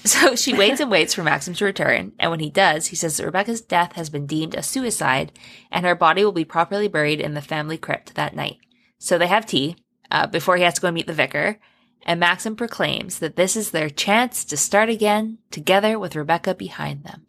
So 0.05 0.37
she 0.37 0.53
waits 0.55 0.81
and 0.81 0.91
waits 0.91 1.15
for 1.15 1.23
Maxim 1.23 1.55
to 1.55 1.65
return, 1.65 2.13
and 2.19 2.31
when 2.31 2.41
he 2.41 2.51
does, 2.51 2.89
he 2.89 2.97
says 2.97 3.17
that 3.17 3.25
Rebecca's 3.25 3.61
death 3.61 3.93
has 3.93 4.11
been 4.11 4.27
deemed 4.27 4.55
a 4.55 4.63
suicide, 4.63 5.33
and 5.71 5.87
her 5.87 5.95
body 5.95 6.25
will 6.25 6.33
be 6.33 6.45
properly 6.45 6.89
buried 6.89 7.21
in 7.21 7.35
the 7.35 7.41
family 7.41 7.79
crypt 7.79 8.15
that 8.15 8.37
night. 8.37 8.59
So 8.99 9.17
they 9.17 9.27
have 9.27 9.47
tea 9.47 9.77
uh, 10.11 10.27
before 10.27 10.57
he 10.57 10.63
has 10.63 10.75
to 10.75 10.81
go 10.81 10.91
meet 10.91 11.07
the 11.07 11.13
vicar, 11.13 11.59
and 12.03 12.21
Maxim 12.21 12.55
proclaims 12.55 13.19
that 13.19 13.37
this 13.37 13.57
is 13.57 13.71
their 13.71 13.91
chance 13.91 14.45
to 14.45 14.57
start 14.57 14.89
again 14.89 15.39
together 15.51 15.99
with 15.99 16.17
Rebecca 16.17 16.55
behind 16.55 17.05
them. 17.05 17.27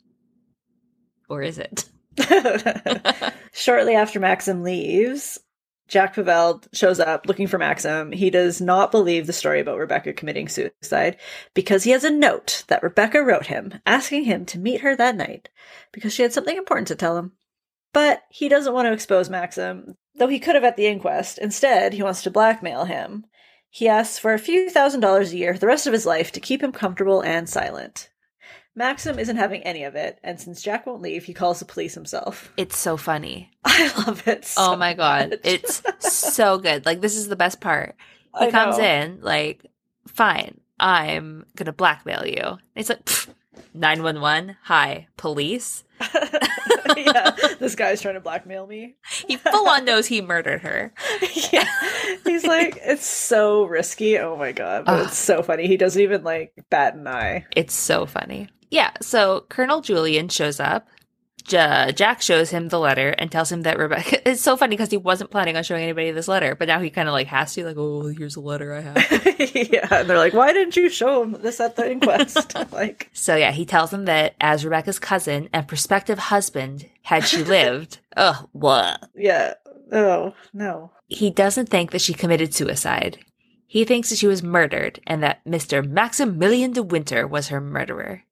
Or 1.30 1.42
is 1.42 1.58
it? 1.58 1.90
Shortly 3.54 3.96
after 3.96 4.20
Maxim 4.20 4.64
leaves, 4.64 5.40
Jack 5.88 6.16
Favell 6.16 6.68
shows 6.74 7.00
up 7.00 7.26
looking 7.28 7.48
for 7.48 7.58
Maxim. 7.58 8.12
He 8.12 8.30
does 8.30 8.60
not 8.60 8.92
believe 8.92 9.26
the 9.26 9.34
story 9.34 9.60
about 9.60 9.78
Rebecca 9.78 10.14
committing 10.14 10.50
suicide 10.50 11.18
because 11.54 11.84
he 11.84 11.92
has 11.92 12.04
a 12.04 12.12
note 12.12 12.64
that 12.68 12.84
Rebecca 12.84 13.22
wrote 13.24 13.48
him 13.48 13.74
asking 13.86 14.26
him 14.26 14.46
to 14.48 14.60
meet 14.60 14.82
her 14.82 14.96
that 14.96 15.16
night 15.16 15.50
because 15.92 16.14
she 16.14 16.24
had 16.24 16.34
something 16.34 16.58
important 16.58 16.88
to 16.90 16.96
tell 16.96 17.18
him. 17.18 17.32
But 17.94 18.24
he 18.30 18.50
doesn't 18.50 18.74
want 18.74 18.88
to 18.88 18.94
expose 18.94 19.30
Maxim, 19.30 19.96
though 20.16 20.28
he 20.28 20.40
could 20.40 20.56
have 20.56 20.64
at 20.66 20.76
the 20.76 20.88
inquest. 20.88 21.38
Instead, 21.38 21.94
he 21.94 22.04
wants 22.04 22.22
to 22.24 22.32
blackmail 22.32 22.86
him. 22.86 23.26
He 23.70 23.88
asks 23.88 24.20
for 24.20 24.34
a 24.34 24.40
few 24.40 24.70
thousand 24.70 25.00
dollars 25.00 25.32
a 25.32 25.38
year 25.38 25.54
for 25.54 25.60
the 25.60 25.68
rest 25.68 25.88
of 25.88 25.94
his 25.94 26.06
life 26.06 26.32
to 26.34 26.40
keep 26.40 26.62
him 26.62 26.72
comfortable 26.72 27.22
and 27.22 27.48
silent. 27.48 28.10
Maxim 28.78 29.18
isn't 29.18 29.38
having 29.38 29.64
any 29.64 29.86
of 29.86 29.96
it, 29.96 30.20
and 30.24 30.40
since 30.40 30.62
Jack 30.62 30.86
won't 30.86 31.02
leave, 31.02 31.26
he 31.26 31.34
calls 31.34 31.58
the 31.58 31.66
police 31.66 31.96
himself. 31.96 32.54
It's 32.58 32.78
so 32.78 32.96
funny. 32.96 33.50
I 33.66 33.92
love 34.06 34.28
it. 34.28 34.46
So 34.46 34.62
oh 34.62 34.76
my 34.76 34.94
god. 34.94 35.32
much. 35.32 35.40
It's 35.44 35.82
so 36.00 36.60
good. 36.60 36.86
Like 36.86 37.02
this 37.02 37.16
is 37.16 37.28
the 37.28 37.36
best 37.36 37.60
part. 37.60 37.96
He 38.40 38.46
I 38.46 38.52
comes 38.52 38.78
know. 38.78 38.84
in 38.84 39.20
like, 39.22 39.66
fine, 40.08 40.60
I'm 40.80 41.48
gonna 41.56 41.74
blackmail 41.74 42.28
you. 42.28 42.40
And 42.40 42.60
he's 42.76 42.90
like, 42.90 43.10
nine 43.74 44.04
one 44.04 44.22
one. 44.22 44.58
Hi, 44.66 45.08
police. 45.18 45.84
yeah, 46.96 47.32
this 47.60 47.74
guy's 47.74 48.00
trying 48.00 48.14
to 48.14 48.22
blackmail 48.22 48.68
me. 48.68 48.96
He 49.28 49.38
full 49.38 49.68
on 49.68 49.86
knows 49.86 50.06
he 50.06 50.22
murdered 50.22 50.62
her. 50.62 50.94
yeah, 51.52 51.68
he's 52.24 52.46
like, 52.46 52.78
it's 52.84 53.08
so 53.08 53.64
risky. 53.66 54.20
Oh 54.20 54.38
my 54.38 54.52
god, 54.52 54.86
but 54.86 55.00
Ugh. 55.00 55.08
it's 55.08 55.18
so 55.18 55.42
funny. 55.42 55.66
He 55.66 55.78
doesn't 55.78 56.00
even 56.00 56.24
like 56.24 56.54
bat 56.70 56.94
an 56.94 57.08
eye. 57.08 57.48
It's 57.56 57.74
so 57.74 58.06
funny. 58.06 58.50
Yeah. 58.70 58.92
So 59.02 59.46
Colonel 59.50 59.82
Julian 59.82 60.30
shows 60.30 60.60
up. 60.60 60.88
Ja- 61.50 61.92
Jack 61.92 62.22
shows 62.22 62.50
him 62.50 62.68
the 62.68 62.80
letter 62.80 63.12
and 63.12 63.32
tells 63.32 63.50
him 63.50 63.62
that 63.62 63.78
Rebecca. 63.80 64.20
It's 64.30 64.42
so 64.42 64.58
funny 64.58 64.76
because 64.76 64.92
he 64.92 64.98
wasn't 64.98 65.32
planning 65.32 65.56
on 65.56 65.64
showing 65.64 65.84
anybody 65.84 66.12
this 66.12 66.28
letter, 66.28 66.56
but 66.56 66.68
now 66.68 66.82
he 66.82 66.90
kind 66.90 67.08
of 67.08 67.14
like 67.14 67.28
has 67.28 67.54
to. 67.54 67.64
Like, 67.64 67.78
oh, 67.78 68.08
here's 68.08 68.36
a 68.36 68.42
letter 68.42 68.74
I 68.74 68.82
have. 68.82 68.98
yeah, 69.56 69.88
and 69.92 70.10
they're 70.10 70.18
like, 70.18 70.34
why 70.34 70.52
didn't 70.52 70.76
you 70.76 70.90
show 70.90 71.24
him 71.24 71.38
this 71.42 71.62
at 71.62 71.78
the 71.78 71.90
inquest? 71.90 72.54
like, 72.74 73.10
So 73.14 73.38
yeah, 73.38 73.52
he 73.52 73.66
tells 73.66 73.94
him 73.94 74.04
that 74.06 74.36
as 74.42 74.66
Rebecca's 74.66 75.00
cousin 75.00 75.48
and 75.54 75.66
prospective 75.68 76.20
husband, 76.20 76.90
had 77.04 77.26
she 77.26 77.44
lived, 77.46 78.00
ugh, 78.18 78.50
what? 78.52 79.10
yeah, 79.16 79.54
oh 79.94 80.34
no. 80.54 80.92
He 81.08 81.30
doesn't 81.30 81.70
think 81.70 81.92
that 81.92 82.02
she 82.02 82.14
committed 82.14 82.54
suicide. 82.54 83.20
He 83.66 83.86
thinks 83.86 84.10
that 84.10 84.18
she 84.18 84.28
was 84.28 84.44
murdered 84.44 85.00
and 85.08 85.24
that 85.24 85.46
Mr. 85.46 85.88
Maximilian 85.88 86.74
de 86.74 86.84
Winter 86.84 87.26
was 87.26 87.48
her 87.48 87.62
murderer. 87.62 88.24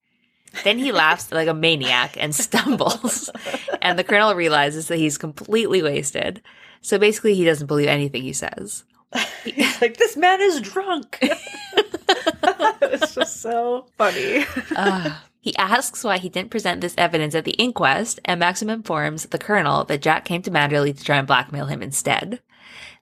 Then 0.64 0.78
he 0.78 0.92
laughs 0.92 1.32
like 1.32 1.48
a 1.48 1.54
maniac 1.54 2.18
and 2.20 2.34
stumbles. 2.34 3.30
and 3.82 3.98
the 3.98 4.04
colonel 4.04 4.36
realizes 4.36 4.88
that 4.88 4.98
he's 4.98 5.18
completely 5.18 5.82
wasted. 5.82 6.42
So 6.82 6.98
basically, 6.98 7.36
he 7.36 7.46
doesn't 7.46 7.68
believe 7.68 7.88
anything 7.88 8.22
he 8.22 8.34
says. 8.34 8.84
He's 9.44 9.82
like, 9.82 9.98
this 9.98 10.18
man 10.18 10.42
is 10.42 10.60
drunk. 10.62 11.18
it's 12.82 13.16
just 13.16 13.42
so 13.42 13.88
funny. 13.98 14.46
Ugh. 14.76 15.14
he 15.40 15.56
asks 15.56 16.04
why 16.04 16.18
he 16.18 16.30
didn't 16.30 16.52
present 16.52 16.82
this 16.82 16.96
evidence 16.98 17.34
at 17.34 17.46
the 17.46 17.52
inquest, 17.52 18.20
and 18.26 18.40
Maxim 18.40 18.70
informs 18.70 19.28
the 19.28 19.38
colonel 19.38 19.84
that 19.86 20.02
Jack 20.02 20.26
came 20.26 20.42
to 20.42 20.52
Manderley 20.52 20.96
to 20.96 21.04
try 21.04 21.18
and 21.18 21.28
blackmail 21.28 21.68
him 21.68 21.82
instead. 21.82 22.42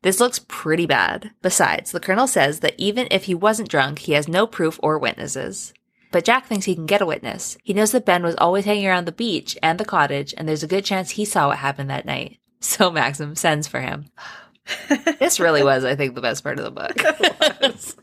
This 0.01 0.19
looks 0.19 0.45
pretty 0.47 0.85
bad. 0.85 1.31
Besides, 1.41 1.91
the 1.91 1.99
colonel 1.99 2.27
says 2.27 2.59
that 2.59 2.75
even 2.77 3.07
if 3.09 3.23
he 3.23 3.33
wasn't 3.33 3.69
drunk, 3.69 3.99
he 3.99 4.11
has 4.13 4.27
no 4.27 4.45
proof 4.45 4.79
or 4.83 4.99
witnesses. 4.99 5.73
But 6.13 6.25
Jack 6.25 6.45
thinks 6.45 6.65
he 6.65 6.75
can 6.75 6.85
get 6.85 7.01
a 7.01 7.07
witness. 7.07 7.57
He 7.63 7.73
knows 7.73 7.91
that 7.91 8.05
Ben 8.05 8.21
was 8.21 8.35
always 8.35 8.65
hanging 8.65 8.85
around 8.85 9.05
the 9.05 9.11
beach 9.11 9.57
and 9.63 9.79
the 9.79 9.83
cottage, 9.83 10.31
and 10.37 10.47
there's 10.47 10.61
a 10.61 10.67
good 10.67 10.85
chance 10.85 11.09
he 11.09 11.25
saw 11.25 11.47
what 11.47 11.57
happened 11.57 11.89
that 11.89 12.05
night. 12.05 12.37
So 12.63 12.89
Maxim 12.89 13.35
sends 13.35 13.67
for 13.67 13.81
him. 13.81 14.05
This 15.19 15.37
really 15.37 15.63
was, 15.63 15.83
I 15.83 15.97
think, 15.97 16.15
the 16.15 16.21
best 16.21 16.41
part 16.41 16.59
of 16.59 16.63
the 16.63 16.71
book. 16.71 17.97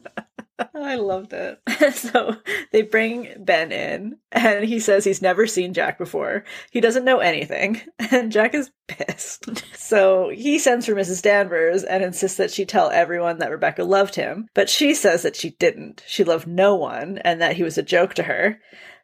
I 0.75 0.97
loved 0.97 1.33
it. 1.33 1.61
so 1.95 2.37
they 2.73 2.83
bring 2.83 3.29
Ben 3.39 3.73
in, 3.73 4.19
and 4.33 4.65
he 4.65 4.79
says 4.79 5.05
he's 5.05 5.23
never 5.23 5.47
seen 5.47 5.75
Jack 5.75 5.99
before. 5.99 6.45
He 6.71 6.81
doesn't 6.81 7.05
know 7.05 7.19
anything, 7.19 7.81
and 8.11 8.33
Jack 8.33 8.55
is 8.55 8.71
pissed. 8.89 9.65
so 9.77 10.31
he 10.31 10.59
sends 10.59 10.87
for 10.87 10.95
Mrs. 10.95 11.23
Danvers 11.23 11.85
and 11.85 12.03
insists 12.03 12.37
that 12.37 12.51
she 12.51 12.65
tell 12.65 12.91
everyone 12.91 13.39
that 13.39 13.51
Rebecca 13.51 13.85
loved 13.85 14.15
him, 14.15 14.49
but 14.55 14.69
she 14.69 14.95
says 14.95 15.23
that 15.23 15.37
she 15.37 15.51
didn't. 15.51 16.03
She 16.07 16.25
loved 16.25 16.47
no 16.47 16.75
one, 16.75 17.19
and 17.19 17.41
that 17.41 17.57
he 17.57 17.63
was 17.63 17.79
a 17.79 17.83
joke 17.83 18.15
to 18.15 18.25
her. 18.25 18.61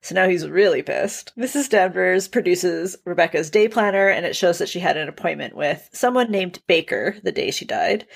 So 0.06 0.14
now 0.14 0.28
he's 0.28 0.48
really 0.48 0.82
pissed. 0.82 1.32
Mrs. 1.36 1.68
Danvers 1.68 2.28
produces 2.28 2.94
Rebecca's 3.04 3.50
day 3.50 3.66
planner, 3.66 4.06
and 4.06 4.24
it 4.24 4.36
shows 4.36 4.58
that 4.58 4.68
she 4.68 4.78
had 4.78 4.96
an 4.96 5.08
appointment 5.08 5.56
with 5.56 5.88
someone 5.92 6.30
named 6.30 6.60
Baker 6.68 7.16
the 7.24 7.32
day 7.32 7.50
she 7.50 7.64
died. 7.64 8.06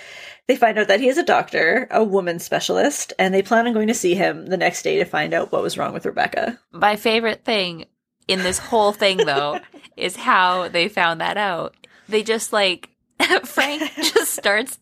They 0.46 0.54
find 0.54 0.78
out 0.78 0.86
that 0.86 1.00
he 1.00 1.08
is 1.08 1.18
a 1.18 1.24
doctor, 1.24 1.88
a 1.90 2.04
woman 2.04 2.38
specialist, 2.38 3.12
and 3.18 3.34
they 3.34 3.42
plan 3.42 3.66
on 3.66 3.72
going 3.72 3.88
to 3.88 3.94
see 3.94 4.14
him 4.14 4.46
the 4.46 4.56
next 4.56 4.82
day 4.82 4.98
to 4.98 5.04
find 5.04 5.34
out 5.34 5.50
what 5.50 5.62
was 5.62 5.76
wrong 5.76 5.92
with 5.92 6.06
Rebecca. 6.06 6.60
My 6.70 6.94
favorite 6.94 7.44
thing 7.44 7.86
in 8.28 8.44
this 8.44 8.60
whole 8.60 8.92
thing, 8.92 9.16
though, 9.16 9.58
is 9.96 10.14
how 10.14 10.68
they 10.68 10.88
found 10.88 11.20
that 11.20 11.38
out. 11.38 11.74
They 12.08 12.22
just 12.22 12.52
like, 12.52 12.88
Frank 13.42 13.82
just 13.96 14.34
starts 14.34 14.78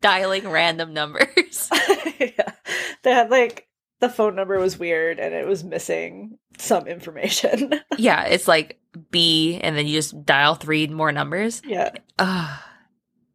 dialing 0.00 0.48
random 0.48 0.94
numbers. 0.94 1.68
yeah. 2.20 2.52
They 3.02 3.10
had 3.10 3.30
like 3.30 3.66
the 4.04 4.14
phone 4.14 4.34
number 4.34 4.58
was 4.58 4.78
weird 4.78 5.18
and 5.18 5.34
it 5.34 5.46
was 5.46 5.64
missing 5.64 6.38
some 6.58 6.86
information. 6.86 7.80
yeah, 7.98 8.24
it's 8.24 8.46
like 8.46 8.78
B, 9.10 9.58
and 9.62 9.76
then 9.76 9.86
you 9.86 9.94
just 9.94 10.24
dial 10.24 10.54
three 10.54 10.86
more 10.86 11.10
numbers. 11.10 11.62
yeah. 11.64 11.90
Ugh, 12.18 12.60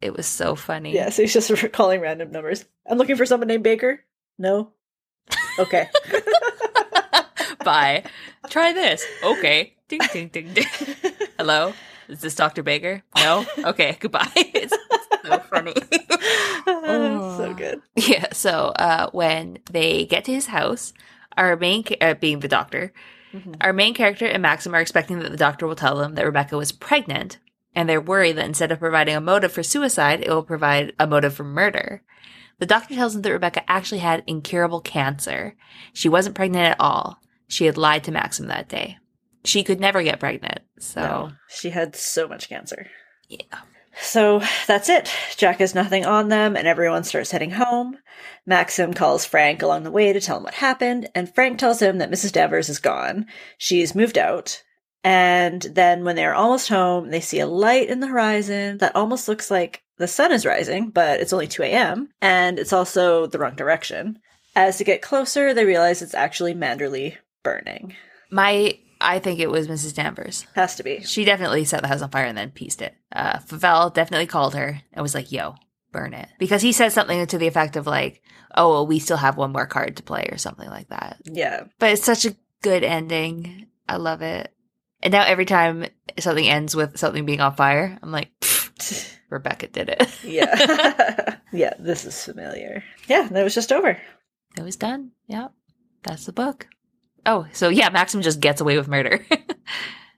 it 0.00 0.16
was 0.16 0.26
so 0.26 0.54
funny. 0.54 0.94
Yeah. 0.94 1.10
So 1.10 1.22
he's 1.22 1.32
just 1.32 1.50
calling 1.72 2.00
random 2.00 2.30
numbers. 2.30 2.64
I'm 2.88 2.98
looking 2.98 3.16
for 3.16 3.26
someone 3.26 3.48
named 3.48 3.64
Baker. 3.64 4.00
No. 4.38 4.72
Okay. 5.58 5.88
Bye. 7.64 8.04
Try 8.48 8.72
this. 8.72 9.04
Okay. 9.22 9.74
Ding, 9.88 10.00
ding, 10.12 10.28
ding, 10.28 10.54
ding. 10.54 10.66
Hello? 11.36 11.74
Is 12.08 12.20
this 12.20 12.34
Dr. 12.34 12.62
Baker? 12.62 13.02
No? 13.16 13.44
Okay, 13.58 13.96
goodbye. 14.00 14.30
It's, 14.34 14.72
it's 14.72 15.06
so 15.24 15.38
funny. 15.50 15.74
so 16.66 17.54
good. 17.56 17.80
Yeah. 17.96 18.26
So 18.32 18.50
uh, 18.76 19.10
when 19.12 19.58
they 19.70 20.06
get 20.06 20.24
to 20.24 20.32
his 20.32 20.46
house, 20.46 20.92
our 21.36 21.56
main, 21.56 21.84
ca- 21.84 21.96
uh, 22.00 22.14
being 22.14 22.40
the 22.40 22.48
doctor, 22.48 22.92
Mhm. 23.32 23.56
our 23.60 23.72
main 23.72 23.94
character 23.94 24.26
and 24.26 24.42
Maxim 24.42 24.74
are 24.74 24.80
expecting 24.80 25.20
that 25.20 25.30
the 25.30 25.36
doctor 25.36 25.66
will 25.66 25.76
tell 25.76 25.96
them 25.96 26.14
that 26.16 26.24
Rebecca 26.26 26.56
was 26.56 26.72
pregnant, 26.72 27.38
and 27.76 27.88
they're 27.88 28.00
worried 28.00 28.32
that 28.36 28.46
instead 28.46 28.72
of 28.72 28.80
providing 28.80 29.14
a 29.14 29.20
motive 29.20 29.52
for 29.52 29.62
suicide, 29.62 30.20
it 30.20 30.28
will 30.30 30.42
provide 30.42 30.92
a 30.98 31.06
motive 31.06 31.34
for 31.34 31.44
murder. 31.44 32.02
The 32.58 32.66
doctor 32.66 32.94
tells 32.94 33.12
them 33.12 33.22
that 33.22 33.32
Rebecca 33.32 33.62
actually 33.70 34.00
had 34.00 34.24
incurable 34.26 34.80
cancer. 34.80 35.54
She 35.92 36.08
wasn't 36.08 36.34
pregnant 36.34 36.72
at 36.72 36.80
all. 36.80 37.20
She 37.46 37.66
had 37.66 37.78
lied 37.78 38.02
to 38.04 38.12
Maxim 38.12 38.48
that 38.48 38.68
day. 38.68 38.98
She 39.44 39.62
could 39.62 39.78
never 39.80 40.02
get 40.02 40.18
pregnant. 40.20 40.60
So 40.80 41.00
No, 41.00 41.32
she 41.48 41.70
had 41.70 41.94
so 41.96 42.26
much 42.28 42.48
cancer. 42.48 42.88
yeah. 43.28 43.60
So 44.00 44.42
that's 44.66 44.88
it. 44.88 45.10
Jack 45.36 45.58
has 45.58 45.74
nothing 45.74 46.06
on 46.06 46.28
them, 46.28 46.56
and 46.56 46.66
everyone 46.66 47.04
starts 47.04 47.30
heading 47.30 47.50
home. 47.50 47.98
Maxim 48.46 48.94
calls 48.94 49.24
Frank 49.24 49.62
along 49.62 49.82
the 49.82 49.90
way 49.90 50.12
to 50.12 50.20
tell 50.20 50.38
him 50.38 50.44
what 50.44 50.54
happened, 50.54 51.08
and 51.14 51.32
Frank 51.34 51.58
tells 51.58 51.80
him 51.80 51.98
that 51.98 52.10
Mrs. 52.10 52.32
Danvers 52.32 52.68
is 52.68 52.78
gone. 52.78 53.26
She's 53.58 53.94
moved 53.94 54.16
out, 54.18 54.62
And 55.02 55.62
then 55.62 56.04
when 56.04 56.16
they're 56.16 56.34
almost 56.34 56.68
home, 56.68 57.10
they 57.10 57.20
see 57.20 57.40
a 57.40 57.46
light 57.46 57.88
in 57.88 58.00
the 58.00 58.06
horizon 58.06 58.78
that 58.78 58.94
almost 58.94 59.28
looks 59.28 59.50
like 59.50 59.82
the 59.96 60.06
sun 60.08 60.32
is 60.32 60.44
rising, 60.46 60.90
but 60.90 61.20
it's 61.20 61.32
only 61.32 61.46
2 61.46 61.62
a.m. 61.62 62.10
And 62.20 62.58
it's 62.58 62.72
also 62.72 63.26
the 63.26 63.38
wrong 63.38 63.54
direction. 63.54 64.18
As 64.54 64.78
they 64.78 64.84
get 64.84 65.02
closer, 65.02 65.54
they 65.54 65.64
realize 65.64 66.02
it's 66.02 66.14
actually 66.14 66.54
Manderley 66.54 67.16
burning. 67.42 67.94
My, 68.30 68.78
I 69.00 69.18
think 69.18 69.40
it 69.40 69.50
was 69.50 69.66
Mrs. 69.68 69.94
Danvers. 69.94 70.46
Has 70.54 70.76
to 70.76 70.82
be. 70.82 71.00
She 71.02 71.24
definitely 71.24 71.64
set 71.64 71.82
the 71.82 71.88
house 71.88 72.02
on 72.02 72.10
fire 72.10 72.26
and 72.26 72.36
then 72.36 72.50
pieced 72.50 72.82
it. 72.82 72.94
Uh, 73.12 73.38
Favell 73.38 73.92
definitely 73.94 74.26
called 74.26 74.54
her 74.54 74.80
and 74.92 75.02
was 75.02 75.14
like, 75.14 75.32
yo, 75.32 75.54
burn 75.92 76.12
it. 76.14 76.28
Because 76.38 76.62
he 76.62 76.72
said 76.72 76.90
something 76.90 77.26
to 77.26 77.38
the 77.38 77.46
effect 77.46 77.76
of 77.76 77.86
like, 77.86 78.22
oh, 78.54 78.70
well, 78.70 78.86
we 78.86 78.98
still 78.98 79.16
have 79.16 79.36
one 79.36 79.52
more 79.52 79.66
card 79.66 79.96
to 79.96 80.02
play 80.02 80.28
or 80.30 80.36
something 80.38 80.68
like 80.68 80.88
that. 80.88 81.16
Yeah. 81.24 81.64
But 81.78 81.92
it's 81.92 82.04
such 82.04 82.24
a 82.26 82.36
good 82.62 82.84
ending. 82.84 83.66
I 83.88 83.96
love 83.96 84.22
it. 84.22 84.52
And 85.02 85.12
now 85.12 85.24
every 85.24 85.46
time 85.46 85.86
something 86.18 86.46
ends 86.46 86.76
with 86.76 86.98
something 86.98 87.24
being 87.24 87.40
on 87.40 87.54
fire, 87.54 87.98
I'm 88.02 88.12
like, 88.12 88.30
Rebecca 89.30 89.68
did 89.68 89.88
it. 89.88 90.08
Yeah. 90.22 91.36
yeah, 91.52 91.72
this 91.78 92.04
is 92.04 92.22
familiar. 92.22 92.84
Yeah, 93.08 93.28
that 93.30 93.42
was 93.44 93.54
just 93.54 93.72
over. 93.72 93.96
it 94.56 94.62
was 94.62 94.76
done. 94.76 95.12
Yep. 95.28 95.52
That's 96.02 96.26
the 96.26 96.32
book. 96.32 96.66
Oh, 97.26 97.46
so 97.52 97.68
yeah, 97.68 97.88
Maxim 97.90 98.22
just 98.22 98.40
gets 98.40 98.60
away 98.60 98.76
with 98.76 98.88
murder. 98.88 99.24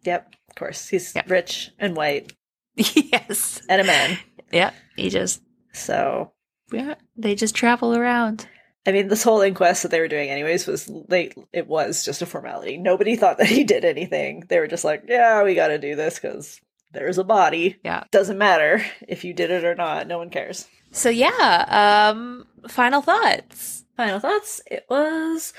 Yep, 0.05 0.35
of 0.49 0.55
course. 0.57 0.89
He's 0.89 1.15
Yep. 1.15 1.31
rich 1.31 1.71
and 1.79 1.95
white 1.95 2.33
yes. 2.75 3.63
and 3.69 3.81
a 3.81 3.85
man. 3.85 4.19
Yeah. 4.51 4.73
He 4.97 5.11
just, 5.11 5.41
So, 5.73 6.33
yeah, 6.73 6.95
they 7.17 7.35
just 7.37 7.55
travel 7.55 7.95
around. 7.97 8.49
I 8.85 8.91
mean, 8.91 9.07
this 9.07 9.23
whole 9.23 9.43
inquest 9.43 9.83
that 9.85 9.91
they 9.93 10.01
were 10.01 10.09
doing, 10.09 10.29
anyways, 10.29 10.67
was 10.67 10.91
they. 11.09 11.31
It 11.53 11.69
was 11.69 12.05
just 12.05 12.21
a 12.21 12.27
formality. 12.27 12.79
Nobody 12.79 13.15
thought 13.15 13.39
that 13.39 13.47
he 13.57 13.63
did 13.63 13.85
anything. 13.85 14.43
They 14.49 14.59
were 14.59 14.67
just 14.67 14.83
like, 14.85 15.05
"Yeah, 15.07 15.45
we 15.45 15.55
got 15.55 15.69
to 15.69 15.79
do 15.79 15.95
this 15.95 16.19
because 16.19 16.61
there's 16.91 17.19
a 17.19 17.23
body. 17.25 17.77
Yeah. 17.85 18.03
Doesn't 18.11 18.39
matter 18.39 18.85
if 19.07 19.23
you 19.23 19.35
did 19.35 19.53
it 19.53 19.65
or 19.65 19.77
not. 19.77 20.09
No 20.09 20.19
one 20.19 20.31
cares." 20.31 20.67
So 20.91 21.11
yeah, 21.11 22.11
um, 22.13 22.45
final 22.67 23.03
thoughts. 23.03 23.85
Final 23.97 24.19
thoughts. 24.19 24.61
It 24.69 24.85
was 24.91 25.53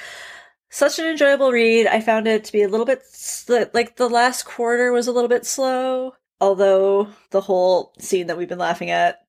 such 0.74 0.98
an 0.98 1.06
enjoyable 1.06 1.52
read. 1.52 1.86
I 1.86 2.02
found 2.02 2.28
it 2.28 2.46
to 2.46 2.52
be 2.52 2.64
a 2.64 2.68
little 2.68 2.86
bit 2.86 3.06
sl- 3.06 3.66
like 3.74 3.96
the 3.96 4.10
last 4.10 4.44
quarter 4.44 4.92
was 4.92 5.08
a 5.08 5.12
little 5.12 5.28
bit 5.28 5.46
slow, 5.46 6.16
although 6.42 7.10
the 7.30 7.42
whole 7.42 7.94
scene 8.00 8.28
that 8.28 8.38
we've 8.38 8.50
been 8.50 8.58
laughing 8.58 8.90
at 8.90 9.20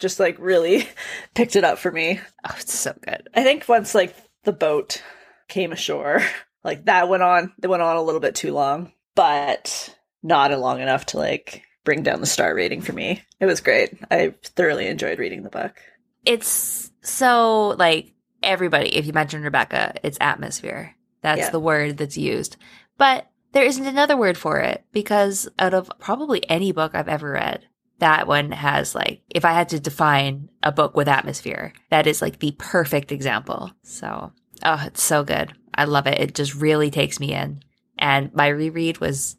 just 0.00 0.18
like 0.18 0.36
really 0.40 0.88
picked 1.34 1.54
it 1.54 1.62
up 1.62 1.78
for 1.78 1.92
me. 1.92 2.20
Oh, 2.44 2.54
it's 2.58 2.76
so 2.76 2.94
good. 3.00 3.28
I 3.32 3.44
think 3.44 3.68
once 3.68 3.94
like 3.94 4.16
the 4.42 4.52
boat 4.52 5.00
came 5.46 5.70
ashore, 5.70 6.20
like 6.64 6.86
that 6.86 7.08
went 7.08 7.22
on. 7.22 7.52
They 7.60 7.68
went 7.68 7.82
on 7.82 7.96
a 7.96 8.02
little 8.02 8.20
bit 8.20 8.34
too 8.34 8.52
long, 8.52 8.92
but 9.14 9.96
not 10.24 10.50
long 10.50 10.80
enough 10.80 11.06
to 11.06 11.18
like 11.18 11.62
bring 11.84 12.02
down 12.02 12.20
the 12.20 12.26
star 12.26 12.52
rating 12.56 12.82
for 12.82 12.92
me. 12.92 13.22
It 13.38 13.46
was 13.46 13.60
great. 13.60 13.96
I 14.10 14.34
thoroughly 14.42 14.88
enjoyed 14.88 15.20
reading 15.20 15.44
the 15.44 15.48
book. 15.48 15.80
It's 16.24 16.90
so 17.02 17.68
like 17.78 18.12
everybody, 18.42 18.94
if 18.96 19.06
you 19.06 19.12
mention 19.12 19.42
Rebecca, 19.42 19.94
it's 20.02 20.18
atmosphere. 20.20 20.94
That's 21.22 21.40
Yeah. 21.40 21.50
the 21.50 21.60
word 21.60 21.96
that's 21.96 22.16
used. 22.16 22.56
But 22.96 23.28
there 23.52 23.64
isn't 23.64 23.86
another 23.86 24.16
word 24.16 24.36
for 24.36 24.58
it 24.60 24.84
because 24.92 25.48
out 25.58 25.74
of 25.74 25.90
probably 25.98 26.48
any 26.50 26.72
book 26.72 26.94
I've 26.94 27.08
ever 27.08 27.32
read, 27.32 27.66
that 27.98 28.26
one 28.28 28.52
has 28.52 28.94
like, 28.94 29.22
if 29.28 29.44
I 29.44 29.52
had 29.52 29.68
to 29.70 29.80
define 29.80 30.50
a 30.62 30.70
book 30.70 30.96
with 30.96 31.08
atmosphere, 31.08 31.72
that 31.90 32.06
is 32.06 32.22
like 32.22 32.38
the 32.38 32.54
perfect 32.58 33.10
example. 33.10 33.72
So, 33.82 34.32
oh, 34.62 34.82
it's 34.86 35.02
so 35.02 35.24
good. 35.24 35.54
I 35.74 35.84
love 35.84 36.06
it. 36.06 36.20
It 36.20 36.34
just 36.34 36.54
really 36.54 36.90
takes 36.90 37.18
me 37.18 37.32
in. 37.34 37.62
And 37.98 38.32
my 38.34 38.48
reread 38.48 38.98
was 38.98 39.36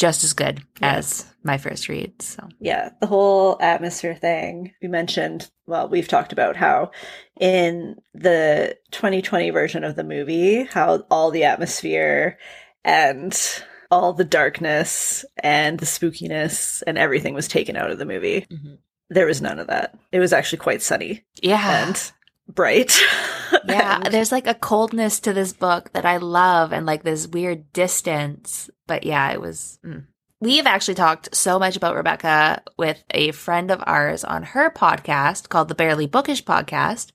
just 0.00 0.24
as 0.24 0.32
good 0.32 0.62
Yeah. 0.80 0.94
as 0.96 1.26
my 1.44 1.58
first 1.58 1.88
read. 1.88 2.20
So, 2.22 2.48
Yeah, 2.58 2.88
the 3.00 3.06
whole 3.06 3.58
atmosphere 3.60 4.14
thing. 4.14 4.72
We 4.82 4.88
mentioned, 4.88 5.50
well, 5.66 5.88
we've 5.88 6.08
talked 6.08 6.32
about 6.32 6.56
how 6.56 6.90
in 7.38 7.96
the 8.14 8.76
2020 8.92 9.50
version 9.50 9.84
of 9.84 9.96
the 9.96 10.04
movie, 10.04 10.64
how 10.64 11.04
all 11.10 11.30
the 11.30 11.44
atmosphere 11.44 12.38
and 12.82 13.38
all 13.90 14.14
the 14.14 14.24
darkness 14.24 15.24
and 15.42 15.78
the 15.78 15.86
spookiness 15.86 16.82
and 16.86 16.96
everything 16.96 17.34
was 17.34 17.46
taken 17.48 17.76
out 17.76 17.90
of 17.90 17.98
the 17.98 18.06
movie. 18.06 18.46
Mhm. 18.50 18.78
There 19.10 19.26
was 19.26 19.42
none 19.42 19.58
of 19.58 19.66
that. 19.66 19.94
It 20.12 20.20
was 20.20 20.32
actually 20.32 20.58
quite 20.58 20.80
sunny 20.80 21.24
yeah. 21.42 21.86
and 21.88 22.12
bright. 22.54 22.98
Yeah, 23.66 23.98
there's 23.98 24.32
like 24.32 24.46
a 24.46 24.54
coldness 24.54 25.20
to 25.20 25.32
this 25.32 25.52
book 25.52 25.92
that 25.92 26.06
I 26.06 26.16
love 26.18 26.72
and 26.72 26.86
like 26.86 27.02
this 27.02 27.26
weird 27.26 27.72
distance. 27.72 28.70
But 28.86 29.04
yeah, 29.04 29.30
it 29.32 29.40
was. 29.40 29.78
Mm. 29.84 30.06
We 30.40 30.56
have 30.58 30.66
actually 30.66 30.94
talked 30.94 31.34
so 31.34 31.58
much 31.58 31.76
about 31.76 31.96
Rebecca 31.96 32.62
with 32.78 33.02
a 33.10 33.32
friend 33.32 33.70
of 33.70 33.82
ours 33.86 34.24
on 34.24 34.44
her 34.44 34.70
podcast 34.70 35.48
called 35.50 35.68
the 35.68 35.74
Barely 35.74 36.06
Bookish 36.06 36.44
podcast. 36.44 37.10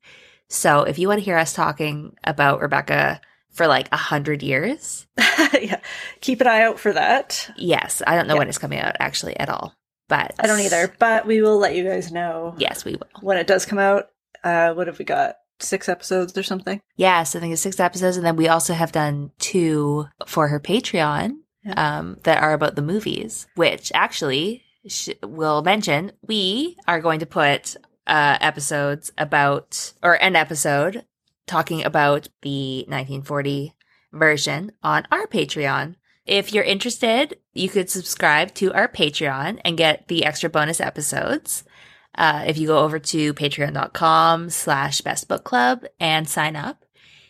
So 0.49 0.84
if 0.84 0.99
you 0.99 1.07
want 1.07 1.20
to 1.20 1.26
hear 1.26 1.38
us 1.38 1.53
talking 1.53 2.16
about 2.24 2.62
Rebecca 2.62 3.22
for 3.52 3.66
like 3.66 3.88
a 3.91 3.98
hundred 3.98 4.44
years, 4.44 5.07
yeah. 5.18 5.80
Keep 6.22 6.41
an 6.41 6.48
eye 6.48 6.62
out 6.64 6.80
for 6.80 6.94
that. 6.94 7.49
yes, 7.57 8.03
I 8.06 8.16
don't 8.16 8.28
know 8.28 8.36
Yeah. 8.36 8.40
when 8.40 8.49
it's 8.49 8.57
coming 8.60 8.80
out 8.80 8.98
actually 8.99 9.40
at 9.40 9.49
all, 9.49 9.74
but 10.10 10.36
I 10.40 10.48
don't 10.48 10.60
either, 10.60 10.94
but 10.99 11.26
we 11.26 11.41
will 11.41 11.57
let 11.57 11.76
you 11.76 11.86
guys 11.86 12.12
know 12.12 12.53
Yes, 12.57 12.86
we 12.86 12.91
will. 12.94 13.07
when 13.22 13.38
it 13.38 13.48
does 13.48 13.66
come 13.66 13.80
out. 13.80 14.10
Uh, 14.45 14.73
what 14.73 14.88
have 14.88 14.99
we 14.99 15.05
got? 15.05 15.38
Six 15.59 15.89
episodes 15.89 16.38
or 16.38 16.43
something? 16.43 16.81
Yes, 16.97 17.35
I 17.35 17.39
think 17.39 17.53
it's 17.53 17.61
six 17.61 17.80
episodes, 17.80 18.17
and 18.17 18.26
then 18.26 18.35
we 18.35 18.47
also 18.47 18.73
have 18.73 18.91
done 18.91 19.31
two 19.39 20.05
for 20.27 20.49
her 20.49 20.59
Patreon 20.59 21.38
um, 21.76 22.17
that 22.23 22.41
are 22.41 22.53
about 22.53 22.76
the 22.76 22.81
movies. 22.81 23.47
Which 23.55 23.91
actually, 23.95 24.63
sh- 24.85 25.09
we'll 25.23 25.61
mention 25.61 26.11
we 26.22 26.77
are 26.88 27.01
going 27.01 27.19
to 27.22 27.26
put 27.26 27.76
uh, 28.05 28.38
episodes 28.41 29.11
about 29.17 29.93
or 30.03 30.22
an 30.22 30.35
episode 30.35 31.05
talking 31.47 31.84
about 31.84 32.27
the 32.41 32.80
1940 32.88 33.73
version 34.11 34.72
on 34.84 35.07
our 35.11 35.26
Patreon. 35.26 35.95
If 36.26 36.53
you're 36.53 36.63
interested, 36.63 37.38
you 37.53 37.69
could 37.69 37.89
subscribe 37.89 38.53
to 38.55 38.73
our 38.73 38.88
Patreon 38.88 39.61
and 39.63 39.77
get 39.77 40.07
the 40.07 40.26
extra 40.26 40.49
bonus 40.49 40.81
episodes. 40.81 41.63
Uh, 42.17 42.45
if 42.47 42.57
you 42.57 42.67
go 42.67 42.79
over 42.79 42.99
to 42.99 43.33
patreon.com 43.33 44.49
slash 44.49 45.01
best 45.01 45.27
book 45.27 45.43
club 45.43 45.85
and 45.99 46.27
sign 46.27 46.55
up, 46.55 46.85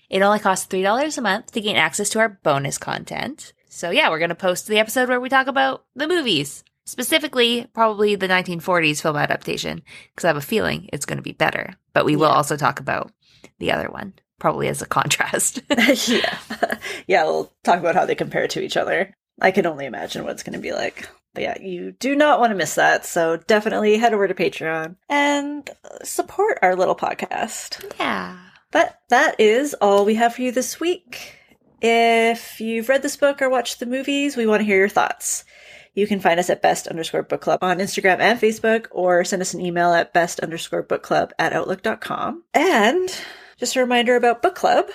it 0.09 0.21
only 0.21 0.39
costs 0.39 0.67
$3 0.67 1.17
a 1.17 1.21
month 1.21 1.51
to 1.51 1.61
gain 1.61 1.75
access 1.75 2.09
to 2.11 2.19
our 2.19 2.29
bonus 2.29 2.77
content. 2.77 3.53
So 3.67 3.89
yeah, 3.89 4.09
we're 4.09 4.19
going 4.19 4.29
to 4.29 4.35
post 4.35 4.67
the 4.67 4.79
episode 4.79 5.09
where 5.09 5.19
we 5.19 5.29
talk 5.29 5.47
about 5.47 5.85
the 5.95 6.07
movies, 6.07 6.63
specifically 6.85 7.67
probably 7.73 8.15
the 8.15 8.27
1940s 8.27 9.01
film 9.01 9.17
adaptation, 9.17 9.81
because 10.13 10.25
I 10.25 10.29
have 10.29 10.37
a 10.37 10.41
feeling 10.41 10.89
it's 10.93 11.05
going 11.05 11.17
to 11.17 11.23
be 11.23 11.33
better. 11.33 11.73
But 11.93 12.05
we 12.05 12.15
will 12.15 12.25
also 12.25 12.55
talk 12.55 12.79
about 12.79 13.11
the 13.59 13.71
other 13.71 13.89
one, 13.89 14.13
probably 14.39 14.67
as 14.67 14.81
a 14.81 14.85
contrast. 14.85 15.61
yeah. 16.07 16.37
yeah, 17.07 17.23
we'll 17.23 17.51
talk 17.63 17.79
about 17.79 17.95
how 17.95 18.05
they 18.05 18.15
compare 18.15 18.47
to 18.47 18.61
each 18.61 18.77
other. 18.77 19.13
I 19.41 19.51
can 19.51 19.65
only 19.65 19.85
imagine 19.85 20.23
what 20.23 20.33
it's 20.33 20.43
going 20.43 20.53
to 20.53 20.59
be 20.59 20.71
like. 20.71 21.09
But 21.35 21.43
yeah, 21.43 21.61
you 21.61 21.91
do 21.91 22.15
not 22.15 22.39
want 22.39 22.51
to 22.51 22.55
miss 22.55 22.75
that. 22.75 23.05
So 23.05 23.37
definitely 23.37 23.97
head 23.97 24.13
over 24.13 24.27
to 24.27 24.33
Patreon 24.33 24.95
and 25.09 25.69
support 26.03 26.57
our 26.63 26.75
little 26.75 26.95
podcast. 26.95 27.83
yeah. 27.99 28.39
But 28.71 28.99
that 29.09 29.39
is 29.39 29.73
all 29.75 30.03
we 30.03 30.15
have 30.15 30.35
for 30.35 30.41
you 30.41 30.51
this 30.51 30.79
week. 30.79 31.37
If 31.81 32.59
you've 32.59 32.89
read 32.89 33.03
this 33.03 33.15
book 33.15 33.41
or 33.41 33.49
watched 33.49 33.79
the 33.79 33.85
movies, 33.85 34.35
we 34.35 34.47
want 34.47 34.61
to 34.61 34.65
hear 34.65 34.77
your 34.77 34.89
thoughts. 34.89 35.45
You 35.93 36.07
can 36.07 36.19
find 36.19 36.39
us 36.39 36.49
at 36.49 36.61
best 36.61 36.87
underscore 36.87 37.23
book 37.23 37.41
club 37.41 37.59
on 37.61 37.77
Instagram 37.77 38.19
and 38.19 38.39
Facebook, 38.39 38.87
or 38.91 39.23
send 39.23 39.41
us 39.41 39.53
an 39.53 39.61
email 39.61 39.93
at 39.93 40.13
best 40.13 40.41
underscore 40.41 40.83
book 40.83 41.03
club 41.03 41.31
at 41.39 41.53
outlook.com. 41.53 42.43
And 42.53 43.09
just 43.57 43.77
a 43.77 43.79
reminder 43.79 44.15
about 44.17 44.41
book 44.41 44.55
club. 44.55 44.87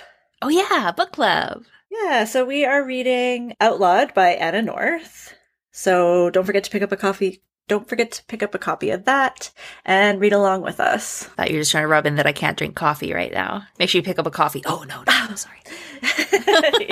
Oh 0.43 0.49
yeah, 0.49 0.91
book 0.91 1.11
club. 1.11 1.63
Yeah, 1.89 2.25
so 2.25 2.45
we 2.45 2.65
are 2.65 2.85
reading 2.85 3.55
Outlawed 3.59 4.13
by 4.13 4.29
Anna 4.29 4.61
North. 4.61 5.33
So 5.71 6.29
don't 6.29 6.45
forget 6.45 6.63
to 6.65 6.71
pick 6.71 6.81
up 6.81 6.91
a 6.91 6.97
coffee. 6.97 7.41
Don't 7.67 7.87
forget 7.87 8.11
to 8.11 8.23
pick 8.25 8.43
up 8.43 8.53
a 8.53 8.57
copy 8.59 8.89
of 8.89 9.05
that 9.05 9.51
and 9.85 10.19
read 10.19 10.33
along 10.33 10.61
with 10.61 10.79
us. 10.79 11.23
Thought 11.23 11.49
you 11.51 11.55
were 11.55 11.61
just 11.61 11.71
trying 11.71 11.83
to 11.83 11.87
rub 11.87 12.05
in 12.05 12.15
that 12.15 12.25
I 12.27 12.33
can't 12.33 12.57
drink 12.57 12.75
coffee 12.75 13.13
right 13.13 13.31
now. 13.31 13.63
Make 13.79 13.89
sure 13.89 13.99
you 13.99 14.03
pick 14.03 14.19
up 14.19 14.27
a 14.27 14.31
coffee. 14.31 14.61
Oh 14.65 14.83
no, 14.89 15.03
no, 15.07 15.27
no 15.29 15.35
sorry. 15.35 15.59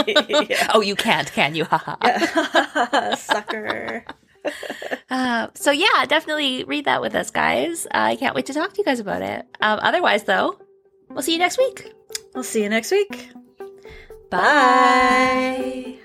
Yeah. 0.07 0.67
Oh, 0.73 0.81
you 0.81 0.95
can't, 0.95 1.31
can 1.33 1.55
you? 1.55 1.65
Haha. 1.69 1.95
Yeah. 2.05 3.15
Sucker. 3.15 4.05
Uh, 5.09 5.47
so 5.53 5.71
yeah, 5.71 6.05
definitely 6.07 6.63
read 6.63 6.85
that 6.85 7.01
with 7.01 7.13
us, 7.15 7.29
guys. 7.31 7.85
I 7.91 8.15
can't 8.15 8.35
wait 8.35 8.45
to 8.45 8.53
talk 8.53 8.71
to 8.73 8.77
you 8.77 8.85
guys 8.85 8.99
about 9.01 9.21
it. 9.21 9.45
Um, 9.59 9.79
otherwise, 9.81 10.23
though, 10.23 10.57
we'll 11.09 11.23
see 11.23 11.33
you 11.33 11.39
next 11.39 11.57
week. 11.57 11.91
We'll 12.33 12.43
see 12.43 12.63
you 12.63 12.69
next 12.69 12.91
week. 12.91 13.31
Bye. 14.29 15.97